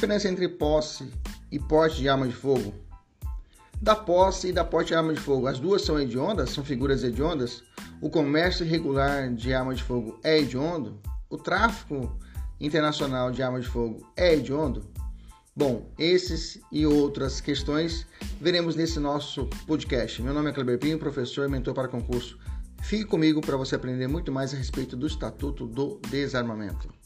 Diferença 0.00 0.30
entre 0.30 0.48
posse 0.48 1.12
e 1.52 1.58
porte 1.58 2.00
de 2.00 2.08
arma 2.08 2.26
de 2.26 2.32
fogo? 2.34 2.72
Da 3.82 3.94
posse 3.94 4.48
e 4.48 4.52
da 4.52 4.64
porte 4.64 4.88
de 4.88 4.94
arma 4.94 5.12
de 5.12 5.20
fogo, 5.20 5.46
as 5.46 5.58
duas 5.58 5.82
são 5.82 6.00
hediondas, 6.00 6.48
são 6.48 6.64
figuras 6.64 7.04
hediondas. 7.04 7.62
O 8.00 8.08
comércio 8.08 8.64
irregular 8.64 9.30
de 9.34 9.52
arma 9.52 9.74
de 9.74 9.82
fogo 9.82 10.18
é 10.24 10.38
hediondo. 10.38 10.98
O 11.28 11.36
tráfico 11.36 12.18
internacional 12.58 13.30
de 13.30 13.42
arma 13.42 13.60
de 13.60 13.68
fogo 13.68 14.10
é 14.16 14.32
hediondo. 14.32 14.86
Bom, 15.54 15.92
esses 15.98 16.58
e 16.72 16.86
outras 16.86 17.42
questões 17.42 18.06
veremos 18.40 18.76
nesse 18.76 18.98
nosso 18.98 19.50
podcast. 19.66 20.22
Meu 20.22 20.32
nome 20.32 20.48
é 20.48 20.52
Kleber 20.54 20.78
Pinho, 20.78 20.98
professor 20.98 21.46
e 21.46 21.50
mentor 21.50 21.74
para 21.74 21.88
concurso. 21.88 22.38
Fique 22.80 23.04
comigo 23.04 23.42
para 23.42 23.58
você 23.58 23.74
aprender 23.74 24.08
muito 24.08 24.32
mais 24.32 24.54
a 24.54 24.56
respeito 24.56 24.96
do 24.96 25.06
Estatuto 25.06 25.66
do 25.66 26.00
Desarmamento. 26.08 26.99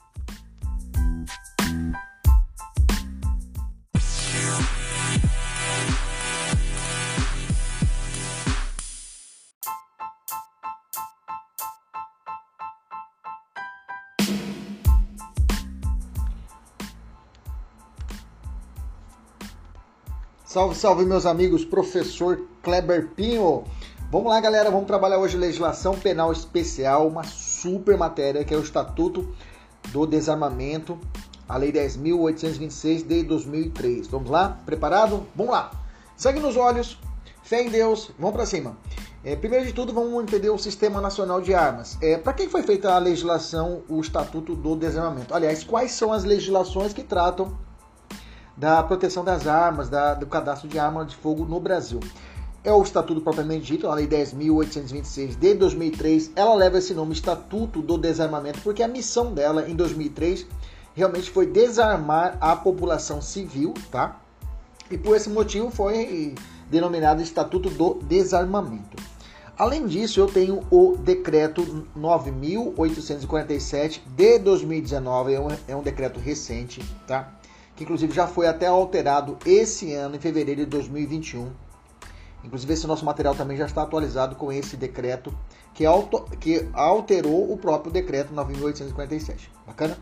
Salve, 20.54 20.76
salve, 20.76 21.04
meus 21.04 21.26
amigos, 21.26 21.64
professor 21.64 22.46
Kleber 22.62 23.08
Pinho. 23.08 23.64
Vamos 24.08 24.28
lá, 24.28 24.40
galera, 24.40 24.70
vamos 24.70 24.86
trabalhar 24.86 25.18
hoje 25.18 25.36
legislação 25.36 25.98
penal 25.98 26.30
especial, 26.30 27.08
uma 27.08 27.24
super 27.24 27.98
matéria 27.98 28.44
que 28.44 28.54
é 28.54 28.56
o 28.56 28.60
Estatuto 28.60 29.34
do 29.88 30.06
Desarmamento, 30.06 30.96
a 31.48 31.56
Lei 31.56 31.72
10.826 31.72 33.04
de 33.04 33.24
2003. 33.24 34.06
Vamos 34.06 34.30
lá? 34.30 34.60
Preparado? 34.64 35.26
Vamos 35.34 35.52
lá. 35.52 35.72
Segue 36.16 36.38
nos 36.38 36.56
olhos, 36.56 37.00
fé 37.42 37.64
em 37.64 37.68
Deus, 37.68 38.12
vamos 38.16 38.36
para 38.36 38.46
cima. 38.46 38.78
É, 39.24 39.34
primeiro 39.34 39.66
de 39.66 39.72
tudo, 39.72 39.92
vamos 39.92 40.22
entender 40.22 40.50
o 40.50 40.58
Sistema 40.58 41.00
Nacional 41.00 41.40
de 41.40 41.52
Armas. 41.52 41.98
É, 42.00 42.16
para 42.16 42.32
quem 42.32 42.48
foi 42.48 42.62
feita 42.62 42.94
a 42.94 42.98
legislação, 42.98 43.82
o 43.88 44.00
Estatuto 44.00 44.54
do 44.54 44.76
Desarmamento? 44.76 45.34
Aliás, 45.34 45.64
quais 45.64 45.90
são 45.90 46.12
as 46.12 46.22
legislações 46.22 46.92
que 46.92 47.02
tratam 47.02 47.58
da 48.56 48.82
proteção 48.82 49.24
das 49.24 49.46
armas, 49.46 49.88
da, 49.88 50.14
do 50.14 50.26
cadastro 50.26 50.68
de 50.68 50.78
arma 50.78 51.04
de 51.04 51.16
fogo 51.16 51.44
no 51.44 51.60
Brasil. 51.60 52.00
É 52.62 52.72
o 52.72 52.82
Estatuto 52.82 53.20
propriamente 53.20 53.66
dito, 53.66 53.88
a 53.88 53.94
Lei 53.94 54.06
10.826 54.06 55.36
de 55.36 55.54
2003. 55.54 56.30
Ela 56.34 56.54
leva 56.54 56.78
esse 56.78 56.94
nome 56.94 57.12
Estatuto 57.12 57.82
do 57.82 57.98
Desarmamento 57.98 58.60
porque 58.60 58.82
a 58.82 58.88
missão 58.88 59.34
dela 59.34 59.68
em 59.68 59.76
2003 59.76 60.46
realmente 60.94 61.30
foi 61.30 61.46
desarmar 61.46 62.38
a 62.40 62.56
população 62.56 63.20
civil, 63.20 63.74
tá? 63.90 64.18
E 64.90 64.96
por 64.96 65.14
esse 65.16 65.28
motivo 65.28 65.70
foi 65.70 66.34
denominado 66.70 67.20
Estatuto 67.20 67.68
do 67.68 67.94
Desarmamento. 68.04 68.96
Além 69.56 69.86
disso, 69.86 70.18
eu 70.18 70.26
tenho 70.26 70.62
o 70.70 70.96
Decreto 70.96 71.86
9.847 71.96 74.00
de 74.16 74.38
2019, 74.38 75.32
é 75.32 75.40
um, 75.40 75.48
é 75.68 75.76
um 75.76 75.82
decreto 75.82 76.18
recente, 76.18 76.82
tá? 77.06 77.32
Que 77.76 77.84
inclusive 77.84 78.12
já 78.12 78.26
foi 78.26 78.46
até 78.46 78.66
alterado 78.66 79.36
esse 79.44 79.92
ano, 79.92 80.16
em 80.16 80.20
fevereiro 80.20 80.60
de 80.60 80.66
2021. 80.66 81.50
Inclusive, 82.44 82.74
esse 82.74 82.86
nosso 82.86 83.04
material 83.04 83.34
também 83.34 83.56
já 83.56 83.64
está 83.64 83.82
atualizado 83.82 84.36
com 84.36 84.52
esse 84.52 84.76
decreto 84.76 85.34
que, 85.72 85.86
auto, 85.86 86.24
que 86.38 86.68
alterou 86.74 87.50
o 87.50 87.56
próprio 87.56 87.90
decreto 87.90 88.34
9.847. 88.34 89.48
Bacana? 89.66 89.96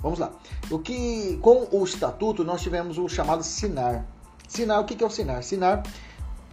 Vamos 0.00 0.18
lá. 0.18 0.32
O 0.70 0.78
que, 0.78 1.38
com 1.42 1.68
o 1.70 1.84
estatuto, 1.84 2.42
nós 2.42 2.62
tivemos 2.62 2.96
o 2.98 3.08
chamado 3.08 3.42
SINAR. 3.44 4.06
SINAR, 4.48 4.80
o 4.80 4.84
que 4.84 5.02
é 5.02 5.06
o 5.06 5.10
SINAR? 5.10 5.42
SINAR 5.42 5.82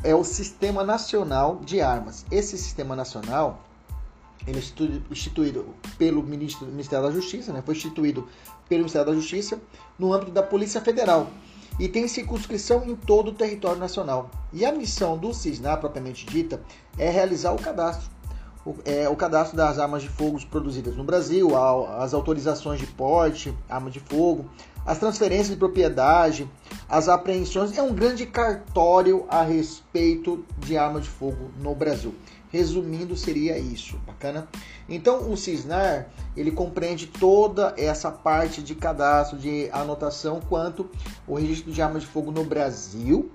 é 0.03 0.13
o 0.13 0.23
Sistema 0.23 0.83
Nacional 0.83 1.59
de 1.63 1.81
Armas. 1.81 2.25
Esse 2.29 2.57
Sistema 2.57 2.95
Nacional 2.95 3.61
ele 4.47 4.59
é 4.59 5.11
instituído 5.11 5.75
pelo 5.97 6.23
Ministério 6.23 7.05
da 7.07 7.11
Justiça, 7.11 7.53
né? 7.53 7.61
foi 7.65 7.75
instituído 7.75 8.27
pelo 8.67 8.81
Ministério 8.81 9.07
da 9.07 9.13
Justiça 9.13 9.59
no 9.97 10.13
âmbito 10.13 10.31
da 10.31 10.43
Polícia 10.43 10.81
Federal 10.81 11.29
e 11.79 11.87
tem 11.87 12.07
circunscrição 12.07 12.83
em 12.85 12.95
todo 12.95 13.29
o 13.29 13.33
território 13.33 13.79
nacional. 13.79 14.29
E 14.51 14.65
a 14.65 14.71
missão 14.71 15.17
do 15.17 15.33
CISNAR, 15.33 15.79
propriamente 15.79 16.25
dita, 16.25 16.61
é 16.97 17.09
realizar 17.09 17.53
o 17.53 17.57
cadastro. 17.57 18.09
O, 18.65 18.75
é, 18.83 19.07
o 19.07 19.15
cadastro 19.15 19.55
das 19.55 19.79
armas 19.79 20.01
de 20.01 20.09
fogo 20.09 20.37
produzidas 20.47 20.95
no 20.97 21.03
Brasil, 21.03 21.51
as 21.97 22.13
autorizações 22.13 22.79
de 22.79 22.87
porte, 22.87 23.53
arma 23.69 23.89
de 23.89 24.01
fogo, 24.01 24.49
as 24.85 24.99
transferências 24.99 25.49
de 25.49 25.55
propriedade, 25.55 26.49
as 26.89 27.07
apreensões. 27.07 27.77
É 27.77 27.81
um 27.81 27.93
grande 27.93 28.25
cartório 28.25 29.25
a 29.29 29.41
respeito 29.41 30.43
de 30.57 30.77
arma 30.77 30.99
de 30.99 31.07
fogo 31.07 31.49
no 31.61 31.73
Brasil. 31.73 32.13
Resumindo, 32.51 33.15
seria 33.15 33.59
isso, 33.59 33.99
bacana? 34.07 34.47
Então, 34.87 35.31
o 35.31 35.37
CISNAR, 35.37 36.07
ele 36.35 36.49
compreende 36.49 37.05
toda 37.05 37.75
essa 37.77 38.09
parte 38.09 38.63
de 38.63 38.73
cadastro, 38.73 39.37
de 39.37 39.69
anotação, 39.71 40.39
quanto 40.49 40.89
o 41.27 41.35
registro 41.35 41.71
de 41.71 41.79
armas 41.79 42.01
de 42.01 42.07
fogo 42.07 42.31
no 42.31 42.43
Brasil. 42.43 43.31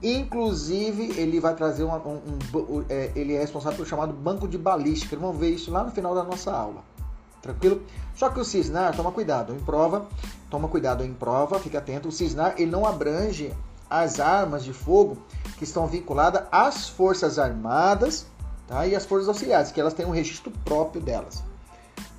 Inclusive, 0.00 1.20
ele 1.20 1.40
vai 1.40 1.56
trazer 1.56 1.82
um, 1.82 1.92
um, 1.92 2.20
um 2.54 2.84
é, 2.88 3.10
ele 3.16 3.34
é 3.34 3.40
responsável 3.40 3.78
pelo 3.78 3.88
chamado 3.88 4.12
banco 4.12 4.46
de 4.46 4.56
balística. 4.56 5.16
Vamos 5.16 5.38
ver 5.38 5.50
isso 5.50 5.70
lá 5.72 5.82
no 5.82 5.90
final 5.90 6.14
da 6.14 6.22
nossa 6.22 6.52
aula. 6.52 6.84
Tranquilo? 7.40 7.82
Só 8.14 8.30
que 8.30 8.38
o 8.38 8.44
CISNAR, 8.44 8.94
toma 8.94 9.10
cuidado, 9.10 9.52
em 9.52 9.58
prova, 9.58 10.06
toma 10.48 10.68
cuidado 10.68 11.04
em 11.04 11.12
prova, 11.12 11.58
fica 11.58 11.78
atento. 11.78 12.08
O 12.08 12.12
CISNAR, 12.12 12.54
ele 12.56 12.70
não 12.70 12.86
abrange 12.86 13.52
as 13.90 14.20
armas 14.20 14.64
de 14.64 14.72
fogo 14.72 15.18
que 15.58 15.64
estão 15.64 15.86
vinculadas 15.86 16.44
às 16.50 16.88
Forças 16.88 17.38
Armadas 17.38 18.26
tá? 18.72 18.86
e 18.86 18.96
as 18.96 19.04
forças 19.04 19.28
auxiliares, 19.28 19.70
que 19.70 19.80
elas 19.80 19.92
têm 19.92 20.06
um 20.06 20.10
registro 20.10 20.50
próprio 20.64 21.02
delas. 21.02 21.44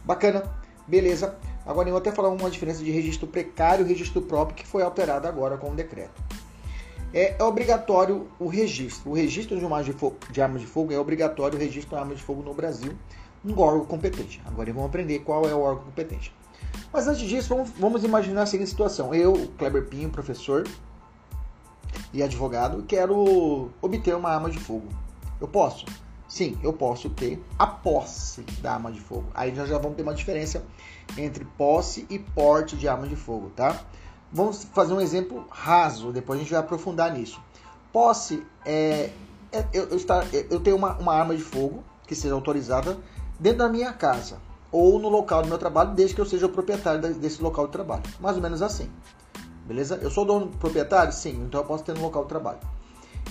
Bacana, 0.06 0.44
beleza. 0.88 1.36
Agora 1.66 1.88
eu 1.88 1.94
vou 1.94 2.00
até 2.00 2.12
falar 2.12 2.30
uma 2.30 2.50
diferença 2.52 2.84
de 2.84 2.92
registro 2.92 3.26
precário 3.26 3.86
e 3.86 3.90
registro 3.90 4.22
próprio 4.22 4.56
que 4.56 4.68
foi 4.68 4.84
alterado 4.84 5.28
agora 5.28 5.58
com 5.58 5.72
o 5.72 5.76
decreto. 5.76 6.22
É, 7.14 7.36
é 7.40 7.44
obrigatório 7.44 8.28
o 8.40 8.48
registro. 8.48 9.12
O 9.12 9.14
registro 9.14 9.58
de, 9.58 9.64
arma 9.64 9.84
de, 9.84 9.94
fogo, 9.94 10.18
de 10.30 10.42
armas 10.42 10.62
de 10.62 10.68
fogo 10.68 10.92
é 10.92 11.00
obrigatório 11.00 11.58
o 11.58 11.62
registro 11.62 11.96
de 11.96 12.02
armas 12.02 12.18
de 12.18 12.24
fogo 12.24 12.44
no 12.44 12.54
Brasil, 12.54 12.94
no 13.44 13.60
órgão 13.60 13.86
competente. 13.86 14.42
Agora 14.46 14.72
vamos 14.74 14.90
aprender 14.90 15.20
qual 15.20 15.48
é 15.48 15.54
o 15.54 15.62
órgão 15.62 15.86
competente. 15.86 16.36
Mas 16.92 17.08
antes 17.08 17.28
disso, 17.28 17.50
vamos, 17.50 17.70
vamos 17.80 18.04
imaginar 18.04 18.44
a 18.44 18.46
seguinte 18.46 18.70
situação. 18.70 19.14
Eu, 19.14 19.34
Kleber 19.58 19.86
Pinho, 19.86 20.10
professor 20.10 20.68
e 22.12 22.22
advogado, 22.22 22.84
quero 22.84 23.70
obter 23.82 24.16
uma 24.16 24.30
arma 24.30 24.50
de 24.50 24.60
fogo. 24.60 24.88
Eu 25.40 25.48
posso? 25.48 25.86
Sim, 26.34 26.58
eu 26.64 26.74
posso 26.74 27.12
ter 27.12 27.40
a 27.60 27.68
posse 27.68 28.42
da 28.60 28.74
arma 28.74 28.92
de 28.92 29.00
fogo. 29.00 29.26
Aí 29.36 29.52
nós 29.52 29.70
já 29.70 29.78
vamos 29.78 29.96
ter 29.96 30.02
uma 30.02 30.16
diferença 30.16 30.64
entre 31.16 31.46
posse 31.46 32.08
e 32.10 32.18
porte 32.18 32.76
de 32.76 32.88
arma 32.88 33.08
de 33.08 33.16
fogo, 33.16 33.52
tá? 33.56 33.80
Vamos 34.32 34.64
fazer 34.64 34.94
um 34.94 35.00
exemplo 35.00 35.46
raso, 35.52 36.12
depois 36.12 36.40
a 36.40 36.42
gente 36.42 36.52
vai 36.52 36.60
aprofundar 36.60 37.14
nisso. 37.14 37.40
Posse 37.92 38.44
é, 38.66 39.12
é 39.52 39.64
eu, 39.72 39.90
eu, 39.90 39.96
estar, 39.96 40.26
eu 40.34 40.60
tenho 40.60 40.76
uma, 40.76 40.98
uma 40.98 41.14
arma 41.14 41.36
de 41.36 41.44
fogo 41.44 41.84
que 42.08 42.16
seja 42.16 42.34
autorizada 42.34 42.98
dentro 43.40 43.60
da 43.60 43.70
minha 43.70 43.94
casa 43.94 44.40
ou 44.72 44.98
no 44.98 45.10
local 45.10 45.44
do 45.44 45.50
meu 45.50 45.60
trabalho, 45.60 45.94
desde 45.94 46.16
que 46.16 46.22
eu 46.22 46.26
seja 46.26 46.48
o 46.48 46.50
proprietário 46.50 47.14
desse 47.14 47.44
local 47.44 47.68
de 47.68 47.74
trabalho. 47.74 48.02
Mais 48.20 48.36
ou 48.36 48.42
menos 48.42 48.64
assim. 48.64 48.90
beleza? 49.68 50.00
Eu 50.02 50.10
sou 50.10 50.26
dono 50.26 50.48
proprietário? 50.48 51.14
Sim, 51.14 51.44
então 51.46 51.62
eu 51.62 51.68
posso 51.68 51.84
ter 51.84 51.94
no 51.94 52.02
local 52.02 52.24
de 52.24 52.30
trabalho. 52.30 52.73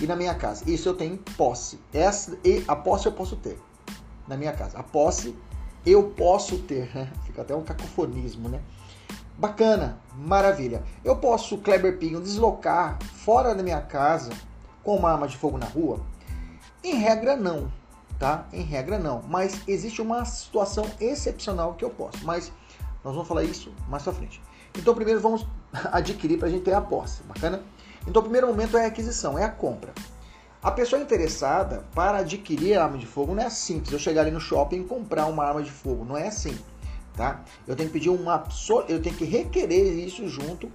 E 0.01 0.07
na 0.07 0.15
minha 0.15 0.33
casa. 0.35 0.69
Isso 0.69 0.89
eu 0.89 0.95
tenho 0.95 1.17
posse. 1.37 1.79
Essa, 1.93 2.37
e 2.43 2.63
a 2.67 2.75
posse 2.75 3.05
eu 3.05 3.11
posso 3.11 3.35
ter 3.35 3.59
na 4.27 4.37
minha 4.37 4.53
casa. 4.53 4.77
A 4.77 4.83
posse 4.83 5.35
eu 5.85 6.11
posso 6.11 6.59
ter. 6.59 6.89
Fica 7.25 7.41
até 7.41 7.55
um 7.55 7.63
cacofonismo, 7.63 8.49
né? 8.49 8.61
Bacana, 9.37 9.99
maravilha. 10.15 10.83
Eu 11.03 11.15
posso, 11.15 11.57
Kleber 11.57 11.97
Pinho, 11.97 12.21
deslocar 12.21 13.01
fora 13.01 13.55
da 13.55 13.63
minha 13.63 13.81
casa 13.81 14.31
com 14.83 14.95
uma 14.95 15.11
arma 15.11 15.27
de 15.27 15.35
fogo 15.35 15.57
na 15.57 15.65
rua? 15.65 15.99
Em 16.83 16.95
regra, 16.95 17.35
não, 17.35 17.71
tá? 18.19 18.45
Em 18.53 18.61
regra, 18.61 18.99
não. 18.99 19.23
Mas 19.27 19.61
existe 19.67 20.01
uma 20.01 20.23
situação 20.25 20.85
excepcional 20.99 21.73
que 21.73 21.83
eu 21.83 21.89
posso. 21.89 22.23
Mas 22.23 22.51
nós 23.03 23.13
vamos 23.13 23.27
falar 23.27 23.43
isso 23.43 23.73
mais 23.89 24.03
pra 24.03 24.13
frente. 24.13 24.41
Então, 24.77 24.93
primeiro 24.93 25.19
vamos 25.19 25.45
adquirir 25.91 26.37
para 26.37 26.47
a 26.47 26.51
gente 26.51 26.63
ter 26.63 26.73
a 26.73 26.81
posse, 26.81 27.23
bacana? 27.23 27.63
Então, 28.07 28.19
o 28.19 28.23
primeiro 28.23 28.47
momento 28.47 28.77
é 28.77 28.85
a 28.85 28.87
aquisição, 28.87 29.37
é 29.37 29.43
a 29.43 29.49
compra. 29.49 29.93
A 30.61 30.71
pessoa 30.71 31.01
interessada 31.01 31.83
para 31.93 32.19
adquirir 32.19 32.77
a 32.77 32.85
arma 32.85 32.97
de 32.97 33.05
fogo 33.05 33.35
não 33.35 33.43
é 33.43 33.49
simples. 33.49 33.91
Eu 33.91 33.99
chegar 33.99 34.21
ali 34.21 34.31
no 34.31 34.39
shopping 34.39 34.81
e 34.81 34.83
comprar 34.83 35.25
uma 35.25 35.43
arma 35.43 35.61
de 35.61 35.71
fogo, 35.71 36.05
não 36.05 36.17
é 36.17 36.27
assim 36.27 36.57
tá? 37.15 37.43
Eu 37.67 37.75
tenho 37.75 37.89
que 37.89 37.93
pedir 37.93 38.09
uma, 38.09 38.43
eu 38.87 39.01
tenho 39.01 39.15
que 39.15 39.25
requerer 39.25 39.93
isso 40.05 40.27
junto 40.27 40.71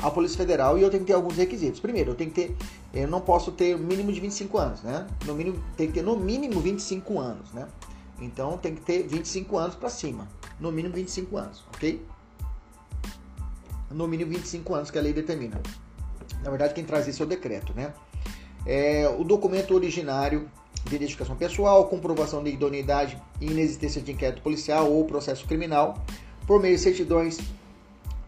à 0.00 0.10
Polícia 0.10 0.36
Federal 0.36 0.78
e 0.78 0.82
eu 0.82 0.90
tenho 0.90 1.02
que 1.02 1.08
ter 1.08 1.14
alguns 1.14 1.36
requisitos. 1.36 1.80
Primeiro, 1.80 2.12
eu 2.12 2.14
tenho 2.14 2.30
que 2.30 2.48
ter, 2.48 2.56
eu 2.94 3.08
não 3.08 3.20
posso 3.20 3.52
ter 3.52 3.78
mínimo 3.78 4.12
de 4.12 4.20
25 4.20 4.58
anos, 4.58 4.82
né? 4.82 5.06
No 5.24 5.34
mínimo 5.34 5.62
tem 5.76 5.88
que 5.88 5.94
ter 5.94 6.02
no 6.02 6.16
mínimo 6.16 6.60
25 6.60 7.18
anos, 7.18 7.52
né? 7.52 7.68
Então 8.20 8.56
tem 8.56 8.74
que 8.74 8.80
ter 8.80 9.02
25 9.06 9.56
anos 9.58 9.74
para 9.74 9.88
cima, 9.88 10.28
no 10.60 10.70
mínimo 10.70 10.94
25 10.94 11.36
anos, 11.36 11.64
ok? 11.74 12.04
No 13.90 14.06
mínimo 14.06 14.30
25 14.30 14.74
anos 14.74 14.90
que 14.90 14.98
a 14.98 15.02
lei 15.02 15.12
determina. 15.12 15.60
Na 16.42 16.50
verdade, 16.50 16.74
quem 16.74 16.84
traz 16.84 17.06
isso 17.06 17.22
é 17.22 17.26
o 17.26 17.28
decreto, 17.28 17.72
né? 17.74 17.92
É, 18.66 19.08
o 19.18 19.24
documento 19.24 19.74
originário 19.74 20.48
de 20.84 20.96
identificação 20.96 21.36
pessoal, 21.36 21.86
comprovação 21.86 22.42
de 22.42 22.50
idoneidade 22.50 23.20
e 23.40 23.46
inexistência 23.46 24.00
de 24.00 24.12
inquérito 24.12 24.42
policial 24.42 24.90
ou 24.90 25.04
processo 25.04 25.46
criminal, 25.46 26.04
por 26.46 26.60
meio 26.60 26.76
de 26.76 26.82
certidões 26.82 27.38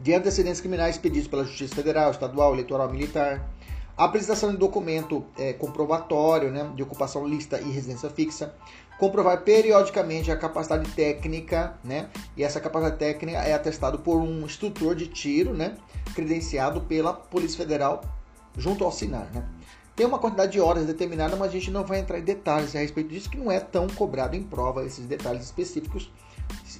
de 0.00 0.14
antecedentes 0.14 0.61
criminais 0.61 0.99
pedidos 0.99 1.28
pela 1.28 1.44
Justiça 1.44 1.75
Federal, 1.75 2.11
Estadual, 2.11 2.52
Eleitoral 2.52 2.90
Militar, 2.90 3.49
a 3.96 4.05
apresentação 4.05 4.50
de 4.50 4.56
documento 4.56 5.25
é, 5.38 5.52
comprovatório 5.52 6.50
né, 6.50 6.69
de 6.75 6.82
ocupação 6.82 7.26
lista 7.26 7.60
e 7.60 7.70
residência 7.70 8.10
fixa, 8.10 8.55
comprovar 8.99 9.43
periodicamente 9.43 10.31
a 10.31 10.37
capacidade 10.37 10.91
técnica, 10.93 11.79
né, 11.82 12.08
e 12.37 12.44
essa 12.44 12.61
capacidade 12.61 12.99
técnica 12.99 13.38
é 13.38 13.52
atestado 13.52 13.99
por 13.99 14.17
um 14.19 14.44
instrutor 14.44 14.94
de 14.94 15.08
tiro, 15.08 15.52
né, 15.52 15.76
credenciado 16.14 16.81
pela 16.82 17.12
Polícia 17.12 17.58
Federal 17.58 18.02
junto 18.56 18.85
ao 18.85 18.93
SINAR, 18.93 19.29
né. 19.32 19.44
Tem 19.96 20.05
uma 20.05 20.19
quantidade 20.19 20.52
de 20.52 20.61
horas 20.61 20.87
determinada, 20.87 21.37
mas 21.37 21.50
a 21.50 21.52
gente 21.52 21.70
não 21.70 21.85
vai 21.85 22.00
entrar 22.00 22.19
em 22.19 22.23
detalhes 22.25 22.75
a 22.75 22.81
respeito 22.81 23.11
disso, 23.11 23.31
que 23.31 23.38
não 23.38 23.50
é 23.50 23.61
tão 23.61 23.87
cobrado 23.87 24.35
em 24.35 24.43
prova 24.43 24.85
esses 24.85 25.06
detalhes 25.06 25.44
específicos. 25.44 26.11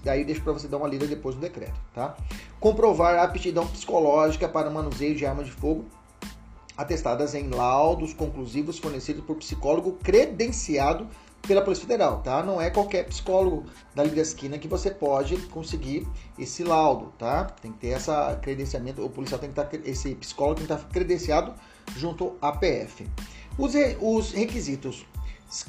Daí 0.03 0.25
deixo 0.25 0.43
para 0.43 0.53
você 0.53 0.67
dar 0.67 0.79
uma 0.79 0.89
lida 0.89 1.07
depois 1.07 1.37
do 1.37 1.41
decreto, 1.41 1.81
tá? 1.95 2.17
Comprovar 2.59 3.15
a 3.15 3.23
aptidão 3.23 3.67
psicológica 3.69 4.49
para 4.49 4.69
manuseio 4.69 5.15
de 5.15 5.25
arma 5.25 5.45
de 5.45 5.53
fogo, 5.53 5.85
atestadas 6.77 7.35
em 7.35 7.49
laudos 7.51 8.13
conclusivos 8.13 8.79
fornecidos 8.79 9.25
por 9.25 9.37
psicólogo 9.37 9.93
credenciado 10.03 11.07
pela 11.47 11.63
Polícia 11.63 11.87
Federal, 11.87 12.21
tá? 12.23 12.43
Não 12.43 12.61
é 12.61 12.71
qualquer 12.71 13.05
psicólogo 13.05 13.65
da 13.95 14.05
da 14.05 14.23
esquina 14.23 14.59
que 14.59 14.69
você 14.69 14.91
pode 14.91 15.37
conseguir 15.49 16.07
esse 16.39 16.65
laudo, 16.65 17.13
tá? 17.19 17.45
Tem 17.45 17.73
que 17.73 17.79
ter 17.79 17.89
essa 17.89 18.39
credenciamento, 18.43 19.05
o 19.05 19.11
policial 19.11 19.41
tem 19.41 19.51
que 19.51 19.61
estar, 19.61 19.89
esse 19.89 20.15
psicólogo 20.15 20.57
tem 20.57 20.67
que 20.67 20.73
estar 20.73 20.89
credenciado 20.89 21.55
junto 21.97 22.37
à 22.41 22.53
PF. 22.53 23.07
Os, 23.59 23.73
os 24.01 24.33
requisitos 24.33 25.07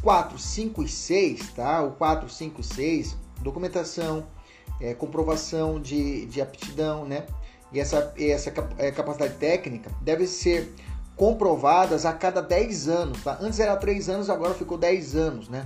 4, 0.02 0.40
5 0.40 0.84
e 0.84 0.88
6, 0.88 1.50
tá? 1.50 1.84
O 1.84 1.92
4, 1.92 2.30
5 2.30 2.62
e 2.62 2.64
6, 2.64 3.16
documentação, 3.42 4.26
é, 4.82 4.94
comprovação 4.94 5.80
de, 5.80 6.26
de 6.26 6.42
aptidão, 6.42 7.06
né? 7.06 7.26
E 7.72 7.80
essa, 7.80 8.14
essa 8.18 8.54
é, 8.78 8.92
capacidade 8.92 9.36
técnica 9.36 9.92
deve 10.02 10.28
ser 10.28 10.74
comprovadas 11.16 12.06
a 12.06 12.14
cada 12.14 12.42
10 12.42 12.88
anos, 12.88 13.24
tá? 13.24 13.38
Antes 13.42 13.60
era 13.60 13.76
3 13.76 14.10
anos, 14.10 14.30
agora 14.30 14.54
ficou 14.54 14.78
10 14.78 15.16
anos, 15.16 15.50
né? 15.50 15.66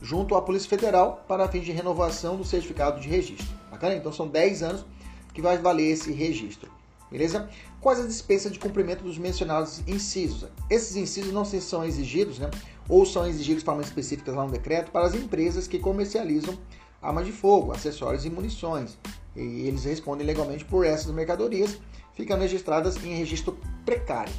Junto 0.00 0.34
à 0.34 0.42
Polícia 0.42 0.68
Federal 0.68 1.24
para 1.28 1.48
fins 1.48 1.64
de 1.64 1.72
renovação 1.72 2.36
do 2.36 2.44
certificado 2.44 3.00
de 3.00 3.08
registro. 3.08 3.46
Bacana? 3.70 3.94
Então 3.94 4.12
são 4.12 4.28
10 4.28 4.62
anos 4.62 4.86
que 5.34 5.42
vai 5.42 5.58
valer 5.58 5.90
esse 5.92 6.12
registro. 6.12 6.70
Beleza? 7.10 7.48
Quais 7.80 8.00
as 8.00 8.06
dispensas 8.06 8.52
de 8.52 8.58
cumprimento 8.58 9.02
dos 9.02 9.18
mencionados 9.18 9.82
incisos? 9.86 10.46
Esses 10.68 10.94
incisos 10.96 11.32
não 11.32 11.44
são 11.44 11.84
exigidos, 11.84 12.38
né? 12.38 12.50
Ou 12.88 13.04
são 13.06 13.26
exigidos 13.26 13.62
de 13.62 13.64
forma 13.64 13.82
específica 13.82 14.32
lá 14.32 14.44
no 14.44 14.52
decreto 14.52 14.90
para 14.90 15.06
as 15.06 15.14
empresas 15.14 15.66
que 15.66 15.78
comercializam 15.78 16.58
armas 17.00 17.26
de 17.26 17.32
fogo, 17.32 17.72
acessórios 17.72 18.24
e 18.24 18.30
munições. 18.30 18.98
E 19.34 19.66
eles 19.66 19.84
respondem 19.84 20.26
legalmente 20.26 20.64
por 20.64 20.84
essas 20.84 21.12
mercadorias, 21.12 21.78
ficando 22.14 22.42
registradas 22.42 22.96
em 23.04 23.14
registro 23.14 23.56
precário. 23.84 24.32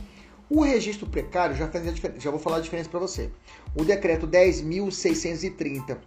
O 0.49 0.61
registro 0.61 1.05
precário, 1.05 1.55
já, 1.55 1.67
faz 1.67 1.87
a 1.87 1.91
diferença, 1.91 2.19
já 2.19 2.31
vou 2.31 2.39
falar 2.39 2.57
a 2.57 2.61
diferença 2.61 2.89
para 2.89 2.99
você. 2.99 3.29
O 3.75 3.83
decreto 3.83 4.27
10.630 4.27 5.97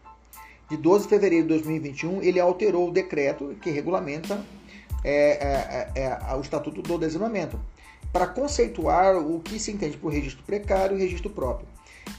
de 0.68 0.76
12 0.76 1.04
de 1.04 1.10
fevereiro 1.10 1.44
de 1.44 1.48
2021, 1.50 2.22
ele 2.22 2.40
alterou 2.40 2.88
o 2.88 2.92
decreto 2.92 3.54
que 3.60 3.70
regulamenta 3.70 4.44
é, 5.04 5.12
é, 5.14 5.90
é, 5.94 6.02
é, 6.02 6.34
o 6.34 6.40
Estatuto 6.40 6.82
do 6.82 6.98
Desarmamento, 6.98 7.60
para 8.12 8.26
conceituar 8.26 9.16
o 9.16 9.40
que 9.40 9.58
se 9.58 9.70
entende 9.70 9.96
por 9.96 10.12
registro 10.12 10.42
precário 10.44 10.96
e 10.96 11.00
registro 11.00 11.30
próprio. 11.30 11.68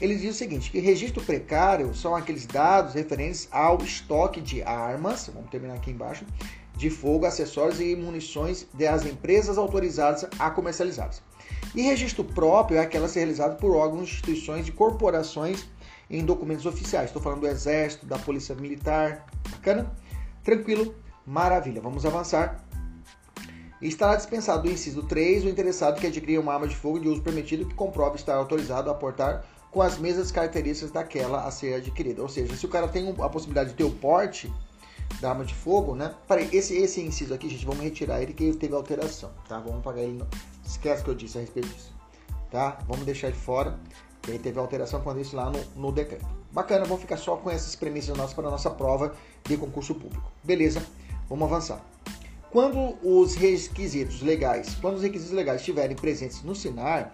Ele 0.00 0.16
diz 0.16 0.34
o 0.34 0.38
seguinte, 0.38 0.70
que 0.70 0.78
registro 0.78 1.22
precário 1.22 1.94
são 1.94 2.16
aqueles 2.16 2.46
dados 2.46 2.94
referentes 2.94 3.48
ao 3.50 3.78
estoque 3.82 4.40
de 4.40 4.62
armas, 4.62 5.30
vamos 5.32 5.50
terminar 5.50 5.74
aqui 5.74 5.90
embaixo, 5.90 6.24
de 6.76 6.90
fogo, 6.90 7.26
acessórios 7.26 7.80
e 7.80 7.94
munições 7.94 8.66
das 8.72 9.04
empresas 9.04 9.58
autorizadas 9.58 10.26
a 10.38 10.50
comercializá-las. 10.50 11.22
E 11.74 11.82
registro 11.82 12.24
próprio 12.24 12.78
é 12.78 12.80
aquela 12.80 13.08
ser 13.08 13.20
realizado 13.20 13.58
por 13.58 13.74
órgãos, 13.74 14.02
instituições 14.02 14.68
e 14.68 14.72
corporações 14.72 15.66
em 16.08 16.24
documentos 16.24 16.66
oficiais. 16.66 17.06
Estou 17.06 17.20
falando 17.20 17.40
do 17.40 17.48
Exército, 17.48 18.06
da 18.06 18.18
Polícia 18.18 18.54
Militar. 18.54 19.26
Bacana? 19.50 19.90
Tranquilo? 20.42 20.94
Maravilha. 21.26 21.80
Vamos 21.80 22.06
avançar 22.06 22.64
estará 23.88 24.16
dispensado 24.16 24.62
do 24.62 24.70
inciso 24.70 25.02
3 25.02 25.44
o 25.44 25.48
interessado 25.48 26.00
que 26.00 26.06
adquirir 26.06 26.38
uma 26.38 26.54
arma 26.54 26.66
de 26.66 26.74
fogo 26.74 26.98
de 26.98 27.08
uso 27.08 27.22
permitido 27.22 27.66
que 27.66 27.74
comprove 27.74 28.16
estar 28.16 28.34
autorizado 28.34 28.90
a 28.90 28.94
portar 28.94 29.44
com 29.70 29.82
as 29.82 29.98
mesmas 29.98 30.30
características 30.30 30.90
daquela 30.90 31.44
a 31.44 31.50
ser 31.50 31.74
adquirida. 31.74 32.22
Ou 32.22 32.28
seja, 32.28 32.54
se 32.56 32.64
o 32.64 32.68
cara 32.68 32.88
tem 32.88 33.10
a 33.10 33.28
possibilidade 33.28 33.70
de 33.70 33.76
ter 33.76 33.84
o 33.84 33.90
porte 33.90 34.50
da 35.20 35.30
arma 35.30 35.44
de 35.44 35.54
fogo, 35.54 35.94
né? 35.94 36.14
Peraí, 36.28 36.48
esse, 36.52 36.76
esse 36.76 37.00
inciso 37.00 37.32
aqui, 37.34 37.48
gente, 37.48 37.64
vamos 37.64 37.82
retirar 37.82 38.22
ele 38.22 38.32
que 38.32 38.52
teve 38.54 38.74
alteração, 38.74 39.30
tá? 39.48 39.58
Vamos 39.58 39.82
pagar 39.82 40.02
ele. 40.02 40.18
No... 40.18 40.26
Esquece 40.64 41.02
que 41.02 41.10
eu 41.10 41.14
disse 41.14 41.38
a 41.38 41.40
respeito 41.40 41.68
disso, 41.68 41.92
tá? 42.50 42.78
Vamos 42.86 43.04
deixar 43.04 43.28
ele 43.28 43.36
fora, 43.36 43.78
que 44.22 44.32
aí 44.32 44.38
teve 44.38 44.58
alteração 44.58 45.00
quando 45.00 45.20
isso 45.20 45.36
lá 45.36 45.50
no, 45.50 45.62
no 45.76 45.92
decreto. 45.92 46.26
Bacana, 46.52 46.84
vamos 46.84 47.00
ficar 47.00 47.16
só 47.16 47.36
com 47.36 47.50
essas 47.50 47.74
premissas 47.74 48.16
nossas 48.16 48.34
para 48.34 48.48
a 48.48 48.50
nossa 48.50 48.70
prova 48.70 49.14
de 49.44 49.56
concurso 49.56 49.94
público. 49.94 50.30
Beleza, 50.42 50.84
vamos 51.28 51.46
avançar. 51.50 51.84
Quando 52.50 52.96
os 53.02 53.34
requisitos 53.34 54.22
legais, 54.22 54.76
quando 54.76 54.94
os 54.94 55.02
requisitos 55.02 55.34
legais 55.34 55.60
estiverem 55.60 55.96
presentes 55.96 56.42
no 56.42 56.54
SINAR, 56.54 57.12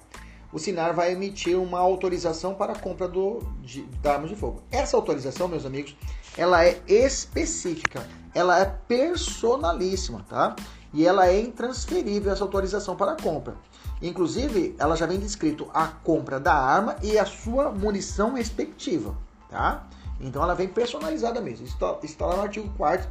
o 0.52 0.58
SINAR 0.58 0.94
vai 0.94 1.12
emitir 1.12 1.56
uma 1.58 1.78
autorização 1.78 2.54
para 2.54 2.72
a 2.72 2.78
compra 2.78 3.08
do, 3.08 3.38
de, 3.62 3.82
da 4.02 4.14
arma 4.14 4.28
de 4.28 4.36
fogo. 4.36 4.62
Essa 4.70 4.96
autorização, 4.96 5.48
meus 5.48 5.64
amigos, 5.64 5.96
ela 6.36 6.64
é 6.64 6.80
específica, 6.86 8.06
ela 8.34 8.58
é 8.58 8.64
personalíssima, 8.64 10.24
tá? 10.28 10.54
E 10.92 11.06
ela 11.06 11.28
é 11.28 11.40
intransferível 11.40 12.32
essa 12.32 12.44
autorização 12.44 12.96
para 12.96 13.16
compra. 13.16 13.54
Inclusive, 14.02 14.74
ela 14.78 14.96
já 14.96 15.06
vem 15.06 15.18
descrito 15.18 15.68
a 15.72 15.86
compra 15.86 16.40
da 16.40 16.54
arma 16.54 16.96
e 17.02 17.18
a 17.18 17.26
sua 17.26 17.70
munição 17.70 18.34
respectiva, 18.34 19.16
tá? 19.48 19.86
Então 20.20 20.42
ela 20.42 20.54
vem 20.54 20.68
personalizada 20.68 21.40
mesmo. 21.40 21.66
Está, 21.66 21.98
está 22.02 22.26
lá 22.26 22.36
no 22.36 22.42
artigo 22.42 22.68
4 22.76 23.08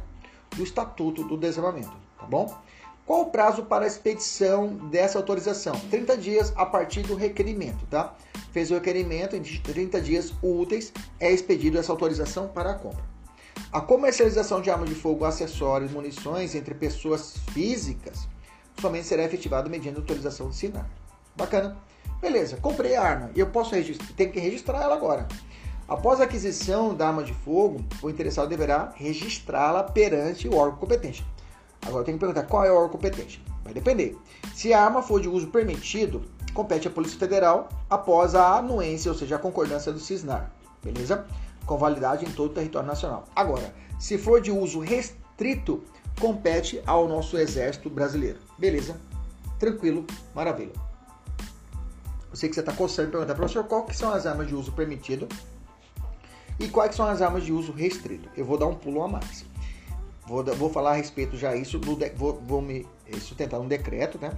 do 0.56 0.62
Estatuto 0.62 1.24
do 1.24 1.36
Desarmamento 1.36 2.10
tá 2.20 2.26
bom? 2.26 2.54
Qual 3.06 3.22
o 3.22 3.30
prazo 3.30 3.64
para 3.64 3.84
a 3.84 3.88
expedição 3.88 4.68
dessa 4.88 5.18
autorização? 5.18 5.74
30 5.90 6.16
dias 6.16 6.52
a 6.54 6.64
partir 6.64 7.02
do 7.02 7.16
requerimento, 7.16 7.84
tá? 7.86 8.14
Fez 8.52 8.70
o 8.70 8.74
requerimento, 8.74 9.34
em 9.34 9.42
30 9.42 10.00
dias 10.00 10.32
úteis 10.42 10.92
é 11.18 11.32
expedido 11.32 11.78
essa 11.78 11.90
autorização 11.90 12.46
para 12.48 12.70
a 12.70 12.74
compra. 12.74 13.09
A 13.72 13.80
comercialização 13.80 14.60
de 14.60 14.70
armas 14.70 14.88
de 14.88 14.94
fogo, 14.94 15.24
acessórios, 15.24 15.92
munições 15.92 16.54
entre 16.54 16.74
pessoas 16.74 17.36
físicas 17.52 18.28
somente 18.80 19.06
será 19.06 19.22
efetivada 19.22 19.68
mediante 19.68 19.98
autorização 19.98 20.48
do 20.48 20.54
SINAR. 20.54 20.88
Bacana? 21.36 21.76
Beleza, 22.20 22.56
comprei 22.56 22.96
a 22.96 23.02
arma 23.02 23.30
e 23.34 23.40
eu 23.40 23.46
posso 23.46 23.74
registrar, 23.74 24.08
tenho 24.16 24.32
que 24.32 24.40
registrar 24.40 24.82
ela 24.82 24.94
agora. 24.94 25.26
Após 25.88 26.20
a 26.20 26.24
aquisição 26.24 26.94
da 26.94 27.08
arma 27.08 27.22
de 27.22 27.32
fogo, 27.32 27.84
o 28.02 28.10
interessado 28.10 28.48
deverá 28.48 28.92
registrá-la 28.94 29.82
perante 29.82 30.46
o 30.48 30.54
órgão 30.54 30.78
competente. 30.78 31.26
Agora 31.86 32.04
tem 32.04 32.14
que 32.14 32.20
perguntar 32.20 32.44
qual 32.44 32.64
é 32.64 32.70
o 32.70 32.74
órgão 32.74 32.90
competente. 32.90 33.42
Vai 33.64 33.72
depender. 33.72 34.16
Se 34.54 34.72
a 34.72 34.84
arma 34.84 35.02
for 35.02 35.20
de 35.20 35.28
uso 35.28 35.48
permitido, 35.48 36.22
compete 36.54 36.86
à 36.86 36.90
Polícia 36.90 37.18
Federal 37.18 37.68
após 37.88 38.34
a 38.34 38.58
anuência, 38.58 39.10
ou 39.10 39.16
seja, 39.16 39.36
a 39.36 39.38
concordância 39.38 39.92
do 39.92 39.98
CISNAR, 39.98 40.52
beleza? 40.82 41.26
Com 41.70 41.78
validade 41.78 42.26
em 42.26 42.32
todo 42.32 42.50
o 42.50 42.54
território 42.54 42.88
nacional. 42.88 43.26
Agora, 43.36 43.72
se 43.96 44.18
for 44.18 44.40
de 44.40 44.50
uso 44.50 44.80
restrito, 44.80 45.84
compete 46.18 46.82
ao 46.84 47.06
nosso 47.06 47.38
Exército 47.38 47.88
Brasileiro. 47.88 48.40
Beleza? 48.58 49.00
Tranquilo, 49.56 50.04
maravilha. 50.34 50.72
Eu 52.28 52.34
sei 52.34 52.48
que 52.48 52.56
você 52.56 52.60
está 52.60 52.72
coçando 52.72 53.12
perguntar, 53.12 53.36
professor, 53.36 53.62
qual 53.62 53.84
que 53.84 53.94
são 53.94 54.12
as 54.12 54.26
armas 54.26 54.48
de 54.48 54.54
uso 54.56 54.72
permitido 54.72 55.28
e 56.58 56.66
quais 56.66 56.96
são 56.96 57.06
as 57.06 57.22
armas 57.22 57.44
de 57.44 57.52
uso 57.52 57.70
restrito? 57.70 58.28
Eu 58.36 58.44
vou 58.44 58.58
dar 58.58 58.66
um 58.66 58.74
pulo 58.74 59.04
a 59.04 59.06
mais. 59.06 59.44
Vou, 60.26 60.42
vou 60.42 60.70
falar 60.70 60.90
a 60.90 60.94
respeito 60.94 61.36
já 61.36 61.54
isso, 61.54 61.78
do, 61.78 61.96
vou, 62.16 62.42
vou 62.48 62.60
me 62.60 62.84
sustentar 63.20 63.60
um 63.60 63.68
decreto, 63.68 64.18
né? 64.20 64.32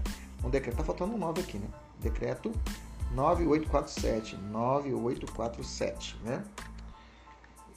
Um 0.45 0.51
decreto, 0.51 0.77
tá 0.77 0.85
faltando 0.85 1.15
um 1.15 1.19
9 1.19 1.41
aqui, 1.41 1.57
né? 1.57 1.69
Decreto 1.99 2.53
9847, 3.15 4.37
9847, 4.37 6.19
né? 6.25 6.45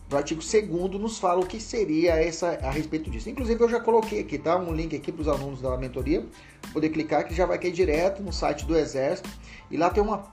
Do 0.07 0.15
artigo 0.17 0.41
2 0.41 1.01
nos 1.01 1.17
fala 1.17 1.41
o 1.41 1.45
que 1.45 1.59
seria 1.59 2.13
essa 2.13 2.59
a 2.62 2.69
respeito 2.69 3.09
disso. 3.09 3.29
Inclusive 3.29 3.63
eu 3.63 3.69
já 3.69 3.79
coloquei 3.79 4.21
aqui, 4.21 4.38
tá? 4.38 4.55
Um 4.57 4.74
link 4.74 4.95
aqui 4.95 5.12
para 5.12 5.21
os 5.21 5.27
alunos 5.27 5.62
da 5.62 5.75
mentoria, 5.77 6.25
poder 6.71 6.89
clicar 6.89 7.27
que 7.27 7.33
já 7.33 7.45
vai 7.45 7.57
cair 7.57 7.71
direto 7.71 8.21
no 8.21 8.31
site 8.31 8.65
do 8.65 8.77
Exército 8.77 9.29
e 9.71 9.77
lá 9.77 9.89
tem 9.89 10.03
uma 10.03 10.24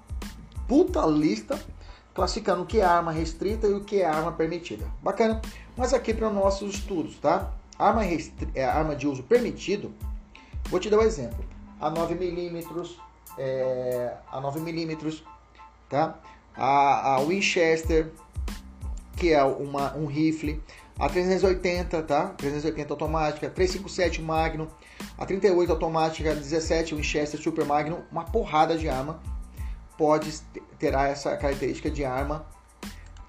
puta 0.68 1.04
lista 1.06 1.58
classificando 2.14 2.62
o 2.62 2.66
que 2.66 2.80
é 2.80 2.84
arma 2.84 3.10
restrita 3.10 3.66
e 3.66 3.72
o 3.72 3.80
que 3.80 4.00
é 4.00 4.04
arma 4.04 4.32
permitida. 4.32 4.86
Bacana. 5.02 5.40
Mas 5.76 5.94
aqui 5.94 6.12
para 6.12 6.28
nossos 6.28 6.74
estudos, 6.74 7.16
tá? 7.18 7.50
Arma, 7.78 8.04
é, 8.54 8.64
arma 8.64 8.94
de 8.94 9.08
uso 9.08 9.22
permitido, 9.22 9.92
vou 10.68 10.78
te 10.78 10.90
dar 10.90 10.98
um 10.98 11.02
exemplo. 11.02 11.42
A 11.80 11.90
9mm, 11.90 12.96
é... 13.38 14.14
a 14.30 14.40
9mm, 14.40 15.22
tá? 15.88 16.18
A, 16.54 17.14
a 17.14 17.20
Winchester, 17.20 18.12
que 19.22 19.32
é 19.32 19.44
uma, 19.44 19.96
um 19.96 20.06
rifle, 20.06 20.60
a 20.98 21.08
380, 21.08 22.02
tá? 22.02 22.30
380 22.30 22.92
automática, 22.92 23.48
357 23.48 24.20
Magnum, 24.20 24.66
a 25.16 25.24
38 25.24 25.70
automática, 25.70 26.34
17 26.34 26.96
Winchester 26.96 27.40
Super 27.40 27.64
Magnum, 27.64 28.00
uma 28.10 28.24
porrada 28.24 28.76
de 28.76 28.88
arma 28.88 29.22
pode 29.96 30.32
terá 30.76 31.06
essa 31.06 31.36
característica 31.36 31.88
de 31.88 32.04
arma 32.04 32.44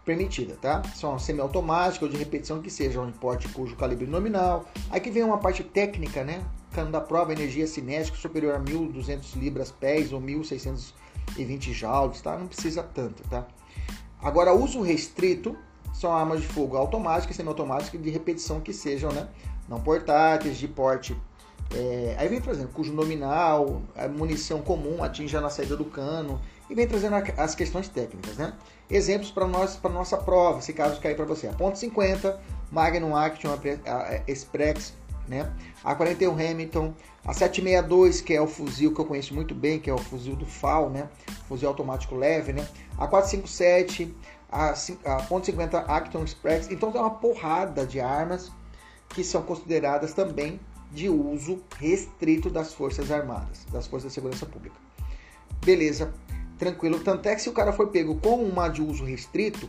permitida, 0.03 0.57
tá? 0.59 0.81
São 0.95 1.19
semiautomática 1.19 2.05
ou 2.05 2.11
de 2.11 2.17
repetição 2.17 2.59
que 2.59 2.71
seja, 2.71 2.99
um 2.99 3.11
porte 3.11 3.47
cujo 3.49 3.75
calibre 3.75 4.07
nominal. 4.07 4.67
Aqui 4.89 5.11
vem 5.11 5.21
uma 5.21 5.37
parte 5.37 5.63
técnica, 5.63 6.23
né? 6.23 6.43
Cano 6.73 6.91
da 6.91 7.01
prova, 7.01 7.33
energia 7.33 7.67
cinética 7.67 8.17
superior 8.17 8.55
a 8.55 8.59
1.200 8.59 9.35
libras 9.35 9.69
pés 9.69 10.11
ou 10.11 10.19
1.620 10.19 11.71
joules, 11.71 12.19
tá? 12.19 12.35
Não 12.35 12.47
precisa 12.47 12.81
tanto, 12.81 13.21
tá? 13.29 13.45
Agora, 14.19 14.53
uso 14.53 14.81
restrito 14.81 15.55
são 15.93 16.11
armas 16.11 16.41
de 16.41 16.47
fogo 16.47 16.75
automáticas, 16.75 17.35
semiautomáticas 17.35 18.01
de 18.01 18.09
repetição 18.09 18.59
que 18.59 18.73
sejam, 18.73 19.11
né? 19.11 19.29
Não 19.69 19.79
portáteis, 19.79 20.57
de 20.57 20.67
porte. 20.67 21.15
É... 21.73 22.15
aí 22.17 22.27
vem, 22.27 22.41
exemplo, 22.45 22.73
cujo 22.73 22.91
nominal, 22.91 23.81
a 23.95 24.07
munição 24.07 24.61
comum 24.61 25.03
atinja 25.03 25.39
na 25.39 25.49
saída 25.49 25.77
do 25.77 25.85
cano 25.85 26.41
e 26.69 26.75
vem 26.75 26.87
trazendo 26.87 27.15
as 27.37 27.55
questões 27.55 27.87
técnicas, 27.87 28.37
né? 28.37 28.53
Exemplos 28.89 29.31
para 29.31 29.47
nós, 29.47 29.75
para 29.75 29.91
nossa 29.91 30.17
prova, 30.17 30.61
se 30.61 30.73
caso 30.73 30.99
cair 30.99 31.15
para 31.15 31.25
você. 31.25 31.47
A 31.47 31.53
ponto 31.53 31.77
.50, 31.77 32.35
Magnum 32.71 33.15
Action 33.15 33.51
Express, 34.27 34.93
né? 35.27 35.51
A 35.83 35.95
41 35.95 36.33
Hamilton, 36.33 36.93
a 37.25 37.33
762, 37.33 38.21
que 38.21 38.33
é 38.33 38.41
o 38.41 38.47
fuzil 38.47 38.93
que 38.93 38.99
eu 38.99 39.05
conheço 39.05 39.33
muito 39.33 39.55
bem, 39.55 39.79
que 39.79 39.89
é 39.89 39.93
o 39.93 39.97
fuzil 39.97 40.35
do 40.35 40.45
FAL, 40.45 40.89
né? 40.89 41.07
Fuzil 41.47 41.67
automático 41.69 42.15
leve, 42.15 42.53
né? 42.53 42.67
A 42.97 43.07
457, 43.07 44.13
a, 44.53 44.75
a 45.15 45.23
ponto 45.23 45.51
.50 45.51 45.83
Acton 45.87 46.23
Express. 46.23 46.69
Então 46.69 46.91
tem 46.91 47.01
uma 47.01 47.09
porrada 47.09 47.87
de 47.87 47.99
armas 47.99 48.51
que 49.09 49.23
são 49.23 49.41
consideradas 49.41 50.13
também 50.13 50.59
de 50.91 51.09
uso 51.09 51.63
restrito 51.77 52.51
das 52.51 52.71
Forças 52.71 53.11
Armadas, 53.11 53.65
das 53.71 53.87
Forças 53.87 54.11
de 54.11 54.13
Segurança 54.13 54.45
Pública. 54.45 54.75
Beleza, 55.65 56.13
tranquilo. 56.59 56.99
Tanto 56.99 57.27
é 57.27 57.35
que 57.35 57.41
se 57.41 57.49
o 57.49 57.53
cara 57.53 57.73
for 57.73 57.87
pego 57.87 58.15
com 58.19 58.43
uma 58.43 58.67
de 58.67 58.81
uso 58.81 59.03
restrito, 59.03 59.67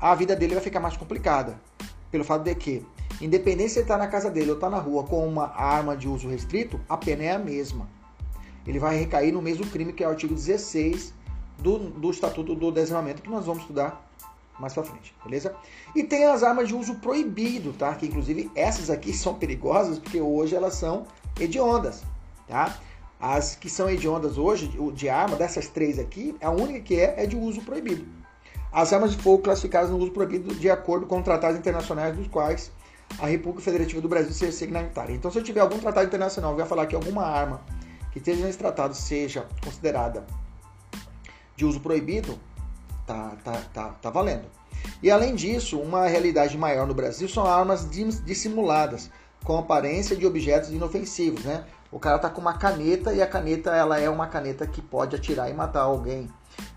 a 0.00 0.14
vida 0.16 0.34
dele 0.34 0.54
vai 0.54 0.62
ficar 0.62 0.80
mais 0.80 0.96
complicada. 0.96 1.60
Pelo 2.10 2.24
fato 2.24 2.42
de 2.42 2.54
que, 2.56 2.84
independente 3.20 3.70
se 3.70 3.78
ele 3.78 3.84
está 3.84 3.96
na 3.96 4.08
casa 4.08 4.30
dele 4.30 4.50
ou 4.50 4.56
está 4.56 4.68
na 4.68 4.78
rua 4.78 5.04
com 5.04 5.26
uma 5.28 5.54
arma 5.54 5.96
de 5.96 6.08
uso 6.08 6.28
restrito, 6.28 6.80
a 6.88 6.96
pena 6.96 7.22
é 7.22 7.32
a 7.32 7.38
mesma. 7.38 7.88
Ele 8.66 8.80
vai 8.80 8.98
recair 8.98 9.32
no 9.32 9.40
mesmo 9.40 9.66
crime 9.66 9.92
que 9.92 10.02
é 10.02 10.08
o 10.08 10.10
artigo 10.10 10.34
16 10.34 11.14
do, 11.58 11.78
do 11.78 12.10
Estatuto 12.10 12.54
do 12.54 12.72
Desarmamento, 12.72 13.22
que 13.22 13.30
nós 13.30 13.46
vamos 13.46 13.62
estudar 13.62 14.07
mais 14.58 14.74
pra 14.74 14.82
frente, 14.82 15.14
beleza? 15.24 15.54
E 15.94 16.02
tem 16.02 16.24
as 16.24 16.42
armas 16.42 16.68
de 16.68 16.74
uso 16.74 16.96
proibido, 16.96 17.72
tá? 17.72 17.94
Que 17.94 18.06
inclusive 18.06 18.50
essas 18.54 18.90
aqui 18.90 19.12
são 19.12 19.34
perigosas 19.34 19.98
porque 19.98 20.20
hoje 20.20 20.54
elas 20.54 20.74
são 20.74 21.06
hediondas, 21.38 22.02
tá? 22.46 22.78
As 23.20 23.54
que 23.54 23.68
são 23.68 23.88
hediondas 23.88 24.38
hoje 24.38 24.68
de 24.92 25.08
arma, 25.08 25.36
dessas 25.36 25.68
três 25.68 25.98
aqui, 25.98 26.36
a 26.40 26.50
única 26.50 26.80
que 26.80 27.00
é 27.00 27.22
é 27.22 27.26
de 27.26 27.36
uso 27.36 27.62
proibido. 27.62 28.06
As 28.72 28.92
armas 28.92 29.12
de 29.12 29.22
fogo 29.22 29.42
classificadas 29.42 29.90
no 29.90 29.98
uso 29.98 30.10
proibido 30.10 30.54
de 30.54 30.70
acordo 30.70 31.06
com 31.06 31.22
tratados 31.22 31.58
internacionais 31.58 32.16
dos 32.16 32.28
quais 32.28 32.70
a 33.18 33.26
República 33.26 33.62
Federativa 33.62 34.00
do 34.00 34.08
Brasil 34.08 34.32
seja 34.32 34.52
signatária. 34.52 35.14
Então, 35.14 35.30
se 35.30 35.38
eu 35.38 35.42
tiver 35.42 35.60
algum 35.60 35.78
tratado 35.78 36.06
internacional 36.06 36.54
vai 36.54 36.66
falar 36.66 36.86
que 36.86 36.94
alguma 36.94 37.24
arma 37.24 37.62
que 38.12 38.18
esteja 38.18 38.44
nesse 38.44 38.58
tratado 38.58 38.94
seja 38.94 39.46
considerada 39.64 40.26
de 41.56 41.64
uso 41.64 41.80
proibido, 41.80 42.38
tá, 43.08 43.32
tá, 43.42 43.62
tá, 43.72 43.88
tá 44.02 44.10
valendo. 44.10 44.44
E 45.02 45.10
além 45.10 45.34
disso, 45.34 45.80
uma 45.80 46.06
realidade 46.06 46.56
maior 46.58 46.86
no 46.86 46.94
Brasil 46.94 47.28
são 47.28 47.46
armas 47.46 47.88
dissimuladas, 47.90 49.10
com 49.42 49.56
aparência 49.56 50.14
de 50.14 50.26
objetos 50.26 50.70
inofensivos, 50.70 51.42
né? 51.44 51.64
O 51.90 51.98
cara 51.98 52.18
tá 52.18 52.28
com 52.28 52.40
uma 52.40 52.52
caneta 52.52 53.14
e 53.14 53.22
a 53.22 53.26
caneta 53.26 53.74
ela 53.74 53.98
é 53.98 54.10
uma 54.10 54.26
caneta 54.26 54.66
que 54.66 54.82
pode 54.82 55.16
atirar 55.16 55.50
e 55.50 55.54
matar 55.54 55.82
alguém. 55.82 56.28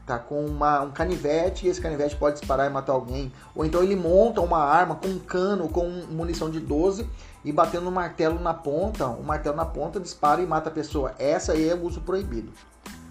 Tá 0.06 0.18
com 0.18 0.46
uma, 0.46 0.82
um 0.82 0.92
canivete 0.92 1.66
e 1.66 1.70
esse 1.70 1.82
canivete 1.82 2.16
pode 2.16 2.40
disparar 2.40 2.68
e 2.68 2.74
matar 2.74 2.94
alguém. 2.94 3.32
Ou 3.54 3.66
então 3.66 3.84
ele 3.84 3.96
monta 3.96 4.40
uma 4.40 4.64
arma 4.64 4.96
com 4.96 5.08
um 5.08 5.20
cano, 5.20 5.68
com 5.68 5.86
munição 6.10 6.50
de 6.50 6.60
12 6.60 7.10
e 7.44 7.52
batendo 7.52 7.90
um 7.90 7.92
martelo 7.92 8.40
na 8.40 8.54
ponta, 8.54 9.08
o 9.08 9.20
um 9.20 9.24
martelo 9.24 9.56
na 9.56 9.66
ponta 9.66 10.00
dispara 10.00 10.42
e 10.42 10.46
mata 10.46 10.70
a 10.70 10.72
pessoa. 10.72 11.14
Essa 11.20 11.54
aí 11.54 11.68
é 11.68 11.76
o 11.76 11.84
uso 11.84 12.02
proibido. 12.02 12.54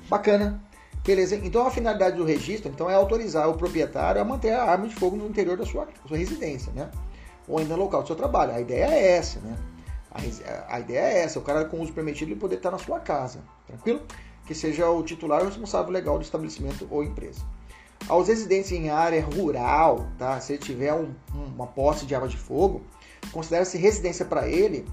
Bacana. 0.09 0.70
Beleza? 1.05 1.35
Então 1.37 1.67
a 1.67 1.71
finalidade 1.71 2.17
do 2.17 2.25
registro 2.25 2.71
então, 2.71 2.91
é 2.91 2.95
autorizar 2.95 3.49
o 3.49 3.55
proprietário 3.55 4.21
a 4.21 4.25
manter 4.25 4.53
a 4.53 4.65
arma 4.65 4.87
de 4.87 4.95
fogo 4.95 5.17
no 5.17 5.27
interior 5.27 5.57
da 5.57 5.65
sua, 5.65 5.89
sua 6.07 6.17
residência, 6.17 6.73
né? 6.73 6.91
Ou 7.49 7.59
ainda 7.59 7.75
no 7.77 7.83
local 7.83 8.03
do 8.03 8.07
seu 8.07 8.17
trabalho. 8.17 8.53
A 8.53 8.61
ideia 8.61 8.87
é 8.87 9.17
essa, 9.17 9.41
né? 9.41 9.57
A, 10.11 10.75
a, 10.75 10.81
ideia 10.81 11.01
é 11.01 11.19
essa, 11.23 11.39
o 11.39 11.43
cara 11.43 11.65
com 11.65 11.81
uso 11.81 11.93
permitido 11.93 12.29
ele 12.29 12.41
poder 12.41 12.57
estar 12.57 12.71
na 12.71 12.79
sua 12.79 13.01
casa, 13.01 13.41
tranquilo? 13.67 14.03
Que 14.45 14.55
seja 14.55 14.91
o 14.91 15.03
titular 15.03 15.41
ou 15.41 15.47
responsável 15.47 15.91
legal 15.91 16.19
do 16.19 16.23
estabelecimento 16.23 16.87
ou 16.91 17.03
empresa. 17.03 17.41
Aos 18.09 18.29
residentes 18.29 18.73
em 18.73 18.91
área 18.91 19.25
rural, 19.25 20.09
tá? 20.19 20.41
Se 20.41 20.55
ele 20.55 20.63
tiver 20.63 20.93
um, 20.93 21.15
uma 21.33 21.67
posse 21.67 22.05
de 22.05 22.15
arma 22.15 22.29
de 22.29 22.37
fogo, 22.37 22.83
considera-se 23.33 23.79
residência 23.79 24.25
para 24.25 24.49
ele 24.49 24.85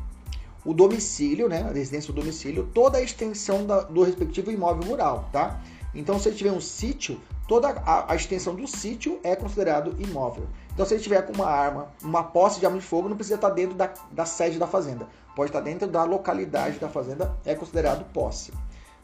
o 0.63 0.73
domicílio, 0.73 1.49
né? 1.49 1.61
A 1.67 1.73
residência 1.73 2.13
do 2.13 2.21
domicílio, 2.21 2.69
toda 2.73 2.97
a 2.97 3.01
extensão 3.01 3.65
da, 3.65 3.81
do 3.81 4.03
respectivo 4.03 4.51
imóvel 4.51 4.89
rural, 4.89 5.29
tá? 5.31 5.61
Então, 5.97 6.19
se 6.19 6.29
ele 6.29 6.37
tiver 6.37 6.51
um 6.51 6.61
sítio, 6.61 7.19
toda 7.47 7.69
a, 7.69 8.11
a, 8.11 8.15
extensão 8.15 8.53
do 8.53 8.67
sítio 8.67 9.19
é 9.23 9.35
considerado 9.35 9.95
imóvel. 9.99 10.47
Então, 10.71 10.85
se 10.85 10.93
ele 10.93 11.01
tiver 11.01 11.23
com 11.23 11.33
uma 11.33 11.47
arma, 11.47 11.91
uma 12.03 12.23
posse 12.23 12.59
de 12.59 12.67
arma 12.67 12.77
de 12.77 12.85
fogo, 12.85 13.09
não 13.09 13.15
precisa 13.15 13.35
estar 13.35 13.49
dentro 13.49 13.75
da, 13.75 13.91
da 14.11 14.23
sede 14.23 14.59
da 14.59 14.67
fazenda. 14.67 15.07
Pode 15.35 15.49
estar 15.49 15.59
dentro 15.59 15.87
da 15.87 16.03
localidade 16.03 16.77
da 16.77 16.87
fazenda, 16.87 17.35
é 17.43 17.55
considerado 17.55 18.05
posse. 18.13 18.53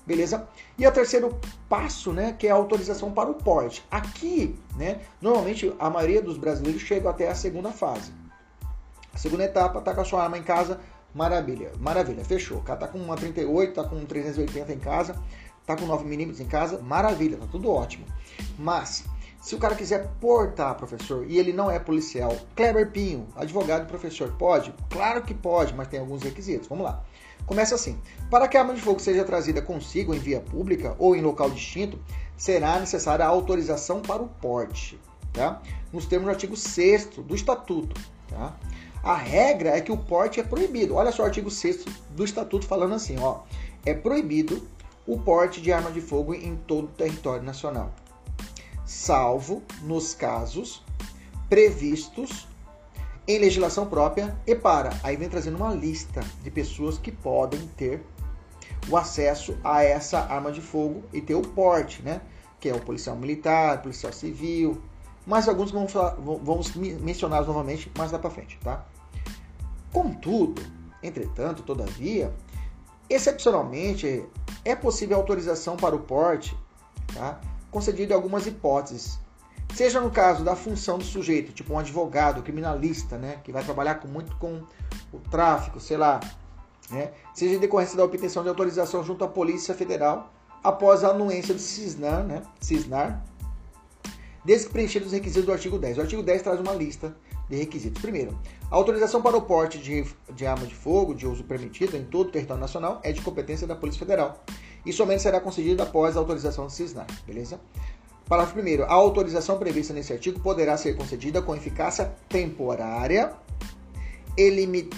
Beleza? 0.06 0.48
E 0.78 0.86
o 0.86 0.92
terceiro 0.92 1.40
passo, 1.68 2.14
né, 2.14 2.36
que 2.38 2.46
é 2.46 2.52
a 2.52 2.56
autorização 2.56 3.12
para 3.12 3.30
o 3.30 3.36
porte. 3.36 3.84
Aqui, 3.90 4.56
né, 4.76 5.00
normalmente 5.20 5.74
a 5.80 5.90
maioria 5.90 6.22
dos 6.22 6.38
brasileiros 6.38 6.84
chega 6.84 7.10
até 7.10 7.28
a 7.28 7.34
segunda 7.34 7.72
fase. 7.72 8.12
A 9.12 9.18
segunda 9.18 9.46
etapa, 9.46 9.82
tá 9.82 9.96
com 9.96 10.02
a 10.02 10.06
sua 10.06 10.24
arma 10.24 10.38
em 10.38 10.44
casa, 10.44 10.80
maravilha, 11.14 11.72
maravilha, 11.80 12.24
fechou. 12.24 12.58
O 12.58 12.62
cara 12.62 12.80
tá 12.82 12.88
com 12.88 12.98
uma 12.98 13.16
38, 13.16 13.74
tá 13.74 13.84
com 13.84 13.96
um 13.96 14.06
380 14.06 14.74
em 14.74 14.80
casa, 14.80 15.16
tá 15.66 15.76
com 15.76 15.88
9mm 15.88 16.40
em 16.40 16.46
casa, 16.46 16.80
maravilha, 16.82 17.38
tá 17.38 17.48
tudo 17.52 17.70
ótimo. 17.70 18.06
Mas, 18.58 19.06
se 19.42 19.56
o 19.56 19.58
cara 19.58 19.76
quiser 19.76 20.10
portar, 20.20 20.76
professor, 20.76 21.26
e 21.30 21.38
ele 21.38 21.52
não 21.54 21.70
é 21.70 21.80
policial, 21.80 22.36
Kleber 22.56 22.92
Pinho, 22.92 23.28
advogado 23.36 23.84
e 23.84 23.88
professor, 23.88 24.32
pode? 24.38 24.74
Claro 24.90 25.22
que 25.22 25.34
pode, 25.34 25.74
mas 25.74 25.88
tem 25.88 26.00
alguns 26.00 26.24
requisitos. 26.24 26.68
Vamos 26.68 26.86
lá. 26.86 27.04
Começa 27.46 27.76
assim: 27.76 28.00
para 28.30 28.48
que 28.48 28.56
a 28.56 28.62
arma 28.62 28.74
de 28.74 28.82
fogo 28.82 29.00
seja 29.00 29.24
trazida 29.24 29.62
consigo 29.62 30.14
em 30.14 30.20
via 30.20 30.40
pública 30.40 30.96
ou 30.98 31.16
em 31.16 31.22
local 31.22 31.50
distinto, 31.50 32.00
será 32.38 32.80
necessária 32.80 33.26
a 33.26 33.28
autorização 33.28 34.02
para 34.02 34.22
o 34.22 34.28
porte, 34.28 35.00
tá? 35.32 35.62
nos 35.92 36.06
termos 36.06 36.26
do 36.26 36.32
artigo 36.32 36.56
6 36.56 37.06
do 37.18 37.36
Estatuto. 37.36 38.00
Tá? 38.28 38.58
A 39.04 39.16
regra 39.16 39.70
é 39.70 39.82
que 39.82 39.92
o 39.92 39.98
porte 39.98 40.40
é 40.40 40.44
proibido. 40.44 40.96
Olha 40.96 41.12
só 41.12 41.24
o 41.24 41.26
artigo 41.26 41.52
6 41.52 41.86
do 42.12 42.24
Estatuto 42.24 42.66
falando 42.66 42.96
assim, 42.96 43.18
ó. 43.20 43.42
É 43.86 43.94
proibido 43.94 44.66
o 45.06 45.20
porte 45.20 45.62
de 45.62 45.72
arma 45.72 45.92
de 45.92 46.02
fogo 46.02 46.34
em 46.34 46.56
todo 46.56 46.86
o 46.86 46.92
território 46.92 47.44
nacional, 47.44 47.94
salvo 48.86 49.62
nos 49.82 50.14
casos 50.14 50.84
previstos 51.50 52.48
em 53.28 53.40
legislação 53.40 53.86
própria 53.86 54.38
e 54.46 54.56
para. 54.56 54.98
Aí 55.04 55.16
vem 55.16 55.30
trazendo 55.30 55.58
uma 55.58 55.74
lista 55.74 56.22
de 56.42 56.52
pessoas 56.52 56.98
que 56.98 57.12
podem 57.12 57.68
ter 57.78 58.04
o 58.90 58.98
acesso 58.98 59.58
a 59.64 59.84
essa 59.84 60.20
arma 60.20 60.52
de 60.52 60.62
fogo 60.62 61.04
e 61.14 61.22
ter 61.22 61.36
o 61.36 61.42
porte, 61.42 62.02
né? 62.02 62.22
Que 62.60 62.70
é 62.70 62.76
o 62.76 62.82
policial 62.82 63.16
militar, 63.16 63.82
policial 63.82 64.12
civil, 64.12 64.82
mas 65.26 65.48
alguns 65.48 65.72
vamos, 65.72 65.94
vamos 65.94 66.76
mencionar 66.76 67.46
novamente 67.46 67.90
mais 67.98 68.12
lá 68.12 68.20
para 68.20 68.30
frente, 68.30 68.60
tá? 68.62 68.86
Contudo, 69.92 70.62
entretanto, 71.02 71.64
todavia, 71.64 72.34
excepcionalmente 73.10 74.26
é 74.64 74.76
possível 74.76 75.18
autorização 75.18 75.76
para 75.76 75.96
o 75.96 76.00
porte, 76.00 76.58
tá? 77.14 77.40
concedida 77.72 78.14
em 78.14 78.16
algumas 78.16 78.46
hipóteses, 78.46 79.20
seja 79.74 80.00
no 80.00 80.12
caso 80.12 80.44
da 80.44 80.56
função 80.56 80.98
do 80.98 81.04
sujeito, 81.04 81.52
tipo 81.52 81.74
um 81.74 81.80
advogado, 81.80 82.44
criminalista, 82.44 83.18
né, 83.18 83.40
que 83.44 83.52
vai 83.52 83.64
trabalhar 83.64 83.96
com, 83.96 84.08
muito 84.08 84.36
com 84.38 84.62
o 85.12 85.20
tráfico, 85.32 85.80
sei 85.80 85.98
lá, 85.98 86.20
né, 86.90 87.12
seja 87.34 87.56
em 87.56 87.60
decorrência 87.60 87.98
da 87.98 88.04
obtenção 88.04 88.44
de 88.44 88.50
autorização 88.50 89.04
junto 89.04 89.24
à 89.24 89.28
Polícia 89.28 89.74
Federal 89.74 90.32
após 90.64 91.04
a 91.04 91.10
anuência 91.10 91.54
do 91.54 91.60
CISNAR, 91.60 92.24
né, 92.24 92.44
CISNAR 92.62 93.24
desde 94.46 94.68
que 94.68 94.74
preenchidos 94.74 95.08
os 95.08 95.14
requisitos 95.14 95.46
do 95.46 95.52
artigo 95.52 95.78
10. 95.78 95.98
O 95.98 96.02
artigo 96.02 96.22
10 96.22 96.42
traz 96.42 96.60
uma 96.60 96.74
lista 96.74 97.16
de 97.50 97.56
requisitos. 97.56 98.02
Primeiro, 98.02 98.38
a 98.70 98.76
autorização 98.76 99.22
para 99.22 99.38
o 99.38 99.42
porte 99.42 99.78
de, 99.78 100.06
de 100.34 100.46
arma 100.46 100.66
de 100.66 100.76
fogo 100.76 101.14
de 101.14 101.28
uso 101.28 101.44
permitido 101.44 101.96
em 101.96 102.04
todo 102.04 102.28
o 102.28 102.32
território 102.32 102.62
nacional 102.62 103.00
é 103.04 103.12
de 103.12 103.22
competência 103.22 103.68
da 103.68 103.76
Polícia 103.76 104.00
Federal 104.00 104.44
e 104.86 104.92
somente 104.92 105.22
será 105.22 105.40
concedida 105.40 105.84
após 105.84 106.16
a 106.16 106.20
autorização 106.20 106.66
do 106.66 106.72
CISNAR, 106.72 107.08
beleza? 107.26 107.60
Parágrafo 108.28 108.60
1. 108.60 108.84
A 108.84 108.94
autorização 108.94 109.58
prevista 109.58 109.94
nesse 109.94 110.14
artigo 110.14 110.40
poderá 110.40 110.78
ser 110.78 110.96
concedida 110.96 111.42
com 111.42 111.56
eficácia 111.56 112.14
temporária 112.30 113.34
e, 114.38 114.50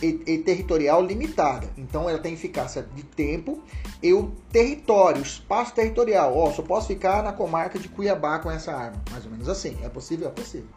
e, 0.02 0.24
e, 0.25 0.38
territorial 0.40 1.04
limitada. 1.04 1.68
Então 1.78 2.10
ela 2.10 2.20
tem 2.20 2.34
eficácia 2.34 2.88
de 2.96 3.04
tempo 3.04 3.62
e 4.02 4.14
o 4.14 4.32
território, 4.52 5.22
espaço 5.22 5.74
territorial. 5.74 6.38
Ó, 6.38 6.52
só 6.52 6.62
posso 6.62 6.88
ficar 6.88 7.24
na 7.24 7.34
comarca 7.34 7.80
de 7.80 7.90
Cuiabá 7.90 8.40
com 8.40 8.50
essa 8.50 8.72
arma. 8.72 9.02
Mais 9.12 9.25
ou 9.25 9.32
menos 9.32 9.50
assim. 9.50 9.78
É 9.84 9.90
possível? 9.90 10.28
É 10.28 10.32
possível. 10.32 10.70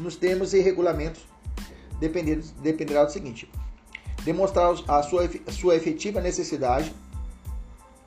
Nos 0.00 0.16
termos 0.16 0.52
e 0.52 0.60
regulamentos 0.60 1.22
dependerá 2.00 3.04
do 3.04 3.12
seguinte: 3.12 3.50
demonstrar 4.24 4.72
a 4.88 5.02
sua, 5.02 5.28
a 5.46 5.52
sua 5.52 5.76
efetiva 5.76 6.20
necessidade 6.20 6.94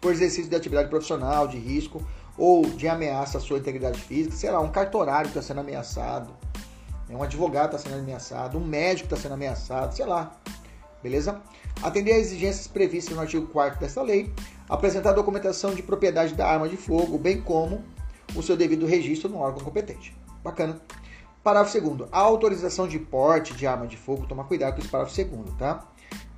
por 0.02 0.12
exercício 0.12 0.50
de 0.50 0.56
atividade 0.56 0.90
profissional, 0.90 1.48
de 1.48 1.58
risco 1.58 2.06
ou 2.38 2.66
de 2.66 2.88
ameaça 2.88 3.40
à 3.40 3.42
sua 3.42 3.58
integridade 3.58 4.00
física, 4.00 4.36
sei 4.36 4.52
lá, 4.52 4.60
um 4.60 4.72
cartorário 4.72 5.28
está 5.28 5.42
sendo 5.42 5.62
ameaçado, 5.62 6.32
né, 7.10 7.16
um 7.16 7.24
advogado 7.24 7.76
está 7.76 7.90
sendo 7.90 8.00
ameaçado, 8.00 8.58
um 8.58 8.66
médico 8.66 9.06
está 9.06 9.18
sendo 9.18 9.34
ameaçado, 9.34 9.96
sei 9.96 10.06
lá, 10.06 10.38
beleza? 11.02 11.42
Atender 11.82 12.14
às 12.14 12.28
exigências 12.28 12.68
previstas 12.68 13.16
no 13.16 13.22
artigo 13.22 13.48
4 13.48 13.80
desta 13.80 14.02
lei, 14.02 14.32
apresentar 14.70 15.14
documentação 15.14 15.74
de 15.74 15.82
propriedade 15.82 16.36
da 16.36 16.48
arma 16.48 16.70
de 16.70 16.78
fogo, 16.78 17.18
bem 17.18 17.42
como 17.42 17.84
o 18.36 18.44
seu 18.44 18.56
devido 18.56 18.86
registro 18.86 19.30
no 19.30 19.40
órgão 19.40 19.64
competente. 19.64 20.16
Bacana. 20.44 20.80
Parágrafo 21.48 21.80
2 21.80 22.10
A 22.12 22.20
autorização 22.20 22.90
de 22.90 23.00
porte 23.00 23.54
de 23.54 23.66
arma 23.66 23.88
de 23.88 23.96
fogo, 23.96 24.26
toma 24.28 24.44
cuidado 24.44 24.74
com 24.74 24.82
esse 24.82 24.90
parágrafo 24.90 25.16
2 25.24 25.54
tá? 25.54 25.88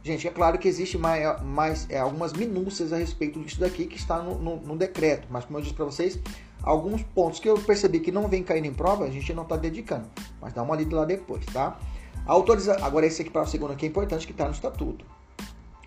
Gente, 0.03 0.27
é 0.27 0.29
claro 0.29 0.59
que 0.59 0.67
existe 0.67 0.99
mais, 0.99 1.41
mais 1.41 1.87
é, 1.89 1.97
algumas 1.97 2.31
minúcias 2.31 2.93
a 2.93 2.97
respeito 2.97 3.39
disso 3.39 3.59
daqui 3.59 3.87
que 3.87 3.97
está 3.97 4.21
no, 4.21 4.37
no, 4.37 4.57
no 4.57 4.77
decreto, 4.77 5.27
mas 5.31 5.45
como 5.45 5.57
eu 5.57 5.63
disse 5.63 5.73
para 5.73 5.85
vocês, 5.85 6.19
alguns 6.61 7.01
pontos 7.01 7.39
que 7.39 7.49
eu 7.49 7.55
percebi 7.55 7.99
que 7.99 8.11
não 8.11 8.27
vem 8.27 8.43
caindo 8.43 8.65
em 8.65 8.73
prova, 8.73 9.05
a 9.05 9.09
gente 9.09 9.33
não 9.33 9.41
está 9.41 9.57
dedicando, 9.57 10.07
mas 10.39 10.53
dá 10.53 10.61
uma 10.61 10.75
lida 10.75 10.95
lá 10.95 11.05
depois, 11.05 11.43
tá? 11.47 11.79
A 12.23 12.31
autoriza... 12.31 12.77
Agora 12.85 13.07
esse 13.07 13.23
aqui, 13.23 13.31
parágrafo 13.31 13.51
segundo 13.51 13.73
aqui 13.73 13.87
é 13.87 13.89
importante 13.89 14.27
que 14.27 14.31
está 14.31 14.45
no 14.45 14.51
estatuto. 14.51 15.03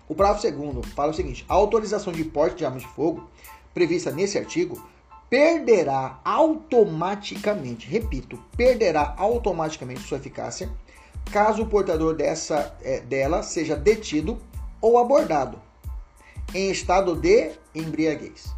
O 0.05 0.13
parágrafo 0.13 0.41
segundo 0.41 0.85
fala 0.89 1.11
o 1.11 1.15
seguinte, 1.15 1.45
a 1.47 1.53
autorização 1.53 2.11
de 2.11 2.25
porte 2.25 2.57
de 2.57 2.65
armas 2.65 2.81
de 2.81 2.89
fogo 2.89 3.29
prevista 3.73 4.11
nesse 4.11 4.37
artigo 4.37 4.85
perderá 5.33 6.19
automaticamente, 6.23 7.89
repito, 7.89 8.39
perderá 8.55 9.15
automaticamente 9.17 10.01
sua 10.01 10.19
eficácia 10.19 10.69
caso 11.31 11.63
o 11.63 11.65
portador 11.65 12.13
dessa, 12.13 12.77
é, 12.83 12.99
dela 12.99 13.41
seja 13.41 13.75
detido 13.75 14.37
ou 14.79 14.95
abordado 14.99 15.59
em 16.53 16.69
estado 16.69 17.15
de 17.15 17.49
embriaguez 17.73 18.53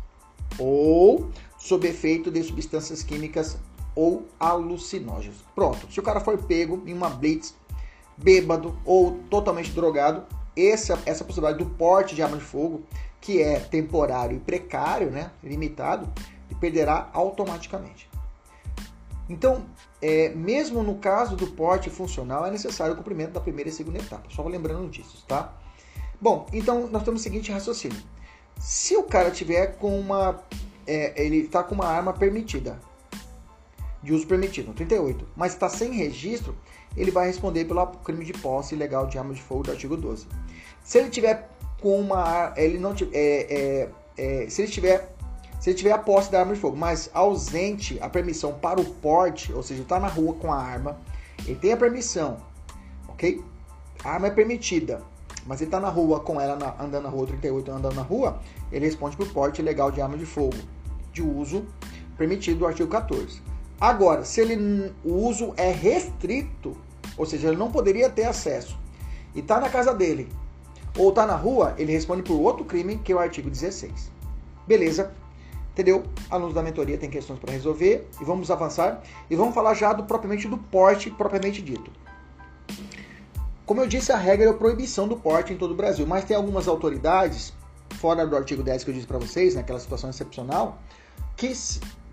ou 0.59 1.29
sob 1.57 1.87
efeito 1.87 2.29
de 2.29 2.43
substâncias 2.43 3.01
químicas 3.01 3.57
ou 3.95 4.25
alucinógenos. 4.37 5.45
Pronto, 5.55 5.89
se 5.89 6.01
o 6.01 6.03
cara 6.03 6.19
for 6.19 6.37
pego 6.43 6.83
em 6.85 6.93
uma 6.93 7.09
blitz, 7.09 7.55
bêbado 8.17 8.77
ou 8.83 9.13
totalmente 9.29 9.71
drogado, 9.71 10.25
essa, 10.57 11.01
essa 11.05 11.23
possibilidade 11.23 11.63
do 11.63 11.69
porte 11.69 12.15
de 12.15 12.21
arma 12.21 12.35
de 12.35 12.43
fogo, 12.43 12.83
que 13.21 13.41
é 13.41 13.61
temporário 13.61 14.35
e 14.35 14.39
precário, 14.41 15.09
né, 15.09 15.31
limitado, 15.41 16.11
perderá 16.59 17.09
automaticamente. 17.13 18.09
Então, 19.29 19.65
é, 20.01 20.29
mesmo 20.29 20.83
no 20.83 20.95
caso 20.95 21.35
do 21.35 21.47
porte 21.47 21.89
funcional, 21.89 22.45
é 22.45 22.51
necessário 22.51 22.93
o 22.93 22.97
cumprimento 22.97 23.31
da 23.31 23.41
primeira 23.41 23.69
e 23.69 23.73
segunda 23.73 23.99
etapa. 23.99 24.29
Só 24.29 24.43
lembrando 24.43 24.89
disso, 24.89 25.23
tá? 25.27 25.53
Bom, 26.21 26.45
então 26.53 26.87
nós 26.87 27.03
temos 27.03 27.21
o 27.21 27.23
seguinte 27.23 27.51
raciocínio. 27.51 28.01
Se 28.59 28.95
o 28.95 29.03
cara 29.03 29.31
tiver 29.31 29.77
com 29.77 29.99
uma. 29.99 30.39
É, 30.87 31.23
ele 31.23 31.37
está 31.37 31.63
com 31.63 31.73
uma 31.73 31.87
arma 31.87 32.13
permitida, 32.13 32.79
de 34.03 34.13
uso 34.13 34.27
permitido, 34.27 34.71
38, 34.71 35.27
mas 35.35 35.53
está 35.53 35.67
sem 35.67 35.91
registro, 35.91 36.55
ele 36.95 37.09
vai 37.09 37.25
responder 37.25 37.65
pelo 37.65 37.85
crime 37.87 38.23
de 38.23 38.33
posse 38.33 38.75
ilegal 38.75 39.07
de 39.07 39.17
arma 39.17 39.33
de 39.33 39.41
fogo 39.41 39.63
do 39.63 39.71
artigo 39.71 39.97
12. 39.97 40.27
Se 40.83 40.99
ele 40.99 41.09
tiver 41.09 41.49
com 41.81 41.99
uma. 41.99 42.53
Ele 42.55 42.77
não, 42.77 42.93
é, 43.11 43.15
é, 43.17 43.89
é, 44.17 44.49
se 44.49 44.61
ele 44.61 44.71
tiver 44.71 45.14
se 45.65 45.73
tiver 45.73 45.93
a 45.93 45.97
posse 45.97 46.31
da 46.31 46.41
arma 46.41 46.53
de 46.53 46.59
fogo, 46.59 46.77
mas 46.77 47.09
ausente 47.11 47.97
a 47.99 48.07
permissão 48.07 48.53
para 48.53 48.79
o 48.79 48.85
porte, 48.85 49.51
ou 49.51 49.63
seja, 49.63 49.81
está 49.81 49.99
na 49.99 50.07
rua 50.07 50.35
com 50.35 50.53
a 50.53 50.61
arma, 50.61 50.95
ele 51.43 51.55
tem 51.55 51.73
a 51.73 51.77
permissão, 51.77 52.37
ok? 53.07 53.43
A 54.03 54.11
arma 54.11 54.27
é 54.27 54.29
permitida, 54.29 55.01
mas 55.43 55.61
ele 55.61 55.69
está 55.69 55.79
na 55.79 55.89
rua 55.89 56.19
com 56.19 56.39
ela, 56.39 56.55
na, 56.55 56.75
andando 56.79 57.05
na 57.05 57.09
rua 57.09 57.25
38, 57.25 57.71
andando 57.71 57.95
na 57.95 58.03
rua, 58.03 58.39
ele 58.71 58.85
responde 58.85 59.17
por 59.17 59.27
porte 59.29 59.59
ilegal 59.59 59.89
de 59.89 59.99
arma 60.01 60.15
de 60.19 60.25
fogo, 60.27 60.55
de 61.11 61.23
uso 61.23 61.65
permitido 62.15 62.59
do 62.59 62.67
artigo 62.67 62.87
14. 62.87 63.41
Agora, 63.81 64.23
se 64.23 64.41
ele, 64.41 64.93
o 65.03 65.13
uso 65.13 65.51
é 65.57 65.71
restrito, 65.71 66.77
ou 67.17 67.25
seja, 67.25 67.47
ele 67.47 67.57
não 67.57 67.71
poderia 67.71 68.07
ter 68.07 68.25
acesso, 68.25 68.77
e 69.33 69.39
está 69.39 69.59
na 69.59 69.67
casa 69.67 69.95
dele, 69.95 70.29
ou 70.95 71.09
está 71.09 71.25
na 71.25 71.35
rua, 71.35 71.73
ele 71.75 71.91
responde 71.91 72.21
por 72.21 72.39
outro 72.39 72.63
crime, 72.65 72.99
que 72.99 73.11
é 73.11 73.15
o 73.15 73.19
artigo 73.19 73.49
16. 73.49 74.11
Beleza? 74.67 75.24
Entendeu? 75.75 76.05
Alunos 76.31 76.53
da 76.53 76.63
mentoria 76.63 76.97
têm 76.97 77.09
questões 77.09 77.37
para 77.37 77.51
resolver 77.51 78.07
e 78.21 78.23
vamos 78.23 78.49
avançar 78.49 79.03
e 79.29 79.35
vamos 79.35 79.53
falar 79.53 79.73
já 79.73 79.91
do 79.91 80.05
propriamente 80.05 80.47
do 80.47 80.57
porte 80.57 81.11
propriamente 81.11 81.61
dito. 81.61 81.91
Como 83.65 83.81
eu 83.81 83.87
disse, 83.87 84.09
a 84.13 84.15
regra 84.15 84.45
é 84.45 84.49
a 84.51 84.53
proibição 84.53 85.05
do 85.05 85.17
porte 85.17 85.51
em 85.51 85.57
todo 85.57 85.71
o 85.71 85.75
Brasil, 85.75 86.07
mas 86.07 86.23
tem 86.23 86.37
algumas 86.37 86.69
autoridades, 86.69 87.51
fora 87.99 88.25
do 88.25 88.37
artigo 88.37 88.63
10 88.63 88.85
que 88.85 88.89
eu 88.89 88.93
disse 88.93 89.05
para 89.05 89.17
vocês, 89.17 89.55
naquela 89.55 89.77
situação 89.77 90.09
excepcional, 90.09 90.81
que, 91.35 91.51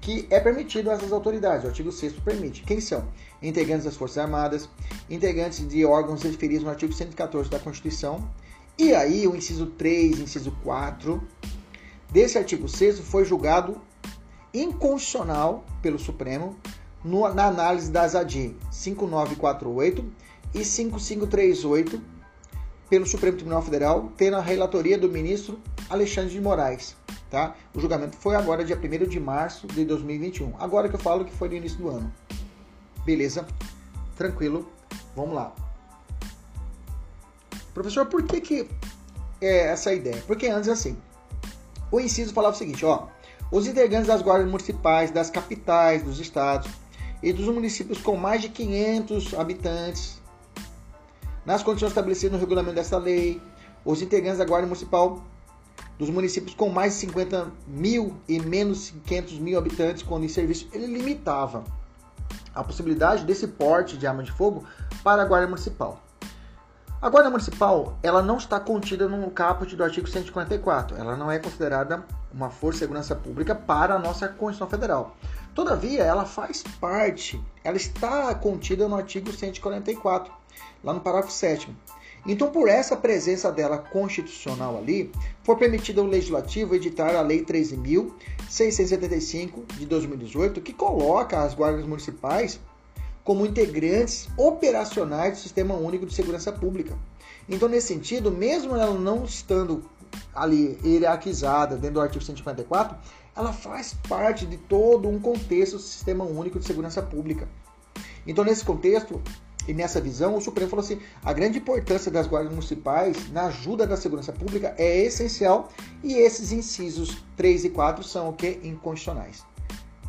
que 0.00 0.26
é 0.28 0.40
permitido 0.40 0.90
essas 0.90 1.12
autoridades. 1.12 1.62
O 1.64 1.68
artigo 1.68 1.92
6 1.92 2.14
permite. 2.14 2.64
Quem 2.64 2.80
são? 2.80 3.06
Integrantes 3.40 3.84
das 3.84 3.94
Forças 3.94 4.18
Armadas, 4.18 4.68
integrantes 5.08 5.68
de 5.68 5.84
órgãos 5.84 6.24
referidos 6.24 6.64
no 6.64 6.70
artigo 6.70 6.92
114 6.92 7.48
da 7.48 7.60
Constituição, 7.60 8.28
e 8.76 8.92
aí 8.92 9.28
o 9.28 9.36
inciso 9.36 9.66
3, 9.66 10.18
inciso 10.18 10.50
4, 10.64 11.22
desse 12.12 12.38
artigo 12.38 12.68
6 12.68 13.00
foi 13.00 13.24
julgado 13.24 13.80
inconstitucional 14.52 15.64
pelo 15.80 15.98
Supremo 15.98 16.56
no, 17.02 17.32
na 17.34 17.46
análise 17.46 17.90
das 17.90 18.14
ADI 18.14 18.56
5948 18.70 20.04
e 20.54 20.64
5538 20.64 22.00
pelo 22.88 23.06
Supremo 23.06 23.36
Tribunal 23.38 23.62
Federal, 23.62 24.12
tendo 24.18 24.36
a 24.36 24.40
relatoria 24.40 24.98
do 24.98 25.08
ministro 25.08 25.58
Alexandre 25.88 26.32
de 26.32 26.40
Moraes. 26.40 26.94
Tá? 27.30 27.56
O 27.74 27.80
julgamento 27.80 28.14
foi 28.18 28.36
agora, 28.36 28.62
dia 28.62 28.76
1 28.76 29.08
de 29.08 29.18
março 29.18 29.66
de 29.66 29.82
2021. 29.86 30.54
Agora 30.58 30.90
que 30.90 30.94
eu 30.94 31.00
falo 31.00 31.24
que 31.24 31.32
foi 31.32 31.48
no 31.48 31.54
início 31.54 31.78
do 31.78 31.88
ano. 31.88 32.12
Beleza? 33.06 33.46
Tranquilo? 34.14 34.70
Vamos 35.16 35.34
lá. 35.34 35.54
Professor, 37.72 38.04
por 38.04 38.22
que, 38.24 38.42
que 38.42 38.68
é 39.40 39.68
essa 39.68 39.94
ideia? 39.94 40.22
Porque 40.26 40.46
antes 40.48 40.68
assim, 40.68 40.94
o 41.92 42.00
inciso 42.00 42.32
falava 42.32 42.54
o 42.54 42.58
seguinte, 42.58 42.84
ó, 42.84 43.06
os 43.50 43.66
integrantes 43.66 44.08
das 44.08 44.22
guardas 44.22 44.48
municipais 44.48 45.10
das 45.10 45.28
capitais 45.28 46.02
dos 46.02 46.18
estados 46.18 46.70
e 47.22 47.32
dos 47.32 47.46
municípios 47.46 47.98
com 47.98 48.16
mais 48.16 48.40
de 48.40 48.48
500 48.48 49.34
habitantes 49.34 50.20
nas 51.44 51.62
condições 51.62 51.90
estabelecidas 51.90 52.32
no 52.32 52.38
regulamento 52.38 52.76
desta 52.76 52.96
lei, 52.96 53.40
os 53.84 54.00
integrantes 54.00 54.38
da 54.38 54.44
Guarda 54.44 54.66
Municipal 54.66 55.22
dos 55.98 56.08
municípios 56.08 56.54
com 56.54 56.68
mais 56.70 56.94
de 56.94 57.00
50 57.00 57.52
mil 57.66 58.16
e 58.26 58.40
menos 58.40 58.92
500 59.04 59.38
mil 59.38 59.58
habitantes 59.58 60.02
quando 60.02 60.24
em 60.24 60.28
serviço, 60.28 60.68
ele 60.72 60.86
limitava 60.86 61.62
a 62.54 62.64
possibilidade 62.64 63.24
desse 63.24 63.46
porte 63.46 63.98
de 63.98 64.06
arma 64.06 64.22
de 64.22 64.32
fogo 64.32 64.64
para 65.04 65.22
a 65.22 65.24
Guarda 65.24 65.46
Municipal. 65.46 66.00
A 67.02 67.10
Guarda 67.10 67.30
Municipal 67.30 67.98
ela 68.00 68.22
não 68.22 68.36
está 68.36 68.60
contida 68.60 69.08
no 69.08 69.28
caput 69.32 69.74
do 69.74 69.82
artigo 69.82 70.06
144. 70.06 70.96
Ela 70.96 71.16
não 71.16 71.32
é 71.32 71.40
considerada 71.40 72.06
uma 72.32 72.48
força 72.48 72.76
de 72.76 72.84
segurança 72.84 73.16
pública 73.16 73.56
para 73.56 73.96
a 73.96 73.98
nossa 73.98 74.28
Constituição 74.28 74.68
Federal. 74.68 75.16
Todavia, 75.52 76.04
ela 76.04 76.24
faz 76.24 76.62
parte, 76.80 77.42
ela 77.64 77.76
está 77.76 78.32
contida 78.36 78.86
no 78.86 78.94
artigo 78.94 79.32
144, 79.32 80.32
lá 80.84 80.94
no 80.94 81.00
parágrafo 81.00 81.32
7 81.32 81.76
então, 82.24 82.52
por 82.52 82.68
essa 82.68 82.96
presença 82.96 83.50
dela 83.50 83.78
constitucional 83.78 84.78
ali, 84.78 85.10
foi 85.42 85.56
permitido 85.56 86.02
ao 86.02 86.06
Legislativo 86.06 86.76
editar 86.76 87.16
a 87.16 87.20
Lei 87.20 87.44
13.675 87.44 89.66
de 89.76 89.84
2018, 89.86 90.60
que 90.60 90.72
coloca 90.72 91.42
as 91.42 91.52
guardas 91.52 91.84
municipais 91.84 92.60
como 93.24 93.46
integrantes 93.46 94.28
operacionais 94.36 95.34
do 95.34 95.42
Sistema 95.42 95.74
Único 95.74 96.06
de 96.06 96.14
Segurança 96.14 96.52
Pública. 96.52 96.96
Então, 97.48 97.68
nesse 97.68 97.88
sentido, 97.88 98.30
mesmo 98.30 98.74
ela 98.76 98.94
não 98.94 99.24
estando 99.24 99.84
ali 100.34 100.78
hierarquizada 100.84 101.76
dentro 101.76 101.94
do 101.94 102.00
artigo 102.00 102.24
154, 102.24 102.96
ela 103.34 103.52
faz 103.52 103.94
parte 104.08 104.44
de 104.46 104.56
todo 104.56 105.08
um 105.08 105.18
contexto 105.18 105.76
do 105.76 105.82
Sistema 105.82 106.24
Único 106.24 106.58
de 106.58 106.66
Segurança 106.66 107.02
Pública. 107.02 107.48
Então, 108.26 108.44
nesse 108.44 108.64
contexto, 108.64 109.20
e 109.66 109.72
nessa 109.72 110.00
visão, 110.00 110.36
o 110.36 110.40
Supremo 110.40 110.70
falou 110.70 110.84
assim: 110.84 111.00
a 111.24 111.32
grande 111.32 111.58
importância 111.58 112.10
das 112.10 112.26
guardas 112.26 112.52
municipais 112.52 113.30
na 113.30 113.46
ajuda 113.46 113.86
da 113.86 113.96
segurança 113.96 114.32
pública 114.32 114.74
é 114.76 115.04
essencial 115.04 115.68
e 116.02 116.14
esses 116.14 116.50
incisos 116.52 117.24
3 117.36 117.66
e 117.66 117.70
4 117.70 118.02
são 118.02 118.28
o 118.28 118.32
que? 118.32 118.60
Inconstitucionais. 118.64 119.44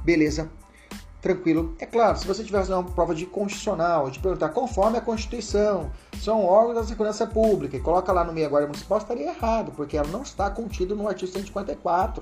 Beleza? 0.04 0.49
Tranquilo. 1.23 1.73
É 1.79 1.86
claro, 1.86 2.19
se 2.19 2.27
você 2.27 2.43
tivesse 2.43 2.69
uma 2.69 2.83
prova 2.83 3.15
de 3.15 3.25
constitucional, 3.25 4.09
de 4.09 4.19
perguntar 4.19 4.49
conforme 4.49 4.97
a 4.97 5.01
Constituição, 5.01 5.89
são 6.21 6.43
órgãos 6.43 6.75
da 6.75 6.83
segurança 6.83 7.25
pública, 7.25 7.77
e 7.77 7.79
coloca 7.79 8.12
lá 8.12 8.25
no 8.25 8.33
meio 8.33 8.45
a 8.45 8.49
guarda 8.49 8.67
municipal, 8.67 8.97
estaria 8.97 9.29
errado, 9.29 9.71
porque 9.73 9.95
ela 9.95 10.09
não 10.09 10.21
está 10.21 10.49
contida 10.49 10.93
no 10.93 11.07
artigo 11.07 11.31
154. 11.31 12.21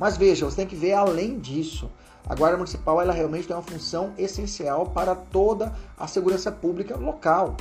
Mas 0.00 0.16
veja, 0.16 0.46
você 0.46 0.56
tem 0.56 0.66
que 0.66 0.74
ver 0.74 0.94
além 0.94 1.38
disso. 1.38 1.88
A 2.28 2.34
Guarda 2.34 2.56
Municipal 2.56 3.00
ela 3.00 3.12
realmente 3.12 3.46
tem 3.46 3.54
uma 3.54 3.62
função 3.62 4.12
essencial 4.18 4.86
para 4.86 5.14
toda 5.14 5.72
a 5.96 6.08
segurança 6.08 6.50
pública 6.50 6.96
local. 6.96 7.56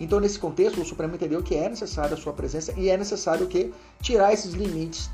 Então, 0.00 0.18
nesse 0.18 0.40
contexto, 0.40 0.80
o 0.80 0.84
Supremo 0.84 1.14
entendeu 1.14 1.42
que 1.44 1.54
é 1.54 1.68
necessária 1.68 2.14
a 2.14 2.16
sua 2.16 2.32
presença 2.32 2.72
e 2.76 2.88
é 2.88 2.96
necessário 2.96 3.46
que 3.46 3.72
tirar 4.00 4.32
esses 4.32 4.54
limites 4.54 5.10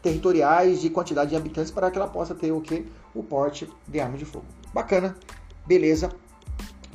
territoriais 0.00 0.80
de 0.80 0.88
quantidade 0.88 1.30
de 1.30 1.36
habitantes 1.36 1.72
para 1.72 1.90
que 1.90 1.98
ela 1.98 2.08
possa 2.08 2.34
ter 2.34 2.52
o 2.52 2.60
que? 2.60 2.86
O 3.14 3.22
porte 3.22 3.68
de 3.88 4.00
arma 4.00 4.16
de 4.16 4.24
fogo. 4.24 4.46
Bacana, 4.72 5.16
beleza. 5.66 6.10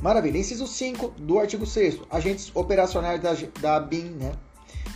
Maravilha. 0.01 0.38
Inciso 0.38 0.67
5 0.67 1.10
do 1.17 1.39
artigo 1.39 1.65
6 1.65 1.99
agentes 2.10 2.51
operacionais 2.56 3.21
da, 3.21 3.34
da 3.60 3.80
BIM, 3.80 4.10
né? 4.12 4.34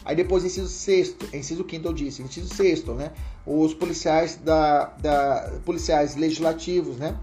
Aí 0.06 0.16
depois, 0.16 0.44
inciso 0.44 0.68
sexto, 0.70 1.28
inciso 1.36 1.64
quinto 1.64 1.88
eu 1.88 1.94
disse, 1.94 2.22
inciso 2.22 2.54
sexto, 2.54 2.94
né? 2.94 3.12
Os 3.46 3.74
policiais 3.74 4.38
da, 4.38 4.86
da 5.00 5.60
policiais 5.66 6.16
legislativos, 6.16 6.98
né? 6.98 7.16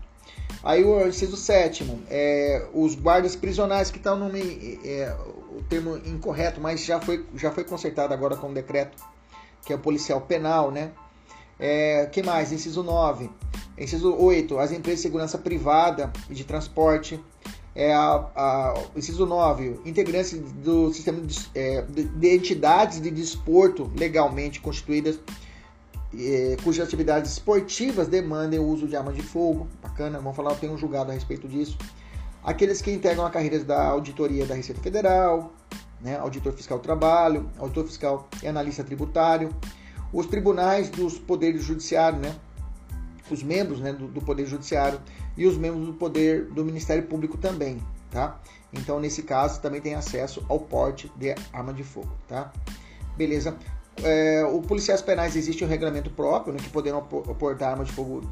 Aí 0.63 0.85
o 0.85 1.07
inciso 1.07 1.37
sétimo, 1.37 2.01
é, 2.09 2.67
os 2.73 2.95
guardas 2.95 3.37
prisionais 3.37 3.91
que 3.91 3.99
estão 3.99 4.17
no 4.17 4.31
é, 4.37 5.17
o 5.51 5.63
termo 5.69 5.97
incorreto, 5.97 6.61
mas 6.61 6.85
já 6.85 7.01
foi 7.01 7.25
já 7.35 7.51
foi 7.51 7.65
consertado 7.65 8.13
agora 8.13 8.37
com 8.37 8.51
o 8.51 8.55
decreto, 8.55 9.03
que 9.65 9.73
é 9.73 9.77
o 9.77 9.79
policial 9.79 10.21
penal, 10.21 10.71
né? 10.71 10.93
É, 11.59 12.07
que 12.07 12.23
mais? 12.23 12.53
Inciso 12.53 12.83
9. 12.83 13.31
Inciso 13.79 14.15
8. 14.15 14.59
As 14.59 14.73
empresas 14.73 15.01
de 15.01 15.03
segurança 15.03 15.39
privada 15.39 16.13
e 16.31 16.35
de 16.35 16.45
transporte 16.45 17.21
é 17.75 17.93
a, 17.93 18.27
a, 18.35 18.75
inciso 18.97 19.27
9, 19.27 19.81
integrantes 19.85 20.41
do 20.41 20.93
sistema 20.95 21.21
de, 21.21 21.51
é, 21.55 21.83
de, 21.83 22.35
entidades 22.35 23.03
de 23.03 23.11
desporto 23.11 23.93
legalmente 23.95 24.61
constituídas, 24.61 25.21
é, 26.19 26.57
cujas 26.65 26.87
atividades 26.87 27.33
esportivas 27.33 28.09
demandem 28.09 28.59
o 28.59 28.65
uso 28.65 28.89
de 28.89 28.97
arma 28.97 29.13
de 29.13 29.23
fogo. 29.23 29.69
Bacana, 29.83 30.19
vamos 30.19 30.35
falar, 30.35 30.55
tem 30.55 30.71
um 30.71 30.79
julgado 30.79 31.11
a 31.11 31.15
respeito 31.15 31.47
disso. 31.47 31.77
Aqueles 32.43 32.81
que 32.81 32.91
integram 32.91 33.27
a 33.27 33.31
carreira 33.31 33.59
da 33.59 33.89
auditoria 33.89 34.47
da 34.47 34.55
Receita 34.55 34.81
Federal, 34.81 35.53
né, 36.01 36.17
auditor 36.17 36.55
fiscal 36.55 36.79
do 36.79 36.83
trabalho, 36.83 37.51
auditor 37.59 37.85
fiscal 37.85 38.29
e 38.43 38.47
analista 38.47 38.83
tributário, 38.83 39.55
os 40.13 40.27
tribunais 40.27 40.89
dos 40.89 41.19
poderes 41.19 41.63
judiciários, 41.63 42.23
né, 42.23 42.35
os 43.31 43.43
membros 43.43 43.81
né, 43.81 43.93
do, 43.93 44.07
do 44.09 44.21
Poder 44.21 44.47
Judiciário 44.47 45.01
e 45.37 45.47
os 45.47 45.57
membros 45.57 45.87
do 45.87 45.93
Poder 45.93 46.47
do 46.47 46.65
Ministério 46.65 47.05
Público 47.05 47.37
também, 47.37 47.81
tá? 48.11 48.41
Então, 48.73 49.01
nesse 49.01 49.23
caso, 49.23 49.61
também 49.61 49.81
tem 49.81 49.95
acesso 49.95 50.45
ao 50.49 50.61
porte 50.61 51.11
de 51.17 51.35
arma 51.53 51.73
de 51.73 51.83
fogo, 51.83 52.13
tá? 52.29 52.53
Beleza. 53.17 53.57
É, 54.03 54.45
o 54.45 54.61
policiais 54.61 55.01
penais 55.01 55.37
existe 55.37 55.65
um 55.65 55.69
regulamento 55.69 56.11
próprio 56.11 56.53
né, 56.53 56.59
que 56.63 56.69
poderão 56.69 57.03
portar 57.03 57.71
arma 57.71 57.85
de 57.85 57.93
fogo 57.93 58.23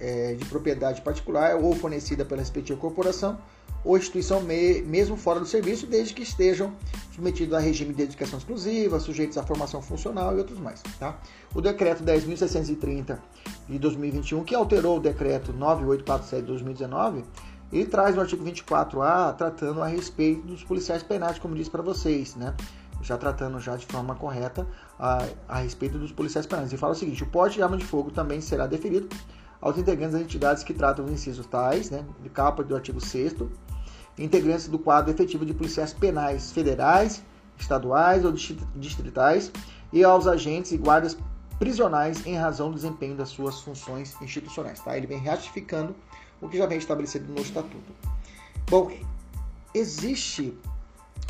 é, 0.00 0.34
de 0.34 0.44
propriedade 0.44 1.00
particular 1.02 1.56
ou 1.56 1.74
fornecida 1.74 2.24
pela 2.24 2.40
respectiva 2.40 2.78
corporação 2.78 3.38
ou 3.84 3.96
instituição 3.96 4.40
me, 4.40 4.82
mesmo 4.82 5.16
fora 5.16 5.38
do 5.38 5.46
serviço, 5.46 5.86
desde 5.86 6.12
que 6.12 6.22
estejam 6.22 6.74
submetidos 7.12 7.54
a 7.54 7.60
regime 7.60 7.90
de 7.90 7.98
dedicação 7.98 8.38
exclusiva, 8.38 8.98
sujeitos 8.98 9.38
à 9.38 9.42
formação 9.42 9.80
funcional 9.80 10.34
e 10.34 10.38
outros 10.38 10.58
mais. 10.58 10.82
Tá? 10.98 11.18
O 11.54 11.60
decreto 11.60 12.02
10.630 12.02 13.18
de 13.68 13.78
2021, 13.78 14.44
que 14.44 14.54
alterou 14.54 14.98
o 14.98 15.00
decreto 15.00 15.52
9847 15.52 16.40
de 16.42 16.46
2019, 16.48 17.24
ele 17.72 17.86
traz 17.86 18.14
no 18.14 18.22
artigo 18.22 18.44
24A 18.44 19.36
tratando 19.36 19.82
a 19.82 19.86
respeito 19.86 20.46
dos 20.46 20.64
policiais 20.64 21.02
penais, 21.02 21.38
como 21.38 21.54
disse 21.54 21.70
para 21.70 21.82
vocês, 21.82 22.34
né? 22.34 22.54
já 23.02 23.16
tratando 23.16 23.60
já 23.60 23.76
de 23.76 23.86
forma 23.86 24.14
correta 24.14 24.66
a, 24.98 25.24
a 25.48 25.58
respeito 25.58 25.98
dos 25.98 26.12
policiais 26.12 26.46
penais. 26.46 26.72
E 26.72 26.76
fala 26.76 26.92
o 26.92 26.96
seguinte: 26.96 27.22
o 27.22 27.26
porte 27.26 27.56
de 27.56 27.62
arma 27.62 27.76
de 27.76 27.84
fogo 27.84 28.10
também 28.10 28.40
será 28.40 28.66
deferido 28.66 29.08
aos 29.60 29.76
integrantes 29.76 30.12
das 30.12 30.22
entidades 30.22 30.62
que 30.62 30.72
tratam 30.72 31.04
os 31.04 31.10
incisos 31.10 31.46
tais, 31.46 31.90
né, 31.90 32.04
de 32.22 32.28
capa 32.28 32.62
do 32.62 32.74
artigo 32.74 33.00
6 33.00 33.34
integrantes 34.18 34.68
do 34.68 34.78
quadro 34.78 35.10
efetivo 35.12 35.46
de 35.46 35.54
policiais 35.54 35.92
penais 35.92 36.50
federais, 36.50 37.22
estaduais 37.58 38.24
ou 38.24 38.32
distritais 38.32 39.52
e 39.92 40.04
aos 40.04 40.26
agentes 40.26 40.72
e 40.72 40.76
guardas 40.76 41.16
prisionais 41.58 42.24
em 42.26 42.36
razão 42.36 42.70
do 42.70 42.76
desempenho 42.76 43.16
das 43.16 43.30
suas 43.30 43.60
funções 43.60 44.14
institucionais. 44.20 44.80
Tá? 44.80 44.96
Ele 44.96 45.06
vem 45.06 45.18
ratificando 45.18 45.94
o 46.40 46.48
que 46.48 46.56
já 46.56 46.66
vem 46.66 46.78
estabelecido 46.78 47.32
no 47.32 47.40
Estatuto. 47.40 47.92
Bom, 48.70 48.92
existe 49.74 50.56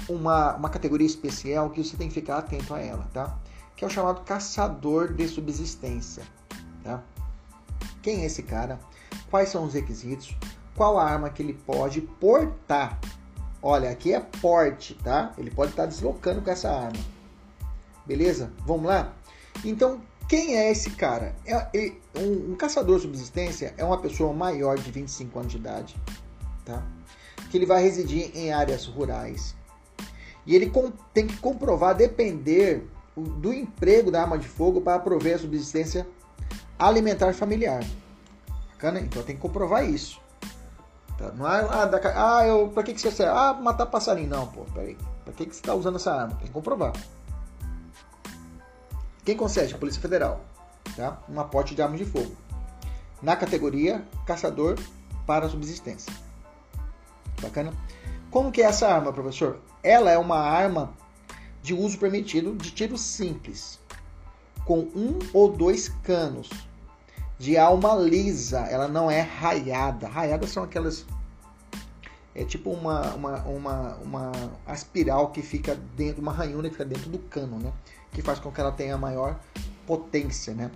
uma, 0.09 0.55
uma 0.57 0.69
categoria 0.69 1.07
especial 1.07 1.71
que 1.71 1.83
você 1.83 1.97
tem 1.97 2.09
que 2.09 2.15
ficar 2.15 2.39
atento 2.39 2.75
a 2.75 2.81
ela, 2.81 3.09
tá? 3.13 3.39
que 3.75 3.85
é 3.85 3.87
o 3.87 3.91
chamado 3.91 4.23
caçador 4.23 5.13
de 5.15 5.27
subsistência. 5.29 6.25
Tá? 6.83 7.03
Quem 8.03 8.23
é 8.23 8.27
esse 8.27 8.43
cara? 8.43 8.79
Quais 9.31 9.49
são 9.49 9.65
os 9.65 9.75
requisitos? 9.75 10.37
qual 10.79 10.97
arma 10.97 11.29
que 11.29 11.43
ele 11.43 11.55
pode 11.55 12.01
portar. 12.01 13.01
Olha, 13.61 13.91
aqui 13.91 14.15
é 14.15 14.21
porte, 14.21 14.95
tá? 14.95 15.35
Ele 15.37 15.51
pode 15.51 15.73
estar 15.73 15.85
deslocando 15.85 16.41
com 16.41 16.51
essa 16.51 16.71
arma. 16.71 16.99
Beleza? 18.07 18.53
Vamos 18.65 18.87
lá? 18.87 19.13
Então, 19.65 20.01
quem 20.29 20.57
é 20.57 20.71
esse 20.71 20.91
cara? 20.91 21.35
É, 21.45 21.93
um, 22.17 22.53
um, 22.53 22.55
caçador 22.55 22.97
de 22.97 23.03
subsistência 23.03 23.75
é 23.77 23.85
uma 23.85 23.99
pessoa 23.99 24.33
maior 24.33 24.79
de 24.79 24.89
25 24.93 25.37
anos 25.41 25.51
de 25.51 25.59
idade, 25.59 25.97
tá? 26.65 26.87
Que 27.51 27.59
ele 27.59 27.67
vai 27.67 27.83
residir 27.83 28.31
em 28.33 28.53
áreas 28.53 28.87
rurais. 28.87 29.57
E 30.47 30.55
ele 30.55 30.71
tem 31.13 31.27
que 31.27 31.37
comprovar 31.39 31.97
depender 31.97 32.89
do 33.17 33.53
emprego 33.53 34.13
da 34.13 34.23
arma 34.23 34.39
de 34.39 34.47
fogo 34.47 34.81
para 34.81 35.01
prover 35.01 35.35
a 35.35 35.39
subsistência 35.39 36.07
alimentar 36.79 37.35
familiar. 37.35 37.85
Bacana? 38.73 39.01
Então 39.01 39.23
tem 39.23 39.35
que 39.35 39.43
comprovar 39.43 39.85
isso. 39.85 40.21
Tá? 41.17 41.33
Não 41.33 41.53
é, 41.53 41.67
ah, 41.69 41.85
da, 41.85 41.99
ah 42.15 42.47
eu, 42.47 42.69
pra 42.69 42.83
que, 42.85 42.95
que 42.95 43.01
você 43.01 43.11
serve? 43.11 43.33
Ah, 43.37 43.53
matar 43.55 43.87
passarinho. 43.87 44.29
Não, 44.29 44.47
pô, 44.47 44.65
peraí. 44.73 44.97
Pra 45.25 45.35
que, 45.35 45.47
que 45.47 45.57
você 45.57 45.63
tá 45.63 45.75
usando 45.75 45.97
essa 45.97 46.15
arma? 46.15 46.37
Tem 46.37 46.47
que 46.47 46.53
comprovar. 46.53 46.93
Quem 49.25 49.37
concede? 49.37 49.75
A 49.75 49.79
Polícia 49.79 50.01
Federal. 50.01 50.41
Tá? 50.97 51.19
Um 51.29 51.41
aporte 51.41 51.75
de 51.75 51.83
armas 51.83 51.99
de 51.99 52.05
fogo. 52.05 52.35
Na 53.21 53.35
categoria 53.35 54.07
caçador 54.25 54.79
para 55.27 55.49
subsistência. 55.49 56.13
Bacana? 57.43 57.73
Como 58.31 58.53
que 58.53 58.63
é 58.63 58.67
essa 58.67 58.89
arma, 58.89 59.13
professor? 59.13 59.59
Ela 59.83 60.11
é 60.11 60.19
uma 60.19 60.39
arma 60.39 60.95
de 61.63 61.75
uso 61.75 61.99
permitido 61.99 62.55
de 62.55 62.71
tiro 62.71 62.97
simples, 62.97 63.79
com 64.65 64.81
um 64.95 65.19
ou 65.33 65.51
dois 65.51 65.89
canos 66.03 66.49
de 67.39 67.57
alma 67.57 67.95
lisa, 67.95 68.61
ela 68.61 68.89
não 68.89 69.11
é 69.11 69.21
raiada. 69.21 70.09
Raiadas 70.09 70.51
são 70.51 70.65
aquelas 70.65 71.07
é 72.39 72.45
tipo 72.45 72.71
uma, 72.71 73.15
uma, 73.15 73.43
uma, 73.43 73.95
uma 73.97 74.33
espiral 74.73 75.33
que 75.33 75.43
fica 75.43 75.75
dentro, 75.97 76.23
uma 76.23 76.33
ranhura 76.33 76.69
que 76.69 76.77
fica 76.77 76.85
dentro 76.85 77.11
do 77.11 77.19
cano, 77.19 77.59
né? 77.59 77.73
Que 78.13 78.23
faz 78.23 78.39
com 78.39 78.53
que 78.53 78.61
ela 78.61 78.71
tenha 78.71 78.97
maior 78.97 79.41
potência, 79.85 80.55
né? 80.55 80.71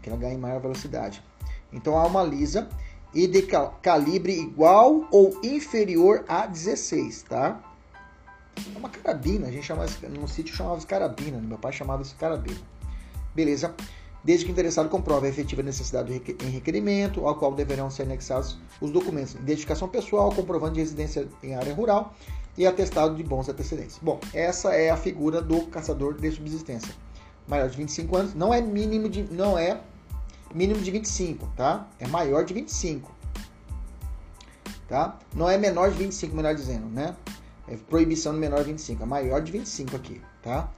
Que 0.00 0.08
ela 0.08 0.18
ganhe 0.18 0.38
maior 0.38 0.58
velocidade. 0.58 1.22
Então 1.70 1.98
a 1.98 2.00
alma 2.00 2.22
lisa 2.22 2.66
e 3.12 3.26
de 3.26 3.42
calibre 3.82 4.40
igual 4.40 5.06
ou 5.10 5.38
inferior 5.42 6.24
a 6.26 6.46
16, 6.46 7.24
tá? 7.24 7.60
É 8.74 8.78
uma 8.78 8.88
carabina, 8.88 9.48
a 9.48 9.50
gente 9.50 9.66
chama 9.66 9.84
no 10.08 10.26
sítio 10.26 10.56
chamava 10.56 10.80
de 10.80 10.86
carabina, 10.86 11.38
meu 11.38 11.58
pai 11.58 11.72
chamava 11.72 12.02
de 12.02 12.14
carabina. 12.14 12.60
Beleza? 13.34 13.74
Desde 14.26 14.44
que 14.44 14.50
o 14.50 14.54
interessado 14.54 14.88
comprove 14.88 15.28
a 15.28 15.30
efetiva 15.30 15.62
necessidade 15.62 16.12
em 16.12 16.50
requerimento, 16.50 17.24
ao 17.24 17.36
qual 17.36 17.54
deverão 17.54 17.88
ser 17.88 18.02
anexados 18.02 18.58
os 18.80 18.90
documentos 18.90 19.34
identificação 19.34 19.88
pessoal, 19.88 20.32
comprovando 20.32 20.74
de 20.74 20.80
residência 20.80 21.28
em 21.44 21.54
área 21.54 21.72
rural 21.72 22.12
e 22.58 22.66
atestado 22.66 23.14
de 23.14 23.22
bons 23.22 23.48
antecedentes. 23.48 24.00
Bom, 24.02 24.18
essa 24.34 24.74
é 24.74 24.90
a 24.90 24.96
figura 24.96 25.40
do 25.40 25.62
caçador 25.66 26.14
de 26.14 26.28
subsistência. 26.32 26.92
Maior 27.46 27.70
de 27.70 27.76
25 27.76 28.16
anos, 28.16 28.34
não 28.34 28.52
é 28.52 28.60
mínimo 28.60 29.08
de 29.08 29.22
não 29.32 29.56
é 29.56 29.80
mínimo 30.52 30.80
de 30.80 30.90
25, 30.90 31.46
tá? 31.56 31.88
É 32.00 32.08
maior 32.08 32.44
de 32.44 32.52
25. 32.52 33.14
Tá? 34.88 35.18
Não 35.34 35.48
é 35.48 35.56
menor 35.56 35.92
de 35.92 35.98
25, 35.98 36.34
melhor 36.34 36.54
dizendo, 36.54 36.86
né? 36.88 37.14
É 37.68 37.76
proibição 37.76 38.32
de 38.32 38.40
menor 38.40 38.58
de 38.58 38.72
25, 38.72 39.04
é 39.04 39.06
maior 39.06 39.40
de 39.40 39.52
25 39.52 39.94
aqui, 39.94 40.20
tá? 40.42 40.68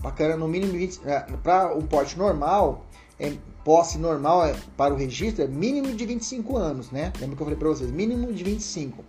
Bacana, 0.00 0.36
no 0.36 0.48
mínimo 0.48 0.72
20. 0.72 1.00
É, 1.04 1.20
para 1.42 1.76
o 1.76 1.82
porte 1.82 2.18
normal, 2.18 2.86
é, 3.18 3.34
posse 3.64 3.98
normal 3.98 4.46
é, 4.46 4.56
para 4.76 4.94
o 4.94 4.96
registro 4.96 5.44
é 5.44 5.46
mínimo 5.46 5.94
de 5.94 6.06
25 6.06 6.56
anos, 6.56 6.90
né? 6.90 7.12
Lembra 7.20 7.36
que 7.36 7.42
eu 7.42 7.46
falei 7.46 7.58
para 7.58 7.68
vocês? 7.68 7.90
Mínimo 7.90 8.32
de 8.32 8.42
25. 8.42 9.04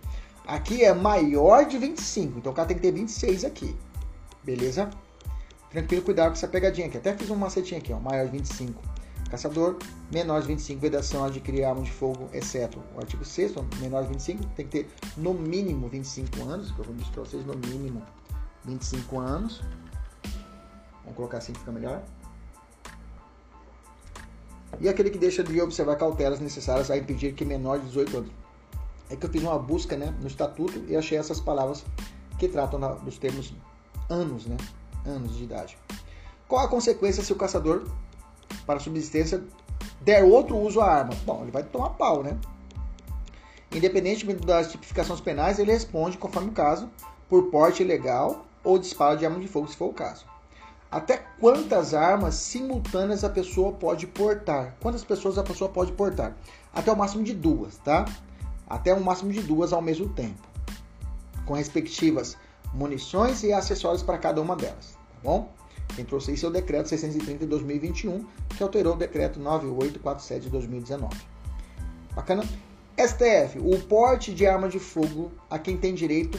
Aqui 0.46 0.84
é 0.84 0.92
maior 0.92 1.64
de 1.64 1.78
25, 1.78 2.38
então 2.38 2.52
o 2.52 2.54
cara 2.54 2.68
tem 2.68 2.76
que 2.76 2.82
ter 2.82 2.92
26 2.92 3.44
aqui. 3.44 3.76
Beleza? 4.42 4.90
Tranquilo, 5.70 6.02
cuidado 6.02 6.28
com 6.28 6.32
essa 6.34 6.48
pegadinha 6.48 6.88
aqui. 6.88 6.98
Até 6.98 7.16
fiz 7.16 7.30
um 7.30 7.36
macetinho 7.36 7.80
aqui, 7.80 7.92
ó. 7.92 7.98
Maior 7.98 8.26
de 8.26 8.32
25. 8.32 8.82
Caçador, 9.30 9.78
menor 10.12 10.42
de 10.42 10.48
25, 10.48 10.78
vedação 10.78 11.24
adquirir 11.24 11.64
arma 11.64 11.80
de 11.80 11.90
fogo, 11.90 12.28
exceto 12.34 12.82
o 12.94 12.98
artigo 12.98 13.24
6 13.24 13.54
menor 13.80 14.02
de 14.02 14.08
25, 14.10 14.44
tem 14.54 14.66
que 14.66 14.82
ter 14.82 14.90
no 15.16 15.32
mínimo 15.32 15.88
25 15.88 16.42
anos, 16.42 16.70
que 16.70 16.78
eu 16.78 16.84
vou 16.84 16.94
dizer 16.94 17.10
para 17.12 17.22
vocês, 17.22 17.46
no 17.46 17.54
mínimo 17.54 18.02
25 18.66 19.18
anos. 19.18 19.62
Vamos 21.02 21.16
colocar 21.16 21.38
assim 21.38 21.52
que 21.52 21.58
fica 21.58 21.72
melhor. 21.72 22.02
E 24.80 24.88
aquele 24.88 25.10
que 25.10 25.18
deixa 25.18 25.42
de 25.42 25.60
observar 25.60 25.96
cautelas 25.96 26.40
necessárias 26.40 26.90
a 26.90 26.96
impedir 26.96 27.34
que 27.34 27.44
menor 27.44 27.78
de 27.78 27.86
18 27.86 28.16
anos. 28.16 28.30
É 29.10 29.16
que 29.16 29.26
eu 29.26 29.30
fiz 29.30 29.42
uma 29.42 29.58
busca 29.58 29.96
né, 29.96 30.14
no 30.20 30.26
estatuto 30.26 30.84
e 30.88 30.96
achei 30.96 31.18
essas 31.18 31.38
palavras 31.38 31.84
que 32.38 32.48
tratam 32.48 32.80
dos 33.04 33.18
termos 33.18 33.54
anos, 34.08 34.46
né? 34.46 34.56
Anos 35.04 35.36
de 35.36 35.44
idade. 35.44 35.78
Qual 36.48 36.64
a 36.64 36.68
consequência 36.68 37.22
se 37.22 37.32
o 37.32 37.36
caçador, 37.36 37.86
para 38.66 38.80
subsistência, 38.80 39.42
der 40.00 40.24
outro 40.24 40.56
uso 40.56 40.80
à 40.80 40.90
arma? 40.90 41.14
Bom, 41.24 41.42
ele 41.42 41.50
vai 41.50 41.62
tomar 41.62 41.90
pau, 41.90 42.22
né? 42.22 42.38
Independentemente 43.70 44.44
das 44.44 44.70
tipificações 44.70 45.20
penais, 45.20 45.58
ele 45.58 45.72
responde, 45.72 46.18
conforme 46.18 46.50
o 46.50 46.52
caso, 46.52 46.90
por 47.28 47.44
porte 47.44 47.82
ilegal 47.82 48.44
ou 48.64 48.78
disparo 48.78 49.16
de 49.16 49.24
arma 49.24 49.38
de 49.38 49.48
fogo, 49.48 49.68
se 49.68 49.76
for 49.76 49.90
o 49.90 49.94
caso. 49.94 50.31
Até 50.92 51.24
quantas 51.40 51.94
armas 51.94 52.34
simultâneas 52.34 53.24
a 53.24 53.30
pessoa 53.30 53.72
pode 53.72 54.06
portar? 54.06 54.76
Quantas 54.78 55.02
pessoas 55.02 55.38
a 55.38 55.42
pessoa 55.42 55.70
pode 55.70 55.90
portar? 55.92 56.36
Até 56.70 56.92
o 56.92 56.96
máximo 56.96 57.24
de 57.24 57.32
duas, 57.32 57.78
tá? 57.78 58.04
Até 58.68 58.92
o 58.92 59.02
máximo 59.02 59.32
de 59.32 59.40
duas 59.40 59.72
ao 59.72 59.80
mesmo 59.80 60.10
tempo, 60.10 60.46
com 61.46 61.54
respectivas 61.54 62.36
munições 62.74 63.42
e 63.42 63.54
acessórios 63.54 64.02
para 64.02 64.18
cada 64.18 64.42
uma 64.42 64.54
delas, 64.54 64.92
tá 64.92 65.18
bom? 65.24 65.50
Quem 65.96 66.04
trouxe 66.04 66.34
isso 66.34 66.44
é 66.44 66.48
o 66.50 66.52
decreto 66.52 66.90
630 66.90 67.38
de 67.38 67.46
2021, 67.46 68.26
que 68.54 68.62
alterou 68.62 68.92
o 68.92 68.96
decreto 68.96 69.40
9847 69.40 70.42
de 70.42 70.50
2019. 70.50 71.16
Bacana? 72.14 72.44
STF, 72.98 73.58
o 73.58 73.80
porte 73.86 74.34
de 74.34 74.46
arma 74.46 74.68
de 74.68 74.78
fogo 74.78 75.32
a 75.48 75.58
quem 75.58 75.78
tem 75.78 75.94
direito 75.94 76.38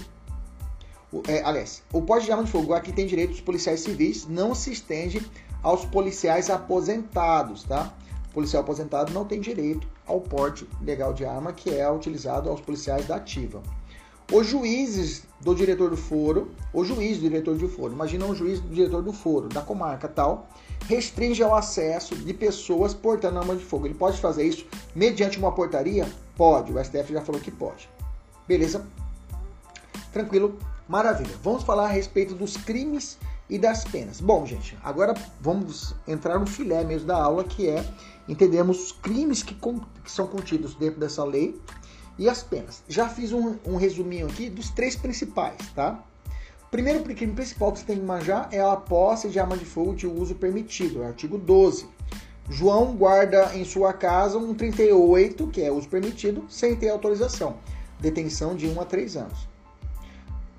é, 1.27 1.43
aliás, 1.43 1.83
o 1.91 2.01
porte 2.01 2.25
de 2.25 2.31
arma 2.31 2.43
de 2.43 2.51
fogo 2.51 2.73
aqui 2.73 2.91
tem 2.91 3.05
direito 3.05 3.31
dos 3.31 3.41
policiais 3.41 3.81
civis, 3.81 4.27
não 4.27 4.55
se 4.55 4.71
estende 4.71 5.21
aos 5.61 5.85
policiais 5.85 6.49
aposentados, 6.49 7.63
tá? 7.63 7.93
O 8.29 8.33
policial 8.33 8.63
aposentado 8.63 9.13
não 9.13 9.25
tem 9.25 9.39
direito 9.39 9.87
ao 10.07 10.19
porte 10.19 10.67
legal 10.81 11.13
de 11.13 11.25
arma 11.25 11.53
que 11.53 11.69
é 11.69 11.89
utilizado 11.89 12.49
aos 12.49 12.61
policiais 12.61 13.05
da 13.05 13.17
ativa. 13.17 13.61
Os 14.31 14.47
juízes 14.47 15.23
do 15.41 15.53
diretor 15.53 15.89
do 15.89 15.97
foro, 15.97 16.51
o 16.73 16.83
juiz 16.83 17.17
do 17.17 17.23
diretor 17.29 17.55
do 17.55 17.67
foro, 17.67 17.93
imagina 17.93 18.25
um 18.25 18.33
juiz 18.33 18.59
do 18.59 18.73
diretor 18.73 19.03
do 19.03 19.13
foro, 19.13 19.49
da 19.49 19.61
comarca 19.61 20.07
tal, 20.07 20.47
restringe 20.87 21.43
ao 21.43 21.53
acesso 21.53 22.15
de 22.15 22.33
pessoas 22.33 22.93
portando 22.93 23.39
arma 23.39 23.55
de 23.55 23.63
fogo. 23.63 23.85
Ele 23.85 23.93
pode 23.93 24.19
fazer 24.19 24.43
isso 24.43 24.65
mediante 24.95 25.37
uma 25.37 25.51
portaria? 25.51 26.09
Pode, 26.35 26.73
o 26.73 26.83
STF 26.83 27.13
já 27.13 27.21
falou 27.21 27.39
que 27.39 27.51
pode. 27.51 27.87
Beleza? 28.47 28.85
Tranquilo? 30.11 30.57
Maravilha. 30.93 31.35
Vamos 31.41 31.63
falar 31.63 31.85
a 31.85 31.91
respeito 31.91 32.35
dos 32.35 32.55
crimes 32.55 33.17
e 33.49 33.57
das 33.57 33.83
penas. 33.83 34.21
Bom, 34.21 34.45
gente, 34.45 34.77
agora 34.83 35.15
vamos 35.41 35.95
entrar 36.07 36.37
no 36.37 36.45
filé 36.45 36.83
mesmo 36.83 37.07
da 37.07 37.17
aula, 37.17 37.43
que 37.43 37.67
é 37.67 37.83
entendermos 38.29 38.77
os 38.79 38.91
crimes 38.91 39.41
que, 39.41 39.55
que 39.55 40.11
são 40.11 40.27
contidos 40.27 40.75
dentro 40.75 40.99
dessa 40.99 41.23
lei 41.23 41.59
e 42.15 42.29
as 42.29 42.43
penas. 42.43 42.83
Já 42.87 43.09
fiz 43.09 43.31
um, 43.33 43.55
um 43.65 43.75
resuminho 43.75 44.27
aqui 44.27 44.51
dos 44.51 44.69
três 44.69 44.95
principais, 44.95 45.57
tá? 45.73 45.99
Primeiro 46.69 47.01
crime 47.03 47.33
principal 47.33 47.71
que 47.71 47.79
você 47.79 47.85
tem 47.85 47.97
que 47.97 48.05
manjar 48.05 48.47
é 48.51 48.61
a 48.61 48.75
posse 48.75 49.29
de 49.29 49.39
arma 49.39 49.57
de 49.57 49.65
fogo 49.65 49.95
de 49.95 50.05
uso 50.05 50.35
permitido, 50.35 51.01
é 51.01 51.07
artigo 51.07 51.39
12. 51.39 51.87
João 52.51 52.95
guarda 52.95 53.49
em 53.55 53.65
sua 53.65 53.93
casa 53.93 54.37
um 54.37 54.53
38, 54.53 55.47
que 55.47 55.63
é 55.63 55.71
uso 55.71 55.89
permitido, 55.89 56.45
sem 56.47 56.75
ter 56.75 56.89
autorização. 56.89 57.57
Detenção 57.99 58.55
de 58.55 58.67
1 58.67 58.79
a 58.79 58.85
3 58.85 59.17
anos. 59.17 59.52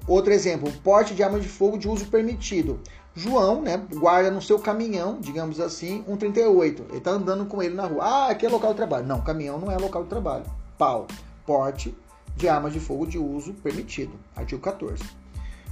Outro 0.06 0.32
exemplo, 0.32 0.70
porte 0.82 1.14
de 1.14 1.22
arma 1.22 1.40
de 1.40 1.48
fogo 1.48 1.78
de 1.78 1.88
uso 1.88 2.06
permitido. 2.06 2.80
João, 3.14 3.62
né, 3.62 3.80
guarda 3.92 4.30
no 4.30 4.42
seu 4.42 4.58
caminhão, 4.58 5.18
digamos 5.20 5.60
assim, 5.60 6.04
um 6.06 6.16
38. 6.16 6.84
Ele 6.88 6.98
está 6.98 7.12
andando 7.12 7.46
com 7.46 7.62
ele 7.62 7.74
na 7.74 7.86
rua. 7.86 8.04
Ah, 8.04 8.28
aqui 8.30 8.44
é 8.44 8.48
local 8.48 8.70
de 8.70 8.76
trabalho. 8.76 9.06
Não, 9.06 9.20
caminhão 9.20 9.58
não 9.58 9.70
é 9.70 9.76
local 9.76 10.02
de 10.02 10.08
trabalho. 10.08 10.44
Pau, 10.76 11.06
porte 11.46 11.94
de 12.36 12.48
arma 12.48 12.68
de 12.70 12.80
fogo 12.80 13.06
de 13.06 13.18
uso 13.18 13.54
permitido. 13.54 14.12
Artigo 14.34 14.60
14. 14.60 15.02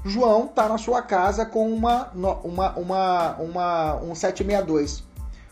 João 0.05 0.47
está 0.47 0.69
na 0.69 0.79
sua 0.79 1.03
casa 1.03 1.45
com 1.45 1.73
uma, 1.73 2.09
uma, 2.15 2.71
uma, 2.71 3.37
uma, 3.37 3.97
um 3.97 4.15
762, 4.15 5.05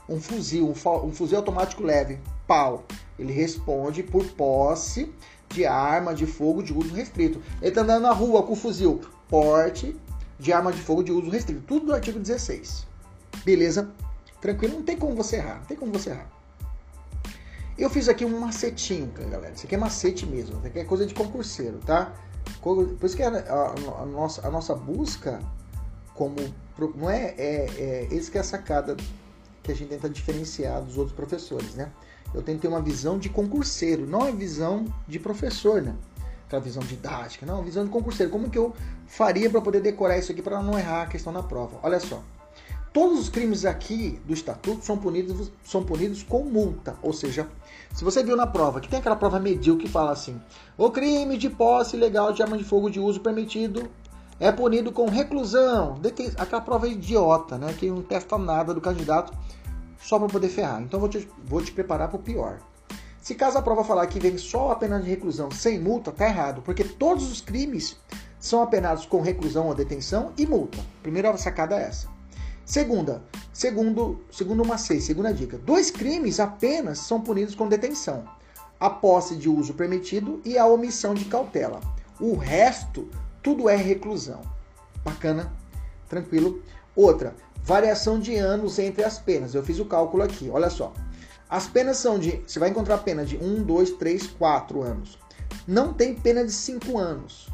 um 0.08 0.20
fuzil, 0.20 0.66
um, 0.66 1.06
um 1.06 1.12
fuzil 1.12 1.38
automático 1.38 1.82
leve. 1.82 2.18
Pau. 2.46 2.84
Ele 3.18 3.32
responde 3.32 4.02
por 4.02 4.24
posse 4.32 5.12
de 5.52 5.66
arma 5.66 6.14
de 6.14 6.26
fogo 6.26 6.62
de 6.62 6.72
uso 6.72 6.94
restrito. 6.94 7.40
Ele 7.60 7.68
está 7.68 7.82
andando 7.82 8.02
na 8.02 8.12
rua 8.12 8.42
com 8.42 8.54
fuzil, 8.54 9.00
porte 9.28 9.96
de 10.38 10.52
arma 10.52 10.72
de 10.72 10.80
fogo 10.80 11.02
de 11.02 11.12
uso 11.12 11.28
restrito. 11.28 11.62
Tudo 11.66 11.86
do 11.86 11.94
artigo 11.94 12.18
16. 12.18 12.86
Beleza? 13.44 13.90
Tranquilo? 14.40 14.76
Não 14.76 14.82
tem 14.82 14.96
como 14.96 15.14
você 15.14 15.36
errar. 15.36 15.56
Não 15.56 15.64
tem 15.64 15.76
como 15.76 15.92
você 15.92 16.10
errar. 16.10 16.30
Eu 17.76 17.90
fiz 17.90 18.08
aqui 18.08 18.24
um 18.24 18.40
macetinho, 18.40 19.10
galera. 19.30 19.52
Isso 19.54 19.66
aqui 19.66 19.74
é 19.74 19.78
macete 19.78 20.26
mesmo. 20.26 20.58
Isso 20.58 20.66
aqui 20.66 20.78
é 20.78 20.84
coisa 20.84 21.06
de 21.06 21.14
concurseiro, 21.14 21.78
tá? 21.78 22.14
Por 22.62 22.96
isso 23.02 23.16
que 23.16 23.22
a, 23.22 23.28
a, 23.28 24.02
a 24.02 24.06
nossa, 24.06 24.46
a 24.46 24.50
nossa 24.50 24.74
busca 24.74 25.40
como... 26.14 26.36
Não 26.94 27.10
é, 27.10 27.34
é, 27.36 27.66
é... 27.76 28.08
Esse 28.10 28.30
que 28.30 28.38
é 28.38 28.40
a 28.40 28.44
sacada 28.44 28.96
que 29.62 29.72
a 29.72 29.74
gente 29.74 29.88
tenta 29.88 30.08
diferenciar 30.08 30.82
dos 30.82 30.96
outros 30.96 31.14
professores, 31.14 31.74
né? 31.74 31.90
Eu 32.34 32.42
tenho 32.42 32.58
que 32.58 32.62
ter 32.62 32.68
uma 32.68 32.80
visão 32.80 33.18
de 33.18 33.28
concurseiro, 33.28 34.06
não 34.06 34.22
a 34.22 34.30
visão 34.30 34.86
de 35.06 35.18
professor, 35.18 35.82
né? 35.82 35.94
Aquela 36.46 36.62
visão 36.62 36.82
didática, 36.82 37.46
não, 37.46 37.62
visão 37.62 37.84
de 37.84 37.90
concurseiro. 37.90 38.30
Como 38.30 38.50
que 38.50 38.58
eu 38.58 38.74
faria 39.06 39.48
para 39.48 39.60
poder 39.60 39.80
decorar 39.80 40.18
isso 40.18 40.32
aqui 40.32 40.42
para 40.42 40.62
não 40.62 40.78
errar 40.78 41.02
a 41.02 41.06
questão 41.06 41.32
na 41.32 41.42
prova? 41.42 41.78
Olha 41.82 42.00
só. 42.00 42.22
Todos 42.92 43.20
os 43.20 43.28
crimes 43.28 43.64
aqui 43.64 44.20
do 44.26 44.34
estatuto 44.34 44.84
são 44.84 44.98
punidos, 44.98 45.52
são 45.64 45.84
punidos 45.84 46.24
com 46.24 46.42
multa, 46.42 46.96
ou 47.00 47.12
seja, 47.12 47.46
se 47.94 48.02
você 48.02 48.20
viu 48.20 48.36
na 48.36 48.48
prova 48.48 48.80
que 48.80 48.88
tem 48.88 48.98
aquela 48.98 49.14
prova 49.14 49.38
medíocre 49.38 49.86
que 49.86 49.92
fala 49.92 50.10
assim: 50.10 50.40
o 50.76 50.90
crime 50.90 51.38
de 51.38 51.48
posse 51.48 51.96
ilegal 51.96 52.32
de 52.32 52.42
arma 52.42 52.58
de 52.58 52.64
fogo 52.64 52.90
de 52.90 52.98
uso 52.98 53.20
permitido 53.20 53.88
é 54.40 54.50
punido 54.50 54.90
com 54.90 55.08
reclusão. 55.08 56.00
Aquela 56.38 56.62
prova 56.62 56.88
é 56.88 56.90
idiota, 56.90 57.58
né? 57.58 57.72
Que 57.78 57.90
não 57.90 58.02
testa 58.02 58.36
nada 58.38 58.72
do 58.72 58.80
candidato 58.80 59.32
só 60.00 60.18
para 60.18 60.28
poder 60.28 60.48
ferrar. 60.48 60.82
Então 60.82 60.98
vou 60.98 61.08
te, 61.08 61.28
vou 61.44 61.62
te 61.62 61.72
preparar 61.72 62.08
para 62.08 62.18
o 62.18 62.22
pior. 62.22 62.58
Se 63.20 63.34
caso 63.34 63.58
a 63.58 63.62
prova 63.62 63.84
falar 63.84 64.06
que 64.06 64.18
vem 64.18 64.38
só 64.38 64.72
a 64.72 64.76
pena 64.76 64.98
de 64.98 65.08
reclusão 65.08 65.50
sem 65.50 65.78
multa, 65.78 66.10
tá 66.10 66.26
errado, 66.26 66.62
porque 66.62 66.82
todos 66.82 67.30
os 67.30 67.40
crimes 67.40 67.96
são 68.38 68.62
apenados 68.62 69.04
com 69.04 69.20
reclusão 69.20 69.66
ou 69.66 69.74
detenção 69.74 70.32
e 70.38 70.46
multa. 70.46 70.78
Primeira 71.02 71.36
sacada 71.36 71.78
é 71.78 71.82
essa. 71.82 72.08
Segunda, 72.64 73.22
segundo, 73.52 74.20
segundo 74.30 74.62
uma 74.62 74.78
C, 74.78 75.00
segunda 75.00 75.34
dica. 75.34 75.58
Dois 75.58 75.90
crimes 75.90 76.40
apenas 76.40 77.00
são 77.00 77.20
punidos 77.20 77.54
com 77.54 77.68
detenção. 77.68 78.24
a 78.80 78.88
posse 78.88 79.36
de 79.36 79.46
uso 79.46 79.74
permitido 79.74 80.40
e 80.42 80.56
a 80.56 80.66
omissão 80.66 81.12
de 81.12 81.26
cautela. 81.26 81.80
O 82.18 82.34
resto, 82.34 83.06
tudo 83.42 83.68
é 83.68 83.76
reclusão. 83.76 84.40
Bacana? 85.04 85.52
Tranquilo? 86.08 86.62
Outra, 86.96 87.34
variação 87.62 88.18
de 88.18 88.34
anos 88.36 88.78
entre 88.78 89.04
as 89.04 89.18
penas. 89.18 89.54
Eu 89.54 89.62
fiz 89.62 89.78
o 89.78 89.84
cálculo 89.84 90.22
aqui, 90.22 90.50
olha 90.50 90.70
só. 90.70 90.92
As 91.48 91.66
penas 91.66 91.96
são 91.96 92.18
de. 92.18 92.42
Você 92.46 92.58
vai 92.58 92.68
encontrar 92.68 92.98
pena 92.98 93.24
de 93.24 93.36
1, 93.36 93.64
2, 93.64 93.90
3, 93.92 94.26
4 94.28 94.82
anos. 94.82 95.18
Não 95.66 95.92
tem 95.92 96.14
pena 96.14 96.44
de 96.44 96.52
5 96.52 96.96
anos. 96.96 97.48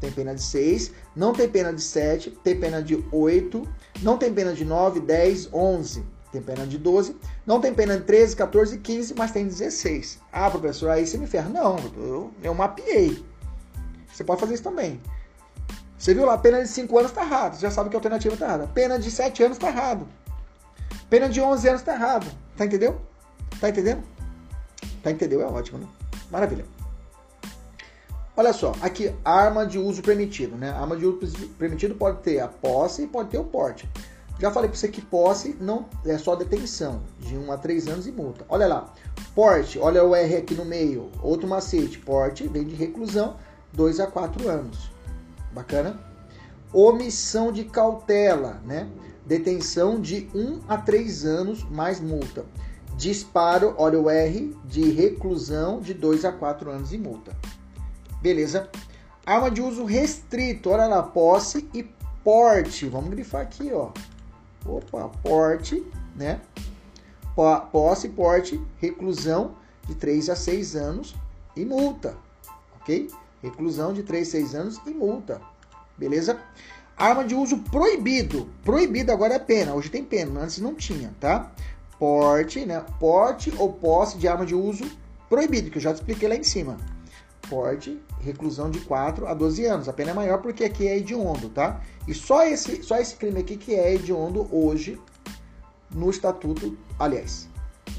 Tem 0.00 0.10
pena 0.10 0.34
de 0.34 0.42
6, 0.42 0.92
não 1.14 1.32
tem 1.32 1.48
pena 1.48 1.72
de 1.72 1.80
7, 1.80 2.30
tem 2.42 2.58
pena 2.58 2.82
de 2.82 3.04
8, 3.12 3.68
não 4.02 4.18
tem 4.18 4.34
pena 4.34 4.52
de 4.52 4.64
9, 4.64 4.98
10, 4.98 5.50
11. 5.52 6.04
Tem 6.32 6.42
pena 6.42 6.66
de 6.66 6.78
12, 6.78 7.14
não 7.46 7.60
tem 7.60 7.74
pena 7.74 7.96
de 7.96 8.04
13, 8.04 8.34
14, 8.34 8.78
15, 8.78 9.14
mas 9.14 9.30
tem 9.30 9.46
16. 9.46 10.18
Ah, 10.32 10.50
professor, 10.50 10.90
aí 10.90 11.06
você 11.06 11.18
me 11.18 11.26
ferra. 11.26 11.50
Não, 11.50 11.76
eu, 11.96 12.30
eu 12.42 12.54
mapeei. 12.54 13.24
Você 14.12 14.24
pode 14.24 14.40
fazer 14.40 14.54
isso 14.54 14.62
também. 14.62 15.00
Você 16.02 16.14
viu 16.14 16.26
lá, 16.26 16.36
pena 16.36 16.60
de 16.60 16.66
5 16.66 16.98
anos 16.98 17.12
está 17.12 17.22
errado. 17.22 17.54
Você 17.54 17.60
já 17.60 17.70
sabe 17.70 17.88
que 17.88 17.94
a 17.94 17.98
alternativa 17.98 18.34
está 18.34 18.46
errada. 18.46 18.66
Pena 18.74 18.98
de 18.98 19.08
7 19.08 19.44
anos 19.44 19.56
está 19.56 19.68
errado. 19.68 20.04
Pena 21.08 21.28
de 21.28 21.40
11 21.40 21.68
anos 21.68 21.80
está 21.80 21.94
errado. 21.94 22.26
Tá 22.56 22.64
entendeu? 22.66 23.00
Tá 23.60 23.68
entendendo? 23.68 24.02
Tá 25.00 25.12
entendeu? 25.12 25.40
É 25.40 25.44
ótimo, 25.44 25.78
né? 25.78 25.86
Maravilha. 26.28 26.64
Olha 28.36 28.52
só, 28.52 28.72
aqui 28.82 29.14
arma 29.24 29.64
de 29.64 29.78
uso 29.78 30.02
permitido, 30.02 30.56
né? 30.56 30.72
Arma 30.72 30.96
de 30.96 31.06
uso 31.06 31.48
permitido 31.50 31.94
pode 31.94 32.18
ter 32.18 32.40
a 32.40 32.48
posse 32.48 33.02
e 33.02 33.06
pode 33.06 33.28
ter 33.28 33.38
o 33.38 33.44
porte. 33.44 33.88
Já 34.40 34.50
falei 34.50 34.68
para 34.68 34.76
você 34.76 34.88
que 34.88 35.00
posse 35.00 35.56
não 35.60 35.86
é 36.04 36.18
só 36.18 36.34
detenção, 36.34 37.00
de 37.20 37.36
1 37.36 37.52
a 37.52 37.56
3 37.56 37.86
anos 37.86 38.08
e 38.08 38.10
multa. 38.10 38.44
Olha 38.48 38.66
lá, 38.66 38.92
porte, 39.36 39.78
olha 39.78 40.02
o 40.02 40.16
R 40.16 40.36
aqui 40.36 40.54
no 40.54 40.64
meio, 40.64 41.12
outro 41.22 41.46
macete, 41.46 41.98
porte 41.98 42.48
vem 42.48 42.64
de 42.64 42.74
reclusão, 42.74 43.36
2 43.72 44.00
a 44.00 44.08
4 44.08 44.48
anos. 44.48 44.91
Bacana? 45.52 46.00
Omissão 46.72 47.52
de 47.52 47.64
cautela, 47.64 48.60
né? 48.64 48.88
Detenção 49.26 50.00
de 50.00 50.28
1 50.34 50.62
a 50.68 50.78
3 50.78 51.24
anos 51.24 51.62
mais 51.70 52.00
multa. 52.00 52.44
Disparo, 52.96 53.74
olha 53.78 54.00
o 54.00 54.10
R, 54.10 54.56
de 54.64 54.90
reclusão 54.90 55.80
de 55.80 55.94
2 55.94 56.24
a 56.24 56.32
4 56.32 56.70
anos 56.70 56.92
e 56.92 56.98
multa. 56.98 57.36
Beleza? 58.20 58.70
Arma 59.24 59.50
de 59.50 59.62
uso 59.62 59.84
restrito, 59.84 60.70
olha 60.70 60.86
lá, 60.86 61.02
posse 61.02 61.68
e 61.72 61.82
porte. 62.24 62.88
Vamos 62.88 63.10
grifar 63.10 63.42
aqui, 63.42 63.70
ó. 63.72 63.90
Opa, 64.64 65.08
porte, 65.22 65.84
né? 66.16 66.40
Posse, 67.70 68.08
porte, 68.08 68.60
reclusão 68.78 69.54
de 69.86 69.94
3 69.94 70.30
a 70.30 70.36
6 70.36 70.76
anos 70.76 71.14
e 71.56 71.64
multa, 71.64 72.16
ok? 72.80 73.08
Reclusão 73.42 73.92
de 73.92 74.02
3 74.02 74.28
a 74.28 74.30
6 74.30 74.54
anos 74.54 74.80
e 74.86 74.90
multa, 74.90 75.40
beleza? 75.98 76.38
Arma 76.96 77.24
de 77.24 77.34
uso 77.34 77.58
proibido. 77.58 78.48
Proibido 78.62 79.10
agora 79.10 79.34
é 79.34 79.38
pena, 79.38 79.74
hoje 79.74 79.90
tem 79.90 80.04
pena, 80.04 80.40
antes 80.40 80.58
não 80.58 80.74
tinha, 80.74 81.12
tá? 81.18 81.52
Porte, 81.98 82.64
né? 82.64 82.84
Porte 83.00 83.52
ou 83.58 83.72
posse 83.72 84.16
de 84.16 84.28
arma 84.28 84.46
de 84.46 84.54
uso 84.54 84.84
proibido, 85.28 85.70
que 85.70 85.78
eu 85.78 85.82
já 85.82 85.92
te 85.92 85.96
expliquei 85.96 86.28
lá 86.28 86.36
em 86.36 86.44
cima. 86.44 86.76
Porte, 87.48 88.00
reclusão 88.20 88.70
de 88.70 88.80
4 88.80 89.26
a 89.26 89.34
12 89.34 89.64
anos. 89.64 89.88
A 89.88 89.92
pena 89.92 90.12
é 90.12 90.14
maior 90.14 90.40
porque 90.40 90.64
aqui 90.64 90.86
é 90.86 90.98
hediondo, 90.98 91.48
tá? 91.48 91.82
E 92.06 92.14
só 92.14 92.44
esse, 92.46 92.82
só 92.82 92.96
esse 92.96 93.16
crime 93.16 93.40
aqui 93.40 93.56
que 93.56 93.74
é 93.74 93.94
hediondo 93.94 94.48
hoje 94.54 95.00
no 95.90 96.10
estatuto, 96.10 96.76
aliás, 96.98 97.48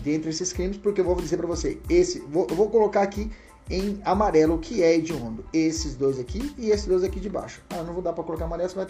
dentre 0.03 0.29
esses 0.29 0.53
crimes, 0.53 0.77
porque 0.77 1.01
eu 1.01 1.05
vou 1.05 1.15
dizer 1.15 1.37
para 1.37 1.47
você, 1.47 1.79
esse, 1.89 2.19
vou, 2.19 2.47
eu 2.49 2.55
vou 2.55 2.69
colocar 2.69 3.01
aqui 3.01 3.31
em 3.69 4.01
amarelo 4.03 4.57
que 4.59 4.83
é 4.83 4.95
hediondo. 4.95 5.45
Esses 5.53 5.95
dois 5.95 6.19
aqui 6.19 6.53
e 6.57 6.69
esses 6.71 6.85
dois 6.85 7.03
aqui 7.03 7.19
de 7.19 7.29
baixo. 7.29 7.61
Ah, 7.69 7.83
não 7.83 7.93
vou 7.93 8.01
dar 8.01 8.13
para 8.13 8.23
colocar 8.23 8.45
amarelo, 8.45 8.69
vai, 8.75 8.87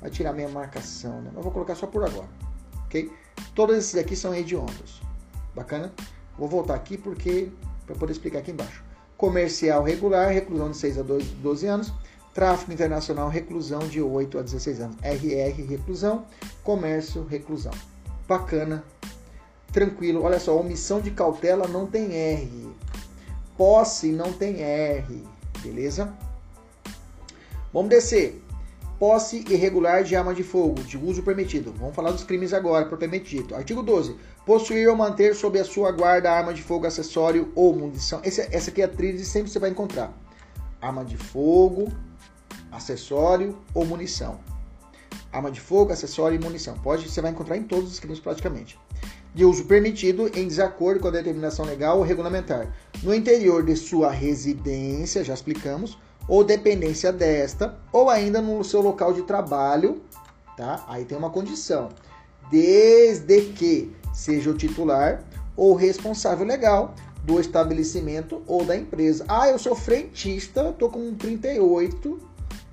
vai 0.00 0.10
tirar 0.10 0.32
minha 0.32 0.48
marcação, 0.48 1.20
né? 1.22 1.30
Eu 1.34 1.42
vou 1.42 1.52
colocar 1.52 1.74
só 1.74 1.86
por 1.86 2.04
agora, 2.04 2.28
ok? 2.86 3.10
Todos 3.54 3.76
esses 3.76 3.96
aqui 3.96 4.16
são 4.16 4.34
hediondos. 4.34 5.02
Bacana? 5.54 5.92
Vou 6.38 6.48
voltar 6.48 6.74
aqui 6.74 6.96
porque 6.96 7.50
para 7.86 7.96
poder 7.96 8.12
explicar 8.12 8.40
aqui 8.40 8.50
embaixo. 8.50 8.84
Comercial 9.16 9.82
regular, 9.82 10.30
reclusão 10.30 10.70
de 10.70 10.76
6 10.76 10.98
a 10.98 11.02
12 11.02 11.66
anos 11.66 11.92
Tráfico 12.38 12.72
internacional, 12.72 13.28
reclusão 13.28 13.80
de 13.80 14.00
8 14.00 14.38
a 14.38 14.42
16 14.42 14.80
anos. 14.80 14.96
RR, 15.02 15.60
reclusão. 15.68 16.24
Comércio, 16.62 17.26
reclusão. 17.28 17.72
Bacana. 18.28 18.84
Tranquilo. 19.72 20.22
Olha 20.22 20.38
só, 20.38 20.56
omissão 20.56 21.00
de 21.00 21.10
cautela 21.10 21.66
não 21.66 21.84
tem 21.84 22.14
R. 22.14 22.68
Posse 23.58 24.12
não 24.12 24.32
tem 24.32 24.62
R. 24.62 25.24
Beleza? 25.60 26.14
Vamos 27.72 27.90
descer. 27.90 28.40
Posse 29.00 29.44
irregular 29.48 30.04
de 30.04 30.14
arma 30.14 30.32
de 30.32 30.44
fogo, 30.44 30.80
de 30.84 30.96
uso 30.96 31.24
permitido. 31.24 31.74
Vamos 31.76 31.94
falar 31.94 32.12
dos 32.12 32.22
crimes 32.22 32.52
agora, 32.52 32.86
propriamente 32.86 33.36
dito. 33.36 33.56
Artigo 33.56 33.82
12. 33.82 34.16
Possuir 34.46 34.88
ou 34.88 34.96
manter 34.96 35.34
sob 35.34 35.58
a 35.58 35.64
sua 35.64 35.90
guarda 35.90 36.30
arma 36.30 36.54
de 36.54 36.62
fogo, 36.62 36.86
acessório 36.86 37.52
ou 37.56 37.74
munição. 37.74 38.20
Esse, 38.24 38.42
essa 38.54 38.70
aqui 38.70 38.80
é 38.80 38.84
a 38.84 38.88
tríade 38.88 39.24
sempre 39.24 39.50
você 39.50 39.58
vai 39.58 39.70
encontrar. 39.70 40.12
Arma 40.80 41.04
de 41.04 41.16
fogo, 41.16 41.92
acessório 42.70 43.58
ou 43.74 43.84
munição. 43.84 44.38
Arma 45.32 45.50
de 45.50 45.60
fogo, 45.60 45.92
acessório 45.92 46.40
e 46.40 46.42
munição. 46.42 46.78
Pode, 46.78 47.08
você 47.08 47.20
vai 47.20 47.32
encontrar 47.32 47.56
em 47.56 47.64
todos 47.64 47.90
os 47.90 47.98
crimes 47.98 48.20
praticamente. 48.20 48.78
De 49.34 49.44
uso 49.44 49.64
permitido 49.64 50.28
em 50.34 50.48
desacordo 50.48 51.00
com 51.00 51.08
a 51.08 51.12
determinação 51.12 51.64
legal 51.64 51.98
ou 51.98 52.04
regulamentar. 52.04 52.72
No 53.02 53.14
interior 53.14 53.62
de 53.64 53.76
sua 53.76 54.10
residência, 54.10 55.22
já 55.22 55.34
explicamos, 55.34 55.98
ou 56.26 56.44
dependência 56.44 57.12
desta, 57.12 57.78
ou 57.92 58.10
ainda 58.10 58.40
no 58.40 58.62
seu 58.64 58.80
local 58.80 59.12
de 59.12 59.22
trabalho, 59.22 60.02
tá? 60.56 60.84
Aí 60.88 61.04
tem 61.04 61.16
uma 61.16 61.30
condição. 61.30 61.88
Desde 62.50 63.42
que 63.52 63.94
seja 64.12 64.50
o 64.50 64.54
titular 64.54 65.22
ou 65.56 65.74
responsável 65.74 66.46
legal 66.46 66.94
do 67.22 67.38
estabelecimento 67.38 68.42
ou 68.46 68.64
da 68.64 68.76
empresa. 68.76 69.24
Ah, 69.28 69.48
eu 69.48 69.58
sou 69.58 69.74
frentista, 69.74 70.72
tô 70.78 70.88
com 70.88 71.14
38 71.14 72.18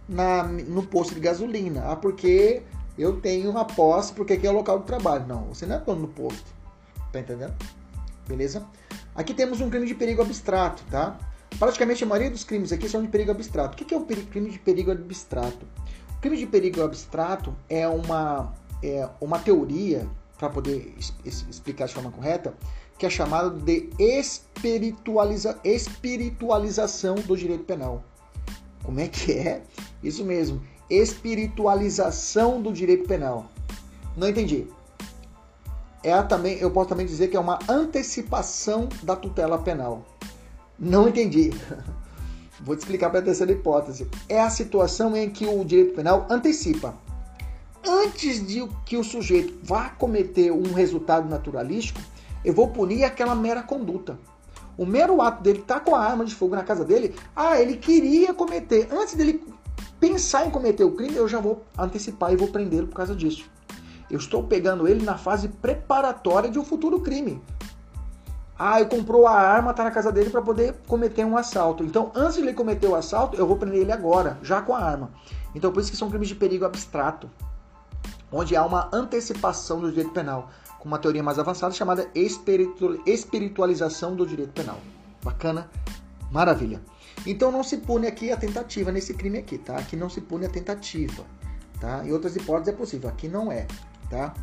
na, 0.07 0.43
no 0.43 0.83
posto 0.83 1.13
de 1.13 1.19
gasolina. 1.19 1.83
Ah, 1.85 1.95
porque 1.95 2.61
eu 2.97 3.19
tenho 3.19 3.49
uma 3.49 3.65
posse, 3.65 4.13
porque 4.13 4.33
aqui 4.33 4.47
é 4.47 4.49
o 4.49 4.53
local 4.53 4.79
de 4.79 4.85
trabalho. 4.85 5.27
Não, 5.27 5.45
você 5.45 5.65
não 5.65 5.75
é 5.75 5.79
dono 5.79 6.01
do 6.01 6.07
posto. 6.07 6.53
Tá 7.11 7.19
entendendo? 7.19 7.53
Beleza? 8.27 8.65
Aqui 9.13 9.33
temos 9.33 9.61
um 9.61 9.69
crime 9.69 9.85
de 9.85 9.95
perigo 9.95 10.21
abstrato, 10.21 10.83
tá? 10.89 11.17
Praticamente 11.57 12.03
a 12.03 12.07
maioria 12.07 12.31
dos 12.31 12.43
crimes 12.43 12.71
aqui 12.71 12.89
são 12.89 13.01
de 13.01 13.07
perigo 13.07 13.31
abstrato. 13.31 13.81
O 13.81 13.85
que 13.85 13.93
é 13.93 13.97
o 13.97 14.05
crime 14.05 14.49
de 14.49 14.59
perigo 14.59 14.91
abstrato? 14.91 15.65
O 16.17 16.21
crime 16.21 16.37
de 16.37 16.45
perigo 16.45 16.81
abstrato 16.83 17.55
é 17.69 17.87
uma, 17.87 18.53
é 18.83 19.07
uma 19.21 19.39
teoria, 19.39 20.07
para 20.37 20.49
poder 20.49 20.93
explicar 21.23 21.87
de 21.87 21.93
forma 21.93 22.11
correta, 22.11 22.53
que 22.97 23.05
é 23.05 23.09
chamada 23.09 23.49
de 23.49 23.89
espiritualiza, 23.99 25.59
espiritualização 25.63 27.15
do 27.15 27.37
direito 27.37 27.63
penal. 27.63 28.03
Como 28.83 28.99
é 28.99 29.07
que 29.07 29.31
é? 29.33 29.63
Isso 30.03 30.23
mesmo, 30.23 30.61
espiritualização 30.89 32.61
do 32.61 32.71
direito 32.71 33.07
penal. 33.07 33.45
Não 34.15 34.29
entendi. 34.29 34.67
É 36.03 36.21
também, 36.21 36.57
eu 36.59 36.69
posso 36.69 36.89
também 36.89 37.05
dizer 37.05 37.29
que 37.29 37.35
é 37.37 37.39
uma 37.39 37.59
antecipação 37.67 38.87
da 39.01 39.15
tutela 39.15 39.57
penal. 39.57 40.05
Não 40.77 41.07
entendi. 41.07 41.51
Vou 42.61 42.75
te 42.75 42.79
explicar 42.79 43.09
para 43.09 43.19
a 43.19 43.23
terceira 43.23 43.51
hipótese. 43.51 44.07
É 44.29 44.39
a 44.39 44.49
situação 44.49 45.15
em 45.15 45.29
que 45.29 45.45
o 45.45 45.63
direito 45.65 45.95
penal 45.95 46.25
antecipa. 46.29 46.93
Antes 47.87 48.45
de 48.45 48.67
que 48.85 48.97
o 48.97 49.03
sujeito 49.03 49.53
vá 49.63 49.89
cometer 49.89 50.51
um 50.51 50.73
resultado 50.73 51.29
naturalístico, 51.29 51.99
eu 52.43 52.53
vou 52.53 52.69
punir 52.69 53.03
aquela 53.03 53.35
mera 53.35 53.61
conduta. 53.61 54.17
O 54.77 54.85
mero 54.85 55.21
ato 55.21 55.43
dele 55.43 55.59
estar 55.59 55.75
tá 55.75 55.79
com 55.79 55.95
a 55.95 55.99
arma 55.99 56.25
de 56.25 56.33
fogo 56.33 56.55
na 56.55 56.63
casa 56.63 56.83
dele, 56.83 57.15
ah, 57.35 57.59
ele 57.59 57.77
queria 57.77 58.33
cometer. 58.33 58.87
Antes 58.91 59.15
dele 59.15 59.43
pensar 59.99 60.45
em 60.45 60.51
cometer 60.51 60.83
o 60.83 60.91
crime, 60.91 61.15
eu 61.15 61.27
já 61.27 61.39
vou 61.39 61.63
antecipar 61.77 62.31
e 62.31 62.35
vou 62.35 62.47
prendê-lo 62.47 62.87
por 62.87 62.95
causa 62.95 63.15
disso. 63.15 63.49
Eu 64.09 64.19
estou 64.19 64.43
pegando 64.43 64.87
ele 64.87 65.03
na 65.03 65.17
fase 65.17 65.47
preparatória 65.47 66.49
de 66.49 66.59
um 66.59 66.63
futuro 66.63 66.99
crime. 66.99 67.41
Ah, 68.57 68.79
ele 68.79 68.89
comprou 68.89 69.27
a 69.27 69.33
arma, 69.33 69.73
tá 69.73 69.83
na 69.83 69.91
casa 69.91 70.11
dele 70.11 70.29
para 70.29 70.41
poder 70.41 70.75
cometer 70.87 71.25
um 71.25 71.37
assalto. 71.37 71.83
Então, 71.83 72.11
antes 72.15 72.35
de 72.35 72.41
ele 72.41 72.53
cometer 72.53 72.87
o 72.87 72.95
assalto, 72.95 73.35
eu 73.35 73.45
vou 73.45 73.57
prender 73.57 73.81
ele 73.81 73.91
agora, 73.91 74.37
já 74.41 74.61
com 74.61 74.73
a 74.73 74.79
arma. 74.79 75.11
Então, 75.53 75.71
por 75.71 75.81
isso 75.81 75.91
que 75.91 75.97
são 75.97 76.09
crimes 76.09 76.29
de 76.29 76.35
perigo 76.35 76.63
abstrato, 76.63 77.29
onde 78.31 78.55
há 78.55 78.65
uma 78.65 78.89
antecipação 78.93 79.81
do 79.81 79.89
direito 79.89 80.11
penal 80.11 80.49
com 80.79 80.87
uma 80.87 80.99
teoria 80.99 81.23
mais 81.23 81.39
avançada 81.39 81.73
chamada 81.73 82.07
espiritualização 82.13 84.15
do 84.15 84.25
direito 84.25 84.53
penal. 84.53 84.77
Bacana? 85.23 85.69
Maravilha. 86.31 86.81
Então 87.25 87.51
não 87.51 87.63
se 87.63 87.77
pune 87.77 88.07
aqui 88.07 88.31
a 88.31 88.37
tentativa 88.37 88.91
nesse 88.91 89.13
crime 89.13 89.39
aqui, 89.39 89.57
tá? 89.57 89.77
Aqui 89.77 89.95
não 89.95 90.09
se 90.09 90.21
pune 90.21 90.45
a 90.45 90.49
tentativa, 90.49 91.25
tá? 91.79 92.05
Em 92.05 92.11
outras 92.11 92.35
hipóteses 92.35 92.73
é 92.73 92.77
possível, 92.77 93.09
aqui 93.09 93.27
não 93.27 93.51
é, 93.51 93.65
tá? 94.09 94.33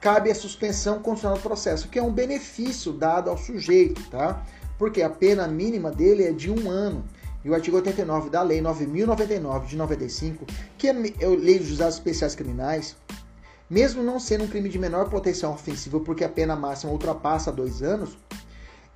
Cabe 0.00 0.30
a 0.30 0.34
suspensão 0.34 1.00
condicional 1.00 1.36
do 1.36 1.42
processo, 1.42 1.88
que 1.88 1.98
é 1.98 2.02
um 2.02 2.12
benefício 2.12 2.92
dado 2.92 3.28
ao 3.28 3.36
sujeito, 3.36 4.02
tá? 4.10 4.44
porque 4.80 5.02
a 5.02 5.10
pena 5.10 5.46
mínima 5.46 5.90
dele 5.90 6.24
é 6.24 6.32
de 6.32 6.50
um 6.50 6.70
ano. 6.70 7.04
E 7.44 7.50
o 7.50 7.54
artigo 7.54 7.76
89 7.76 8.30
da 8.30 8.40
Lei 8.40 8.62
9.099 8.62 9.66
de 9.66 9.76
95, 9.76 10.46
que 10.78 10.88
é 10.88 10.90
a 10.90 10.94
Lei 10.94 11.58
dos 11.58 11.68
Juizados 11.68 11.96
Especiais 11.96 12.34
Criminais, 12.34 12.96
mesmo 13.68 14.02
não 14.02 14.18
sendo 14.18 14.44
um 14.44 14.48
crime 14.48 14.70
de 14.70 14.78
menor 14.78 15.10
potencial 15.10 15.52
ofensivo, 15.52 16.00
porque 16.00 16.24
a 16.24 16.30
pena 16.30 16.56
máxima 16.56 16.92
ultrapassa 16.92 17.52
dois 17.52 17.82
anos, 17.82 18.16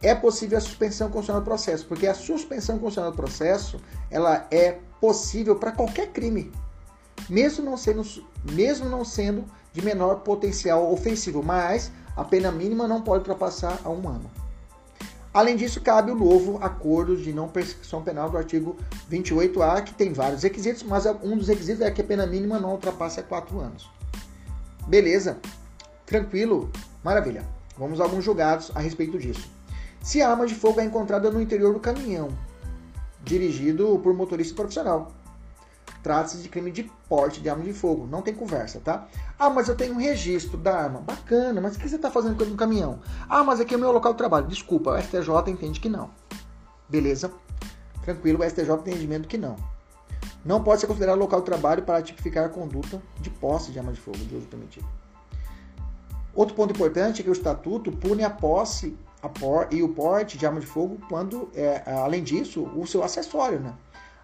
é 0.05 0.14
possível 0.14 0.59
a 0.59 0.61
suspensão 0.61 1.09
constitucional 1.09 1.40
do 1.40 1.44
processo, 1.46 1.86
porque 1.86 2.07
a 2.07 2.14
suspensão 2.14 2.78
constitucional 2.78 3.11
do 3.11 3.16
processo 3.16 3.80
ela 4.11 4.46
é 4.50 4.78
possível 5.00 5.57
para 5.57 5.72
qualquer 5.72 6.12
crime, 6.12 6.52
mesmo 7.28 7.64
não 7.64 7.76
sendo, 7.76 8.02
mesmo 8.52 8.88
não 8.88 9.05
sendo 9.05 9.44
de 9.72 9.82
menor 9.82 10.16
potencial 10.16 10.92
ofensivo, 10.92 11.42
mas 11.42 11.90
a 12.14 12.22
pena 12.22 12.52
mínima 12.52 12.86
não 12.86 13.00
pode 13.00 13.20
ultrapassar 13.20 13.80
a 13.82 13.88
um 13.88 14.07
ano. 14.09 14.30
Além 15.32 15.57
disso, 15.57 15.80
cabe 15.80 16.12
o 16.12 16.14
novo 16.14 16.59
acordo 16.62 17.16
de 17.16 17.32
não 17.32 17.48
persecução 17.48 18.02
penal 18.02 18.30
do 18.30 18.36
artigo 18.36 18.76
28A, 19.11 19.82
que 19.82 19.94
tem 19.94 20.12
vários 20.12 20.44
requisitos, 20.44 20.84
mas 20.84 21.07
um 21.07 21.36
dos 21.36 21.48
requisitos 21.48 21.80
é 21.80 21.90
que 21.90 22.00
a 22.00 22.05
pena 22.05 22.24
mínima 22.24 22.61
não 22.61 22.72
ultrapasse 22.72 23.20
quatro 23.22 23.59
anos. 23.59 23.90
Beleza, 24.86 25.38
tranquilo, 26.07 26.70
maravilha. 27.02 27.42
Vamos 27.76 28.00
a 28.00 28.05
alguns 28.05 28.24
julgados 28.24 28.70
a 28.76 28.80
respeito 28.80 29.18
disso. 29.18 29.50
Se 30.05 30.20
a 30.20 30.30
arma 30.30 30.46
de 30.46 30.55
fogo 30.55 30.78
é 30.80 30.84
encontrada 30.84 31.30
no 31.30 31.40
interior 31.40 31.72
do 31.72 31.80
caminhão, 31.80 32.28
dirigido 33.22 33.98
por 34.00 34.12
motorista 34.12 34.55
profissional, 34.55 35.11
trata-se 36.02 36.42
de 36.42 36.48
crime 36.50 36.70
de 36.70 36.82
porte 37.09 37.40
de 37.40 37.48
arma 37.48 37.64
de 37.64 37.72
fogo. 37.72 38.07
Não 38.07 38.20
tem 38.20 38.34
conversa, 38.34 38.78
tá? 38.80 39.09
Ah, 39.38 39.48
mas 39.48 39.66
eu 39.66 39.74
tenho 39.74 39.94
um 39.94 39.96
registro 39.96 40.59
da 40.59 40.76
arma. 40.76 41.00
Bacana, 41.00 41.59
mas 41.59 41.74
o 41.74 41.78
que 41.78 41.88
você 41.88 41.96
está 41.96 42.11
fazendo 42.11 42.36
com 42.36 42.44
no 42.44 42.55
caminhão? 42.55 43.00
Ah, 43.30 43.42
mas 43.42 43.61
aqui 43.61 43.72
é 43.72 43.78
o 43.78 43.80
meu 43.80 43.90
local 43.92 44.12
de 44.12 44.18
trabalho. 44.18 44.46
Desculpa, 44.46 44.90
o 44.90 45.02
STJ 45.02 45.50
entende 45.50 45.80
que 45.80 45.88
não. 45.88 46.11
Beleza? 46.86 47.32
Tranquilo, 48.02 48.44
o 48.44 48.44
STJ 48.44 48.66
tem 48.84 48.92
entendimento 48.92 49.26
que 49.26 49.38
não. 49.38 49.57
Não 50.44 50.62
pode 50.62 50.82
ser 50.82 50.86
considerado 50.86 51.18
local 51.18 51.40
de 51.40 51.46
trabalho 51.46 51.82
para 51.82 52.02
tipificar 52.02 52.44
a 52.44 52.50
conduta 52.50 53.00
de 53.22 53.30
posse 53.30 53.72
de 53.72 53.78
arma 53.78 53.94
de 53.94 54.00
fogo 54.02 54.18
de 54.18 54.36
uso 54.36 54.46
permitido. 54.48 54.86
Outro 56.34 56.55
ponto 56.55 56.74
importante 56.74 57.22
é 57.22 57.24
que 57.24 57.30
o 57.30 57.32
estatuto 57.32 57.90
pune 57.90 58.22
a 58.22 58.28
posse 58.28 58.94
e 59.70 59.83
o 59.83 59.89
porte 59.89 60.39
de 60.39 60.47
arma 60.47 60.61
de 60.61 60.66
fogo 60.66 60.99
quando, 61.09 61.51
é, 61.55 61.83
além 61.87 62.22
disso, 62.22 62.64
o 62.77 62.87
seu 62.87 63.03
acessório, 63.03 63.61
né? 63.61 63.75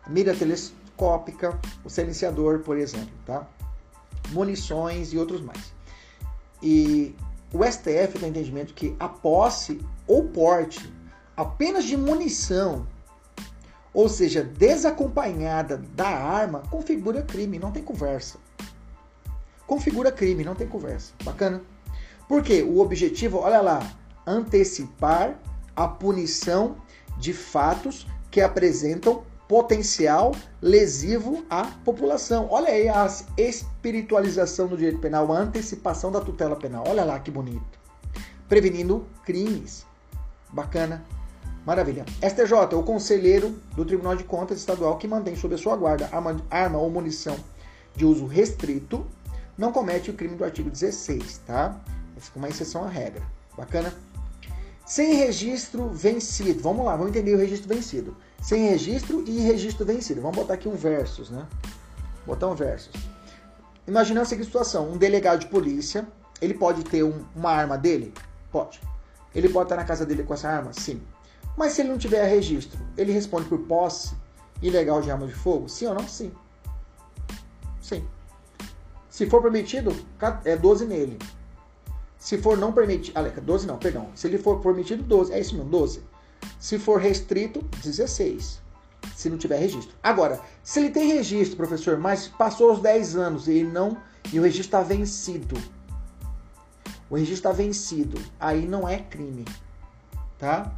Mira 0.08 0.34
telescópica, 0.34 1.58
o 1.84 1.90
silenciador, 1.90 2.60
por 2.60 2.78
exemplo, 2.78 3.12
tá? 3.24 3.46
Munições 4.30 5.12
e 5.12 5.18
outros 5.18 5.40
mais. 5.40 5.72
E 6.62 7.14
o 7.52 7.64
STF 7.64 8.18
tem 8.18 8.28
entendimento 8.28 8.74
que 8.74 8.94
a 8.98 9.08
posse 9.08 9.80
ou 10.06 10.28
porte 10.28 10.92
apenas 11.36 11.84
de 11.84 11.96
munição 11.96 12.86
ou 13.92 14.08
seja, 14.08 14.42
desacompanhada 14.42 15.78
da 15.94 16.08
arma, 16.08 16.62
configura 16.70 17.22
crime, 17.22 17.58
não 17.58 17.72
tem 17.72 17.82
conversa. 17.82 18.38
Configura 19.66 20.12
crime, 20.12 20.44
não 20.44 20.54
tem 20.54 20.66
conversa. 20.66 21.12
Bacana? 21.24 21.62
Porque 22.28 22.62
o 22.62 22.78
objetivo, 22.78 23.38
olha 23.38 23.60
lá, 23.60 23.80
antecipar 24.26 25.38
a 25.74 25.88
punição 25.88 26.76
de 27.18 27.32
fatos 27.32 28.06
que 28.30 28.40
apresentam 28.40 29.24
potencial 29.48 30.32
lesivo 30.62 31.44
à 31.50 31.64
população. 31.84 32.46
Olha 32.50 32.68
aí 32.68 32.88
a 32.88 33.08
espiritualização 33.36 34.68
do 34.68 34.76
direito 34.76 35.00
penal, 35.00 35.32
a 35.32 35.38
antecipação 35.38 36.12
da 36.12 36.20
tutela 36.20 36.54
penal. 36.54 36.84
Olha 36.86 37.04
lá 37.04 37.18
que 37.18 37.30
bonito. 37.30 37.80
Prevenindo 38.48 39.06
crimes. 39.24 39.84
Bacana. 40.52 41.04
Maravilha. 41.66 42.04
STJ, 42.22 42.76
o 42.76 42.82
conselheiro 42.82 43.50
do 43.74 43.84
Tribunal 43.84 44.16
de 44.16 44.24
Contas 44.24 44.58
Estadual 44.58 44.96
que 44.98 45.08
mantém 45.08 45.36
sob 45.36 45.54
a 45.54 45.58
sua 45.58 45.76
guarda 45.76 46.08
arma, 46.12 46.40
arma 46.48 46.78
ou 46.78 46.88
munição 46.88 47.36
de 47.94 48.04
uso 48.04 48.26
restrito, 48.26 49.04
não 49.58 49.72
comete 49.72 50.10
o 50.10 50.14
crime 50.14 50.36
do 50.36 50.44
artigo 50.44 50.70
16, 50.70 51.38
tá? 51.46 51.78
Essa 52.16 52.30
é 52.34 52.38
uma 52.38 52.48
exceção 52.48 52.84
à 52.84 52.88
regra. 52.88 53.22
Bacana? 53.56 53.92
Sem 54.90 55.14
registro 55.14 55.88
vencido. 55.90 56.60
Vamos 56.64 56.84
lá, 56.84 56.96
vamos 56.96 57.10
entender 57.10 57.36
o 57.36 57.38
registro 57.38 57.68
vencido. 57.72 58.16
Sem 58.42 58.70
registro 58.70 59.22
e 59.24 59.38
registro 59.38 59.86
vencido. 59.86 60.20
Vamos 60.20 60.36
botar 60.36 60.54
aqui 60.54 60.68
um 60.68 60.74
versus, 60.74 61.30
né? 61.30 61.46
Botar 62.26 62.48
um 62.48 62.56
versus. 62.56 62.90
Imaginando 63.86 64.22
a 64.22 64.24
seguinte 64.24 64.46
situação: 64.46 64.90
um 64.90 64.96
delegado 64.96 65.38
de 65.38 65.46
polícia, 65.46 66.08
ele 66.42 66.54
pode 66.54 66.82
ter 66.82 67.04
um, 67.04 67.24
uma 67.36 67.52
arma 67.52 67.78
dele? 67.78 68.12
Pode. 68.50 68.80
Ele 69.32 69.48
pode 69.48 69.66
estar 69.66 69.76
na 69.76 69.84
casa 69.84 70.04
dele 70.04 70.24
com 70.24 70.34
essa 70.34 70.48
arma? 70.48 70.72
Sim. 70.72 71.00
Mas 71.56 71.74
se 71.74 71.82
ele 71.82 71.90
não 71.90 71.96
tiver 71.96 72.26
registro, 72.26 72.80
ele 72.98 73.12
responde 73.12 73.48
por 73.48 73.60
posse 73.60 74.12
ilegal 74.60 75.00
de 75.00 75.08
arma 75.08 75.28
de 75.28 75.34
fogo? 75.34 75.68
Sim 75.68 75.86
ou 75.86 75.94
não? 75.94 76.08
Sim. 76.08 76.32
Sim. 77.80 78.04
Se 79.08 79.24
for 79.30 79.40
permitido, 79.40 79.94
é 80.44 80.56
12 80.56 80.84
nele. 80.84 81.16
Se 82.20 82.38
for 82.38 82.56
não 82.56 82.72
permitido. 82.72 83.16
Ah, 83.16 83.22
12 83.22 83.66
não, 83.66 83.76
perdão. 83.76 84.10
Se 84.14 84.28
ele 84.28 84.38
for 84.38 84.60
permitido, 84.60 85.02
12. 85.02 85.32
É 85.32 85.40
isso 85.40 85.56
mesmo, 85.56 85.68
12. 85.68 86.04
Se 86.60 86.78
for 86.78 87.00
restrito, 87.00 87.64
16. 87.82 88.60
Se 89.16 89.28
não 89.28 89.36
tiver 89.36 89.56
registro. 89.58 89.92
Agora, 90.00 90.40
se 90.62 90.78
ele 90.78 90.90
tem 90.90 91.08
registro, 91.08 91.56
professor, 91.56 91.98
mas 91.98 92.28
passou 92.28 92.72
os 92.72 92.80
10 92.80 93.16
anos 93.16 93.48
e 93.48 93.64
não. 93.64 93.96
E 94.32 94.38
o 94.38 94.42
registro 94.42 94.66
está 94.66 94.82
vencido. 94.82 95.56
O 97.08 97.16
registro 97.16 97.50
está 97.50 97.52
vencido. 97.52 98.20
Aí 98.38 98.68
não 98.68 98.88
é 98.88 98.98
crime. 98.98 99.44
Tá? 100.38 100.72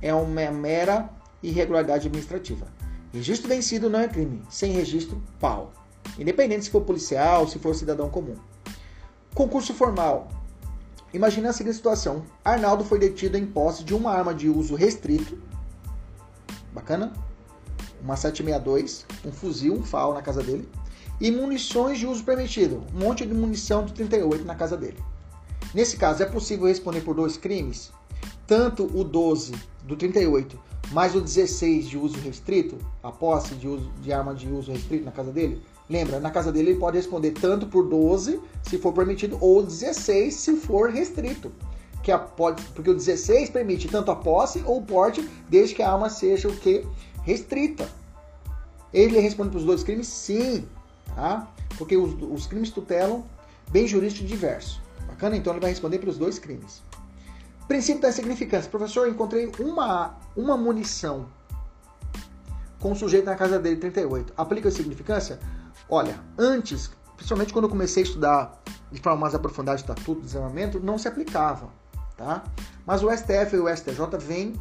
é 0.00 0.14
uma 0.14 0.50
mera 0.50 1.08
irregularidade 1.42 2.06
administrativa. 2.06 2.66
Registro 3.12 3.48
vencido 3.48 3.88
não 3.88 4.00
é 4.00 4.08
crime. 4.08 4.42
Sem 4.50 4.72
registro, 4.72 5.22
pau. 5.40 5.72
Independente 6.18 6.64
se 6.64 6.70
for 6.70 6.82
policial, 6.82 7.48
se 7.48 7.58
for 7.58 7.74
cidadão 7.74 8.08
comum. 8.08 8.36
Concurso 9.34 9.74
formal. 9.74 10.28
Imagina 11.16 11.48
a 11.48 11.52
seguinte 11.54 11.76
situação: 11.76 12.24
Arnaldo 12.44 12.84
foi 12.84 12.98
detido 12.98 13.38
em 13.38 13.46
posse 13.46 13.82
de 13.82 13.94
uma 13.94 14.10
arma 14.10 14.34
de 14.34 14.50
uso 14.50 14.74
restrito. 14.74 15.38
Bacana? 16.74 17.10
Uma 18.02 18.16
762, 18.16 19.06
um 19.24 19.32
fuzil, 19.32 19.72
um 19.72 19.82
FAL 19.82 20.12
na 20.12 20.20
casa 20.20 20.42
dele. 20.42 20.68
E 21.18 21.30
munições 21.30 21.98
de 21.98 22.06
uso 22.06 22.22
permitido. 22.22 22.84
Um 22.94 22.98
monte 22.98 23.24
de 23.24 23.32
munição 23.32 23.86
de 23.86 23.94
38 23.94 24.44
na 24.44 24.54
casa 24.54 24.76
dele. 24.76 25.02
Nesse 25.72 25.96
caso, 25.96 26.22
é 26.22 26.26
possível 26.26 26.66
responder 26.66 27.00
por 27.00 27.14
dois 27.14 27.38
crimes? 27.38 27.90
Tanto 28.46 28.84
o 28.84 29.02
12 29.02 29.54
do 29.84 29.96
38 29.96 30.60
mais 30.92 31.16
o 31.16 31.20
16 31.20 31.88
de 31.88 31.98
uso 31.98 32.18
restrito, 32.20 32.78
a 33.02 33.10
posse 33.10 33.54
de, 33.56 33.66
uso, 33.66 33.90
de 34.00 34.12
arma 34.12 34.34
de 34.34 34.46
uso 34.48 34.70
restrito 34.70 35.04
na 35.04 35.10
casa 35.10 35.32
dele, 35.32 35.60
lembra, 35.88 36.20
na 36.20 36.30
casa 36.30 36.52
dele 36.52 36.70
ele 36.70 36.78
pode 36.78 36.96
responder 36.96 37.32
tanto 37.32 37.66
por 37.66 37.88
12, 37.88 38.40
se 38.62 38.78
for 38.78 38.92
permitido, 38.92 39.38
ou 39.40 39.62
16, 39.62 40.34
se 40.34 40.56
for 40.56 40.90
restrito. 40.90 41.52
Que 42.02 42.12
a, 42.12 42.18
pode, 42.18 42.62
porque 42.74 42.90
o 42.90 42.94
16 42.94 43.50
permite 43.50 43.88
tanto 43.88 44.10
a 44.10 44.16
posse 44.16 44.62
ou 44.64 44.78
o 44.78 44.82
porte, 44.82 45.28
desde 45.48 45.74
que 45.74 45.82
a 45.82 45.92
arma 45.92 46.08
seja 46.08 46.48
o 46.48 46.56
que? 46.56 46.86
Restrita. 47.22 47.88
Ele 48.92 49.18
responde 49.18 49.50
para 49.50 49.58
os 49.58 49.64
dois 49.64 49.82
crimes? 49.82 50.06
Sim. 50.06 50.66
Tá? 51.14 51.48
Porque 51.76 51.96
os, 51.96 52.14
os 52.22 52.46
crimes 52.46 52.70
tutelam 52.70 53.24
bem 53.70 53.86
jurídico 53.86 54.24
diverso. 54.24 54.80
Bacana? 55.06 55.36
Então 55.36 55.52
ele 55.52 55.60
vai 55.60 55.70
responder 55.70 55.98
pelos 55.98 56.16
dois 56.16 56.38
crimes. 56.38 56.82
Princípio 57.66 58.02
da 58.02 58.12
significância. 58.12 58.70
Professor, 58.70 59.08
encontrei 59.08 59.50
uma, 59.58 60.16
uma 60.36 60.56
munição 60.56 61.26
com 62.78 62.92
o 62.92 62.96
sujeito 62.96 63.24
na 63.24 63.34
casa 63.34 63.58
dele, 63.58 63.76
38. 63.76 64.32
Aplica 64.36 64.68
a 64.68 64.72
significância? 64.72 65.40
Olha, 65.88 66.18
antes, 66.36 66.90
principalmente 67.16 67.52
quando 67.52 67.66
eu 67.66 67.70
comecei 67.70 68.02
a 68.02 68.06
estudar 68.06 68.62
de 68.90 69.00
forma 69.00 69.18
mais 69.18 69.34
aprofundada 69.34 69.76
o 69.76 69.80
Estatuto 69.80 70.20
do 70.20 70.26
Desarmamento, 70.26 70.80
não 70.80 70.98
se 70.98 71.06
aplicava, 71.06 71.68
tá? 72.16 72.44
Mas 72.84 73.02
o 73.02 73.10
STF 73.10 73.54
e 73.54 73.58
o 73.58 73.68
STJ 73.74 73.98
vêm, 74.18 74.54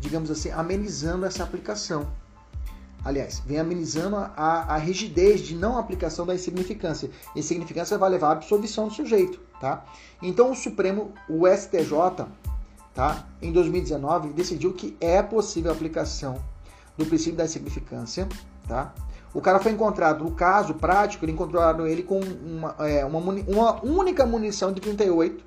digamos 0.00 0.30
assim, 0.30 0.50
amenizando 0.50 1.26
essa 1.26 1.42
aplicação. 1.42 2.06
Aliás, 3.04 3.42
vem 3.44 3.58
amenizando 3.58 4.16
a, 4.16 4.28
a 4.74 4.76
rigidez 4.76 5.40
de 5.40 5.56
não 5.56 5.76
aplicação 5.76 6.24
da 6.24 6.34
insignificância. 6.34 7.10
Insignificância 7.34 7.98
vai 7.98 8.08
levar 8.08 8.28
à 8.28 8.32
absolvição 8.32 8.88
do 8.88 8.94
sujeito, 8.94 9.40
tá? 9.60 9.84
Então 10.22 10.52
o 10.52 10.54
Supremo, 10.54 11.12
o 11.28 11.46
STJ, 11.48 12.26
tá, 12.94 13.26
em 13.40 13.52
2019, 13.52 14.32
decidiu 14.32 14.72
que 14.72 14.96
é 15.00 15.20
possível 15.22 15.72
a 15.72 15.74
aplicação 15.74 16.42
do 16.96 17.04
princípio 17.04 17.36
da 17.36 17.44
insignificância, 17.44 18.28
tá? 18.68 18.94
O 19.34 19.40
cara 19.40 19.58
foi 19.58 19.72
encontrado, 19.72 20.24
no 20.24 20.32
caso 20.32 20.74
prático, 20.74 21.24
ele 21.24 21.32
encontraram 21.32 21.86
ele 21.86 22.02
com 22.02 22.20
uma, 22.20 22.74
é, 22.80 23.04
uma, 23.04 23.18
uma 23.18 23.84
única 23.84 24.26
munição 24.26 24.72
de 24.72 24.80
38 24.80 25.42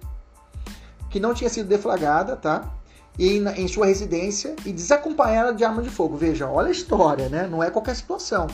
que 1.09 1.19
não 1.19 1.33
tinha 1.33 1.49
sido 1.49 1.67
deflagrada, 1.67 2.36
tá? 2.36 2.71
e 3.17 3.38
em 3.38 3.67
sua 3.67 3.86
residência 3.86 4.55
e 4.65 4.71
desacompanhada 4.71 5.53
de 5.53 5.63
arma 5.63 5.81
de 5.81 5.89
fogo. 5.89 6.17
Veja, 6.17 6.49
olha 6.49 6.67
a 6.67 6.71
história, 6.71 7.29
né? 7.29 7.47
Não 7.47 7.63
é 7.63 7.69
qualquer 7.69 7.95
situação. 7.95 8.47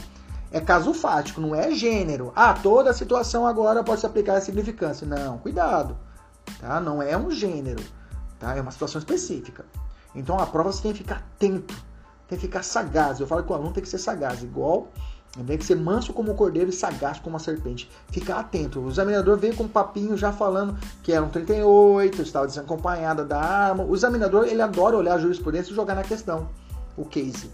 É 0.52 0.60
caso 0.60 0.94
fático, 0.94 1.40
não 1.40 1.56
é 1.56 1.72
gênero. 1.72 2.32
Ah, 2.36 2.54
toda 2.54 2.94
situação 2.94 3.48
agora 3.48 3.84
pode 3.84 4.02
se 4.02 4.06
aplicar 4.06 4.36
a 4.36 4.42
significância. 4.42 5.08
Não, 5.08 5.38
cuidado. 5.38 5.98
Tá? 6.60 6.80
Não 6.80 7.02
é 7.02 7.18
um 7.18 7.32
gênero. 7.32 7.82
Tá? 8.40 8.56
É 8.56 8.62
uma 8.62 8.72
situação 8.72 9.00
específica. 9.00 9.66
Então 10.14 10.38
a 10.38 10.46
prova 10.46 10.72
você 10.72 10.84
tem 10.84 10.92
que 10.92 11.00
ficar 11.00 11.16
atento, 11.16 11.74
tem 12.28 12.38
que 12.38 12.46
ficar 12.46 12.64
sagaz. 12.64 13.20
Eu 13.20 13.28
falo 13.28 13.44
que 13.44 13.52
o 13.52 13.56
aluno 13.56 13.72
tem 13.72 13.82
que 13.82 13.90
ser 13.90 13.98
sagaz, 13.98 14.44
igual 14.44 14.90
tem 15.32 15.58
que 15.58 15.64
ser 15.64 15.76
manso 15.76 16.12
como 16.12 16.32
um 16.32 16.36
cordeiro 16.36 16.70
e 16.70 16.74
sagaz 16.74 17.18
como 17.20 17.36
uma 17.36 17.40
serpente. 17.40 17.90
Ficar 18.12 18.40
atento. 18.40 18.82
O 18.82 18.90
examinador 18.90 19.38
veio 19.38 19.56
com 19.56 19.64
um 19.64 19.68
papinho 19.68 20.18
já 20.18 20.34
falando 20.34 20.78
que 21.02 21.14
era 21.14 21.24
um 21.24 21.30
38, 21.30 22.22
estava 22.22 22.46
desacompanhada 22.46 23.24
da 23.24 23.40
arma. 23.40 23.84
O 23.84 23.96
examinador 23.96 24.46
ele 24.46 24.62
adora 24.62 24.98
olhar 24.98 25.16
a 25.16 25.18
jurisprudência 25.18 25.72
e 25.72 25.76
jogar 25.76 25.96
na 25.96 26.04
questão 26.04 26.50
o 26.98 27.06
case. 27.06 27.50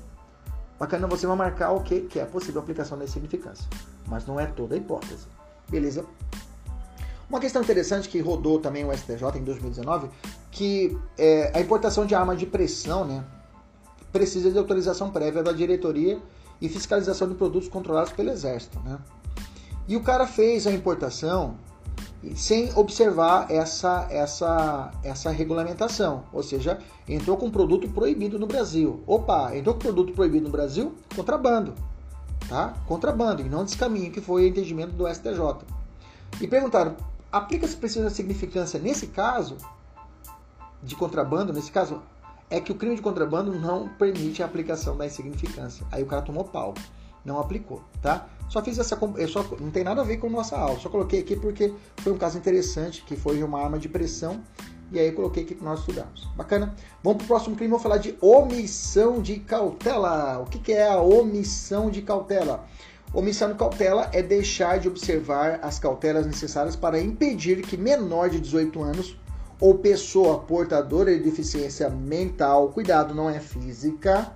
Bacana 0.80 1.08
você 1.08 1.28
vai 1.28 1.36
marcar 1.36 1.72
o 1.72 1.82
que, 1.82 2.02
que 2.02 2.20
é 2.20 2.26
possível 2.26 2.62
aplicação 2.62 2.98
da 2.98 3.04
insignificância. 3.04 3.68
Mas 4.08 4.26
não 4.26 4.40
é 4.40 4.48
toda 4.48 4.74
a 4.74 4.78
hipótese. 4.78 5.28
Beleza? 5.70 6.04
Uma 7.30 7.40
questão 7.40 7.62
interessante 7.62 8.10
que 8.10 8.20
rodou 8.22 8.60
também 8.60 8.86
o 8.86 8.96
STJ 8.96 9.38
em 9.38 9.44
2019, 9.44 10.10
que 10.50 10.98
é, 11.18 11.52
a 11.54 11.60
importação 11.60 12.06
de 12.06 12.16
arma 12.16 12.36
de 12.36 12.46
pressão, 12.46 13.06
né, 13.06 13.24
precisa 14.12 14.50
de 14.50 14.58
autorização 14.58 15.12
prévia 15.12 15.44
da 15.44 15.52
diretoria 15.52 16.20
e 16.62 16.70
fiscalização 16.70 17.28
de 17.28 17.36
produtos 17.36 17.70
controlados 17.70 18.12
pelo 18.14 18.30
Exército. 18.30 18.80
Né? 18.82 18.98
E 19.88 19.96
o 19.96 20.04
cara 20.04 20.28
fez 20.28 20.68
a 20.68 20.72
importação 20.72 21.56
sem 22.36 22.72
observar 22.76 23.50
essa, 23.50 24.08
essa, 24.10 24.92
essa 25.04 25.30
regulamentação, 25.30 26.24
ou 26.34 26.42
seja, 26.42 26.80
entrou 27.08 27.38
com 27.38 27.50
produto 27.50 27.88
proibido 27.90 28.40
no 28.40 28.48
Brasil. 28.48 29.02
Opa, 29.06 29.56
entrou 29.56 29.76
com 29.76 29.82
produto 29.82 30.14
proibido 30.14 30.46
no 30.46 30.52
Brasil? 30.52 30.96
Contrabando, 31.16 31.74
tá? 32.50 32.74
Contrabando, 32.88 33.44
e 33.44 33.50
não 33.50 33.64
descaminho, 33.64 34.12
que 34.12 34.20
foi 34.20 34.44
o 34.44 34.48
entendimento 34.48 34.94
do 34.94 35.08
STJ. 35.08 35.66
E 36.42 36.48
perguntaram, 36.48 36.98
aplica-se 37.32 37.76
precisa 37.76 38.10
de 38.10 38.16
significância 38.16 38.80
nesse 38.80 39.08
caso 39.08 39.58
de 40.82 40.96
contrabando, 40.96 41.54
nesse 41.54 41.72
caso? 41.72 42.02
É 42.50 42.60
que 42.60 42.72
o 42.72 42.76
crime 42.76 42.96
de 42.96 43.02
contrabando 43.02 43.54
não 43.54 43.90
permite 43.90 44.42
a 44.42 44.46
aplicação 44.46 44.96
da 44.96 45.06
insignificância. 45.06 45.86
Aí 45.92 46.02
o 46.04 46.06
cara 46.06 46.22
tomou 46.22 46.44
pau, 46.44 46.74
não 47.24 47.40
aplicou, 47.40 47.84
tá? 48.02 48.28
Só 48.50 48.64
fiz 48.64 48.80
essa, 48.80 48.98
eu 49.18 49.28
só 49.28 49.44
não 49.60 49.70
tem 49.70 49.84
nada 49.84 50.02
a 50.02 50.04
ver 50.04 50.18
com 50.18 50.28
a 50.28 50.30
nossa 50.30 50.58
aula, 50.58 50.80
só 50.80 50.90
coloquei 50.90 51.20
aqui 51.20 51.36
porque 51.36 51.74
foi 51.98 52.14
um 52.14 52.18
caso 52.18 52.38
interessante 52.38 53.04
que 53.04 53.16
foi 53.16 53.44
uma 53.44 53.62
arma 53.62 53.78
de 53.78 53.90
pressão 53.90 54.42
e 54.90 54.98
aí 54.98 55.12
coloquei 55.12 55.44
aqui 55.44 55.56
que 55.56 55.64
nós 55.64 55.80
estudamos. 55.80 56.26
Bacana? 56.38 56.74
Vamos 57.04 57.18
para 57.18 57.26
o 57.26 57.28
próximo 57.28 57.56
crime, 57.58 57.72
vou 57.72 57.80
falar 57.80 57.98
de 57.98 58.16
omissão 58.22 59.22
de 59.22 59.38
cautela. 59.40 60.40
O 60.40 60.46
que, 60.46 60.60
que 60.60 60.72
é 60.72 60.88
a 60.88 61.02
omissão 61.02 61.90
de 61.90 62.02
cautela? 62.02 62.66
Omissão 63.14 63.52
de 63.52 63.58
cautela 63.58 64.10
é 64.14 64.22
deixar 64.22 64.80
de 64.80 64.88
observar 64.88 65.60
as 65.62 65.78
cautelas 65.78 66.26
necessárias 66.26 66.76
para 66.76 67.02
impedir 67.02 67.62
que 67.62 67.76
menor 67.76 68.30
de 68.30 68.40
18 68.40 68.82
anos 68.82 69.18
ou 69.60 69.76
pessoa 69.76 70.40
portadora 70.40 71.16
de 71.16 71.24
deficiência 71.24 71.90
mental, 71.90 72.70
cuidado, 72.70 73.14
não 73.14 73.30
é 73.30 73.40
física, 73.40 74.32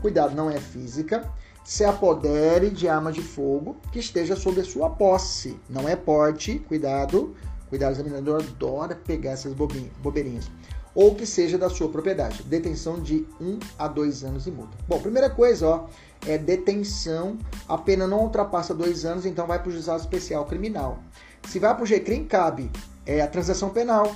cuidado, 0.00 0.34
não 0.34 0.50
é 0.50 0.58
física, 0.58 1.24
se 1.64 1.84
apodere 1.84 2.70
de 2.70 2.88
arma 2.88 3.12
de 3.12 3.20
fogo 3.20 3.76
que 3.92 3.98
esteja 3.98 4.36
sob 4.36 4.60
a 4.60 4.64
sua 4.64 4.90
posse. 4.90 5.58
Não 5.68 5.88
é 5.88 5.94
porte, 5.96 6.58
cuidado, 6.60 7.34
cuidado, 7.68 7.92
o 7.92 7.94
examinador 7.94 8.42
adora 8.42 8.94
pegar 8.94 9.32
essas 9.32 9.52
bobeirinhas. 9.52 10.50
Ou 10.94 11.14
que 11.14 11.26
seja 11.26 11.58
da 11.58 11.68
sua 11.68 11.88
propriedade. 11.88 12.42
Detenção 12.42 12.98
de 12.98 13.26
1 13.40 13.44
um 13.46 13.58
a 13.78 13.86
2 13.86 14.24
anos 14.24 14.46
e 14.46 14.50
multa. 14.50 14.76
Bom, 14.88 14.98
primeira 14.98 15.30
coisa, 15.30 15.68
ó, 15.68 15.86
é 16.26 16.36
detenção. 16.38 17.38
A 17.68 17.78
pena 17.78 18.06
não 18.06 18.22
ultrapassa 18.22 18.74
2 18.74 19.04
anos, 19.04 19.26
então 19.26 19.46
vai 19.46 19.58
para 19.58 19.68
o 19.68 19.72
juizado 19.72 20.00
especial 20.00 20.44
criminal. 20.46 20.98
Se 21.46 21.58
vai 21.58 21.74
para 21.74 21.84
o 21.84 21.86
GCRIM, 21.86 22.24
cabe 22.24 22.70
é, 23.06 23.20
a 23.20 23.26
transação 23.26 23.70
penal, 23.70 24.10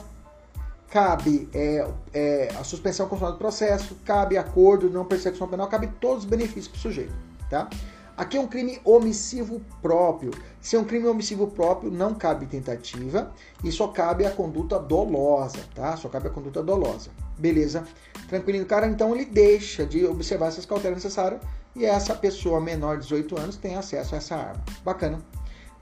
cabe 0.92 1.48
é, 1.54 1.88
é, 2.12 2.48
a 2.60 2.62
suspensão 2.62 3.08
constitucional 3.08 3.32
do 3.32 3.38
processo, 3.38 3.96
cabe 4.04 4.36
acordo 4.36 4.90
não 4.90 5.06
persecução 5.06 5.48
penal, 5.48 5.66
cabe 5.66 5.86
todos 5.98 6.24
os 6.24 6.28
benefícios 6.28 6.68
para 6.68 6.76
o 6.76 6.80
sujeito. 6.80 7.14
Tá? 7.48 7.70
Aqui 8.14 8.36
é 8.36 8.40
um 8.40 8.46
crime 8.46 8.78
omissivo 8.84 9.62
próprio. 9.80 10.30
Se 10.60 10.76
é 10.76 10.78
um 10.78 10.84
crime 10.84 11.06
omissivo 11.06 11.46
próprio, 11.46 11.90
não 11.90 12.14
cabe 12.14 12.44
tentativa 12.44 13.32
e 13.64 13.72
só 13.72 13.88
cabe 13.88 14.26
a 14.26 14.30
conduta 14.30 14.78
dolosa, 14.78 15.60
tá? 15.74 15.96
Só 15.96 16.10
cabe 16.10 16.28
a 16.28 16.30
conduta 16.30 16.62
dolosa. 16.62 17.10
Beleza? 17.38 17.84
Tranquilo, 18.28 18.66
cara, 18.66 18.86
então 18.86 19.14
ele 19.14 19.24
deixa 19.24 19.86
de 19.86 20.04
observar 20.04 20.48
essas 20.48 20.66
cautelas 20.66 20.98
necessárias 20.98 21.40
e 21.74 21.86
essa 21.86 22.14
pessoa 22.14 22.60
menor 22.60 22.98
de 22.98 23.04
18 23.04 23.40
anos 23.40 23.56
tem 23.56 23.76
acesso 23.76 24.14
a 24.14 24.18
essa 24.18 24.36
arma. 24.36 24.62
Bacana. 24.84 25.18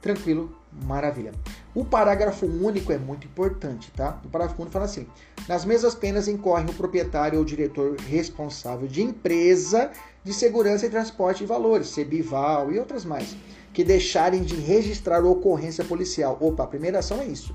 Tranquilo, 0.01 0.57
maravilha. 0.73 1.33
O 1.75 1.85
parágrafo 1.85 2.47
único 2.47 2.93
é 2.93 2.99
muito 2.99 3.27
importante, 3.27 3.91
tá? 3.93 4.21
O 4.25 4.29
parágrafo 4.29 4.61
único 4.61 4.73
fala 4.73 4.85
assim: 4.85 5.07
nas 5.49 5.65
mesmas 5.65 5.95
penas 5.95 6.29
incorre 6.29 6.65
o 6.65 6.75
proprietário 6.75 7.39
ou 7.39 7.45
diretor 7.45 7.97
responsável 7.97 8.87
de 8.87 9.03
empresa 9.03 9.91
de 10.23 10.33
segurança 10.35 10.87
e 10.87 10.91
transporte 10.91 11.39
de 11.39 11.47
valores, 11.47 11.89
CEBIVAL 11.89 12.73
e 12.73 12.79
outras 12.79 13.05
mais, 13.05 13.35
que 13.73 13.83
deixarem 13.83 14.43
de 14.43 14.55
registrar 14.57 15.25
ocorrência 15.25 15.85
policial. 15.85 16.37
Opa, 16.41 16.65
a 16.65 16.67
primeira 16.67 16.99
ação 16.99 17.21
é 17.21 17.27
isso. 17.27 17.55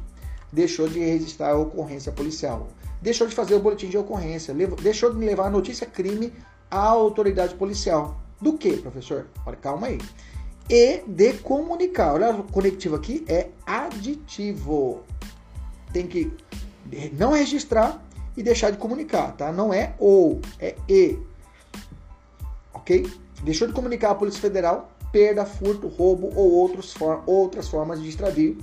Deixou 0.51 0.87
de 0.87 0.99
registrar 0.99 1.51
a 1.51 1.57
ocorrência 1.57 2.11
policial. 2.11 2.67
Deixou 3.01 3.27
de 3.27 3.35
fazer 3.35 3.55
o 3.55 3.59
boletim 3.59 3.89
de 3.89 3.97
ocorrência. 3.97 4.53
Deixou 4.81 5.13
de 5.13 5.19
levar 5.23 5.47
a 5.47 5.49
notícia 5.49 5.85
crime 5.85 6.33
à 6.71 6.79
autoridade 6.79 7.53
policial. 7.55 8.19
Do 8.41 8.57
que, 8.57 8.77
professor? 8.77 9.27
Olha, 9.45 9.57
calma 9.57 9.87
aí 9.87 9.99
e 10.69 11.03
de 11.07 11.33
comunicar. 11.33 12.13
Olha, 12.13 12.31
o 12.31 12.43
conectivo 12.43 12.95
aqui 12.95 13.23
é 13.27 13.49
aditivo. 13.65 15.03
Tem 15.93 16.07
que 16.07 16.31
não 17.13 17.33
registrar 17.33 18.03
e 18.35 18.43
deixar 18.43 18.71
de 18.71 18.77
comunicar, 18.77 19.35
tá? 19.35 19.51
Não 19.51 19.73
é 19.73 19.93
ou, 19.99 20.41
é 20.59 20.75
e. 20.89 21.17
Ok? 22.73 23.09
Deixou 23.43 23.67
de 23.67 23.73
comunicar 23.73 24.11
à 24.11 24.15
Polícia 24.15 24.41
Federal 24.41 24.91
perda, 25.11 25.45
furto, 25.45 25.87
roubo 25.87 26.31
ou 26.35 26.51
outros 26.51 26.91
for 26.91 27.23
outras 27.25 27.69
formas 27.69 28.01
de 28.01 28.09
extravio 28.09 28.57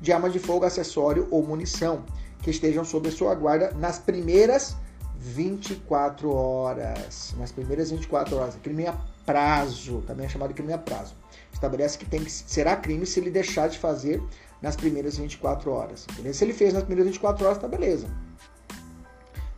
de 0.00 0.12
arma 0.12 0.28
de 0.28 0.40
fogo, 0.40 0.64
acessório 0.64 1.28
ou 1.30 1.46
munição 1.46 2.04
que 2.42 2.50
estejam 2.50 2.84
sob 2.84 3.08
a 3.08 3.12
sua 3.12 3.36
guarda 3.36 3.70
nas 3.78 4.00
primeiras 4.00 4.74
24 5.16 6.28
horas. 6.28 7.32
Nas 7.38 7.52
primeiras 7.52 7.92
24 7.92 8.36
horas. 8.36 8.56
Crime 8.60 8.88
a 8.88 8.96
prazo, 9.24 10.02
também 10.04 10.26
é 10.26 10.28
chamado 10.28 10.48
de 10.48 10.54
crime 10.54 10.72
a 10.72 10.78
prazo 10.78 11.21
estabelece 11.52 11.98
que 11.98 12.04
tem 12.04 12.24
que 12.24 12.30
será 12.30 12.76
crime 12.76 13.06
se 13.06 13.20
ele 13.20 13.30
deixar 13.30 13.68
de 13.68 13.78
fazer 13.78 14.22
nas 14.60 14.76
primeiras 14.76 15.16
24 15.16 15.70
horas. 15.70 16.06
Beleza? 16.14 16.38
Se 16.38 16.44
ele 16.44 16.52
fez 16.52 16.72
nas 16.72 16.84
primeiras 16.84 17.06
24 17.06 17.44
horas, 17.44 17.58
tá 17.58 17.68
beleza. 17.68 18.06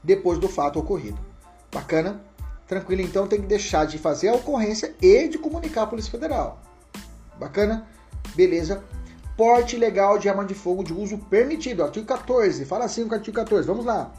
Depois 0.03 0.39
do 0.39 0.49
fato 0.49 0.79
ocorrido. 0.79 1.19
Bacana? 1.73 2.21
Tranquilo, 2.67 3.03
então 3.03 3.27
tem 3.27 3.41
que 3.41 3.47
deixar 3.47 3.87
de 3.87 3.99
fazer 3.99 4.29
a 4.29 4.35
ocorrência 4.35 4.95
e 5.01 5.29
de 5.29 5.39
comunicar 5.39 5.83
à 5.83 5.87
Polícia 5.87 6.11
Federal. 6.11 6.61
Bacana? 7.39 7.87
Beleza. 8.35 8.83
Porte 9.37 9.77
legal 9.77 10.19
de 10.19 10.29
arma 10.29 10.45
de 10.45 10.55
fogo 10.55 10.83
de 10.83 10.93
uso 10.93 11.19
permitido. 11.19 11.83
Artigo 11.83 12.07
14. 12.07 12.65
Fala 12.65 12.85
assim 12.85 13.05
com 13.07 13.11
o 13.11 13.15
artigo 13.15 13.37
14. 13.37 13.67
Vamos 13.67 13.85
lá. 13.85 14.13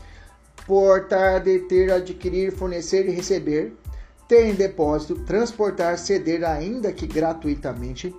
Portar, 0.68 1.42
deter, 1.42 1.92
adquirir, 1.92 2.52
fornecer 2.52 3.08
e 3.08 3.12
receber 3.12 3.76
ter 4.28 4.48
em 4.48 4.56
depósito, 4.56 5.16
transportar, 5.26 5.98
ceder, 5.98 6.44
ainda 6.44 6.92
que 6.92 7.06
gratuitamente, 7.06 8.16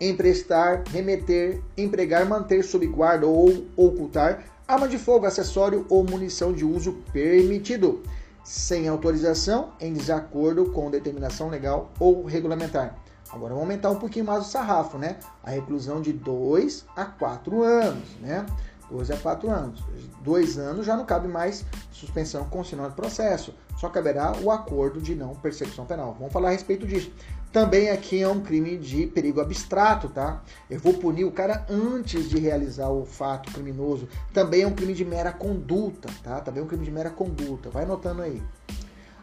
emprestar, 0.00 0.84
remeter, 0.90 1.60
empregar, 1.76 2.26
manter 2.26 2.62
sob 2.62 2.86
guarda 2.86 3.26
ou 3.26 3.66
ocultar 3.76 4.44
arma 4.72 4.86
de 4.86 4.98
fogo, 4.98 5.26
acessório 5.26 5.84
ou 5.88 6.04
munição 6.04 6.52
de 6.52 6.64
uso 6.64 6.92
permitido, 7.12 8.02
sem 8.44 8.86
autorização, 8.86 9.72
em 9.80 9.92
desacordo 9.92 10.66
com 10.70 10.90
determinação 10.90 11.48
legal 11.48 11.90
ou 11.98 12.24
regulamentar. 12.24 12.96
Agora 13.32 13.52
vamos 13.52 13.62
aumentar 13.62 13.90
um 13.90 13.96
pouquinho 13.96 14.24
mais 14.24 14.46
o 14.46 14.48
sarrafo, 14.48 14.96
né? 14.96 15.16
A 15.42 15.50
reclusão 15.50 16.00
de 16.00 16.12
2 16.12 16.86
a 16.96 17.04
4 17.04 17.62
anos, 17.62 18.08
né? 18.20 18.46
2 18.90 19.10
a 19.10 19.16
4 19.16 19.50
anos. 19.50 19.82
Dois 20.22 20.58
anos 20.58 20.84
já 20.84 20.96
não 20.96 21.04
cabe 21.04 21.28
mais 21.28 21.64
suspensão 21.90 22.44
constitucional 22.44 22.90
do 22.90 22.96
processo 22.96 23.54
só 23.80 23.88
caberá 23.88 24.34
o 24.42 24.50
acordo 24.50 25.00
de 25.00 25.14
não 25.14 25.34
persecução 25.34 25.86
penal. 25.86 26.14
Vamos 26.18 26.34
falar 26.34 26.50
a 26.50 26.52
respeito 26.52 26.86
disso. 26.86 27.10
Também 27.50 27.88
aqui 27.88 28.20
é 28.20 28.28
um 28.28 28.40
crime 28.40 28.76
de 28.76 29.06
perigo 29.06 29.40
abstrato, 29.40 30.10
tá? 30.10 30.42
Eu 30.68 30.78
vou 30.78 30.92
punir 30.92 31.24
o 31.24 31.32
cara 31.32 31.64
antes 31.68 32.28
de 32.28 32.38
realizar 32.38 32.90
o 32.90 33.06
fato 33.06 33.50
criminoso. 33.50 34.06
Também 34.34 34.62
é 34.62 34.66
um 34.66 34.74
crime 34.74 34.92
de 34.92 35.02
mera 35.02 35.32
conduta, 35.32 36.10
tá? 36.22 36.40
Também 36.40 36.60
é 36.60 36.64
um 36.64 36.68
crime 36.68 36.84
de 36.84 36.90
mera 36.90 37.08
conduta. 37.08 37.70
Vai 37.70 37.84
anotando 37.84 38.20
aí. 38.20 38.42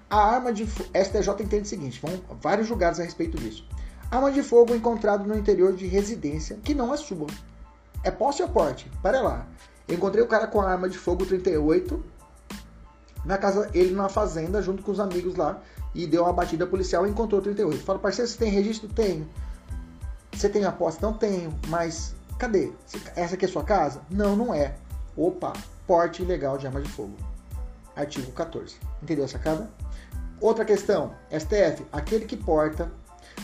A 0.10 0.18
arma 0.18 0.52
de 0.52 0.66
STJ 0.66 1.44
entende 1.44 1.64
o 1.64 1.68
seguinte, 1.68 2.02
vão 2.02 2.20
vários 2.42 2.68
julgados 2.68 3.00
a 3.00 3.04
respeito 3.04 3.38
disso. 3.38 3.64
Arma 4.10 4.32
de 4.32 4.42
fogo 4.42 4.74
encontrado 4.74 5.24
no 5.26 5.38
interior 5.38 5.74
de 5.74 5.86
residência 5.86 6.58
que 6.64 6.74
não 6.74 6.92
é 6.92 6.98
sua. 6.98 7.28
É 8.04 8.12
posse 8.12 8.42
ou 8.42 8.50
porte? 8.50 8.90
Para 9.02 9.22
lá. 9.22 9.46
Encontrei 9.88 10.24
o 10.24 10.28
cara 10.28 10.48
com 10.48 10.62
a 10.62 10.70
arma 10.70 10.90
de 10.90 10.98
fogo 10.98 11.26
38 11.26 12.04
na 13.28 13.38
casa, 13.38 13.70
ele 13.74 13.94
na 13.94 14.08
fazenda, 14.08 14.62
junto 14.62 14.82
com 14.82 14.92
os 14.92 15.00
amigos 15.00 15.36
lá, 15.36 15.62
e 15.94 16.08
deu 16.08 16.24
uma 16.24 16.32
batida 16.32 16.66
policial 16.66 17.06
e 17.06 17.10
encontrou 17.10 17.42
38. 17.42 17.84
Fala, 17.84 18.00
parceiro, 18.00 18.30
você 18.30 18.38
tem 18.38 18.50
registro? 18.50 18.88
Tenho. 18.88 19.28
Você 20.32 20.48
tem 20.48 20.64
aposta? 20.64 21.06
Não 21.06 21.14
tenho, 21.14 21.54
mas 21.68 22.16
cadê? 22.40 22.72
Essa 23.16 23.36
aqui 23.36 23.46
é 23.46 23.48
sua 23.48 23.64
casa? 23.64 24.02
Não, 24.10 24.36
não 24.36 24.54
é. 24.54 24.76
Opa, 25.16 25.52
porte 25.86 26.22
ilegal 26.22 26.58
de 26.58 26.68
arma 26.68 26.82
de 26.82 26.90
fogo. 26.90 27.16
artigo 27.96 28.32
14. 28.32 28.76
Entendeu 29.04 29.26
a 29.26 29.28
sacada? 29.28 29.70
Outra 30.40 30.64
questão, 30.64 31.14
STF, 31.32 31.86
aquele 31.92 32.26
que 32.26 32.38
porta 32.38 32.92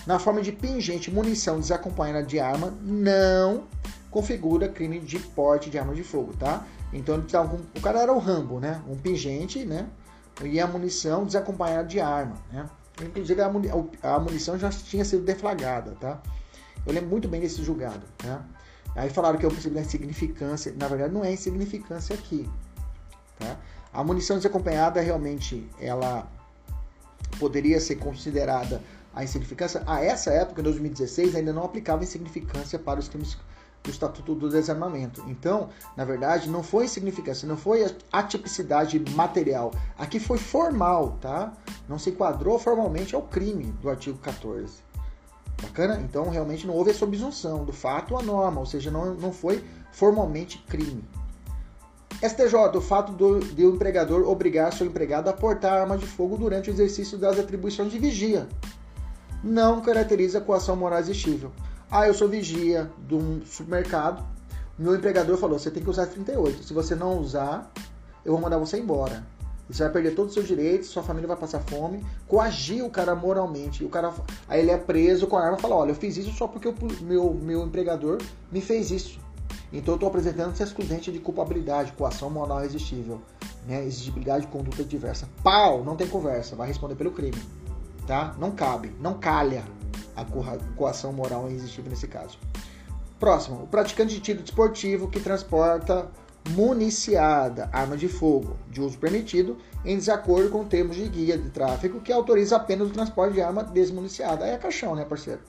na 0.06 0.20
forma 0.20 0.42
de 0.42 0.52
pingente 0.52 1.12
munição 1.12 1.60
desacompanhada 1.60 2.24
de 2.24 2.40
arma 2.40 2.74
não 2.82 3.68
configura 4.12 4.68
crime 4.68 5.00
de 5.00 5.18
porte 5.20 5.70
de 5.70 5.78
arma 5.80 5.96
de 5.96 6.04
fogo, 6.04 6.34
tá? 6.38 6.66
Então 6.92 7.16
ele 7.16 7.24
tava 7.24 7.50
com, 7.50 7.58
o 7.58 7.82
cara 7.82 8.02
era 8.02 8.14
o 8.14 8.20
Rambo, 8.20 8.60
né? 8.60 8.82
Um 8.88 8.96
pingente, 8.96 9.66
né? 9.66 9.88
E 10.44 10.60
a 10.60 10.68
munição 10.68 11.26
desacompanhada 11.26 11.88
de 11.88 12.00
arma, 12.00 12.36
né? 12.52 12.70
Inclusive 13.02 13.42
a, 13.42 13.52
a 14.04 14.20
munição 14.20 14.58
já 14.58 14.70
tinha 14.70 15.04
sido 15.04 15.24
deflagrada, 15.24 15.96
tá? 16.00 16.22
Eu 16.86 16.94
lembro 16.94 17.10
muito 17.10 17.28
bem 17.28 17.42
desse 17.42 17.64
julgado, 17.64 18.06
tá? 18.18 18.46
Aí 18.96 19.10
falaram 19.10 19.40
que 19.40 19.46
é 19.46 19.48
o 19.48 19.52
princípio 19.52 19.76
da 19.76 19.82
insignificância. 19.82 20.74
Na 20.78 20.88
verdade, 20.88 21.12
não 21.14 21.26
é 21.26 21.32
insignificância 21.32 22.14
aqui, 22.14 22.48
tá? 23.40 23.58
A 23.92 24.04
munição 24.04 24.38
desacompanhada 24.38 25.02
realmente 25.02 25.68
ela 25.80 26.28
poderia 27.40 27.80
ser 27.80 27.96
considerada 27.96 28.82
a 29.14 29.24
insignificância. 29.24 29.84
A 29.86 30.04
essa 30.04 30.32
época, 30.32 30.62
em 30.62 30.64
2016, 30.64 31.36
ainda 31.36 31.54
não 31.54 31.64
aplicava 31.64 32.04
insignificância 32.04 32.80
para 32.80 33.00
os 33.00 33.08
crimes 33.08 33.38
do 33.84 33.90
Estatuto 33.90 34.34
do 34.34 34.50
Desarmamento. 34.50 35.24
Então, 35.28 35.70
na 35.96 36.06
verdade, 36.06 36.50
não 36.50 36.64
foi 36.64 36.86
insignificância, 36.86 37.48
não 37.48 37.58
foi 37.58 37.86
a 38.12 38.24
tipicidade 38.24 39.00
material. 39.12 39.72
Aqui 39.98 40.20
foi 40.20 40.38
formal, 40.38 41.18
tá? 41.20 41.52
Não 41.88 42.00
se 42.00 42.10
enquadrou 42.10 42.58
formalmente 42.58 43.14
ao 43.14 43.22
crime 43.24 43.66
do 43.82 43.90
artigo 43.90 44.18
14. 44.20 44.82
Bacana? 45.62 46.00
Então, 46.02 46.30
realmente 46.30 46.66
não 46.66 46.74
houve 46.74 46.92
essa 46.92 47.06
obsunção 47.06 47.64
do 47.64 47.74
fato 47.74 48.18
à 48.18 48.24
norma, 48.24 48.60
ou 48.60 48.66
seja, 48.66 48.90
não, 48.90 49.14
não 49.16 49.32
foi 49.32 49.64
formalmente 49.92 50.58
crime. 50.68 51.04
STJ, 52.22 52.78
o 52.78 52.82
fato 52.82 53.12
do, 53.12 53.40
de 53.40 53.66
o 53.66 53.76
empregador 53.76 54.28
obrigar 54.28 54.72
seu 54.72 54.88
empregado 54.88 55.30
a 55.30 55.34
portar 55.34 55.82
arma 55.82 55.98
de 55.98 56.06
fogo 56.06 56.38
durante 56.38 56.70
o 56.70 56.74
exercício 56.74 57.18
das 57.18 57.38
atribuições 57.38 57.92
de 57.92 58.00
vigia. 58.00 58.48
Não 59.44 59.82
caracteriza 59.82 60.40
coação 60.40 60.76
moral 60.76 61.00
exigível. 61.00 61.52
Ah, 61.92 62.08
eu 62.08 62.14
sou 62.14 62.30
vigia 62.30 62.90
de 63.08 63.14
um 63.14 63.42
supermercado. 63.46 64.26
Meu 64.80 64.96
empregador 64.96 65.38
falou: 65.38 65.60
você 65.60 65.70
tem 65.70 65.84
que 65.84 65.90
usar 65.90 66.08
38. 66.08 66.64
Se 66.64 66.74
você 66.74 66.96
não 66.96 67.20
usar, 67.20 67.72
eu 68.24 68.32
vou 68.32 68.42
mandar 68.42 68.58
você 68.58 68.80
embora. 68.80 69.24
Você 69.70 69.84
vai 69.84 69.92
perder 69.92 70.16
todos 70.16 70.32
os 70.32 70.34
seus 70.34 70.48
direitos, 70.48 70.90
sua 70.90 71.04
família 71.04 71.28
vai 71.28 71.38
passar 71.38 71.60
fome. 71.60 72.06
Coagir 72.28 72.86
o 72.86 72.90
cara 72.90 73.16
moralmente. 73.16 73.84
O 73.84 73.90
cara, 73.90 74.14
aí 74.48 74.62
ele 74.62 74.72
é 74.72 74.78
preso 74.78 75.28
com 75.28 75.38
a 75.38 75.44
arma 75.44 75.58
e 75.58 75.62
fala: 75.62 75.76
olha, 75.76 75.92
eu 75.92 75.96
fiz 75.96 76.16
isso 76.16 76.32
só 76.32 76.48
porque 76.48 76.68
o 76.68 76.76
meu, 77.02 77.34
meu 77.34 77.66
empregador 77.66 78.22
me 78.52 78.62
fez 78.62 78.92
isso. 78.92 79.20
Então 79.74 79.94
eu 79.94 79.96
estou 79.96 80.08
apresentando 80.08 80.52
essa 80.52 80.64
excludente 80.64 81.12
de 81.12 81.20
culpabilidade, 81.20 81.92
coação 81.94 82.30
moral 82.30 82.60
irresistível, 82.60 83.20
né? 83.68 83.84
exigibilidade 83.84 84.46
de 84.46 84.52
conduta 84.52 84.84
diversa. 84.84 85.28
Pau, 85.44 85.84
não 85.84 85.96
tem 85.96 86.08
conversa, 86.08 86.56
vai 86.56 86.68
responder 86.68 86.96
pelo 86.96 87.12
crime. 87.12 87.42
Tá? 88.06 88.36
Não 88.38 88.52
cabe, 88.52 88.94
não 89.00 89.14
calha 89.16 89.64
a 90.16 90.26
coação 90.76 91.14
moral 91.14 91.50
irresistível 91.50 91.90
nesse 91.90 92.08
caso. 92.08 92.38
Próximo, 93.20 93.64
o 93.64 93.68
praticante 93.68 94.16
de 94.16 94.20
tiro 94.20 94.42
desportivo 94.42 95.08
que 95.08 95.20
transporta 95.20 96.12
municiada, 96.50 97.70
arma 97.72 97.96
de 97.96 98.08
fogo, 98.08 98.58
de 98.70 98.82
uso 98.82 98.98
permitido, 98.98 99.58
em 99.86 99.96
desacordo 99.96 100.50
com 100.50 100.66
termos 100.66 100.96
de 100.96 101.08
guia 101.08 101.38
de 101.38 101.50
tráfego 101.50 102.02
que 102.02 102.12
autoriza 102.12 102.58
apenas 102.58 102.90
o 102.90 102.92
transporte 102.92 103.36
de 103.36 103.42
arma 103.42 103.64
desmuniciada. 103.64 104.46
Aí 104.46 104.52
é 104.52 104.58
caixão, 104.58 104.96
né, 104.96 105.06
parceiro? 105.06 105.40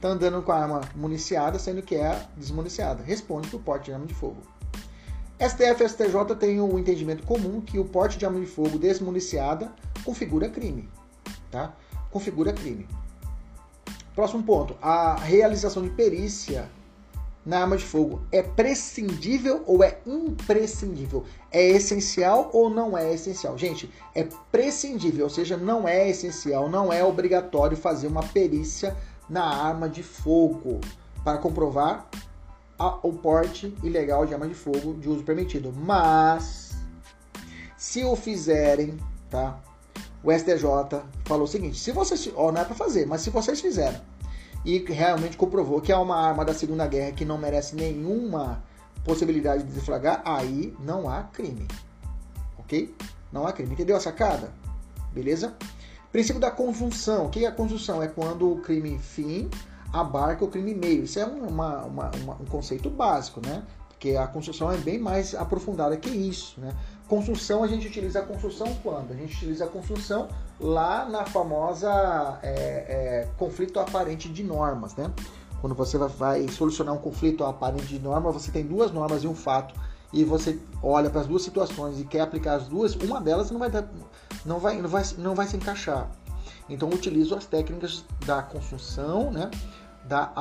Tá 0.00 0.08
andando 0.08 0.42
com 0.42 0.52
a 0.52 0.58
arma 0.58 0.80
municiada, 0.94 1.58
sendo 1.58 1.80
que 1.82 1.94
é 1.94 2.20
desmuniciada. 2.36 3.02
Responde 3.02 3.48
por 3.48 3.60
porte 3.62 3.86
de 3.86 3.92
arma 3.92 4.06
de 4.06 4.14
fogo. 4.14 4.42
STF 5.40 5.84
e 5.84 5.88
STJ 5.88 6.34
têm 6.38 6.60
o 6.60 6.74
um 6.74 6.78
entendimento 6.78 7.26
comum 7.26 7.60
que 7.60 7.78
o 7.78 7.84
porte 7.84 8.18
de 8.18 8.24
arma 8.24 8.40
de 8.40 8.46
fogo 8.46 8.78
desmuniciada 8.78 9.72
configura 10.04 10.48
crime. 10.48 10.88
Tá? 11.50 11.74
Configura 12.16 12.50
crime. 12.50 12.88
Próximo 14.14 14.42
ponto. 14.42 14.74
A 14.80 15.16
realização 15.16 15.82
de 15.82 15.90
perícia 15.90 16.66
na 17.44 17.60
arma 17.60 17.76
de 17.76 17.84
fogo 17.84 18.22
é 18.32 18.42
prescindível 18.42 19.62
ou 19.66 19.84
é 19.84 19.98
imprescindível? 20.06 21.26
É 21.52 21.62
essencial 21.62 22.48
ou 22.54 22.70
não 22.70 22.96
é 22.96 23.12
essencial? 23.12 23.58
Gente, 23.58 23.92
é 24.14 24.26
prescindível, 24.50 25.24
ou 25.24 25.30
seja, 25.30 25.58
não 25.58 25.86
é 25.86 26.08
essencial, 26.08 26.70
não 26.70 26.90
é 26.90 27.04
obrigatório 27.04 27.76
fazer 27.76 28.06
uma 28.06 28.22
perícia 28.22 28.96
na 29.28 29.44
arma 29.44 29.86
de 29.86 30.02
fogo 30.02 30.80
para 31.22 31.36
comprovar 31.36 32.08
a, 32.78 32.96
o 33.06 33.12
porte 33.12 33.76
ilegal 33.82 34.24
de 34.24 34.32
arma 34.32 34.48
de 34.48 34.54
fogo 34.54 34.94
de 34.94 35.06
uso 35.06 35.22
permitido. 35.22 35.70
Mas, 35.70 36.70
se 37.76 38.02
o 38.04 38.16
fizerem, 38.16 38.96
tá? 39.28 39.60
O 40.22 40.32
STJ 40.32 41.02
falou 41.24 41.44
o 41.44 41.48
seguinte: 41.48 41.78
se 41.78 41.92
vocês, 41.92 42.30
ó, 42.34 42.52
não 42.52 42.60
é 42.60 42.64
para 42.64 42.74
fazer, 42.74 43.06
mas 43.06 43.20
se 43.20 43.30
vocês 43.30 43.60
fizeram 43.60 44.00
e 44.64 44.78
realmente 44.78 45.36
comprovou 45.36 45.80
que 45.80 45.92
é 45.92 45.96
uma 45.96 46.16
arma 46.16 46.44
da 46.44 46.52
Segunda 46.52 46.86
Guerra 46.86 47.12
que 47.12 47.24
não 47.24 47.38
merece 47.38 47.76
nenhuma 47.76 48.62
possibilidade 49.04 49.62
de 49.62 49.72
deflagrar, 49.72 50.20
aí 50.24 50.74
não 50.80 51.08
há 51.08 51.22
crime, 51.22 51.68
ok? 52.58 52.92
Não 53.32 53.46
há 53.46 53.52
crime. 53.52 53.72
Entendeu 53.72 53.96
a 53.96 54.00
sacada? 54.00 54.52
Beleza? 55.12 55.54
Princípio 56.10 56.40
da 56.40 56.50
conjunção. 56.50 57.26
O 57.26 57.28
que 57.28 57.44
é 57.44 57.48
a 57.48 57.52
conjunção? 57.52 58.02
É 58.02 58.08
quando 58.08 58.50
o 58.50 58.60
crime 58.60 58.98
fim 58.98 59.48
abarca 59.92 60.44
o 60.44 60.48
crime 60.48 60.74
meio. 60.74 61.04
Isso 61.04 61.18
é 61.18 61.24
uma, 61.24 61.84
uma, 61.84 62.10
uma, 62.10 62.34
um 62.34 62.44
conceito 62.46 62.90
básico, 62.90 63.40
né? 63.44 63.62
Porque 63.88 64.16
a 64.16 64.26
construção 64.26 64.70
é 64.70 64.76
bem 64.76 64.98
mais 64.98 65.34
aprofundada 65.34 65.96
que 65.96 66.10
isso, 66.10 66.60
né? 66.60 66.74
Construção, 67.08 67.62
a 67.62 67.68
gente 67.68 67.86
utiliza 67.86 68.18
a 68.18 68.22
construção 68.22 68.74
quando? 68.82 69.12
A 69.12 69.14
gente 69.14 69.36
utiliza 69.36 69.64
a 69.64 69.68
construção 69.68 70.28
lá 70.58 71.04
na 71.08 71.24
famosa 71.24 71.88
é, 72.42 72.50
é, 72.50 73.28
conflito 73.38 73.78
aparente 73.78 74.28
de 74.28 74.42
normas, 74.42 74.96
né? 74.96 75.12
Quando 75.60 75.74
você 75.74 75.96
vai 75.98 76.48
solucionar 76.48 76.94
um 76.94 76.98
conflito 76.98 77.44
aparente 77.44 77.86
de 77.86 77.98
norma, 77.98 78.32
você 78.32 78.50
tem 78.50 78.64
duas 78.64 78.90
normas 78.90 79.22
e 79.22 79.28
um 79.28 79.34
fato 79.34 79.74
e 80.12 80.24
você 80.24 80.58
olha 80.82 81.08
para 81.10 81.20
as 81.20 81.26
duas 81.26 81.42
situações 81.42 82.00
e 82.00 82.04
quer 82.04 82.20
aplicar 82.20 82.54
as 82.54 82.68
duas, 82.68 82.94
uma 82.96 83.20
delas 83.20 83.50
não 83.50 83.58
vai, 83.58 83.70
não 84.44 84.58
vai, 84.58 84.80
não 84.80 84.88
vai, 84.88 85.04
não 85.18 85.34
vai 85.34 85.46
se 85.46 85.56
encaixar. 85.56 86.10
Então 86.68 86.88
utilizo 86.88 87.34
as 87.34 87.46
técnicas 87.46 88.04
da 88.24 88.42
construção, 88.42 89.30
né? 89.30 89.50
da 90.04 90.32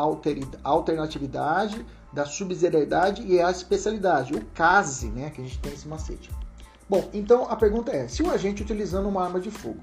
alternatividade, 0.63 1.86
da 2.13 2.26
subsidiariedade 2.26 3.24
e 3.24 3.41
a 3.41 3.49
especialidade, 3.49 4.34
o 4.34 4.45
case, 4.53 5.07
né? 5.07 5.30
que 5.30 5.41
a 5.41 5.43
gente 5.43 5.59
tem 5.59 5.74
esse 5.74 5.88
macete. 5.88 6.30
Bom, 6.88 7.10
então 7.14 7.50
a 7.50 7.56
pergunta 7.56 7.92
é: 7.92 8.08
se 8.08 8.22
o 8.22 8.32
agente 8.32 8.62
utilizando 8.62 9.10
uma 9.10 9.24
arma 9.24 9.40
de 9.40 9.50
fogo 9.50 9.82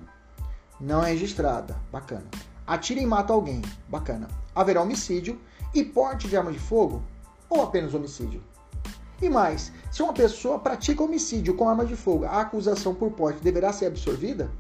não 0.80 1.02
é 1.04 1.10
registrada, 1.10 1.76
bacana, 1.90 2.26
atira 2.66 3.00
e 3.00 3.06
mata 3.06 3.32
alguém, 3.32 3.62
bacana, 3.88 4.28
haverá 4.54 4.82
homicídio 4.82 5.40
e 5.74 5.84
porte 5.84 6.28
de 6.28 6.36
arma 6.36 6.52
de 6.52 6.58
fogo 6.58 7.02
ou 7.48 7.62
apenas 7.62 7.94
homicídio? 7.94 8.42
E 9.20 9.28
mais, 9.28 9.72
se 9.90 10.02
uma 10.02 10.12
pessoa 10.12 10.58
pratica 10.58 11.02
homicídio 11.02 11.54
com 11.54 11.68
arma 11.68 11.84
de 11.84 11.94
fogo, 11.94 12.24
a 12.24 12.40
acusação 12.40 12.94
por 12.94 13.12
porte 13.12 13.40
deverá 13.40 13.72
ser 13.72 13.86
absorvida? 13.86 14.50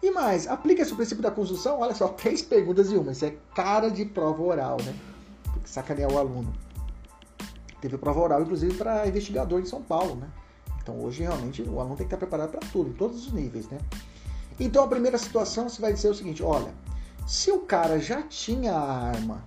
E 0.00 0.10
mais, 0.10 0.48
aplica-se 0.48 0.92
o 0.92 0.96
princípio 0.96 1.22
da 1.22 1.30
construção? 1.30 1.80
Olha 1.80 1.94
só, 1.94 2.08
três 2.14 2.42
perguntas 2.42 2.90
e 2.90 2.96
uma. 2.96 3.12
Isso 3.12 3.24
é 3.24 3.34
cara 3.54 3.88
de 3.90 4.04
prova 4.04 4.42
oral, 4.42 4.76
né? 4.84 4.94
Porque 5.44 5.68
sacanear 5.68 6.12
o 6.12 6.18
aluno. 6.18 6.52
Teve 7.80 7.96
prova 7.98 8.20
oral, 8.20 8.42
inclusive, 8.42 8.76
para 8.76 9.06
investigador 9.06 9.60
em 9.60 9.64
São 9.64 9.82
Paulo, 9.82 10.16
né? 10.16 10.28
Então 10.82 11.00
hoje 11.00 11.22
realmente 11.22 11.62
o 11.62 11.80
aluno 11.80 11.96
tem 11.96 12.06
que 12.06 12.14
estar 12.14 12.16
preparado 12.16 12.50
para 12.50 12.60
tudo, 12.70 12.90
em 12.90 12.94
todos 12.94 13.26
os 13.26 13.32
níveis, 13.32 13.68
né? 13.68 13.78
Então 14.58 14.84
a 14.84 14.88
primeira 14.88 15.16
situação 15.16 15.68
você 15.68 15.80
vai 15.80 15.92
dizer 15.92 16.08
o 16.08 16.14
seguinte: 16.14 16.42
olha, 16.42 16.74
se 17.26 17.50
o 17.50 17.60
cara 17.60 17.98
já 17.98 18.22
tinha 18.22 18.74
a 18.74 19.08
arma 19.08 19.44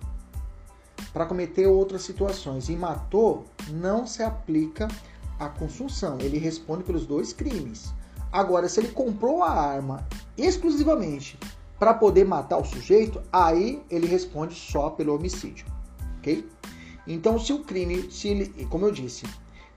para 1.12 1.26
cometer 1.26 1.66
outras 1.66 2.02
situações 2.02 2.68
e 2.68 2.76
matou, 2.76 3.46
não 3.70 4.06
se 4.06 4.22
aplica 4.22 4.88
a 5.38 5.48
consunção. 5.48 6.18
Ele 6.20 6.38
responde 6.38 6.84
pelos 6.84 7.06
dois 7.06 7.32
crimes. 7.32 7.92
Agora, 8.32 8.68
se 8.68 8.80
ele 8.80 8.88
comprou 8.88 9.42
a 9.42 9.50
arma 9.50 10.06
exclusivamente 10.36 11.38
para 11.78 11.94
poder 11.94 12.24
matar 12.24 12.58
o 12.58 12.64
sujeito, 12.64 13.22
aí 13.32 13.82
ele 13.90 14.06
responde 14.06 14.54
só 14.54 14.90
pelo 14.90 15.14
homicídio, 15.14 15.66
ok? 16.18 16.46
Então, 17.06 17.38
se 17.38 17.52
o 17.52 17.60
crime, 17.60 18.10
se 18.10 18.28
ele, 18.28 18.66
como 18.66 18.86
eu 18.86 18.90
disse, 18.90 19.24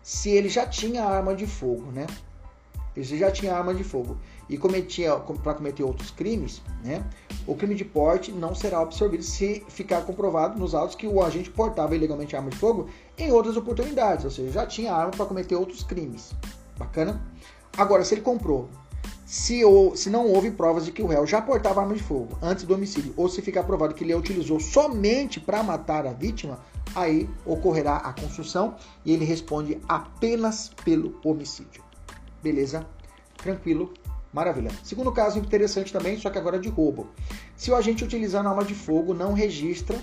se 0.10 0.32
ele 0.32 0.50
já 0.50 0.66
tinha 0.66 1.04
arma 1.04 1.36
de 1.36 1.46
fogo, 1.46 1.92
né? 1.92 2.08
Ele 2.96 3.06
já 3.06 3.30
tinha 3.30 3.54
arma 3.54 3.76
de 3.76 3.84
fogo 3.84 4.18
e 4.50 4.58
cometia 4.58 5.16
para 5.18 5.54
cometer 5.54 5.84
outros 5.84 6.10
crimes, 6.10 6.64
né? 6.84 7.06
O 7.46 7.54
crime 7.54 7.76
de 7.76 7.86
porte 7.86 8.32
não 8.32 8.56
será 8.56 8.80
absorvido 8.80 9.22
se 9.22 9.64
ficar 9.70 10.02
comprovado 10.02 10.60
nos 10.60 10.74
autos 10.74 10.96
que 10.96 11.06
o 11.06 11.24
agente 11.24 11.52
portava 11.52 11.96
ilegalmente 11.96 12.36
arma 12.36 12.50
de 12.50 12.58
fogo 12.58 12.90
em 13.20 13.32
outras 13.32 13.56
oportunidades, 13.56 14.26
ou 14.26 14.32
seja, 14.32 14.52
já 14.52 14.66
tinha 14.66 14.92
arma 14.92 15.12
para 15.12 15.28
cometer 15.28 15.56
outros 15.56 15.84
crimes. 15.84 16.34
Bacana? 16.76 17.22
Agora, 17.78 18.04
se 18.04 18.16
ele 18.16 18.22
comprou, 18.22 18.68
se, 19.28 19.64
ou, 19.64 19.96
se 19.96 20.10
não 20.10 20.26
houve 20.26 20.50
provas 20.50 20.86
de 20.86 20.92
que 20.92 21.04
o 21.04 21.08
réu 21.08 21.28
já 21.28 21.40
portava 21.40 21.82
arma 21.82 21.94
de 21.94 22.02
fogo 22.02 22.36
antes 22.42 22.64
do 22.66 22.74
homicídio, 22.74 23.14
ou 23.16 23.30
se 23.30 23.44
ficar 23.44 23.62
provado 23.62 23.94
que 23.94 24.04
ele 24.04 24.14
a 24.14 24.18
utilizou 24.18 24.60
somente 24.60 25.40
para 25.40 25.62
matar 25.62 26.08
a 26.08 26.14
vítima, 26.14 26.58
aí 26.96 27.30
ocorrerá 27.46 27.98
a 27.98 28.14
construção 28.14 28.76
e 29.06 29.14
ele 29.14 29.26
responde 29.26 29.80
apenas 29.88 30.70
pelo 30.84 31.20
homicídio. 31.24 31.84
Beleza? 32.42 32.86
Tranquilo? 33.38 33.94
Maravilha. 34.32 34.72
Segundo 34.84 35.12
caso 35.12 35.40
interessante 35.40 35.92
também, 35.92 36.18
só 36.18 36.30
que 36.30 36.38
agora 36.38 36.60
de 36.60 36.70
roubo. 36.70 37.08
Se 37.56 37.72
o 37.72 37.76
agente 37.76 38.04
utilizando 38.04 38.48
arma 38.48 38.64
de 38.64 38.76
fogo 38.76 39.14
não 39.14 39.34
registra 39.34 40.00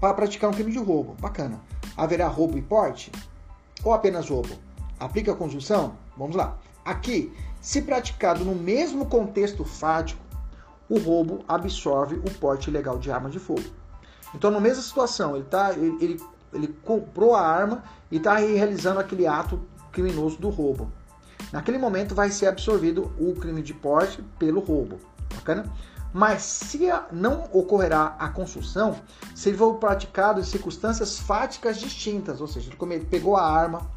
para 0.00 0.14
praticar 0.14 0.48
um 0.50 0.54
crime 0.54 0.72
de 0.72 0.78
roubo. 0.78 1.14
Bacana. 1.20 1.60
Haverá 1.96 2.26
roubo 2.26 2.56
e 2.56 2.62
porte? 2.62 3.12
Ou 3.84 3.92
apenas 3.92 4.30
roubo? 4.30 4.54
Aplica 4.98 5.32
a 5.32 5.36
conjunção? 5.36 5.94
Vamos 6.16 6.34
lá. 6.36 6.58
Aqui, 6.84 7.32
se 7.60 7.82
praticado 7.82 8.44
no 8.44 8.54
mesmo 8.54 9.04
contexto 9.06 9.64
fático, 9.64 10.22
o 10.88 10.98
roubo 10.98 11.44
absorve 11.46 12.16
o 12.16 12.30
porte 12.38 12.70
ilegal 12.70 12.98
de 12.98 13.10
arma 13.10 13.28
de 13.28 13.38
fogo. 13.38 13.79
Então, 14.34 14.50
na 14.50 14.60
mesma 14.60 14.82
situação, 14.82 15.36
ele, 15.36 15.44
tá, 15.44 15.72
ele, 15.72 15.96
ele, 16.00 16.22
ele 16.52 16.68
comprou 16.84 17.34
a 17.34 17.40
arma 17.40 17.82
e 18.10 18.16
está 18.16 18.36
realizando 18.36 19.00
aquele 19.00 19.26
ato 19.26 19.60
criminoso 19.92 20.38
do 20.38 20.48
roubo. 20.48 20.90
Naquele 21.52 21.78
momento 21.78 22.14
vai 22.14 22.30
ser 22.30 22.46
absorvido 22.46 23.12
o 23.18 23.34
crime 23.34 23.62
de 23.62 23.74
porte 23.74 24.22
pelo 24.38 24.60
roubo. 24.60 25.00
Bacana? 25.34 25.70
Mas 26.12 26.42
se 26.42 26.80
não 27.12 27.48
ocorrerá 27.52 28.16
a 28.18 28.28
construção, 28.28 28.96
se 29.34 29.48
ele 29.48 29.58
for 29.58 29.74
praticado 29.74 30.40
em 30.40 30.44
circunstâncias 30.44 31.18
fáticas 31.20 31.78
distintas, 31.78 32.40
ou 32.40 32.48
seja, 32.48 32.70
ele 32.70 33.04
pegou 33.04 33.36
a 33.36 33.48
arma, 33.48 33.88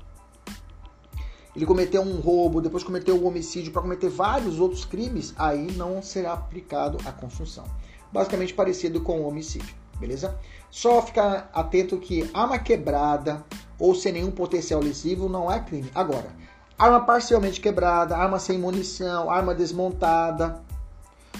ele 1.56 1.66
cometeu 1.66 2.02
um 2.02 2.20
roubo, 2.20 2.62
depois 2.62 2.84
cometeu 2.84 3.16
um 3.16 3.28
homicídio 3.28 3.72
para 3.72 3.82
cometer 3.82 4.10
vários 4.10 4.60
outros 4.60 4.86
crimes, 4.86 5.34
aí 5.38 5.72
não 5.76 6.02
será 6.02 6.34
aplicado 6.34 6.98
a 7.06 7.12
construção. 7.12 7.66
Basicamente 8.12 8.54
parecido 8.54 9.02
com 9.02 9.22
o 9.22 9.28
homicídio, 9.28 9.76
beleza? 10.00 10.38
Só 10.70 11.02
ficar 11.02 11.50
atento 11.54 11.98
que 11.98 12.30
arma 12.34 12.58
quebrada 12.60 13.44
ou 13.80 13.94
sem 13.94 14.14
nenhum 14.14 14.32
potencial 14.32 14.82
lesivo 14.82 15.30
não 15.30 15.52
é 15.52 15.60
crime. 15.60 15.92
Agora, 15.94 16.30
arma 16.78 17.02
parcialmente 17.02 17.62
quebrada, 17.62 18.18
arma 18.18 18.40
sem 18.40 18.58
munição, 18.58 19.30
arma 19.30 19.54
desmontada, 19.54 20.62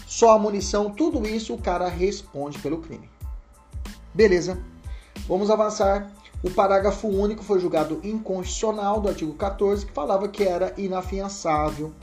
só 0.06 0.36
a 0.36 0.40
munição, 0.40 0.92
tudo 0.92 1.28
isso 1.28 1.54
o 1.54 1.58
cara 1.58 1.88
responde 1.88 2.60
pelo 2.60 2.80
crime. 2.80 3.10
Beleza? 4.14 4.62
Vamos 5.28 5.50
avançar. 5.50 6.12
O 6.44 6.52
parágrafo 6.52 7.08
único 7.08 7.42
foi 7.42 7.60
julgado 7.60 8.02
inconstitucional 8.04 9.00
do 9.00 9.08
artigo 9.08 9.34
14, 9.34 9.86
que 9.86 9.94
falava 9.94 10.28
que 10.28 10.44
era 10.44 10.74
inafiançável, 10.78 11.94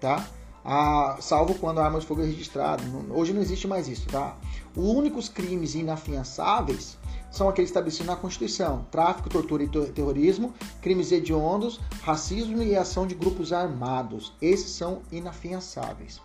tá? 0.00 0.26
Ah, 0.64 1.16
salvo 1.20 1.54
quando 1.54 1.78
a 1.78 1.84
arma 1.84 2.00
de 2.00 2.06
fogo 2.06 2.22
é 2.22 2.26
registrada. 2.26 2.82
Hoje 3.10 3.32
não 3.32 3.40
existe 3.40 3.68
mais 3.68 3.88
isso, 3.88 4.08
tá? 4.08 4.36
Os 4.76 4.84
únicos 4.84 5.28
crimes 5.28 5.74
inafiançáveis 5.74 6.96
são 7.30 7.48
aqueles 7.48 7.70
estabelecidos 7.70 8.06
na 8.06 8.16
Constituição: 8.16 8.86
tráfico, 8.90 9.28
tortura 9.28 9.64
e 9.64 9.68
terrorismo, 9.68 10.54
crimes 10.80 11.12
hediondos, 11.12 11.78
racismo 12.02 12.62
e 12.62 12.74
ação 12.76 13.06
de 13.06 13.14
grupos 13.14 13.52
armados. 13.52 14.32
Esses 14.40 14.70
são 14.70 15.02
inafiançáveis. 15.10 16.20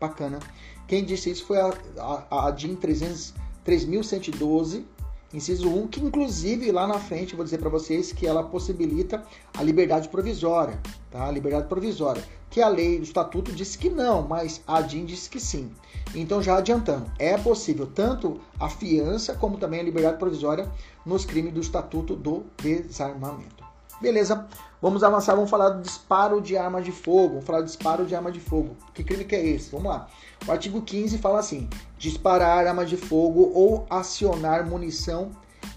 Bacana. 0.00 0.38
Quem 0.86 1.04
disse 1.04 1.30
isso 1.30 1.44
foi 1.46 1.60
a, 1.60 1.74
a, 2.30 2.48
a 2.48 2.50
DIN 2.50 2.74
3112, 2.74 4.86
inciso 5.32 5.68
1, 5.68 5.88
que 5.88 6.00
inclusive 6.00 6.72
lá 6.72 6.86
na 6.86 6.98
frente 6.98 7.36
vou 7.36 7.44
dizer 7.44 7.58
para 7.58 7.68
vocês 7.68 8.12
que 8.12 8.26
ela 8.26 8.42
possibilita 8.42 9.22
a 9.56 9.62
liberdade 9.62 10.08
provisória, 10.08 10.78
tá? 11.10 11.26
A 11.26 11.30
liberdade 11.30 11.68
provisória, 11.68 12.22
que 12.50 12.60
a 12.60 12.68
lei 12.68 12.98
do 12.98 13.04
estatuto 13.04 13.52
diz 13.52 13.76
que 13.76 13.88
não, 13.88 14.22
mas 14.26 14.60
a 14.66 14.80
DIN 14.80 15.04
diz 15.04 15.28
que 15.28 15.38
sim. 15.38 15.70
Então 16.14 16.42
já 16.42 16.56
adiantando, 16.56 17.10
é 17.18 17.38
possível 17.38 17.86
tanto 17.86 18.40
a 18.58 18.68
fiança 18.68 19.34
como 19.34 19.56
também 19.56 19.80
a 19.80 19.84
liberdade 19.84 20.18
provisória 20.18 20.70
nos 21.06 21.24
crimes 21.24 21.52
do 21.54 21.60
estatuto 21.60 22.16
do 22.16 22.44
desarmamento. 22.60 23.64
Beleza? 24.00 24.48
Vamos 24.82 25.04
avançar, 25.04 25.34
vamos 25.34 25.50
falar 25.50 25.68
do 25.68 25.82
disparo 25.82 26.40
de 26.40 26.56
arma 26.56 26.80
de 26.80 26.90
fogo. 26.90 27.34
Vamos 27.34 27.44
falar 27.44 27.60
do 27.60 27.66
disparo 27.66 28.06
de 28.06 28.14
arma 28.14 28.32
de 28.32 28.40
fogo. 28.40 28.74
Que 28.94 29.04
crime 29.04 29.24
que 29.24 29.36
é 29.36 29.46
esse? 29.46 29.70
Vamos 29.70 29.88
lá. 29.88 30.08
O 30.46 30.52
artigo 30.52 30.80
15 30.80 31.18
fala 31.18 31.38
assim: 31.38 31.68
disparar 31.98 32.66
arma 32.66 32.84
de 32.84 32.96
fogo 32.96 33.50
ou 33.54 33.86
acionar 33.90 34.66
munição 34.66 35.30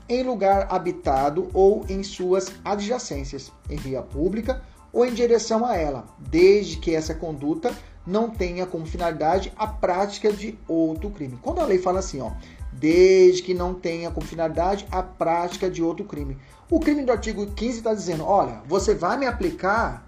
em 0.07 0.23
lugar 0.23 0.67
habitado 0.69 1.49
ou 1.53 1.85
em 1.89 2.03
suas 2.03 2.51
adjacências, 2.63 3.51
em 3.69 3.75
via 3.75 4.01
pública 4.01 4.61
ou 4.91 5.05
em 5.05 5.13
direção 5.13 5.65
a 5.65 5.75
ela, 5.75 6.05
desde 6.19 6.77
que 6.77 6.93
essa 6.93 7.15
conduta 7.15 7.75
não 8.05 8.29
tenha 8.29 8.65
como 8.65 8.85
finalidade 8.85 9.51
a 9.57 9.65
prática 9.65 10.31
de 10.31 10.57
outro 10.67 11.09
crime. 11.09 11.39
Quando 11.41 11.61
a 11.61 11.65
lei 11.65 11.79
fala 11.79 11.99
assim, 11.99 12.21
ó, 12.21 12.31
desde 12.71 13.41
que 13.41 13.53
não 13.53 13.73
tenha 13.73 14.11
como 14.11 14.25
finalidade 14.25 14.87
a 14.91 15.01
prática 15.01 15.69
de 15.69 15.81
outro 15.81 16.05
crime. 16.05 16.37
O 16.69 16.79
crime 16.79 17.03
do 17.03 17.11
artigo 17.11 17.45
15 17.45 17.77
está 17.77 17.93
dizendo: 17.93 18.25
olha, 18.25 18.61
você 18.65 18.93
vai 18.93 19.17
me 19.17 19.25
aplicar 19.25 20.05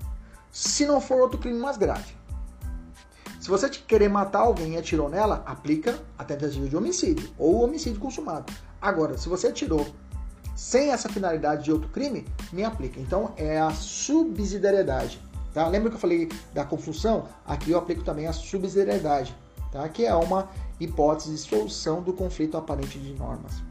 se 0.51 0.85
não 0.85 0.99
for 0.99 1.21
outro 1.21 1.39
crime 1.39 1.59
mais 1.59 1.77
grave. 1.77 2.15
Se 3.45 3.51
você 3.51 3.69
querer 3.69 4.09
matar 4.09 4.39
alguém 4.39 4.73
e 4.73 4.77
atirou 4.77 5.07
nela, 5.07 5.43
aplica 5.45 5.99
a 6.17 6.23
tentativa 6.23 6.67
de 6.67 6.75
homicídio 6.75 7.29
ou 7.37 7.63
homicídio 7.63 7.99
consumado. 7.99 8.51
Agora, 8.81 9.19
se 9.19 9.29
você 9.29 9.49
atirou 9.49 9.85
sem 10.55 10.89
essa 10.89 11.07
finalidade 11.07 11.65
de 11.65 11.71
outro 11.71 11.87
crime, 11.89 12.25
me 12.51 12.63
aplica. 12.63 12.99
Então 12.99 13.33
é 13.37 13.59
a 13.59 13.69
subsidiariedade. 13.69 15.21
Tá? 15.53 15.67
Lembra 15.67 15.91
que 15.91 15.95
eu 15.95 15.99
falei 15.99 16.27
da 16.55 16.65
confusão? 16.65 17.27
Aqui 17.45 17.69
eu 17.69 17.77
aplico 17.77 18.03
também 18.03 18.25
a 18.25 18.33
subsidiariedade, 18.33 19.37
tá? 19.71 19.87
que 19.89 20.03
é 20.03 20.15
uma 20.15 20.49
hipótese 20.79 21.29
de 21.29 21.37
solução 21.37 22.01
do 22.01 22.13
conflito 22.13 22.57
aparente 22.57 22.97
de 22.97 23.13
normas. 23.13 23.61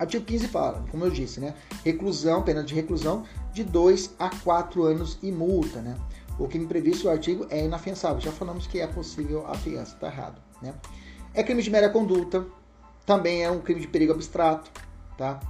Artigo 0.00 0.24
15 0.24 0.48
fala, 0.48 0.84
como 0.90 1.04
eu 1.04 1.10
disse, 1.12 1.38
né? 1.38 1.54
Reclusão, 1.84 2.42
pena 2.42 2.64
de 2.64 2.74
reclusão 2.74 3.22
de 3.52 3.62
2 3.62 4.16
a 4.18 4.30
4 4.30 4.82
anos 4.82 5.16
e 5.22 5.30
multa, 5.30 5.80
né? 5.80 5.96
O 6.42 6.48
crime 6.48 6.66
previsto 6.66 7.04
no 7.04 7.10
artigo 7.10 7.46
é 7.50 7.64
inafiançável. 7.64 8.20
Já 8.20 8.32
falamos 8.32 8.66
que 8.66 8.80
é 8.80 8.86
possível 8.86 9.46
a 9.46 9.54
fiança, 9.54 9.96
tá 9.96 10.08
errado, 10.08 10.40
né? 10.60 10.74
É 11.34 11.42
crime 11.42 11.62
de 11.62 11.70
mera 11.70 11.88
conduta, 11.88 12.44
também 13.06 13.42
é 13.42 13.50
um 13.50 13.60
crime 13.60 13.80
de 13.80 13.88
perigo 13.88 14.12
abstrato, 14.12 14.70
tá? 15.16 15.40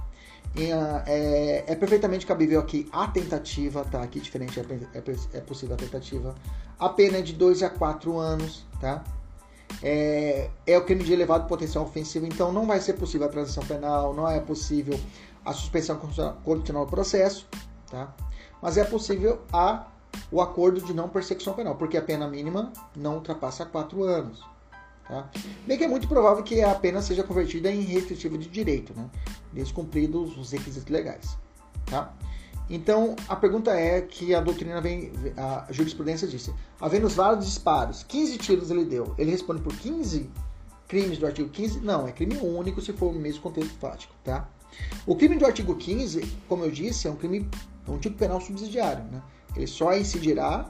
Uh, 0.55 1.01
é, 1.07 1.63
é, 1.67 1.75
perfeitamente 1.75 2.27
cabível 2.27 2.59
aqui 2.59 2.87
a 2.91 3.07
tentativa, 3.07 3.83
tá? 3.85 4.03
Aqui 4.03 4.19
diferente, 4.19 4.59
é, 4.59 4.63
é, 4.63 5.37
é 5.37 5.41
possível 5.41 5.75
a 5.75 5.77
tentativa. 5.77 6.35
A 6.77 6.89
pena 6.89 7.17
é 7.17 7.21
de 7.21 7.33
2 7.33 7.63
a 7.63 7.69
4 7.69 8.17
anos, 8.17 8.65
tá? 8.79 9.03
é, 9.81 10.49
é 10.67 10.77
o 10.77 10.83
crime 10.83 11.03
de 11.03 11.13
elevado 11.13 11.47
potencial 11.47 11.83
ofensivo, 11.83 12.25
então 12.25 12.51
não 12.51 12.67
vai 12.67 12.79
ser 12.79 12.93
possível 12.93 13.27
a 13.27 13.29
transação 13.29 13.63
penal, 13.65 14.13
não 14.13 14.29
é 14.29 14.39
possível 14.39 14.99
a 15.43 15.53
suspensão 15.53 15.97
condicional 16.43 16.85
do 16.85 16.89
processo, 16.89 17.47
tá? 17.89 18.13
mas 18.61 18.77
é 18.77 18.83
possível 18.83 19.41
a, 19.51 19.87
o 20.31 20.41
acordo 20.41 20.81
de 20.81 20.93
não 20.93 21.09
persecução 21.09 21.53
penal, 21.53 21.75
porque 21.75 21.97
a 21.97 22.01
pena 22.01 22.27
mínima 22.27 22.71
não 22.95 23.15
ultrapassa 23.15 23.65
quatro 23.65 24.03
anos. 24.03 24.43
Tá? 25.07 25.29
Bem 25.67 25.77
que 25.77 25.83
é 25.83 25.87
muito 25.87 26.07
provável 26.07 26.43
que 26.43 26.61
a 26.61 26.73
pena 26.75 27.01
seja 27.01 27.23
convertida 27.23 27.71
em 27.71 27.81
restritiva 27.81 28.37
de 28.37 28.47
direito, 28.49 28.93
né? 28.95 29.09
descumpridos 29.51 30.37
os 30.37 30.51
requisitos 30.51 30.89
legais. 30.89 31.37
Tá? 31.85 32.13
Então, 32.69 33.15
a 33.27 33.35
pergunta 33.35 33.71
é 33.71 34.01
que 34.01 34.33
a 34.33 34.39
doutrina 34.39 34.79
vem, 34.79 35.11
a 35.35 35.67
jurisprudência 35.71 36.27
disse, 36.27 36.53
havendo 36.79 37.09
vários 37.09 37.45
disparos, 37.45 38.03
15 38.03 38.37
tiros 38.37 38.71
ele 38.71 38.85
deu, 38.85 39.13
ele 39.17 39.31
responde 39.31 39.61
por 39.61 39.75
15 39.75 40.29
crimes 40.87 41.17
do 41.17 41.25
artigo 41.25 41.49
15? 41.49 41.79
Não, 41.81 42.07
é 42.07 42.11
crime 42.11 42.37
único 42.37 42.81
se 42.81 42.93
for 42.93 43.13
no 43.13 43.19
mesmo 43.19 43.41
contexto 43.41 43.73
fático, 43.79 44.13
tá? 44.23 44.47
O 45.05 45.15
crime 45.15 45.37
do 45.37 45.45
artigo 45.45 45.75
15, 45.75 46.25
como 46.47 46.63
eu 46.63 46.71
disse, 46.71 47.07
é 47.07 47.11
um 47.11 47.15
crime, 47.15 47.49
é 47.87 47.91
um 47.91 47.99
tipo 47.99 48.17
penal 48.17 48.39
subsidiário, 48.39 49.03
né? 49.05 49.21
Ele 49.55 49.67
só 49.67 49.95
incidirá 49.95 50.69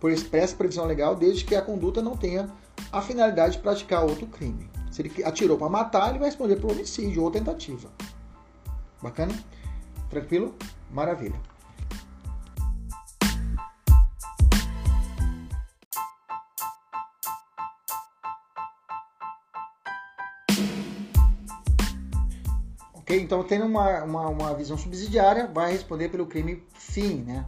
por 0.00 0.10
expressa 0.10 0.56
previsão 0.56 0.84
legal 0.84 1.14
desde 1.14 1.44
que 1.44 1.54
a 1.54 1.62
conduta 1.62 2.02
não 2.02 2.16
tenha 2.16 2.50
a 2.92 3.00
finalidade 3.00 3.56
de 3.56 3.62
praticar 3.62 4.04
outro 4.04 4.26
crime. 4.26 4.68
Se 4.90 5.02
ele 5.02 5.24
atirou 5.24 5.58
para 5.58 5.68
matar, 5.68 6.10
ele 6.10 6.18
vai 6.18 6.28
responder 6.28 6.56
por 6.56 6.70
homicídio 6.70 7.22
ou 7.22 7.30
tentativa. 7.30 7.90
Bacana? 9.02 9.34
Tranquilo? 10.08 10.54
Maravilha. 10.90 11.38
Ok? 22.94 23.20
Então, 23.20 23.44
tendo 23.44 23.66
uma, 23.66 24.02
uma, 24.02 24.28
uma 24.28 24.54
visão 24.54 24.76
subsidiária, 24.76 25.46
vai 25.46 25.72
responder 25.72 26.08
pelo 26.08 26.26
crime 26.26 26.64
fim, 26.74 27.22
né? 27.22 27.44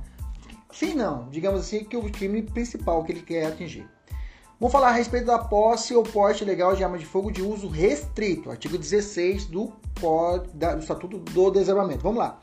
Fim 0.78 0.94
não, 0.94 1.28
digamos 1.28 1.62
assim, 1.62 1.82
que 1.82 1.96
o 1.96 2.08
crime 2.08 2.40
principal 2.40 3.02
que 3.02 3.10
ele 3.10 3.22
quer 3.22 3.46
atingir. 3.46 3.84
Vamos 4.60 4.70
falar 4.70 4.90
a 4.90 4.92
respeito 4.92 5.26
da 5.26 5.36
posse 5.36 5.92
ou 5.92 6.04
porte 6.04 6.44
legal 6.44 6.76
de 6.76 6.84
arma 6.84 6.96
de 6.96 7.04
fogo 7.04 7.32
de 7.32 7.42
uso 7.42 7.66
restrito, 7.66 8.48
artigo 8.48 8.78
16 8.78 9.46
do, 9.46 9.72
do 10.54 10.78
Estatuto 10.78 11.18
do 11.18 11.50
Desarmamento. 11.50 12.04
Vamos 12.04 12.20
lá. 12.20 12.40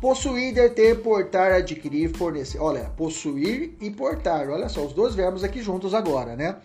Possuir, 0.00 0.54
deter, 0.54 1.02
portar, 1.02 1.50
adquirir, 1.50 2.16
fornecer. 2.16 2.60
Olha, 2.60 2.84
possuir 2.96 3.76
e 3.80 3.90
portar. 3.90 4.48
Olha 4.48 4.68
só, 4.68 4.86
os 4.86 4.92
dois 4.92 5.16
verbos 5.16 5.42
aqui 5.42 5.60
juntos 5.60 5.94
agora, 5.94 6.36
né? 6.36 6.58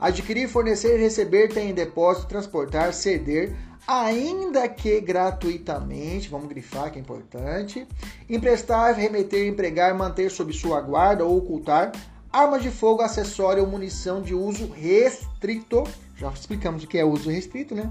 Adquirir, 0.00 0.48
fornecer, 0.48 0.96
receber, 0.96 1.52
ter 1.54 1.60
em 1.60 1.72
depósito, 1.72 2.26
transportar, 2.26 2.92
ceder, 2.92 3.54
ainda 3.88 4.68
que 4.68 5.00
gratuitamente, 5.00 6.28
vamos 6.28 6.46
grifar 6.46 6.92
que 6.92 6.98
é 6.98 7.00
importante. 7.00 7.88
Emprestar, 8.28 8.94
remeter, 8.94 9.48
empregar, 9.48 9.94
manter 9.94 10.30
sob 10.30 10.52
sua 10.52 10.80
guarda 10.80 11.24
ou 11.24 11.38
ocultar, 11.38 11.92
Arma 12.30 12.60
de 12.60 12.70
fogo, 12.70 13.00
acessório 13.00 13.64
ou 13.64 13.68
munição 13.68 14.20
de 14.20 14.34
uso 14.34 14.70
restrito. 14.70 15.84
Já 16.16 16.28
explicamos 16.30 16.84
o 16.84 16.86
que 16.86 16.98
é 16.98 17.04
uso 17.04 17.30
restrito, 17.30 17.74
né? 17.74 17.90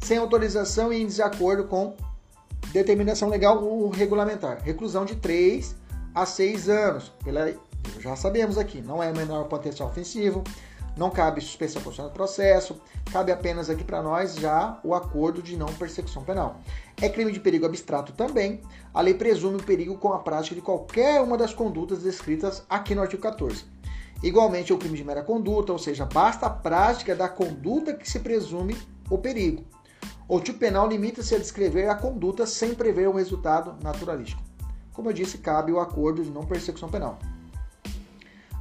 Sem 0.00 0.16
autorização 0.16 0.90
e 0.90 1.02
em 1.02 1.06
desacordo 1.06 1.64
com 1.64 1.94
determinação 2.72 3.28
legal 3.28 3.62
ou 3.62 3.90
regulamentar. 3.90 4.62
Reclusão 4.62 5.04
de 5.04 5.16
3 5.16 5.76
a 6.14 6.24
6 6.24 6.68
anos. 6.70 7.12
Pela, 7.22 7.52
já 8.00 8.16
sabemos 8.16 8.56
aqui, 8.56 8.80
não 8.80 9.02
é 9.02 9.12
menor 9.12 9.44
potencial 9.44 9.90
ofensivo, 9.90 10.42
não 10.96 11.10
cabe 11.10 11.40
suspensão 11.40 11.82
constitucional 11.82 12.10
do 12.10 12.14
processo, 12.14 12.80
cabe 13.10 13.32
apenas 13.32 13.68
aqui 13.68 13.82
para 13.82 14.02
nós 14.02 14.36
já 14.36 14.78
o 14.84 14.94
acordo 14.94 15.42
de 15.42 15.56
não 15.56 15.66
persecução 15.66 16.22
penal. 16.22 16.60
É 17.00 17.08
crime 17.08 17.32
de 17.32 17.40
perigo 17.40 17.66
abstrato 17.66 18.12
também. 18.12 18.60
A 18.92 19.00
lei 19.00 19.14
presume 19.14 19.56
o 19.56 19.62
perigo 19.62 19.96
com 19.98 20.12
a 20.12 20.20
prática 20.20 20.54
de 20.54 20.60
qualquer 20.60 21.20
uma 21.20 21.36
das 21.36 21.52
condutas 21.52 22.02
descritas 22.02 22.62
aqui 22.68 22.94
no 22.94 23.02
artigo 23.02 23.22
14. 23.22 23.64
Igualmente, 24.22 24.72
é 24.72 24.74
o 24.74 24.78
crime 24.78 24.96
de 24.96 25.04
mera 25.04 25.22
conduta, 25.22 25.72
ou 25.72 25.78
seja, 25.78 26.06
basta 26.06 26.46
a 26.46 26.50
prática 26.50 27.14
da 27.14 27.28
conduta 27.28 27.92
que 27.92 28.08
se 28.08 28.20
presume 28.20 28.76
o 29.10 29.18
perigo. 29.18 29.64
O 30.26 30.40
tipo 30.40 30.58
penal 30.58 30.88
limita-se 30.88 31.34
a 31.34 31.38
descrever 31.38 31.88
a 31.88 31.94
conduta 31.94 32.46
sem 32.46 32.74
prever 32.74 33.06
o 33.08 33.12
resultado 33.12 33.76
naturalístico. 33.82 34.42
Como 34.94 35.10
eu 35.10 35.12
disse, 35.12 35.38
cabe 35.38 35.72
o 35.72 35.80
acordo 35.80 36.22
de 36.22 36.30
não 36.30 36.46
persecução 36.46 36.88
penal. 36.88 37.18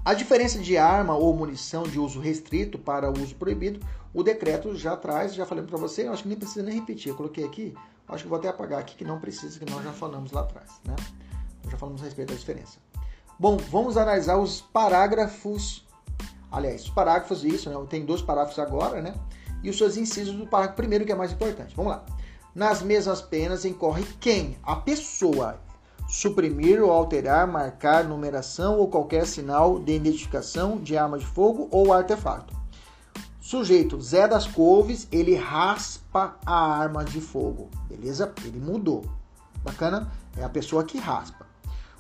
A 0.06 0.14
diferença 0.14 0.60
de 0.60 0.78
arma 0.78 1.16
ou 1.16 1.34
munição 1.34 1.84
de 1.84 1.98
uso 1.98 2.20
restrito 2.20 2.78
para 2.78 3.10
uso 3.10 3.36
proibido, 3.36 3.80
o 4.14 4.22
decreto 4.22 4.76
já 4.76 4.98
traz, 4.98 5.34
já 5.34 5.46
falei 5.46 5.64
para 5.64 5.78
você, 5.78 6.08
acho 6.08 6.24
que 6.24 6.30
nem 6.30 6.38
precisa 6.38 6.62
nem 6.62 6.76
repetir, 6.76 7.10
eu 7.10 7.16
coloquei 7.16 7.46
aqui, 7.46 7.74
acho 8.10 8.24
que 8.24 8.30
vou 8.30 8.38
até 8.38 8.50
apagar 8.50 8.80
aqui 8.80 8.96
que 8.96 9.06
não 9.06 9.18
precisa, 9.18 9.58
que 9.58 9.72
nós 9.72 9.82
já 9.82 9.94
falamos 9.94 10.34
lá 10.34 10.42
atrás, 10.42 10.70
né? 10.84 10.96
Já 11.72 11.78
falamos 11.78 12.02
a 12.02 12.06
respeito 12.06 12.34
da 12.34 12.36
diferença. 12.36 12.80
Bom, 13.40 13.56
vamos 13.56 13.96
analisar 13.96 14.38
os 14.38 14.60
parágrafos, 14.60 15.88
aliás, 16.52 16.84
os 16.84 16.90
parágrafos, 16.90 17.46
isso, 17.46 17.70
né? 17.70 17.88
Tem 17.90 18.06
dois 18.06 18.22
parágrafos 18.22 18.60
agora, 18.60 19.02
né? 19.02 19.16
E 19.64 19.70
os 19.70 19.78
seus 19.78 19.96
incisos 19.96 20.36
do 20.36 20.46
parágrafo 20.46 20.76
primeiro, 20.76 21.06
que 21.06 21.14
é 21.14 21.16
mais 21.16 21.32
importante. 21.32 21.74
Vamos 21.78 21.94
lá. 21.94 22.06
Nas 22.54 22.82
mesmas 22.84 23.22
penas 23.22 23.64
incorre 23.64 24.04
quem? 24.20 24.58
A 24.64 24.76
pessoa 24.76 25.60
suprimir 26.14 26.80
ou 26.80 26.92
alterar, 26.92 27.48
marcar, 27.48 28.04
numeração 28.04 28.78
ou 28.78 28.88
qualquer 28.88 29.26
sinal 29.26 29.80
de 29.80 29.94
identificação 29.96 30.78
de 30.78 30.96
arma 30.96 31.18
de 31.18 31.26
fogo 31.26 31.68
ou 31.72 31.92
artefato. 31.92 32.54
Sujeito 33.42 34.00
Zé 34.00 34.28
das 34.28 34.46
Couves, 34.46 35.08
ele 35.12 35.36
raspa 35.36 36.38
a 36.46 36.54
arma 36.54 37.04
de 37.04 37.20
fogo, 37.20 37.68
beleza? 37.90 38.32
Ele 38.46 38.60
mudou. 38.60 39.04
Bacana? 39.64 40.12
É 40.38 40.44
a 40.44 40.50
pessoa 40.50 40.84
que 40.84 41.00
raspa. 41.00 41.48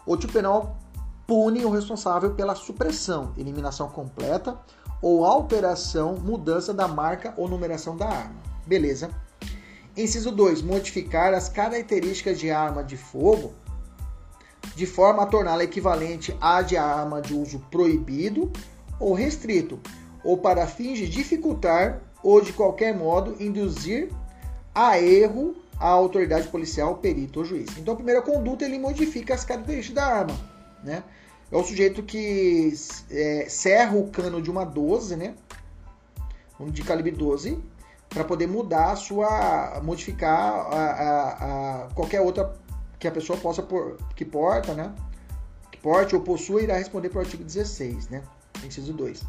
O 0.05 0.16
tipo 0.16 0.34
penal 0.34 0.78
pune 1.26 1.66
o 1.66 1.72
responsável 1.72 2.36
pela 2.36 2.53
supressão, 2.53 3.34
eliminação 3.36 3.89
completa 3.89 4.59
ou 5.01 5.26
alteração, 5.26 6.18
mudança 6.18 6.72
da 6.72 6.88
marca 6.88 7.34
ou 7.36 7.49
numeração 7.49 7.97
da 7.97 8.07
arma. 8.07 8.36
Beleza? 8.68 9.09
Inciso 9.97 10.32
2. 10.32 10.61
Modificar 10.61 11.34
as 11.34 11.49
características 11.49 12.39
de 12.39 12.51
arma 12.51 12.84
de 12.84 12.95
fogo 12.95 13.53
de 14.76 14.86
forma 14.86 15.24
a 15.24 15.26
torná-la 15.26 15.63
equivalente 15.63 16.36
à 16.41 16.61
de 16.61 16.78
arma 16.78 17.21
de 17.21 17.34
uso 17.34 17.59
proibido 17.71 18.51
ou 18.99 19.13
restrito, 19.13 19.80
ou 20.24 20.38
para 20.38 20.65
fins 20.65 20.97
de 20.97 21.07
dificultar 21.07 22.01
ou 22.24 22.41
de 22.41 22.53
qualquer 22.53 22.95
modo 22.95 23.36
induzir 23.39 24.09
a 24.74 24.99
erro 24.99 25.55
a 25.80 25.89
autoridade 25.89 26.47
policial, 26.47 26.95
perito 26.95 27.39
ou 27.39 27.45
juiz. 27.45 27.69
Então, 27.78 27.93
a 27.93 27.97
primeira 27.97 28.21
conduta 28.21 28.63
ele 28.63 28.80
modifica 28.80 29.34
as 29.34 29.43
características 29.43 29.95
da 29.95 30.05
arma, 30.05 30.36
né? 30.84 31.03
É 31.51 31.57
o 31.57 31.63
sujeito 31.63 32.01
que 32.01 32.74
é, 33.11 33.45
serra 33.49 33.95
o 33.95 34.09
cano 34.09 34.41
de 34.41 34.49
uma 34.49 34.63
12, 34.63 35.15
né? 35.15 35.36
De 36.59 36.82
calibre 36.84 37.11
12, 37.11 37.61
para 38.09 38.24
poder 38.24 38.47
mudar 38.47 38.91
a 38.91 38.95
sua. 38.95 39.82
modificar 39.84 40.32
a, 40.32 40.78
a, 40.78 41.84
a 41.86 41.88
qualquer 41.93 42.21
outra 42.21 42.55
que 43.04 43.08
a 43.10 43.12
pessoa 43.12 43.38
possa 43.38 43.62
por, 43.62 43.97
que 44.16 44.24
porta, 44.24 44.74
né? 44.74 44.95
Que 45.70 45.78
porte 45.78 46.16
ou 46.16 46.22
possua 46.22 46.62
irá 46.62 46.78
responder 46.78 47.10
para 47.10 47.20
o 47.20 47.22
artigo 47.22 47.43
16, 47.43 48.08
né? 48.08 48.24
Inciso 48.64 48.93
2. 48.93 49.26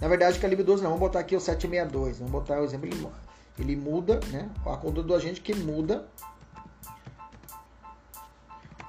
Na 0.00 0.08
verdade, 0.08 0.40
calibre 0.40 0.64
12 0.64 0.82
não, 0.82 0.90
vamos 0.90 1.06
botar 1.06 1.20
aqui 1.20 1.36
o 1.36 1.40
762, 1.40 2.18
vamos 2.18 2.32
botar 2.32 2.60
o 2.60 2.64
exemplo, 2.64 2.88
ele, 2.88 3.08
ele 3.56 3.76
muda, 3.76 4.18
né? 4.32 4.50
A 4.66 4.76
conduta 4.76 5.06
do 5.06 5.14
agente 5.14 5.40
que 5.40 5.54
muda 5.54 6.08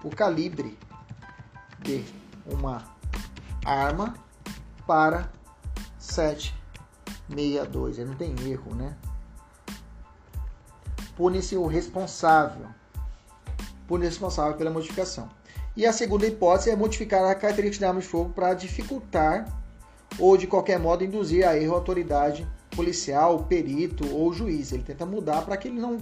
o 0.03 0.09
calibre 0.09 0.75
de 1.83 2.03
uma 2.47 2.83
arma 3.63 4.15
para 4.87 5.29
762. 5.99 7.99
Ele 7.99 8.09
não 8.09 8.17
tem 8.17 8.33
erro, 8.49 8.73
né? 8.73 8.97
Pune-se 11.15 11.55
o 11.55 11.67
responsável 11.67 12.78
por 13.89 13.99
responsável 13.99 14.55
pela 14.55 14.69
modificação. 14.69 15.27
E 15.75 15.83
a 15.83 15.91
segunda 15.91 16.27
hipótese 16.27 16.69
é 16.69 16.75
modificar 16.75 17.25
a 17.25 17.33
característica 17.33 17.81
da 17.83 17.89
arma 17.89 18.01
de 18.01 18.07
fogo 18.07 18.29
para 18.29 18.53
dificultar 18.53 19.51
ou 20.19 20.37
de 20.37 20.45
qualquer 20.45 20.77
modo 20.77 21.03
induzir 21.03 21.47
a 21.47 21.57
erro 21.57 21.73
a 21.73 21.77
autoridade 21.77 22.47
policial, 22.75 23.45
perito 23.45 24.07
ou 24.15 24.31
juiz. 24.31 24.71
Ele 24.71 24.83
tenta 24.83 25.07
mudar 25.07 25.41
para 25.41 25.57
que 25.57 25.69
ele 25.69 25.79
não, 25.79 25.97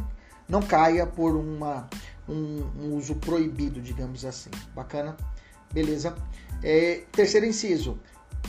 não 0.49 0.61
caia 0.61 1.05
por 1.05 1.33
uma, 1.33 1.88
um, 2.27 2.65
um, 2.77 2.95
uso 2.95 3.15
proibido, 3.15 3.79
digamos 3.79 4.25
assim. 4.25 4.49
Bacana? 4.75 5.15
Beleza? 5.71 6.13
É, 6.61 7.03
terceiro 7.13 7.45
inciso. 7.45 7.97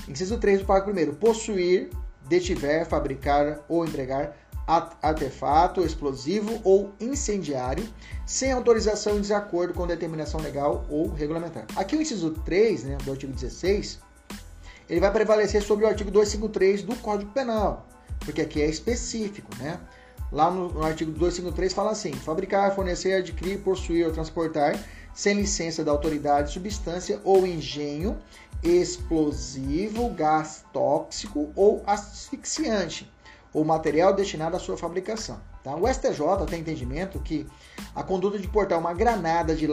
Inciso 0.09 0.39
3 0.39 0.61
do 0.61 0.66
parágrafo 0.66 0.99
1. 1.12 1.14
Possuir, 1.14 1.91
detiver, 2.28 2.84
fabricar 2.86 3.61
ou 3.68 3.84
entregar 3.84 4.36
artefato 4.69 5.81
explosivo 5.83 6.61
ou 6.62 6.93
incendiário 7.01 7.89
sem 8.27 8.53
autorização 8.53 9.16
em 9.16 9.23
desacordo 9.23 9.73
com 9.73 9.87
determinação 9.87 10.39
legal 10.41 10.85
ou 10.91 11.09
regulamentar. 11.09 11.64
Aqui 11.75 11.97
o 11.97 12.03
inciso 12.03 12.31
3 12.45 12.85
né, 12.85 12.99
do 13.03 13.11
artigo 13.11 13.33
16, 13.33 13.99
ele 14.91 15.01
vai 15.01 15.11
prevalecer 15.11 15.62
sobre 15.62 15.87
o 15.87 15.89
artigo 15.89 16.11
253 16.11 16.83
do 16.83 16.95
Código 16.97 17.31
Penal, 17.33 17.87
porque 18.21 18.43
aqui 18.43 18.61
é 18.61 18.66
específico, 18.66 19.49
né? 19.59 19.81
Lá 20.31 20.51
no, 20.51 20.69
no 20.69 20.85
artigo 20.85 21.11
253 21.12 21.73
fala 21.73 21.93
assim: 21.93 22.12
fabricar, 22.12 22.75
fornecer, 22.75 23.14
adquirir, 23.14 23.61
possuir 23.61 24.07
ou 24.07 24.12
transportar 24.12 24.79
sem 25.14 25.35
licença 25.35 25.83
da 25.83 25.91
autoridade 25.91 26.53
substância 26.53 27.19
ou 27.25 27.47
engenho 27.47 28.19
explosivo, 28.62 30.11
gás 30.11 30.64
tóxico 30.71 31.51
ou 31.57 31.83
asfixiante 31.87 33.11
ou 33.53 33.64
material 33.64 34.12
destinado 34.12 34.57
à 34.57 34.59
sua 34.59 34.76
fabricação. 34.76 35.40
Tá? 35.62 35.74
O 35.74 35.86
STJ 35.86 36.46
tem 36.49 36.61
entendimento 36.61 37.18
que 37.20 37.46
a 37.94 38.03
conduta 38.03 38.38
de 38.38 38.49
portar 38.49 38.78
uma 38.78 38.94
granada 38.94 39.55
de 39.55 39.66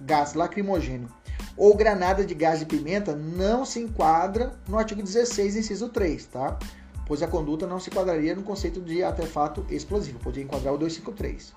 gás 0.00 0.34
lacrimogêneo 0.34 1.08
ou 1.56 1.74
granada 1.74 2.24
de 2.24 2.34
gás 2.34 2.60
de 2.60 2.66
pimenta 2.66 3.14
não 3.14 3.64
se 3.64 3.80
enquadra 3.80 4.54
no 4.68 4.78
artigo 4.78 5.02
16, 5.02 5.56
inciso 5.56 5.88
3, 5.88 6.26
tá? 6.26 6.58
pois 7.04 7.22
a 7.22 7.26
conduta 7.26 7.66
não 7.66 7.80
se 7.80 7.90
enquadraria 7.90 8.34
no 8.34 8.42
conceito 8.42 8.80
de 8.80 9.02
artefato 9.02 9.66
explosivo, 9.70 10.18
poderia 10.20 10.44
enquadrar 10.44 10.74
o 10.74 10.78
253. 10.78 11.54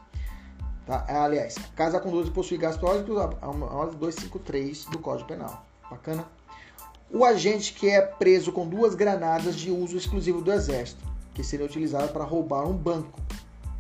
Tá? 0.88 1.05
Aliás, 1.07 1.55
caso 1.76 1.97
a 1.97 1.99
conduta 1.99 2.32
possui 2.32 2.57
gás 2.57 2.78
tóxico, 2.78 3.20
a 3.20 3.86
253 3.86 4.86
do 4.86 4.97
Código 4.97 5.28
Penal. 5.28 5.64
Bacana? 5.89 6.26
O 7.14 7.26
agente 7.26 7.74
que 7.74 7.89
é 7.89 8.01
preso 8.01 8.53
com 8.53 8.66
duas 8.66 8.95
granadas 8.95 9.55
de 9.55 9.70
uso 9.70 9.97
exclusivo 9.97 10.41
do 10.41 10.51
Exército 10.51 11.11
que 11.34 11.44
seria 11.44 11.66
utilizado 11.66 12.12
para 12.12 12.24
roubar 12.24 12.68
um 12.68 12.76
banco. 12.76 13.20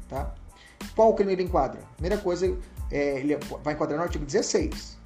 Tá? 0.09 0.33
Qual 0.95 1.13
crime 1.13 1.33
ele 1.33 1.43
enquadra? 1.43 1.81
Primeira 1.95 2.17
coisa, 2.17 2.57
é, 2.91 3.19
ele 3.19 3.37
vai 3.63 3.73
enquadrar 3.73 3.97
no 3.97 4.03
artigo 4.03 4.25
16. 4.25 4.97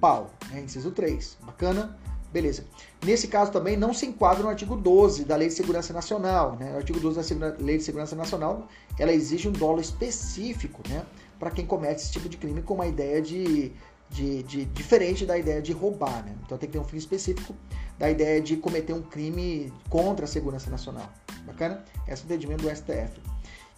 Pau, 0.00 0.30
né? 0.50 0.60
inciso 0.60 0.90
3. 0.90 1.36
Bacana? 1.42 1.98
Beleza. 2.32 2.64
Nesse 3.04 3.26
caso 3.26 3.50
também 3.50 3.76
não 3.76 3.92
se 3.92 4.06
enquadra 4.06 4.42
no 4.42 4.48
artigo 4.48 4.76
12 4.76 5.24
da 5.24 5.34
Lei 5.36 5.48
de 5.48 5.54
Segurança 5.54 5.92
Nacional. 5.92 6.56
Né? 6.58 6.72
O 6.72 6.76
artigo 6.76 7.00
12 7.00 7.34
da 7.34 7.54
Lei 7.58 7.78
de 7.78 7.84
Segurança 7.84 8.14
Nacional, 8.14 8.68
ela 8.98 9.12
exige 9.12 9.48
um 9.48 9.52
dolo 9.52 9.80
específico 9.80 10.80
né? 10.88 11.04
para 11.38 11.50
quem 11.50 11.66
comete 11.66 12.02
esse 12.02 12.12
tipo 12.12 12.28
de 12.28 12.36
crime 12.36 12.62
com 12.62 12.74
uma 12.74 12.86
ideia 12.86 13.20
de, 13.20 13.72
de, 14.10 14.42
de, 14.42 14.64
diferente 14.66 15.24
da 15.24 15.38
ideia 15.38 15.62
de 15.62 15.72
roubar. 15.72 16.24
Né? 16.24 16.34
Então 16.44 16.58
tem 16.58 16.68
que 16.68 16.72
ter 16.72 16.78
um 16.78 16.84
fim 16.84 16.96
específico 16.96 17.54
da 17.98 18.10
ideia 18.10 18.40
de 18.40 18.56
cometer 18.56 18.92
um 18.92 19.02
crime 19.02 19.72
contra 19.88 20.24
a 20.24 20.28
segurança 20.28 20.70
nacional. 20.70 21.08
Bacana? 21.46 21.84
Esse 22.06 22.22
é 22.22 22.24
o 22.24 22.26
entendimento 22.26 22.62
do 22.62 22.74
STF. 22.74 23.20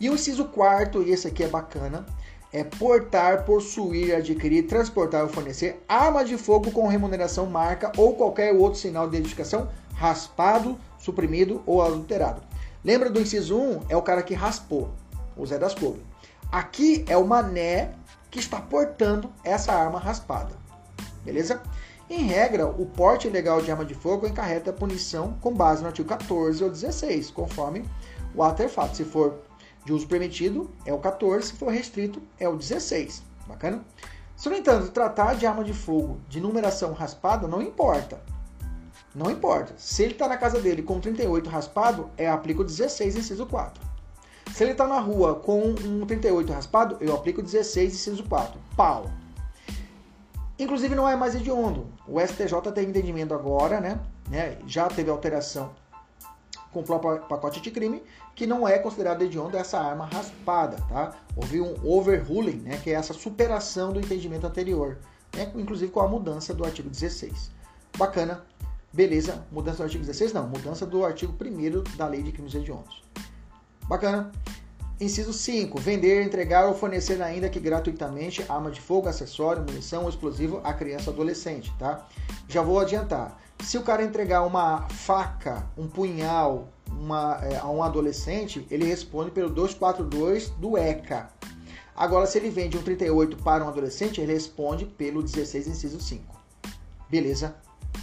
E 0.00 0.08
o 0.10 0.14
inciso 0.14 0.46
quarto, 0.46 1.02
e 1.02 1.10
esse 1.10 1.28
aqui 1.28 1.44
é 1.44 1.48
bacana, 1.48 2.06
é 2.52 2.64
portar, 2.64 3.44
possuir, 3.44 4.14
adquirir, 4.14 4.66
transportar 4.66 5.22
ou 5.22 5.28
fornecer 5.28 5.82
arma 5.88 6.24
de 6.24 6.36
fogo 6.36 6.70
com 6.70 6.86
remuneração, 6.86 7.46
marca 7.46 7.92
ou 7.96 8.14
qualquer 8.14 8.52
outro 8.52 8.78
sinal 8.78 9.08
de 9.08 9.16
identificação 9.16 9.68
raspado, 9.94 10.78
suprimido 10.98 11.62
ou 11.64 11.80
adulterado. 11.80 12.42
Lembra 12.84 13.08
do 13.08 13.20
inciso 13.20 13.56
1? 13.56 13.82
É 13.88 13.96
o 13.96 14.02
cara 14.02 14.22
que 14.22 14.34
raspou, 14.34 14.90
o 15.36 15.46
Zé 15.46 15.58
das 15.58 15.74
Couves. 15.74 16.02
Aqui 16.50 17.04
é 17.08 17.16
o 17.16 17.26
mané 17.26 17.92
que 18.32 18.38
está 18.38 18.58
portando 18.58 19.30
essa 19.44 19.72
arma 19.72 20.00
raspada. 20.00 20.56
beleza? 21.22 21.62
Em 22.08 22.24
regra, 22.24 22.66
o 22.66 22.86
porte 22.86 23.28
ilegal 23.28 23.60
de 23.60 23.70
arma 23.70 23.84
de 23.84 23.94
fogo 23.94 24.26
encarreta 24.26 24.70
a 24.70 24.72
punição 24.72 25.34
com 25.40 25.52
base 25.52 25.82
no 25.82 25.88
artigo 25.88 26.08
14 26.08 26.64
ou 26.64 26.70
16, 26.70 27.30
conforme 27.30 27.84
o 28.34 28.42
ato. 28.42 28.62
Se 28.94 29.04
for 29.04 29.42
de 29.84 29.92
uso 29.92 30.08
permitido, 30.08 30.70
é 30.86 30.92
o 30.92 30.98
14, 30.98 31.48
se 31.48 31.52
for 31.52 31.70
restrito, 31.70 32.22
é 32.40 32.48
o 32.48 32.56
16. 32.56 33.22
Bacana? 33.46 33.84
Se, 34.34 34.48
no 34.48 34.56
entanto, 34.56 34.90
tratar 34.90 35.34
de 35.34 35.46
arma 35.46 35.62
de 35.62 35.74
fogo 35.74 36.18
de 36.28 36.40
numeração 36.40 36.92
raspada, 36.94 37.46
não 37.46 37.60
importa. 37.60 38.20
Não 39.14 39.30
importa. 39.30 39.74
Se 39.76 40.02
ele 40.02 40.12
está 40.12 40.26
na 40.26 40.38
casa 40.38 40.58
dele 40.58 40.82
com 40.82 40.98
38 40.98 41.50
raspado, 41.50 42.10
é 42.16 42.28
aplico 42.28 42.64
16, 42.64 43.16
inciso 43.16 43.46
4. 43.46 43.91
Se 44.54 44.64
ele 44.64 44.72
está 44.72 44.86
na 44.86 45.00
rua 45.00 45.36
com 45.36 45.62
um 45.70 46.04
38 46.06 46.52
raspado, 46.52 46.96
eu 47.00 47.14
aplico 47.14 47.42
16, 47.42 47.94
inciso 47.94 48.24
4. 48.24 48.60
Pau. 48.76 49.10
Inclusive 50.58 50.94
não 50.94 51.08
é 51.08 51.16
mais 51.16 51.34
hediondo. 51.34 51.86
O 52.06 52.20
STJ 52.20 52.70
tem 52.74 52.88
entendimento 52.88 53.32
agora, 53.32 53.80
né? 53.80 53.98
né? 54.28 54.58
Já 54.66 54.88
teve 54.88 55.10
alteração 55.10 55.70
com 56.70 56.80
o 56.80 56.82
próprio 56.82 57.20
pacote 57.20 57.60
de 57.60 57.70
crime, 57.70 58.02
que 58.34 58.46
não 58.46 58.68
é 58.68 58.78
considerado 58.78 59.22
hediondo 59.22 59.56
essa 59.56 59.78
arma 59.78 60.06
raspada, 60.06 60.76
tá? 60.88 61.14
Houve 61.34 61.60
um 61.60 61.74
overruling, 61.84 62.60
né? 62.60 62.78
Que 62.82 62.90
é 62.90 62.94
essa 62.94 63.14
superação 63.14 63.92
do 63.92 64.00
entendimento 64.00 64.46
anterior, 64.46 64.98
né? 65.34 65.50
Inclusive 65.54 65.90
com 65.90 66.00
a 66.00 66.08
mudança 66.08 66.52
do 66.52 66.64
artigo 66.64 66.90
16. 66.90 67.50
Bacana, 67.96 68.44
beleza. 68.92 69.46
Mudança 69.50 69.78
do 69.78 69.84
artigo 69.84 70.04
16? 70.04 70.32
Não, 70.34 70.46
mudança 70.46 70.84
do 70.86 71.04
artigo 71.04 71.32
1 71.32 71.96
da 71.96 72.06
Lei 72.06 72.22
de 72.22 72.32
Crimes 72.32 72.54
Hediondos. 72.54 73.02
Bacana. 73.92 74.32
Inciso 74.98 75.34
5. 75.34 75.78
Vender, 75.78 76.24
entregar 76.24 76.64
ou 76.66 76.74
fornecer 76.74 77.20
ainda 77.20 77.50
que 77.50 77.60
gratuitamente 77.60 78.42
arma 78.48 78.70
de 78.70 78.80
fogo, 78.80 79.06
acessório, 79.06 79.62
munição 79.62 80.04
ou 80.04 80.08
explosivo 80.08 80.62
a 80.64 80.72
criança 80.72 81.10
ou 81.10 81.14
adolescente, 81.14 81.70
tá? 81.78 82.08
Já 82.48 82.62
vou 82.62 82.80
adiantar. 82.80 83.38
Se 83.62 83.76
o 83.76 83.82
cara 83.82 84.02
entregar 84.02 84.46
uma 84.46 84.88
faca, 84.88 85.66
um 85.76 85.86
punhal 85.86 86.68
uma, 86.88 87.38
é, 87.42 87.58
a 87.58 87.68
um 87.68 87.82
adolescente, 87.82 88.66
ele 88.70 88.86
responde 88.86 89.30
pelo 89.30 89.50
242 89.50 90.48
do 90.48 90.78
ECA. 90.78 91.28
Agora, 91.94 92.24
se 92.24 92.38
ele 92.38 92.48
vende 92.48 92.78
um 92.78 92.82
38 92.82 93.36
para 93.42 93.62
um 93.62 93.68
adolescente, 93.68 94.22
ele 94.22 94.32
responde 94.32 94.86
pelo 94.86 95.22
16, 95.22 95.66
inciso 95.66 96.00
5. 96.00 96.34
Beleza? 97.10 97.54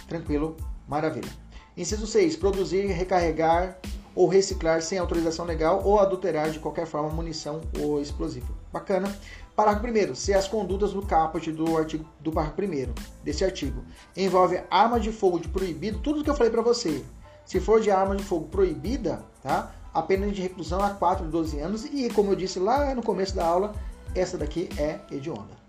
Tranquilo? 0.06 0.56
Maravilha. 0.86 1.32
Inciso 1.76 2.06
6. 2.06 2.36
Produzir, 2.36 2.86
recarregar 2.86 3.76
ou 4.14 4.28
reciclar 4.28 4.82
sem 4.82 4.98
autorização 4.98 5.44
legal 5.44 5.82
ou 5.84 5.98
adulterar 5.98 6.50
de 6.50 6.58
qualquer 6.58 6.86
forma 6.86 7.08
munição 7.10 7.60
ou 7.80 8.00
explosivo. 8.00 8.54
Bacana. 8.72 9.14
Parágrafo 9.54 10.12
1 10.12 10.14
se 10.14 10.32
as 10.32 10.48
condutas 10.48 10.92
do 10.92 11.02
caput 11.02 11.52
do 11.52 11.76
artigo 11.76 12.04
do 12.20 12.32
parágrafo 12.32 12.62
1 12.62 12.94
desse 13.22 13.44
artigo 13.44 13.82
envolve 14.16 14.62
arma 14.70 14.98
de 14.98 15.12
fogo 15.12 15.38
de 15.38 15.48
proibido, 15.48 15.98
tudo 15.98 16.24
que 16.24 16.30
eu 16.30 16.34
falei 16.34 16.50
para 16.50 16.62
você. 16.62 17.04
Se 17.44 17.60
for 17.60 17.80
de 17.80 17.90
arma 17.90 18.16
de 18.16 18.22
fogo 18.22 18.46
proibida, 18.46 19.22
tá? 19.42 19.72
A 19.92 20.00
pena 20.00 20.28
de 20.28 20.40
reclusão 20.40 20.80
a 20.80 20.90
4 20.90 21.26
de 21.26 21.30
12 21.30 21.58
anos 21.58 21.84
e 21.84 22.08
como 22.10 22.30
eu 22.30 22.36
disse 22.36 22.58
lá 22.58 22.94
no 22.94 23.02
começo 23.02 23.34
da 23.34 23.44
aula, 23.44 23.74
essa 24.14 24.38
daqui 24.38 24.68
é 24.78 25.00
hedionda. 25.10 25.60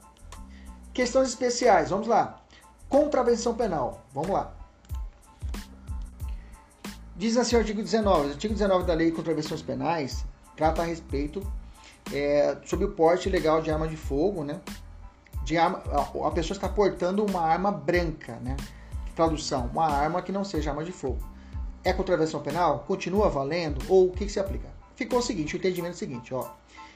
Questões 0.93 1.29
especiais, 1.29 1.89
vamos 1.89 2.07
lá. 2.07 2.41
Contravenção 2.87 3.55
penal, 3.55 4.05
vamos 4.13 4.29
lá. 4.29 4.53
Diz 7.21 7.37
assim 7.37 7.55
o 7.55 7.59
artigo 7.59 7.83
19. 7.83 8.29
O 8.29 8.31
artigo 8.31 8.51
19 8.51 8.83
da 8.83 8.95
Lei 8.95 9.11
contra 9.11 9.25
Contravenções 9.31 9.61
Penais 9.61 10.25
trata 10.57 10.81
a 10.81 10.85
respeito 10.85 11.39
é, 12.11 12.57
sobre 12.65 12.85
o 12.85 12.93
porte 12.93 13.29
legal 13.29 13.61
de 13.61 13.69
arma 13.69 13.87
de 13.87 13.95
fogo, 13.95 14.43
né? 14.43 14.59
De 15.43 15.55
arma, 15.55 15.83
a 16.25 16.31
pessoa 16.31 16.57
está 16.57 16.67
portando 16.67 17.23
uma 17.23 17.41
arma 17.41 17.71
branca, 17.71 18.39
né? 18.41 18.57
Tradução, 19.15 19.67
uma 19.67 19.85
arma 19.85 20.23
que 20.23 20.31
não 20.31 20.43
seja 20.43 20.71
arma 20.71 20.83
de 20.83 20.91
fogo. 20.91 21.19
É 21.83 21.93
contravenção 21.93 22.41
penal? 22.41 22.85
Continua 22.87 23.29
valendo? 23.29 23.85
Ou 23.87 24.07
o 24.07 24.11
que, 24.11 24.25
que 24.25 24.31
se 24.31 24.39
aplica? 24.39 24.69
Ficou 24.95 25.19
o 25.19 25.21
seguinte, 25.21 25.55
o 25.55 25.57
entendimento 25.57 25.91
é 25.91 25.95
o 25.97 25.99
seguinte, 25.99 26.33
ó. 26.33 26.49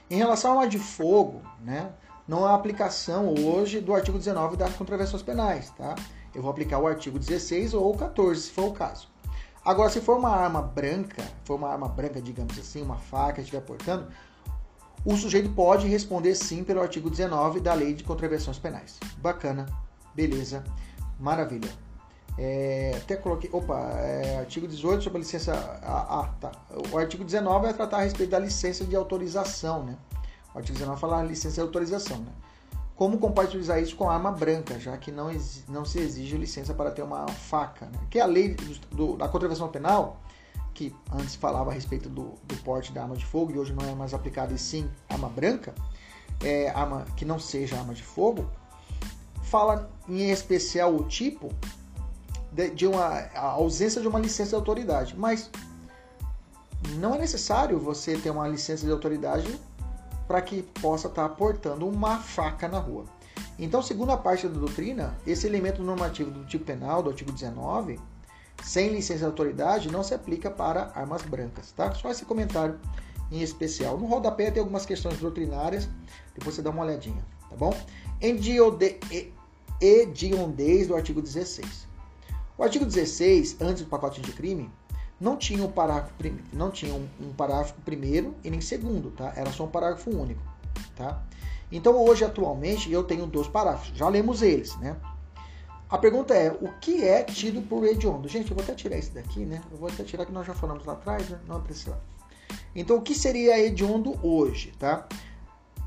Em 0.09 0.17
relação 0.17 0.53
à 0.53 0.55
arma 0.55 0.67
de 0.67 0.79
fogo, 0.79 1.43
né? 1.61 1.91
Não 2.27 2.45
há 2.45 2.55
aplicação 2.55 3.31
hoje 3.31 3.79
do 3.79 3.93
artigo 3.93 4.17
19 4.17 4.57
das 4.57 4.73
contravenções 4.73 5.21
penais, 5.21 5.69
tá? 5.77 5.93
Eu 6.33 6.41
vou 6.41 6.49
aplicar 6.49 6.79
o 6.79 6.87
artigo 6.87 7.19
16 7.19 7.75
ou 7.75 7.95
14, 7.95 8.41
se 8.41 8.49
for 8.49 8.69
o 8.69 8.73
caso. 8.73 9.13
Agora, 9.65 9.89
se 9.89 9.99
for 9.99 10.17
uma 10.17 10.29
arma 10.29 10.61
branca, 10.61 11.23
for 11.43 11.55
uma 11.55 11.69
arma 11.69 11.87
branca, 11.87 12.21
digamos 12.21 12.57
assim, 12.59 12.83
uma 12.83 12.97
faca 12.97 13.41
estiver 13.41 13.61
portando, 13.61 14.07
o 15.03 15.17
sujeito 15.17 15.49
pode 15.49 15.87
responder 15.87 16.35
sim 16.35 16.63
pelo 16.63 16.81
artigo 16.81 17.09
19 17.09 17.59
da 17.59 17.73
Lei 17.73 17.95
de 17.95 18.03
Contravenções 18.03 18.59
Penais. 18.59 18.99
Bacana, 19.17 19.65
beleza, 20.13 20.63
maravilha. 21.19 21.69
É, 22.37 22.93
até 22.97 23.15
coloquei, 23.15 23.49
opa, 23.51 23.79
é, 23.97 24.37
artigo 24.39 24.67
18 24.67 25.03
sobre 25.03 25.17
a 25.17 25.21
licença. 25.21 25.53
Ah, 25.81 26.19
ah, 26.19 26.33
tá. 26.39 26.51
O 26.91 26.97
artigo 26.97 27.23
19 27.23 27.65
vai 27.65 27.73
tratar 27.73 27.97
a 27.97 28.01
respeito 28.01 28.29
da 28.29 28.39
licença 28.39 28.85
de 28.85 28.95
autorização, 28.95 29.83
né? 29.83 29.97
O 30.53 30.59
artigo 30.59 30.77
19 30.77 30.99
fala 31.01 31.23
licença 31.23 31.55
de 31.55 31.61
autorização, 31.61 32.17
né? 32.17 32.31
Como 32.95 33.17
compatibilizar 33.17 33.81
isso 33.81 33.95
com 33.95 34.09
arma 34.09 34.31
branca, 34.31 34.79
já 34.79 34.97
que 34.97 35.11
não, 35.11 35.29
não 35.67 35.83
se 35.83 35.99
exige 35.99 36.37
licença 36.37 36.73
para 36.73 36.91
ter 36.91 37.01
uma 37.01 37.27
faca. 37.27 37.87
Né? 37.87 37.99
Que 38.09 38.19
é 38.19 38.21
a 38.21 38.25
lei 38.25 38.53
do, 38.53 38.79
do, 38.95 39.17
da 39.17 39.27
contravenção 39.27 39.67
penal, 39.67 40.21
que 40.73 40.95
antes 41.11 41.35
falava 41.35 41.71
a 41.71 41.73
respeito 41.73 42.09
do, 42.09 42.33
do, 42.43 42.55
porte 42.63 42.91
da 42.91 43.01
arma 43.01 43.15
de 43.15 43.25
fogo 43.25 43.51
e 43.51 43.59
hoje 43.59 43.73
não 43.73 43.85
é 43.87 43.93
mais 43.93 44.13
aplicada 44.13 44.53
e 44.53 44.57
sim 44.57 44.89
arma 45.09 45.29
branca, 45.29 45.73
é, 46.41 46.69
arma 46.69 47.05
que 47.17 47.25
não 47.25 47.39
seja 47.39 47.77
arma 47.77 47.93
de 47.93 48.03
fogo, 48.03 48.49
fala 49.43 49.89
em 50.07 50.29
especial 50.31 50.95
o 50.95 51.03
tipo 51.03 51.51
de, 52.51 52.69
de 52.69 52.87
uma 52.87 53.03
a 53.03 53.51
ausência 53.51 54.01
de 54.01 54.07
uma 54.07 54.19
licença 54.19 54.49
de 54.49 54.55
autoridade, 54.55 55.15
mas 55.17 55.49
não 56.97 57.15
é 57.15 57.17
necessário 57.17 57.79
você 57.79 58.17
ter 58.17 58.29
uma 58.29 58.47
licença 58.47 58.85
de 58.85 58.91
autoridade 58.91 59.59
para 60.27 60.41
que 60.41 60.61
possa 60.61 61.07
estar 61.07 61.29
tá 61.29 61.35
portando 61.35 61.87
uma 61.87 62.17
faca 62.17 62.67
na 62.67 62.79
rua. 62.79 63.05
Então, 63.57 63.81
segundo 63.81 64.11
a 64.11 64.17
parte 64.17 64.47
da 64.47 64.59
doutrina, 64.59 65.15
esse 65.25 65.47
elemento 65.47 65.81
normativo 65.81 66.31
do 66.31 66.45
tipo 66.45 66.65
penal, 66.65 67.01
do 67.01 67.09
artigo 67.09 67.31
19, 67.31 67.99
sem 68.63 68.89
licença 68.89 69.19
de 69.19 69.25
autoridade, 69.25 69.91
não 69.91 70.03
se 70.03 70.13
aplica 70.13 70.49
para 70.49 70.91
armas 70.95 71.21
brancas, 71.23 71.71
tá? 71.71 71.93
Só 71.93 72.09
esse 72.09 72.25
comentário 72.25 72.79
em 73.31 73.41
especial. 73.41 73.97
No 73.97 74.05
rodapé 74.05 74.51
tem 74.51 74.59
algumas 74.59 74.85
questões 74.85 75.17
doutrinárias, 75.19 75.89
depois 76.33 76.55
você 76.55 76.61
dá 76.61 76.69
uma 76.69 76.83
olhadinha, 76.83 77.25
tá 77.49 77.55
bom? 77.55 77.73
Hediondez 79.81 80.87
do 80.87 80.95
artigo 80.95 81.21
16. 81.21 81.87
O 82.57 82.63
artigo 82.63 82.85
16, 82.85 83.57
antes 83.59 83.83
do 83.83 83.89
pacote 83.89 84.21
de 84.21 84.31
crime, 84.31 84.71
não 85.19 85.37
tinha 85.37 85.63
um 85.63 85.71
parágrafo, 85.71 86.13
não 86.51 86.71
tinha 86.71 86.93
um, 86.93 87.33
parágrafo 87.35 87.73
primeiro 87.85 88.35
e 88.43 88.49
nem 88.49 88.61
segundo, 88.61 89.11
tá? 89.11 89.33
Era 89.35 89.51
só 89.51 89.63
um 89.63 89.69
parágrafo 89.69 90.09
único, 90.09 90.41
tá? 90.95 91.23
Então 91.71 91.95
hoje 91.97 92.23
atualmente 92.23 92.91
eu 92.91 93.03
tenho 93.03 93.25
dois 93.25 93.47
parágrafos, 93.47 93.95
já 93.95 94.07
lemos 94.07 94.41
eles, 94.41 94.75
né? 94.77 94.97
A 95.89 95.97
pergunta 95.97 96.33
é, 96.33 96.51
o 96.51 96.73
que 96.79 97.03
é 97.03 97.23
tido 97.23 97.61
por 97.61 97.85
hediondo? 97.85 98.27
Gente, 98.27 98.49
eu 98.49 98.55
vou 98.55 98.63
até 98.63 98.73
tirar 98.73 98.97
esse 98.97 99.11
daqui, 99.11 99.45
né? 99.45 99.61
Eu 99.71 99.77
vou 99.77 99.87
até 99.87 100.03
tirar 100.03 100.25
que 100.25 100.31
nós 100.31 100.45
já 100.45 100.53
falamos 100.53 100.83
lá 100.85 100.93
atrás, 100.93 101.29
né? 101.29 101.39
Não 101.47 101.61
precisar. 101.61 101.99
Então, 102.75 102.97
o 102.97 103.01
que 103.01 103.15
seria 103.15 103.57
hediondo 103.59 104.19
hoje, 104.21 104.73
tá? 104.79 105.07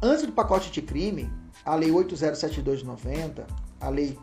Antes 0.01 0.25
do 0.25 0.33
pacote 0.33 0.71
de 0.71 0.81
crime, 0.81 1.31
a 1.65 1.75
lei 1.75 1.91
807290, 1.91 3.47
a 3.81 3.89
lei 3.89 4.17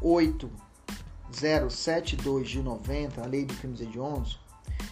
8 0.00 0.50
072 1.32 2.48
de 2.48 2.62
90, 2.62 3.22
a 3.22 3.26
Lei 3.26 3.44
de 3.44 3.54
Crimes 3.54 3.80
Hediondos, 3.80 4.38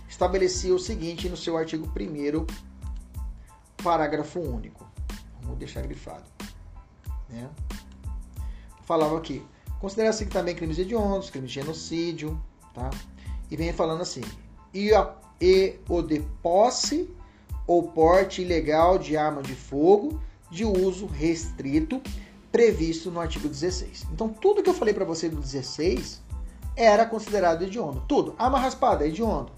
estabelecia 0.08 0.74
o 0.74 0.78
seguinte 0.78 1.28
no 1.28 1.36
seu 1.36 1.56
artigo 1.56 1.86
1 1.86 2.46
parágrafo 3.82 4.40
único. 4.40 4.86
Vamos 5.42 5.58
deixar 5.58 5.82
grifado. 5.82 6.24
Né? 7.28 7.48
Falava 8.84 9.16
aqui, 9.16 9.44
considera-se 9.80 10.26
também 10.26 10.54
crimes 10.54 10.78
hediondos, 10.78 11.30
crimes 11.30 11.50
de 11.50 11.60
genocídio, 11.60 12.40
tá? 12.74 12.90
E 13.50 13.56
vem 13.56 13.72
falando 13.72 14.00
assim, 14.00 14.22
e, 14.72 14.92
a, 14.94 15.14
e 15.40 15.78
o 15.88 16.02
de 16.02 16.20
posse 16.42 17.08
ou 17.66 17.82
porte 17.82 18.42
ilegal 18.42 18.98
de 18.98 19.16
arma 19.16 19.42
de 19.42 19.54
fogo 19.54 20.20
de 20.50 20.64
uso 20.64 21.06
restrito 21.06 22.00
previsto 22.50 23.10
no 23.10 23.20
artigo 23.20 23.48
16. 23.48 24.06
Então, 24.12 24.28
tudo 24.28 24.62
que 24.62 24.70
eu 24.70 24.74
falei 24.74 24.94
para 24.94 25.04
você 25.04 25.28
do 25.28 25.40
16 25.40 26.22
era 26.78 27.04
considerado 27.04 27.62
hediondo. 27.62 28.04
Tudo. 28.06 28.36
Arma 28.38 28.58
raspada, 28.58 29.04
hediondo. 29.04 29.52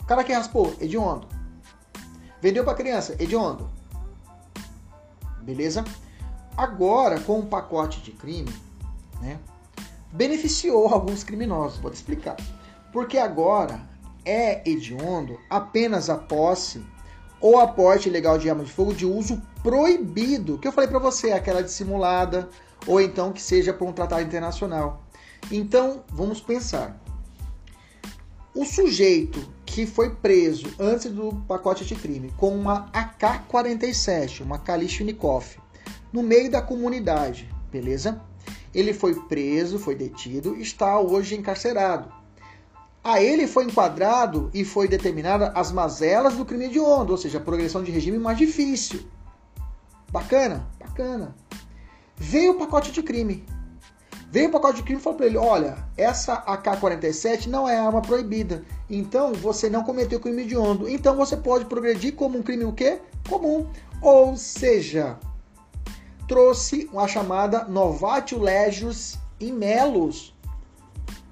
O 0.00 0.06
cara 0.06 0.24
que 0.24 0.32
raspou, 0.32 0.74
hediondo. 0.80 1.28
Vendeu 2.40 2.64
para 2.64 2.74
criança, 2.74 3.14
hediondo. 3.18 3.68
Beleza? 5.42 5.84
Agora, 6.56 7.20
com 7.20 7.40
o 7.40 7.46
pacote 7.46 8.00
de 8.00 8.10
crime, 8.12 8.52
né, 9.20 9.38
beneficiou 10.12 10.88
alguns 10.88 11.22
criminosos. 11.22 11.78
Vou 11.78 11.90
te 11.90 11.94
explicar. 11.94 12.36
Porque 12.90 13.18
agora 13.18 13.80
é 14.24 14.66
hediondo 14.68 15.38
apenas 15.50 16.08
a 16.08 16.16
posse 16.16 16.82
ou 17.40 17.60
aporte 17.60 18.08
ilegal 18.08 18.38
de 18.38 18.48
arma 18.48 18.64
de 18.64 18.72
fogo 18.72 18.94
de 18.94 19.04
uso 19.04 19.42
proibido. 19.62 20.56
Que 20.56 20.68
eu 20.68 20.72
falei 20.72 20.88
para 20.88 20.98
você, 20.98 21.32
aquela 21.32 21.62
dissimulada 21.62 22.48
ou 22.86 23.00
então 23.00 23.32
que 23.32 23.42
seja 23.42 23.72
por 23.72 23.86
um 23.86 23.92
tratado 23.92 24.22
internacional. 24.22 25.03
Então, 25.50 26.04
vamos 26.10 26.40
pensar. 26.40 27.00
O 28.54 28.64
sujeito 28.64 29.52
que 29.66 29.86
foi 29.86 30.14
preso 30.14 30.66
antes 30.78 31.10
do 31.10 31.34
pacote 31.48 31.84
de 31.84 31.94
crime 31.96 32.32
com 32.36 32.54
uma 32.54 32.88
AK-47, 32.92 34.42
uma 34.42 34.58
Kalashnikov, 34.58 35.56
no 36.12 36.22
meio 36.22 36.48
da 36.48 36.62
comunidade, 36.62 37.52
beleza? 37.72 38.20
Ele 38.72 38.94
foi 38.94 39.14
preso, 39.22 39.78
foi 39.78 39.96
detido, 39.96 40.56
está 40.56 41.00
hoje 41.00 41.34
encarcerado. 41.34 42.12
A 43.02 43.20
ele 43.20 43.46
foi 43.46 43.64
enquadrado 43.64 44.50
e 44.54 44.64
foi 44.64 44.88
determinada 44.88 45.48
as 45.56 45.72
mazelas 45.72 46.36
do 46.36 46.44
crime 46.44 46.68
de 46.68 46.78
onda, 46.78 47.10
ou 47.10 47.18
seja, 47.18 47.38
a 47.38 47.40
progressão 47.40 47.82
de 47.82 47.90
regime 47.90 48.18
mais 48.18 48.38
difícil. 48.38 49.00
Bacana? 50.10 50.66
Bacana. 50.78 51.34
Veio 52.16 52.52
o 52.52 52.58
pacote 52.58 52.92
de 52.92 53.02
crime. 53.02 53.44
Veio 54.34 54.48
o 54.48 54.50
pacote 54.50 54.78
de 54.78 54.82
crime 54.82 54.98
e 54.98 55.02
falou 55.02 55.16
para 55.16 55.26
ele: 55.26 55.36
olha, 55.36 55.76
essa 55.96 56.42
AK-47 56.44 57.46
não 57.46 57.68
é 57.68 57.78
arma 57.78 58.02
proibida. 58.02 58.64
Então 58.90 59.32
você 59.32 59.70
não 59.70 59.84
cometeu 59.84 60.18
crime 60.18 60.44
de 60.44 60.56
onda. 60.56 60.90
Então 60.90 61.14
você 61.14 61.36
pode 61.36 61.66
progredir 61.66 62.16
como 62.16 62.36
um 62.36 62.42
crime 62.42 62.64
o 62.64 62.72
quê? 62.72 62.98
Comum. 63.28 63.64
Ou 64.02 64.36
seja, 64.36 65.16
trouxe 66.26 66.90
a 66.96 67.06
chamada 67.06 67.62
Novatio 67.66 68.40
Legius 68.40 69.16
in 69.40 69.52
Melos. 69.52 70.34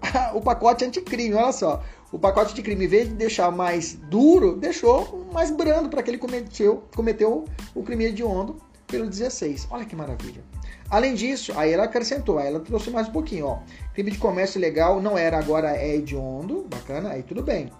o 0.32 0.40
pacote 0.40 0.84
anticrime, 0.84 1.34
olha 1.34 1.50
só. 1.50 1.82
O 2.12 2.20
pacote 2.20 2.54
de 2.54 2.62
crime, 2.62 2.84
em 2.84 2.88
vez 2.88 3.08
de 3.08 3.14
deixar 3.14 3.50
mais 3.50 3.94
duro, 3.94 4.54
deixou 4.54 5.26
mais 5.32 5.50
brando 5.50 5.88
para 5.88 6.04
que 6.04 6.10
ele 6.10 6.18
cometeu, 6.18 6.84
cometeu 6.94 7.46
o 7.74 7.82
crime 7.82 8.04
hediondo 8.04 8.58
pelo 8.86 9.08
16. 9.08 9.66
Olha 9.72 9.84
que 9.84 9.96
maravilha. 9.96 10.44
Além 10.92 11.14
disso, 11.14 11.54
aí 11.56 11.72
ela 11.72 11.84
acrescentou, 11.84 12.36
aí 12.36 12.48
ela 12.48 12.60
trouxe 12.60 12.90
mais 12.90 13.08
um 13.08 13.12
pouquinho, 13.12 13.46
ó. 13.46 13.60
Crime 13.94 14.10
de 14.10 14.18
comércio 14.18 14.58
ilegal 14.58 15.00
não 15.00 15.16
era, 15.16 15.38
agora 15.38 15.74
é 15.74 15.96
hediondo, 15.96 16.66
bacana, 16.68 17.08
aí 17.12 17.22
tudo 17.22 17.42
bem. 17.42 17.72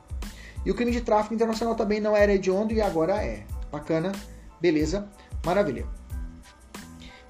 E 0.65 0.71
o 0.71 0.75
crime 0.75 0.91
de 0.93 1.03
tráfico 1.03 1.35
internacional 1.35 1.75
também 1.75 2.01
não 2.01 2.17
era 2.17 2.33
hediondo 2.33 2.73
e 2.73 2.81
agora 2.81 3.23
é. 3.23 3.45
Bacana, 3.71 4.13
beleza, 4.59 5.07
maravilha. 5.45 5.85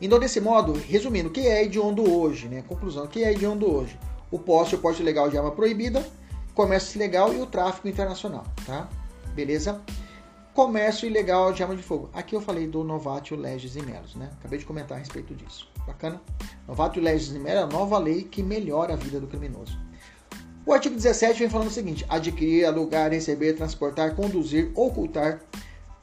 Então, 0.01 0.21
desse 0.21 0.41
modo, 0.41 0.73
resumindo, 0.73 1.31
o 1.31 1.33
que 1.33 1.49
é 1.49 1.65
hediondo 1.65 2.09
hoje, 2.09 2.47
né? 2.47 2.63
Conclusão, 2.63 3.07
o 3.07 3.09
que 3.09 3.25
é 3.25 3.33
hediondo 3.33 3.69
hoje? 3.69 3.99
O 4.31 4.39
posse, 4.39 4.77
o 4.77 4.79
porte 4.79 5.03
legal 5.03 5.29
de 5.29 5.37
arma 5.37 5.51
proibida, 5.51 6.07
comércio 6.55 6.97
ilegal 6.97 7.35
e 7.35 7.41
o 7.41 7.47
tráfico 7.47 7.89
internacional, 7.89 8.45
tá? 8.65 8.89
Beleza? 9.35 9.83
Comércio 10.55 11.09
ilegal 11.09 11.53
de 11.53 11.61
arma 11.61 11.75
de 11.75 11.83
fogo. 11.83 12.09
Aqui 12.13 12.37
eu 12.37 12.41
falei 12.41 12.69
do 12.69 12.85
Novatio 12.85 13.37
Legis 13.37 13.75
e 13.75 13.83
Melos, 13.83 14.15
né? 14.15 14.31
Acabei 14.39 14.61
de 14.61 14.65
comentar 14.65 14.97
a 14.97 15.01
respeito 15.01 15.35
disso. 15.35 15.72
Bacana? 15.87 16.21
Novatio 16.67 17.03
Legis 17.03 17.31
Melos 17.31 17.49
é 17.49 17.59
a 17.59 17.67
nova 17.67 17.99
lei 17.99 18.23
que 18.23 18.43
melhora 18.43 18.95
a 18.95 18.97
vida 18.97 19.19
do 19.19 19.27
criminoso. 19.27 19.79
O 20.65 20.73
artigo 20.73 20.95
17 20.95 21.41
vem 21.41 21.51
falando 21.51 21.69
o 21.69 21.73
seguinte: 21.73 22.07
adquirir, 22.09 22.65
alugar, 22.65 23.11
receber, 23.11 23.55
transportar, 23.55 24.15
conduzir, 24.15 24.71
ocultar, 24.75 25.41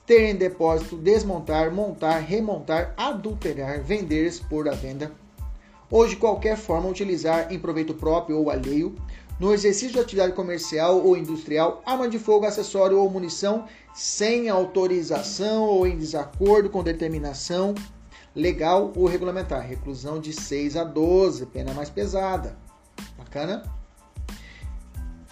ter 0.06 0.30
em 0.30 0.36
depósito, 0.36 0.98
desmontar, 0.98 1.72
montar, 1.72 2.20
remontar, 2.20 2.94
adulterar, 2.98 3.82
vender, 3.82 4.28
expor 4.28 4.68
à 4.68 4.74
venda, 4.74 5.12
ou 5.90 6.06
de 6.08 6.18
qualquer 6.18 6.58
forma 6.58 6.90
utilizar 6.90 7.54
em 7.54 7.60
proveito 7.60 7.94
próprio 7.94 8.38
ou 8.38 8.50
alheio, 8.50 8.96
no 9.40 9.54
exercício 9.54 9.94
de 9.94 10.00
atividade 10.00 10.34
comercial 10.34 11.00
ou 11.00 11.16
industrial, 11.16 11.82
arma 11.86 12.10
de 12.10 12.20
fogo, 12.20 12.46
acessório 12.46 13.00
ou 13.00 13.10
munição 13.10 13.66
sem 13.94 14.50
autorização 14.50 15.64
ou 15.64 15.88
em 15.88 15.98
desacordo 15.98 16.70
com 16.70 16.84
determinação 16.84 17.74
legal 18.36 18.92
ou 18.96 19.08
regulamentar. 19.08 19.66
Reclusão 19.66 20.20
de 20.20 20.34
6 20.34 20.78
a 20.78 20.84
12, 20.84 21.46
pena 21.48 21.74
mais 21.74 21.90
pesada. 21.90 22.58
Bacana? 23.18 23.64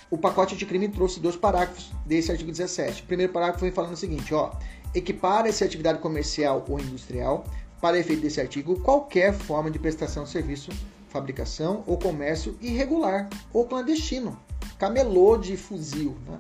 O 0.10 0.18
pacote 0.18 0.56
de 0.56 0.66
crime 0.66 0.88
trouxe 0.88 1.20
dois 1.20 1.36
parágrafos 1.36 1.92
desse 2.06 2.32
artigo 2.32 2.52
17. 2.52 3.04
O 3.04 3.06
primeiro 3.06 3.34
parágrafo 3.34 3.60
foi 3.60 3.72
falando 3.72 3.94
o 3.94 3.98
seguinte, 3.98 4.34
ó, 4.34 4.52
equipara-se 4.96 5.64
atividade 5.64 6.00
comercial 6.00 6.64
ou 6.70 6.80
industrial 6.80 7.46
para 7.82 8.00
efeito 8.00 8.22
desse 8.22 8.40
artigo 8.40 8.80
qualquer 8.80 9.34
forma 9.34 9.70
de 9.70 9.78
prestação 9.78 10.24
de 10.24 10.30
serviço 10.30 10.72
fabricação 11.10 11.84
ou 11.88 11.98
comércio 11.98 12.58
irregular 12.62 13.30
ou 13.54 13.66
clandestino, 13.66 14.40
camelô 14.78 15.38
de 15.38 15.58
fuzil, 15.58 16.16
né? 16.28 16.40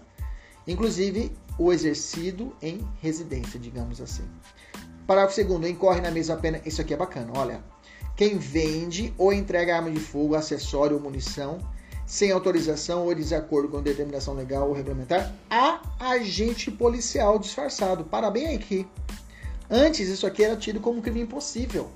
inclusive 0.67 1.31
o 1.57 1.71
exercido 1.71 2.55
em 2.61 2.85
residência, 3.01 3.59
digamos 3.59 3.99
assim. 3.99 4.25
Parágrafo 5.07 5.33
segundo, 5.33 5.67
incorre 5.67 6.01
na 6.01 6.11
mesma 6.11 6.35
pena, 6.35 6.61
isso 6.65 6.81
aqui 6.81 6.93
é 6.93 6.97
bacana, 6.97 7.31
olha, 7.35 7.63
quem 8.15 8.37
vende 8.37 9.13
ou 9.17 9.31
entrega 9.31 9.77
arma 9.77 9.89
de 9.89 9.99
fogo, 9.99 10.35
acessório 10.35 10.97
ou 10.97 11.01
munição 11.01 11.59
sem 12.05 12.31
autorização 12.31 13.05
ou 13.05 13.15
desacordo 13.15 13.69
com 13.69 13.81
determinação 13.81 14.33
legal 14.33 14.67
ou 14.67 14.73
regulamentar 14.73 15.33
a 15.49 15.81
agente 15.99 16.71
policial 16.71 17.37
disfarçado. 17.37 18.05
Parabéns 18.05 18.55
aqui. 18.55 18.87
Antes 19.69 20.07
isso 20.07 20.25
aqui 20.25 20.43
era 20.43 20.55
tido 20.55 20.79
como 20.79 21.01
crime 21.01 21.21
impossível 21.21 21.89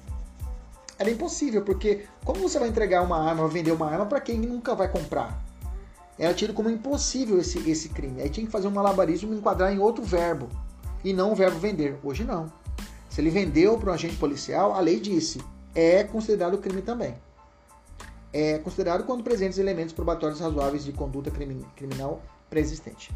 era 1.01 1.09
impossível, 1.09 1.63
porque 1.63 2.05
como 2.23 2.39
você 2.39 2.59
vai 2.59 2.69
entregar 2.69 3.01
uma 3.01 3.17
arma, 3.17 3.47
vender 3.47 3.71
uma 3.71 3.89
arma 3.89 4.05
para 4.05 4.21
quem 4.21 4.37
nunca 4.37 4.75
vai 4.75 4.87
comprar? 4.87 5.43
Era 6.17 6.31
tido 6.31 6.53
como 6.53 6.69
impossível 6.69 7.39
esse, 7.39 7.57
esse 7.67 7.89
crime. 7.89 8.21
Aí 8.21 8.29
tinha 8.29 8.45
que 8.45 8.51
fazer 8.51 8.67
um 8.67 8.71
malabarismo 8.71 9.33
e 9.33 9.37
enquadrar 9.37 9.73
em 9.73 9.79
outro 9.79 10.03
verbo, 10.03 10.47
e 11.03 11.11
não 11.11 11.31
o 11.31 11.35
verbo 11.35 11.57
vender. 11.57 11.97
Hoje 12.03 12.23
não. 12.23 12.53
Se 13.11 13.19
ele 13.19 13.29
vendeu 13.29 13.77
para 13.77 13.91
um 13.91 13.93
agente 13.93 14.15
policial, 14.15 14.73
a 14.73 14.79
lei 14.79 14.97
disse, 14.97 15.43
é 15.75 16.01
considerado 16.01 16.57
crime 16.57 16.81
também. 16.81 17.13
É 18.31 18.57
considerado 18.59 19.03
quando 19.03 19.21
presentes 19.21 19.59
elementos 19.59 19.93
probatórios 19.93 20.39
razoáveis 20.39 20.85
de 20.85 20.93
conduta 20.93 21.29
criminal 21.75 22.21
pré-existente. 22.49 23.13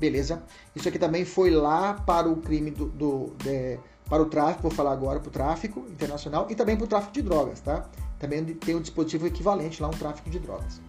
Beleza? 0.00 0.42
Isso 0.74 0.88
aqui 0.88 0.98
também 0.98 1.24
foi 1.24 1.50
lá 1.50 1.94
para 1.94 2.28
o 2.28 2.38
crime 2.38 2.72
do, 2.72 2.86
do 2.86 3.32
de, 3.44 3.78
para 4.08 4.20
o 4.20 4.26
tráfico, 4.26 4.62
vou 4.62 4.72
falar 4.72 4.90
agora 4.90 5.20
para 5.20 5.28
o 5.28 5.32
tráfico 5.32 5.86
internacional 5.88 6.48
e 6.50 6.56
também 6.56 6.76
para 6.76 6.84
o 6.84 6.88
tráfico 6.88 7.12
de 7.12 7.22
drogas, 7.22 7.60
tá? 7.60 7.88
Também 8.18 8.44
tem 8.44 8.74
um 8.74 8.80
dispositivo 8.80 9.28
equivalente 9.28 9.80
lá, 9.80 9.86
um 9.86 9.92
tráfico 9.92 10.28
de 10.30 10.40
drogas. 10.40 10.80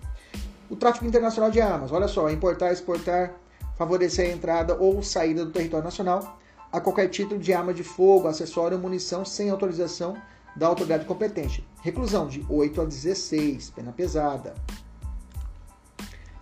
O 0.68 0.76
tráfico 0.76 1.06
internacional 1.06 1.52
de 1.52 1.62
armas, 1.62 1.91
olha 1.91 2.08
só, 2.08 2.28
importar, 2.32 2.72
exportar, 2.72 3.36
favorecer 3.78 4.32
a 4.32 4.34
entrada 4.34 4.76
ou 4.76 5.04
saída 5.04 5.45
do 5.45 5.52
território 5.52 5.86
nacional 5.86 6.39
a 6.72 6.80
qualquer 6.80 7.08
título 7.10 7.40
de 7.40 7.54
arma 7.54 7.74
de 7.74 7.84
fogo, 7.84 8.28
acessório 8.28 8.78
ou 8.78 8.84
munição 8.84 9.26
sem 9.26 9.50
autorização 9.50 10.16
da 10.56 10.68
autoridade 10.68 11.06
competente. 11.06 11.68
Reclusão 11.82 12.28
de 12.28 12.46
8 12.50 12.82
a 12.82 12.86
16, 12.86 13.72
pena 13.72 13.91
pesada. 13.91 14.54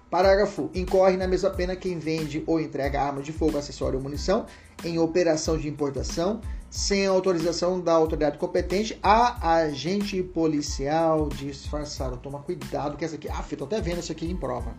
Parágrafo. 0.10 0.70
Incorre 0.74 1.18
na 1.18 1.28
mesma 1.28 1.49
pena 1.49 1.76
quem 1.76 1.99
vende 1.99 2.44
ou 2.48 2.60
entrega 2.60 3.02
arma 3.02 3.22
de 3.22 3.34
fogo, 3.34 3.58
acessório 3.58 3.98
ou 3.98 4.04
munição 4.04 4.45
em 4.84 4.98
operação 4.98 5.58
de 5.58 5.68
importação 5.68 6.40
sem 6.70 7.06
autorização 7.06 7.80
da 7.80 7.94
autoridade 7.94 8.38
competente 8.38 8.98
a 9.02 9.56
agente 9.58 10.22
policial 10.22 11.30
disfarçado. 11.30 12.18
Toma 12.18 12.40
cuidado 12.40 12.98
que 12.98 13.06
essa 13.06 13.16
aqui. 13.16 13.28
Ah, 13.30 13.44
tô 13.58 13.66
até 13.66 13.82
vendo 13.82 13.99
isso 13.99 14.12
aqui 14.12 14.30
em 14.30 14.36
prova. 14.36 14.76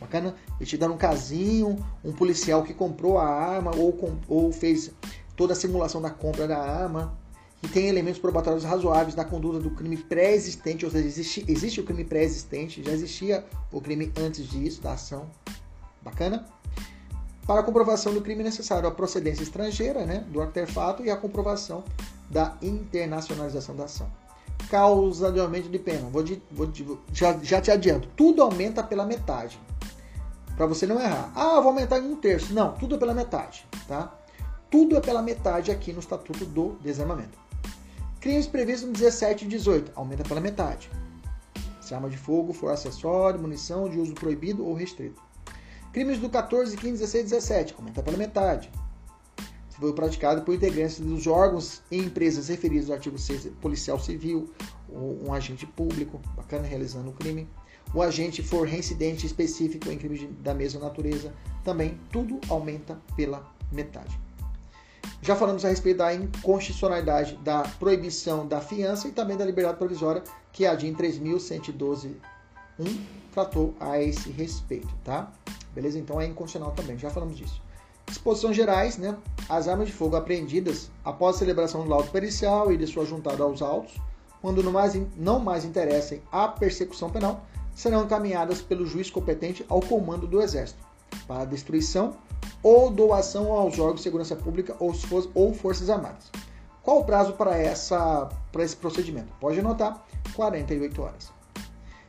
Bacana? 0.00 0.34
Ele 0.58 0.68
te 0.68 0.76
dando 0.76 0.94
um 0.94 0.98
casinho, 0.98 1.76
um 2.04 2.12
policial 2.12 2.62
que 2.62 2.74
comprou 2.74 3.18
a 3.18 3.26
arma 3.26 3.72
ou, 3.74 4.18
ou 4.28 4.52
fez 4.52 4.90
toda 5.36 5.52
a 5.52 5.56
simulação 5.56 6.00
da 6.00 6.10
compra 6.10 6.46
da 6.46 6.58
arma 6.58 7.16
e 7.62 7.68
tem 7.68 7.88
elementos 7.88 8.20
probatórios 8.20 8.64
razoáveis 8.64 9.14
da 9.14 9.24
conduta 9.24 9.58
do 9.58 9.70
crime 9.70 9.96
pré-existente, 9.96 10.84
ou 10.84 10.90
seja, 10.90 11.06
existe, 11.06 11.44
existe 11.48 11.80
o 11.80 11.84
crime 11.84 12.04
pré-existente, 12.04 12.82
já 12.82 12.92
existia 12.92 13.44
o 13.72 13.80
crime 13.80 14.12
antes 14.18 14.48
disso, 14.48 14.80
da 14.82 14.92
ação. 14.92 15.26
Bacana? 16.02 16.46
Para 17.46 17.60
a 17.60 17.62
comprovação 17.62 18.12
do 18.12 18.20
crime 18.20 18.40
é 18.40 18.44
necessário 18.44 18.88
a 18.88 18.90
procedência 18.90 19.42
estrangeira 19.42 20.04
né, 20.04 20.24
do 20.28 20.40
artefato 20.40 21.04
e 21.04 21.10
a 21.10 21.16
comprovação 21.16 21.84
da 22.28 22.56
internacionalização 22.60 23.76
da 23.76 23.84
ação. 23.84 24.10
Causa 24.68 25.30
de 25.30 25.38
aumento 25.38 25.68
de 25.68 25.78
pena. 25.78 26.08
Vou, 26.10 26.22
de, 26.22 26.42
vou 26.50 26.66
de, 26.66 26.84
já, 27.12 27.38
já 27.42 27.60
te 27.60 27.70
adianto, 27.70 28.08
tudo 28.16 28.42
aumenta 28.42 28.82
pela 28.82 29.06
metade. 29.06 29.58
Para 30.56 30.66
você 30.66 30.86
não 30.86 31.00
errar. 31.00 31.30
Ah, 31.34 31.60
vou 31.60 31.68
aumentar 31.68 31.98
em 31.98 32.10
um 32.10 32.16
terço. 32.16 32.54
Não, 32.54 32.72
tudo 32.72 32.94
é 32.94 32.98
pela 32.98 33.12
metade. 33.12 33.66
Tá? 33.86 34.14
Tudo 34.70 34.96
é 34.96 35.00
pela 35.00 35.22
metade 35.22 35.70
aqui 35.70 35.92
no 35.92 36.00
Estatuto 36.00 36.44
do 36.46 36.76
Desarmamento. 36.80 37.38
Crimes 38.20 38.46
previstos 38.46 38.88
no 38.88 38.92
17 38.94 39.44
e 39.44 39.48
18. 39.48 39.92
Aumenta 39.94 40.24
pela 40.24 40.40
metade. 40.40 40.90
Se 41.80 41.94
arma 41.94 42.10
de 42.10 42.16
fogo 42.16 42.52
for 42.52 42.72
acessório, 42.72 43.38
munição 43.38 43.88
de 43.88 44.00
uso 44.00 44.14
proibido 44.14 44.66
ou 44.66 44.74
restrito. 44.74 45.22
Crimes 45.92 46.18
do 46.18 46.28
14, 46.28 46.76
15, 46.76 46.98
16 46.98 47.30
17, 47.30 47.74
aumenta 47.78 48.02
pela 48.02 48.16
metade. 48.16 48.70
Se 49.68 49.76
for 49.78 49.92
praticado 49.94 50.42
por 50.42 50.54
integrantes 50.54 50.98
dos 50.98 51.26
órgãos 51.26 51.82
e 51.90 51.98
empresas 51.98 52.48
referidos 52.48 52.88
ao 52.88 52.96
artigo 52.96 53.18
6, 53.18 53.52
policial 53.60 53.98
civil, 54.00 54.50
ou 54.88 55.22
um 55.26 55.32
agente 55.32 55.66
público, 55.66 56.20
bacana, 56.34 56.66
realizando 56.66 57.10
o 57.10 57.12
crime. 57.12 57.48
O 57.94 58.02
agente 58.02 58.42
for 58.42 58.66
reincidente 58.66 59.26
específico 59.26 59.90
em 59.90 59.98
crimes 59.98 60.28
da 60.40 60.52
mesma 60.52 60.80
natureza, 60.80 61.32
também 61.64 61.98
tudo 62.12 62.40
aumenta 62.48 62.98
pela 63.16 63.48
metade. 63.72 64.18
Já 65.22 65.34
falamos 65.34 65.64
a 65.64 65.68
respeito 65.68 65.98
da 65.98 66.14
inconstitucionalidade 66.14 67.36
da 67.36 67.62
proibição 67.80 68.46
da 68.46 68.60
fiança 68.60 69.08
e 69.08 69.12
também 69.12 69.36
da 69.36 69.44
liberdade 69.44 69.78
provisória, 69.78 70.22
que 70.52 70.66
a 70.66 70.74
DIN 70.74 70.94
3112.1 70.94 72.14
tratou 73.32 73.74
a 73.80 74.00
esse 74.00 74.30
respeito, 74.30 74.88
tá? 75.04 75.32
Beleza? 75.74 75.98
Então 75.98 76.20
é 76.20 76.26
inconstitucional 76.26 76.74
também, 76.74 76.98
já 76.98 77.10
falamos 77.10 77.36
disso. 77.36 77.60
Disposições 78.06 78.54
gerais, 78.54 78.96
né? 78.96 79.16
As 79.48 79.68
armas 79.68 79.88
de 79.88 79.92
fogo 79.92 80.16
apreendidas 80.16 80.90
após 81.04 81.36
a 81.36 81.38
celebração 81.40 81.82
do 81.82 81.90
laudo 81.90 82.10
pericial 82.10 82.72
e 82.72 82.76
de 82.76 82.86
sua 82.86 83.04
juntada 83.04 83.42
aos 83.42 83.60
autos, 83.62 83.94
quando 84.40 84.62
não 84.62 84.70
mais, 84.70 84.94
não 85.16 85.40
mais 85.40 85.64
interessem 85.64 86.22
a 86.30 86.46
persecução 86.46 87.10
penal, 87.10 87.44
serão 87.76 88.04
encaminhadas 88.04 88.62
pelo 88.62 88.86
juiz 88.86 89.10
competente 89.10 89.64
ao 89.68 89.80
comando 89.80 90.26
do 90.26 90.40
Exército, 90.40 90.82
para 91.28 91.44
destruição 91.44 92.16
ou 92.62 92.90
doação 92.90 93.52
aos 93.52 93.78
órgãos 93.78 93.96
de 93.96 94.02
segurança 94.02 94.34
pública 94.34 94.74
ou, 94.80 94.92
ou 95.34 95.54
Forças 95.54 95.90
Armadas. 95.90 96.30
Qual 96.82 97.00
o 97.00 97.04
prazo 97.04 97.34
para, 97.34 97.56
essa, 97.56 98.30
para 98.50 98.64
esse 98.64 98.76
procedimento? 98.76 99.28
Pode 99.38 99.60
anotar, 99.60 100.04
48 100.34 101.02
horas. 101.02 101.30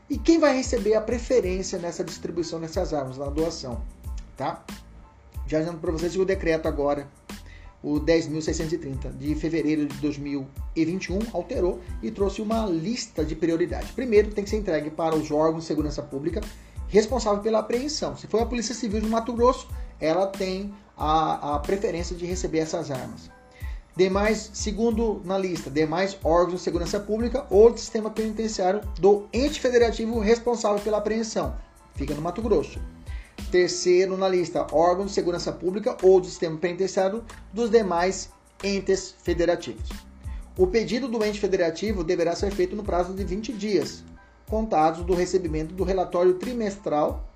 E 0.10 0.18
quem 0.18 0.40
vai 0.40 0.56
receber 0.56 0.96
a 0.96 1.02
preferência 1.02 1.78
nessa 1.78 2.04
distribuição 2.04 2.62
dessas 2.62 2.94
armas, 2.94 3.18
na 3.18 3.26
doação? 3.26 3.82
Tá? 4.38 4.64
Já 5.46 5.60
dizendo 5.60 5.80
para 5.80 5.92
vocês 5.92 6.14
que 6.14 6.20
o 6.20 6.26
decreto 6.26 6.68
agora, 6.68 7.08
o 7.84 8.00
10.630 8.00 9.16
de 9.18 9.36
fevereiro 9.36 9.86
de 9.86 9.98
2021, 9.98 11.20
alterou 11.34 11.80
e 12.02 12.12
trouxe 12.12 12.42
uma 12.42 12.66
lista 12.66 13.24
de 13.24 13.36
prioridades. 13.36 13.92
Primeiro, 13.92 14.32
tem 14.32 14.44
que 14.44 14.50
ser 14.50 14.58
entregue 14.58 14.90
para 14.90 15.16
os 15.16 15.32
órgãos 15.32 15.64
de 15.64 15.68
segurança 15.68 16.02
pública 16.02 16.42
responsável 16.88 17.42
pela 17.42 17.60
apreensão. 17.60 18.16
Se 18.16 18.28
for 18.28 18.42
a 18.42 18.46
Polícia 18.46 18.74
Civil 18.74 19.02
de 19.02 19.08
Mato 19.08 19.34
Grosso, 19.34 19.68
ela 20.00 20.28
tem 20.28 20.74
a, 20.98 21.56
a 21.56 21.60
preferência 21.60 22.16
de 22.16 22.26
receber 22.26 22.60
essas 22.60 22.90
armas. 22.90 23.30
Demais, 23.96 24.52
segundo 24.54 25.22
na 25.26 25.38
lista, 25.38 25.72
demais 25.72 26.18
órgãos 26.24 26.60
de 26.60 26.62
segurança 26.62 27.00
pública 27.00 27.46
ou 27.50 27.72
do 27.72 27.80
sistema 27.80 28.12
penitenciário 28.12 28.82
do 29.00 29.28
ente 29.34 29.60
federativo 29.60 30.20
responsável 30.20 30.80
pela 30.80 31.00
apreensão. 31.00 31.56
Fica 31.96 32.14
no 32.14 32.22
Mato 32.22 32.42
Grosso. 32.42 32.80
Terceiro 33.52 34.18
na 34.18 34.28
lista, 34.28 34.68
órgãos 34.72 35.08
de 35.08 35.14
segurança 35.14 35.52
pública 35.52 35.98
ou 36.04 36.20
do 36.20 36.28
sistema 36.28 36.58
penitenciário 36.58 37.24
dos 37.54 37.70
demais 37.70 38.30
entes 38.64 39.16
federativos. 39.24 39.90
O 40.58 40.68
pedido 40.68 41.08
do 41.08 41.24
ente 41.24 41.40
federativo 41.40 42.04
deverá 42.04 42.36
ser 42.36 42.52
feito 42.52 42.76
no 42.76 42.84
prazo 42.84 43.14
de 43.14 43.24
20 43.24 43.54
dias, 43.54 44.04
contados 44.50 45.06
do 45.06 45.14
recebimento 45.14 45.74
do 45.74 45.84
relatório 45.84 46.34
trimestral 46.34 47.28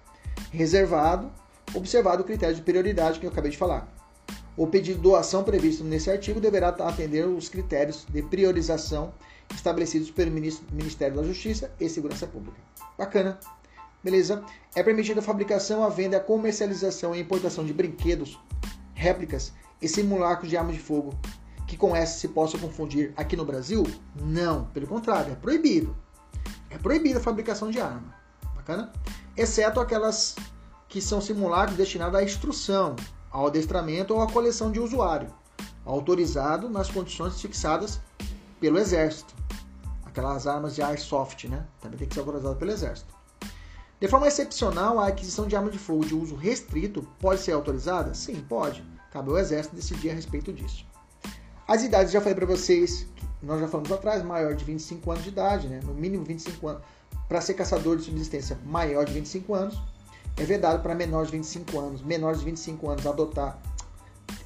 reservado 0.51 1.31
observado 1.73 2.21
o 2.21 2.25
critério 2.25 2.55
de 2.55 2.61
prioridade 2.61 3.19
que 3.19 3.25
eu 3.25 3.29
acabei 3.29 3.51
de 3.51 3.57
falar. 3.57 3.87
O 4.57 4.67
pedido 4.67 4.97
de 4.97 5.03
doação 5.03 5.43
previsto 5.43 5.83
nesse 5.83 6.11
artigo 6.11 6.41
deverá 6.41 6.69
atender 6.69 7.25
os 7.25 7.47
critérios 7.47 8.05
de 8.09 8.21
priorização 8.21 9.13
estabelecidos 9.53 10.11
pelo 10.11 10.31
Ministério 10.31 11.15
da 11.15 11.23
Justiça 11.23 11.71
e 11.79 11.87
Segurança 11.87 12.27
Pública. 12.27 12.57
Bacana. 12.97 13.39
Beleza? 14.03 14.43
É 14.75 14.81
permitida 14.81 15.19
a 15.19 15.23
fabricação, 15.23 15.83
a 15.83 15.89
venda, 15.89 16.17
a 16.17 16.19
comercialização 16.19 17.15
e 17.15 17.19
importação 17.19 17.65
de 17.65 17.73
brinquedos, 17.73 18.39
réplicas 18.93 19.53
e 19.81 19.87
simulacros 19.87 20.49
de 20.49 20.57
armas 20.57 20.75
de 20.75 20.81
fogo 20.81 21.13
que 21.71 21.77
com 21.77 21.95
essa 21.95 22.19
se 22.19 22.27
possa 22.27 22.57
confundir 22.57 23.13
aqui 23.15 23.37
no 23.37 23.45
Brasil? 23.45 23.83
Não, 24.21 24.65
pelo 24.73 24.85
contrário, 24.85 25.31
é 25.31 25.35
proibido. 25.35 25.95
É 26.69 26.77
proibida 26.77 27.19
a 27.19 27.21
fabricação 27.21 27.71
de 27.71 27.79
arma. 27.79 28.13
Bacana? 28.53 28.91
Exceto 29.37 29.79
aquelas 29.79 30.35
que 30.89 31.01
são 31.01 31.21
simulacros 31.21 31.77
destinados 31.77 32.19
à 32.19 32.23
instrução, 32.23 32.97
ao 33.31 33.47
adestramento 33.47 34.13
ou 34.13 34.21
à 34.21 34.29
coleção 34.29 34.69
de 34.69 34.81
usuário, 34.81 35.33
autorizado 35.85 36.69
nas 36.69 36.89
condições 36.89 37.39
fixadas 37.39 38.01
pelo 38.59 38.77
Exército. 38.77 39.33
Aquelas 40.03 40.47
armas 40.47 40.75
de 40.75 40.81
airsoft, 40.81 41.47
né? 41.47 41.65
Também 41.79 41.97
tem 41.97 42.05
que 42.09 42.15
ser 42.15 42.19
autorizado 42.19 42.57
pelo 42.57 42.71
Exército. 42.71 43.15
De 44.01 44.07
forma 44.07 44.27
excepcional, 44.27 44.99
a 44.99 45.05
aquisição 45.05 45.45
de 45.45 45.55
arma 45.55 45.69
de 45.69 45.77
fogo 45.77 46.03
de 46.03 46.15
uso 46.15 46.35
restrito 46.35 47.07
pode 47.19 47.39
ser 47.39 47.51
autorizada? 47.51 48.15
Sim, 48.15 48.43
pode. 48.49 48.83
Cabe 49.11 49.29
ao 49.29 49.37
Exército 49.37 49.75
decidir 49.75 50.09
a 50.09 50.15
respeito 50.15 50.51
disso. 50.51 50.83
As 51.67 51.83
idades, 51.83 52.11
já 52.11 52.19
falei 52.19 52.33
para 52.33 52.47
vocês, 52.47 53.05
nós 53.43 53.61
já 53.61 53.67
falamos 53.67 53.91
atrás, 53.91 54.23
maior 54.23 54.55
de 54.55 54.65
25 54.65 55.11
anos 55.11 55.23
de 55.23 55.29
idade, 55.29 55.67
né? 55.67 55.81
no 55.83 55.93
mínimo 55.93 56.23
25 56.23 56.67
anos. 56.67 56.81
Para 57.29 57.41
ser 57.41 57.53
caçador 57.53 57.95
de 57.95 58.05
subsistência 58.05 58.57
maior 58.65 59.05
de 59.05 59.13
25 59.13 59.53
anos, 59.53 59.79
é 60.35 60.43
vedado 60.45 60.81
para 60.81 60.95
menores 60.95 61.29
de 61.29 61.37
25 61.37 61.79
anos, 61.79 62.01
menores 62.01 62.39
de 62.39 62.45
25 62.45 62.89
anos 62.89 63.05
adotar, 63.05 63.61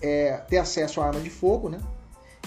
é, 0.01 0.35
ter 0.49 0.57
acesso 0.57 0.99
à 0.99 1.07
arma 1.07 1.21
de 1.21 1.29
fogo, 1.29 1.69
né? 1.69 1.79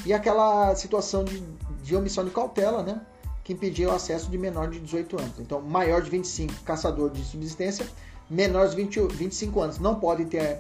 E 0.05 0.13
aquela 0.13 0.75
situação 0.75 1.25
de, 1.25 1.43
de 1.83 1.97
omissão 1.97 2.23
de 2.23 2.31
cautela, 2.31 2.83
né? 2.83 3.01
Que 3.49 3.55
impedia 3.55 3.89
o 3.89 3.93
acesso 3.93 4.31
de 4.31 4.37
menor 4.37 4.69
de 4.69 4.79
18 4.79 5.19
anos. 5.19 5.39
Então, 5.39 5.63
maior 5.63 6.03
de 6.03 6.11
25, 6.11 6.53
caçador 6.65 7.09
de 7.09 7.25
subsistência, 7.25 7.87
menores 8.29 8.73
de 8.73 8.77
20, 8.77 9.07
25 9.07 9.59
anos 9.63 9.79
não 9.79 9.95
podem 9.95 10.27
ter 10.27 10.59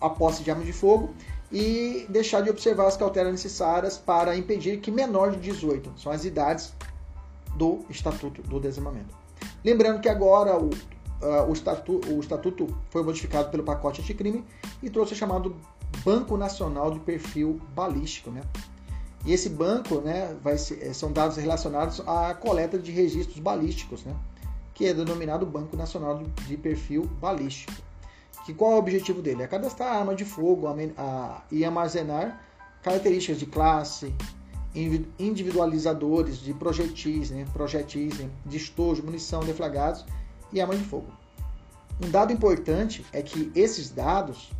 a 0.00 0.08
posse 0.08 0.44
de 0.44 0.50
arma 0.52 0.64
de 0.64 0.72
fogo 0.72 1.12
e 1.50 2.06
deixar 2.08 2.42
de 2.42 2.48
observar 2.48 2.86
as 2.86 2.96
cautelas 2.96 3.32
necessárias 3.32 3.98
para 3.98 4.36
impedir 4.36 4.78
que 4.78 4.88
menor 4.88 5.32
de 5.32 5.40
18 5.40 5.94
são 5.96 6.12
as 6.12 6.24
idades 6.24 6.72
do 7.56 7.84
Estatuto 7.90 8.40
do 8.40 8.60
Desarmamento. 8.60 9.12
Lembrando 9.64 10.00
que 10.00 10.08
agora 10.08 10.56
o, 10.56 10.66
uh, 10.66 11.48
o, 11.48 11.52
estatu, 11.54 12.00
o 12.08 12.20
estatuto 12.20 12.68
foi 12.88 13.02
modificado 13.02 13.50
pelo 13.50 13.64
pacote 13.64 14.00
anticrime 14.00 14.44
e 14.80 14.88
trouxe 14.88 15.14
o 15.14 15.16
chamado 15.16 15.56
Banco 16.04 16.36
Nacional 16.36 16.92
de 16.92 17.00
Perfil 17.00 17.60
Balístico. 17.74 18.30
Né? 18.30 18.42
E 19.26 19.32
esse 19.32 19.48
banco 19.48 20.00
né, 20.00 20.36
vai 20.40 20.56
ser, 20.56 20.80
eh, 20.80 20.92
são 20.92 21.12
dados 21.12 21.36
relacionados 21.36 22.00
à 22.06 22.32
coleta 22.32 22.78
de 22.78 22.92
registros 22.92 23.40
balísticos, 23.40 24.04
né? 24.04 24.14
que 24.72 24.86
é 24.86 24.94
denominado 24.94 25.44
Banco 25.44 25.76
Nacional 25.76 26.22
de 26.46 26.56
Perfil 26.56 27.10
Balístico. 27.20 27.72
Que 28.44 28.54
qual 28.54 28.72
é 28.72 28.74
o 28.76 28.78
objetivo 28.78 29.20
dele? 29.20 29.42
É 29.42 29.48
cadastrar 29.48 29.96
arma 29.96 30.14
de 30.14 30.24
fogo 30.24 30.68
a, 30.68 31.42
e 31.50 31.64
armazenar 31.64 32.40
características 32.82 33.40
de 33.40 33.46
classe, 33.46 34.14
individualizadores 35.18 36.38
de 36.38 36.54
projetis, 36.54 37.30
né, 37.30 37.46
projetis 37.52 38.18
né, 38.18 38.30
de 38.44 38.58
estojo, 38.58 39.02
munição, 39.02 39.40
deflagrados 39.40 40.04
e 40.52 40.60
arma 40.60 40.76
de 40.76 40.84
fogo. 40.84 41.08
Um 42.00 42.10
dado 42.10 42.32
importante 42.32 43.04
é 43.12 43.22
que 43.22 43.50
esses 43.54 43.90
dados 43.90 44.52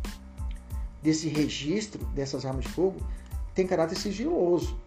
desse 1.01 1.29
registro 1.29 2.03
dessas 2.07 2.43
armas 2.43 2.65
de 2.65 2.71
fogo 2.71 2.97
tem 3.57 3.65
caráter 3.65 3.97
sigiloso. 3.97 4.77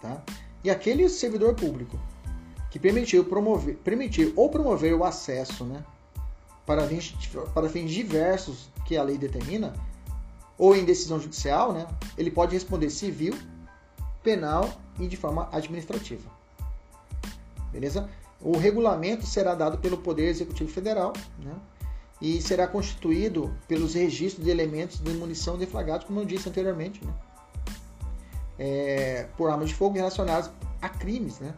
Tá? 0.00 0.22
E 0.64 0.70
aquele 0.70 1.06
servidor 1.10 1.54
público 1.54 2.00
que 2.70 2.78
permitiu 2.78 3.22
promover, 3.26 3.76
permitir 3.76 4.32
ou 4.34 4.48
promover 4.48 4.94
o 4.94 5.04
acesso 5.04 5.64
né, 5.64 5.84
para, 6.64 6.86
fins, 6.86 7.14
para 7.52 7.68
fins 7.68 7.90
diversos 7.90 8.70
que 8.86 8.96
a 8.96 9.02
lei 9.02 9.18
determina, 9.18 9.74
ou 10.56 10.74
em 10.74 10.86
decisão 10.86 11.20
judicial, 11.20 11.72
né, 11.72 11.86
ele 12.16 12.30
pode 12.30 12.54
responder 12.54 12.88
civil, 12.88 13.34
penal 14.22 14.70
e 14.98 15.06
de 15.06 15.16
forma 15.16 15.50
administrativa. 15.52 16.30
Beleza? 17.70 18.08
O 18.40 18.56
regulamento 18.56 19.26
será 19.26 19.54
dado 19.54 19.76
pelo 19.78 19.98
Poder 19.98 20.28
Executivo 20.28 20.70
Federal 20.70 21.12
né? 21.38 21.54
E 22.20 22.42
será 22.42 22.66
constituído 22.66 23.54
pelos 23.66 23.94
registros 23.94 24.44
de 24.44 24.50
elementos 24.50 24.98
de 24.98 25.12
munição 25.14 25.56
deflagrados, 25.56 26.06
como 26.06 26.20
eu 26.20 26.24
disse 26.24 26.48
anteriormente, 26.48 27.04
né? 27.04 27.12
é, 28.58 29.28
por 29.36 29.50
armas 29.50 29.68
de 29.68 29.74
fogo 29.74 29.94
relacionadas 29.94 30.50
a 30.82 30.88
crimes, 30.88 31.38
né? 31.38 31.54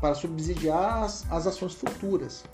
para 0.00 0.14
subsidiar 0.14 1.04
as, 1.04 1.30
as 1.30 1.46
ações 1.46 1.74
futuras 1.74 2.44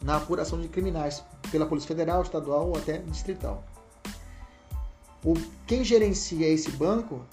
na 0.00 0.16
apuração 0.16 0.60
de 0.60 0.68
criminais 0.68 1.22
pela 1.50 1.64
Polícia 1.64 1.88
Federal, 1.88 2.22
Estadual 2.22 2.68
ou 2.68 2.76
até 2.76 2.98
Distrital. 2.98 3.62
O, 5.24 5.34
quem 5.66 5.84
gerencia 5.84 6.48
esse 6.48 6.70
banco 6.72 7.24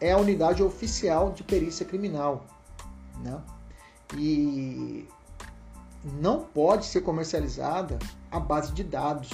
é 0.00 0.12
a 0.12 0.18
unidade 0.18 0.62
oficial 0.62 1.32
de 1.32 1.42
perícia 1.42 1.84
criminal. 1.84 2.46
Né? 3.22 3.40
E 4.16 5.06
não 6.04 6.40
pode 6.40 6.86
ser 6.86 7.00
comercializada 7.00 7.98
à 8.30 8.38
base 8.38 8.72
de 8.72 8.84
dados. 8.84 9.30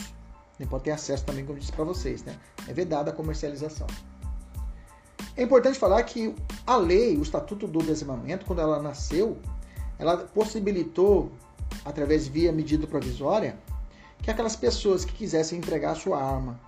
Nem 0.59 0.69
pode 0.69 0.85
ter 0.85 0.93
acesso 0.93 1.25
também, 1.25 1.45
como 1.45 1.57
eu 1.57 1.61
disse 1.61 1.73
para 1.73 1.85
vocês. 1.85 2.23
Né? 2.23 2.37
É 2.69 2.73
vedada 2.73 3.11
a 3.11 3.15
comercialização. 3.15 3.87
É 5.37 5.43
importante 5.43 5.79
falar 5.79 6.03
que 6.03 6.35
a 6.67 6.77
lei, 6.77 7.17
o 7.17 7.23
Estatuto 7.23 7.67
do 7.67 7.79
Desarmamento, 7.81 8.45
quando 8.47 8.61
ela 8.61 8.81
nasceu, 8.81 9.39
ela 9.99 10.17
possibilitou, 10.19 11.31
através 11.85 12.27
via 12.27 12.53
medida 12.53 12.87
provisória, 12.87 13.59
que 14.23 14.31
aquelas 14.31 14.57
pessoas 14.57 15.05
que 15.05 15.13
quisessem 15.13 15.59
entregar 15.59 15.95
sua 15.95 16.23
arma 16.23 16.61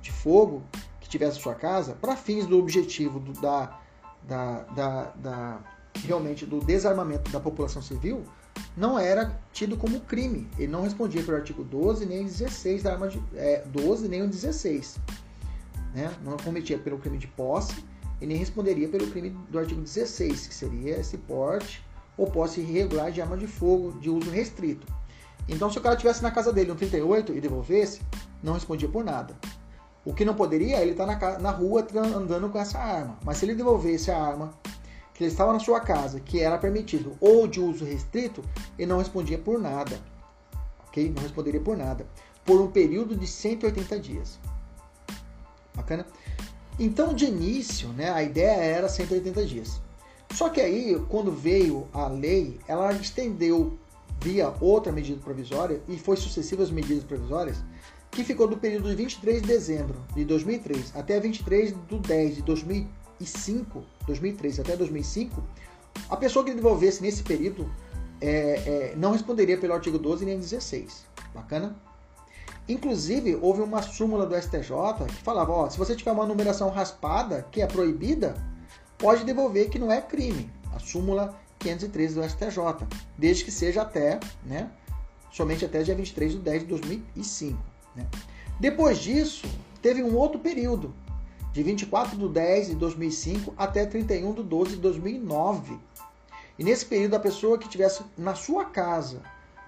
de 0.00 0.12
fogo, 0.12 0.62
que 1.00 1.08
tivesse 1.08 1.40
sua 1.40 1.54
casa, 1.54 1.94
para 2.00 2.16
fins 2.16 2.46
do 2.46 2.58
objetivo 2.58 3.18
do, 3.18 3.32
da, 3.40 3.78
da, 4.22 4.62
da, 4.62 5.04
da, 5.16 5.60
realmente 6.04 6.46
do 6.46 6.60
desarmamento 6.60 7.30
da 7.30 7.40
população 7.40 7.82
civil, 7.82 8.24
não 8.76 8.98
era 8.98 9.38
tido 9.52 9.76
como 9.76 10.00
crime. 10.00 10.48
Ele 10.58 10.70
não 10.70 10.82
respondia 10.82 11.22
pelo 11.22 11.36
artigo 11.36 11.64
12 11.64 12.06
nem 12.06 12.24
16 12.24 12.82
da 12.82 12.92
arma 12.92 13.08
de, 13.08 13.22
é, 13.34 13.62
12 13.66 14.08
nem 14.08 14.22
o 14.22 14.28
16. 14.28 14.98
né? 15.94 16.12
não 16.24 16.36
cometia 16.36 16.78
pelo 16.78 16.98
crime 16.98 17.18
de 17.18 17.26
posse 17.26 17.84
e 18.20 18.26
nem 18.26 18.36
responderia 18.36 18.88
pelo 18.88 19.06
crime 19.10 19.30
do 19.48 19.58
artigo 19.58 19.80
16, 19.80 20.46
que 20.46 20.54
seria 20.54 20.98
esse 20.98 21.16
porte 21.18 21.82
ou 22.16 22.30
posse 22.30 22.60
irregular 22.60 23.10
de 23.10 23.20
arma 23.20 23.36
de 23.36 23.46
fogo 23.46 23.98
de 23.98 24.10
uso 24.10 24.30
restrito. 24.30 24.86
Então, 25.48 25.70
se 25.70 25.78
o 25.78 25.80
cara 25.80 25.96
tivesse 25.96 26.22
na 26.22 26.30
casa 26.30 26.52
dele 26.52 26.70
um 26.70 26.76
38 26.76 27.34
e 27.34 27.40
devolvesse, 27.40 28.02
não 28.42 28.52
respondia 28.52 28.88
por 28.88 29.02
nada. 29.02 29.34
O 30.04 30.14
que 30.14 30.24
não 30.24 30.34
poderia 30.34 30.76
é 30.76 30.82
ele 30.82 30.94
tá 30.94 31.06
na, 31.06 31.38
na 31.38 31.50
rua 31.50 31.86
andando 31.94 32.48
com 32.48 32.58
essa 32.58 32.78
arma. 32.78 33.18
Mas 33.24 33.38
se 33.38 33.44
ele 33.44 33.54
devolvesse 33.54 34.10
a 34.10 34.18
arma 34.18 34.54
que 35.20 35.24
ele 35.24 35.32
estava 35.32 35.52
na 35.52 35.58
sua 35.58 35.80
casa, 35.80 36.18
que 36.18 36.40
era 36.40 36.56
permitido 36.56 37.14
ou 37.20 37.46
de 37.46 37.60
uso 37.60 37.84
restrito, 37.84 38.42
ele 38.78 38.88
não 38.88 38.96
respondia 38.96 39.36
por 39.36 39.60
nada. 39.60 40.00
Ok? 40.88 41.12
Não 41.14 41.22
responderia 41.22 41.60
por 41.60 41.76
nada. 41.76 42.06
Por 42.42 42.58
um 42.58 42.70
período 42.70 43.14
de 43.14 43.26
180 43.26 43.98
dias. 43.98 44.40
Bacana? 45.74 46.06
Então, 46.78 47.12
de 47.12 47.26
início, 47.26 47.88
né, 47.90 48.10
a 48.10 48.22
ideia 48.22 48.64
era 48.64 48.88
180 48.88 49.44
dias. 49.44 49.82
Só 50.32 50.48
que 50.48 50.58
aí, 50.58 50.98
quando 51.10 51.30
veio 51.30 51.86
a 51.92 52.06
lei, 52.06 52.58
ela 52.66 52.90
estendeu 52.94 53.78
via 54.22 54.54
outra 54.58 54.90
medida 54.90 55.20
provisória 55.20 55.82
e 55.86 55.98
foi 55.98 56.16
sucessivas 56.16 56.70
medidas 56.70 57.04
provisórias 57.04 57.62
que 58.10 58.24
ficou 58.24 58.48
do 58.48 58.56
período 58.56 58.88
de 58.88 58.94
23 58.94 59.42
de 59.42 59.48
dezembro 59.48 60.02
de 60.14 60.24
2003 60.24 60.96
até 60.96 61.20
23 61.20 61.74
de 61.86 61.98
10 61.98 62.36
de 62.36 62.42
2005, 62.42 63.84
2003 64.10 64.60
até 64.60 64.76
2005, 64.76 65.42
a 66.08 66.16
pessoa 66.16 66.44
que 66.44 66.52
devolvesse 66.52 67.02
nesse 67.02 67.22
período 67.22 67.70
é, 68.20 68.28
é, 68.30 68.94
não 68.96 69.12
responderia 69.12 69.56
pelo 69.56 69.72
artigo 69.72 69.98
12 69.98 70.24
nem 70.24 70.38
16. 70.38 71.06
Bacana? 71.34 71.76
Inclusive, 72.68 73.36
houve 73.40 73.62
uma 73.62 73.82
súmula 73.82 74.26
do 74.26 74.34
STJ 74.40 75.06
que 75.08 75.22
falava, 75.22 75.52
ó, 75.52 75.70
se 75.70 75.78
você 75.78 75.94
tiver 75.94 76.12
uma 76.12 76.26
numeração 76.26 76.70
raspada, 76.70 77.46
que 77.50 77.62
é 77.62 77.66
proibida, 77.66 78.34
pode 78.98 79.24
devolver 79.24 79.70
que 79.70 79.78
não 79.78 79.90
é 79.90 80.00
crime. 80.00 80.50
A 80.74 80.78
súmula 80.78 81.34
513 81.58 82.14
do 82.14 82.28
STJ, 82.28 82.86
desde 83.16 83.44
que 83.44 83.50
seja 83.50 83.82
até, 83.82 84.20
né, 84.44 84.70
somente 85.32 85.64
até 85.64 85.82
dia 85.82 85.94
23 85.94 86.32
de 86.32 86.38
10 86.38 86.62
de 86.62 86.66
2005. 86.68 87.58
Né? 87.96 88.06
Depois 88.58 88.98
disso, 88.98 89.46
teve 89.80 90.02
um 90.02 90.14
outro 90.14 90.38
período, 90.38 90.94
de 91.52 91.62
24 91.62 92.16
de 92.16 92.28
10 92.28 92.68
de 92.68 92.74
2005 92.76 93.54
até 93.56 93.84
31 93.84 94.34
de 94.34 94.42
12 94.42 94.70
de 94.72 94.76
2009. 94.76 95.78
E 96.58 96.64
nesse 96.64 96.84
período, 96.86 97.16
a 97.16 97.20
pessoa 97.20 97.58
que 97.58 97.68
tivesse 97.68 98.02
na 98.16 98.34
sua 98.34 98.66
casa 98.66 99.22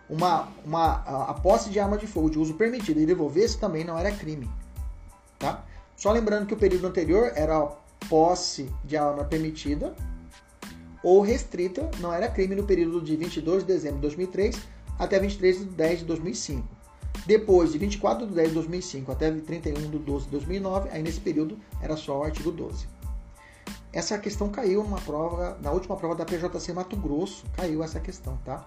uma, 0.09 0.49
uma, 0.65 0.97
a, 1.29 1.35
posse 1.35 1.71
de 1.71 1.81
arma 1.81 1.97
de 1.97 2.07
fogo 2.07 2.29
de 2.29 2.39
uso 2.39 2.55
permitido 2.55 3.01
e 3.01 3.07
devolvesse 3.07 3.59
também 3.59 3.85
não 3.85 3.99
era 3.99 4.13
crime. 4.13 4.49
Tá? 5.39 5.65
Só 5.97 6.13
lembrando 6.13 6.47
que 6.47 6.55
o 6.55 6.57
período 6.57 6.87
anterior 6.87 7.33
era 7.35 7.67
posse 8.09 8.71
de 8.85 8.97
arma 8.97 9.25
permitida 9.25 9.95
ou 11.03 11.21
restrita, 11.21 11.91
não 11.99 12.13
era 12.13 12.29
crime 12.29 12.55
no 12.55 12.65
período 12.65 13.01
de 13.01 13.17
22 13.17 13.63
de 13.63 13.73
dezembro 13.73 13.97
de 13.97 14.03
2003 14.03 14.57
até 14.99 15.19
23 15.19 15.59
de 15.61 15.65
10 15.65 15.99
de 16.01 16.05
2005. 16.05 16.82
Depois 17.25 17.73
de 17.73 17.79
24 17.79 18.27
de 18.27 18.35
10 18.35 18.49
de 18.49 18.55
2005 18.55 19.13
até 19.13 19.31
31 19.31 19.91
de 19.91 19.99
12 19.99 20.25
de 20.25 20.31
2009, 20.33 20.89
aí 20.91 21.03
nesse 21.03 21.21
período 21.21 21.57
era 21.81 21.97
só 21.97 22.19
o 22.19 22.25
artigo 22.25 22.51
12. 22.51 22.87
Essa 23.93 24.19
questão 24.19 24.49
caiu 24.49 24.83
numa 24.83 25.01
prova, 25.01 25.57
na 25.61 25.71
última 25.71 25.97
prova 25.97 26.15
da 26.15 26.25
PJC 26.25 26.73
Mato 26.73 26.97
Grosso, 26.97 27.45
caiu 27.55 27.83
essa 27.83 28.01
questão, 28.01 28.39
tá? 28.45 28.67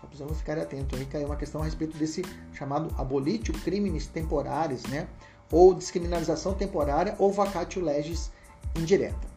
Só 0.00 0.06
precisamos 0.06 0.38
ficar 0.38 0.58
atentos. 0.58 0.98
Aí 0.98 1.06
caiu 1.06 1.26
uma 1.26 1.36
questão 1.36 1.62
a 1.62 1.64
respeito 1.64 1.96
desse 1.96 2.22
chamado 2.52 2.92
abolitio 2.98 3.54
crimes 3.60 4.08
temporários, 4.08 4.82
né? 4.84 5.06
Ou 5.50 5.72
descriminalização 5.72 6.52
temporária 6.52 7.14
ou 7.18 7.32
vacatio 7.32 7.82
legis 7.82 8.30
indireta. 8.76 9.28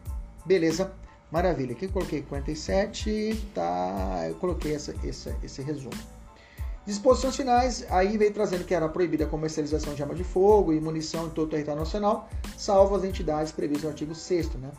Beleza? 0.44 0.92
Maravilha. 1.30 1.72
Aqui 1.72 1.84
eu 1.86 1.92
coloquei 1.92 2.22
47, 2.22 3.50
tá? 3.54 4.26
Eu 4.28 4.34
coloquei 4.34 4.74
essa, 4.74 4.94
essa, 5.04 5.36
esse 5.44 5.62
resumo. 5.62 5.94
Disposições 6.86 7.36
finais, 7.36 7.84
aí 7.90 8.16
veio 8.16 8.32
trazendo 8.32 8.64
que 8.64 8.74
era 8.74 8.88
proibida 8.88 9.24
a 9.24 9.28
comercialização 9.28 9.94
de 9.94 10.02
arma 10.02 10.14
de 10.14 10.24
fogo 10.24 10.72
e 10.72 10.80
munição 10.80 11.26
em 11.26 11.30
todo 11.30 11.46
o 11.48 11.50
território 11.50 11.78
nacional, 11.78 12.28
salvo 12.56 12.96
as 12.96 13.04
entidades 13.04 13.52
previstas 13.52 13.84
no 13.84 13.90
artigo 13.90 14.14
6 14.14 14.54
né? 14.54 14.70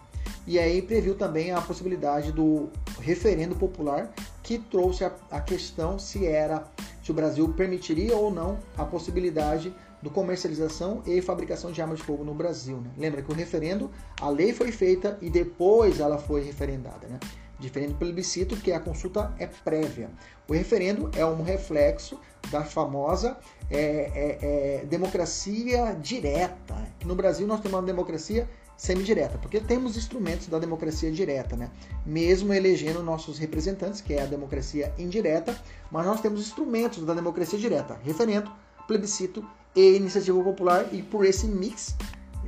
E 0.48 0.58
aí 0.58 0.82
previu 0.82 1.16
também 1.16 1.52
a 1.52 1.62
possibilidade 1.62 2.32
do 2.32 2.70
referendo 3.00 3.56
popular, 3.56 4.12
que 4.42 4.58
trouxe 4.58 5.06
a, 5.06 5.12
a 5.30 5.40
questão 5.40 6.00
se 6.00 6.26
era 6.26 6.66
se 7.04 7.12
o 7.12 7.14
Brasil 7.14 7.48
permitiria 7.54 8.16
ou 8.16 8.32
não 8.32 8.58
a 8.78 8.84
possibilidade 8.84 9.74
do 10.02 10.10
comercialização 10.10 11.04
e 11.06 11.22
fabricação 11.22 11.72
de 11.72 11.82
armas 11.82 12.00
de 12.00 12.06
fogo 12.06 12.24
no 12.24 12.34
Brasil. 12.34 12.78
Né? 12.78 12.90
Lembra 12.98 13.22
que 13.22 13.32
o 13.32 13.36
referendo, 13.36 13.92
a 14.20 14.30
lei 14.30 14.52
foi 14.52 14.72
feita 14.72 15.18
e 15.22 15.30
depois 15.30 16.00
ela 16.00 16.18
foi 16.18 16.42
referendada. 16.42 17.08
Né? 17.08 17.20
Diferente 17.60 17.92
do 17.92 18.00
plebiscito, 18.00 18.58
que 18.58 18.72
a 18.72 18.80
consulta 18.80 19.32
é 19.38 19.46
prévia. 19.46 20.10
O 20.52 20.54
referendo 20.54 21.10
é 21.16 21.26
um 21.26 21.44
reflexo 21.44 22.20
da 22.52 22.62
famosa 22.62 23.38
é, 23.70 23.80
é, 23.80 24.82
é, 24.82 24.86
democracia 24.86 25.94
direta. 25.94 26.76
No 27.06 27.16
Brasil 27.16 27.48
nós 27.48 27.62
temos 27.62 27.80
uma 27.80 27.86
democracia 27.86 28.50
semidireta, 28.76 29.38
porque 29.38 29.62
temos 29.62 29.96
instrumentos 29.96 30.48
da 30.48 30.60
democracia 30.60 31.10
direta, 31.10 31.56
né? 31.56 31.72
Mesmo 32.06 32.54
elegendo 32.54 33.02
nossos 33.02 33.38
representantes, 33.38 34.02
que 34.02 34.14
é 34.14 34.24
a 34.24 34.26
democracia 34.26 34.94
indireta, 35.00 35.58
mas 35.90 36.06
nós 36.06 36.20
temos 36.20 36.42
instrumentos 36.42 37.06
da 37.06 37.14
democracia 37.14 37.58
direta, 37.58 37.98
referendo, 38.04 38.52
plebiscito 38.86 39.48
e 39.74 39.96
iniciativa 39.96 40.44
popular, 40.44 40.86
e 40.92 41.02
por 41.02 41.24
esse 41.24 41.48
mix, 41.48 41.96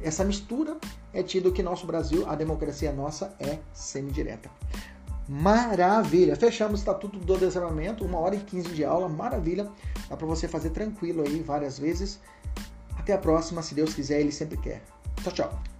essa 0.03 0.25
mistura, 0.25 0.75
é 1.13 1.23
tido 1.23 1.53
que 1.53 1.63
nosso 1.63 1.87
Brasil, 1.87 2.27
a 2.27 2.35
democracia 2.35 2.91
nossa, 2.91 3.33
é 3.39 3.59
semidireta. 3.71 4.51
Maravilha! 5.27 6.35
Fechamos 6.35 6.73
o 6.73 6.81
Estatuto 6.81 7.19
do 7.19 7.37
Desarmamento, 7.37 8.05
uma 8.05 8.19
hora 8.19 8.35
e 8.35 8.39
15 8.39 8.69
de 8.69 8.83
aula, 8.83 9.07
maravilha. 9.07 9.69
Dá 10.09 10.17
para 10.17 10.27
você 10.27 10.47
fazer 10.47 10.71
tranquilo 10.71 11.23
aí 11.25 11.41
várias 11.41 11.79
vezes. 11.79 12.19
Até 12.97 13.13
a 13.13 13.17
próxima, 13.17 13.61
se 13.61 13.73
Deus 13.73 13.93
quiser, 13.93 14.19
Ele 14.19 14.31
sempre 14.31 14.57
quer. 14.57 14.81
Tchau, 15.23 15.33
tchau! 15.33 15.72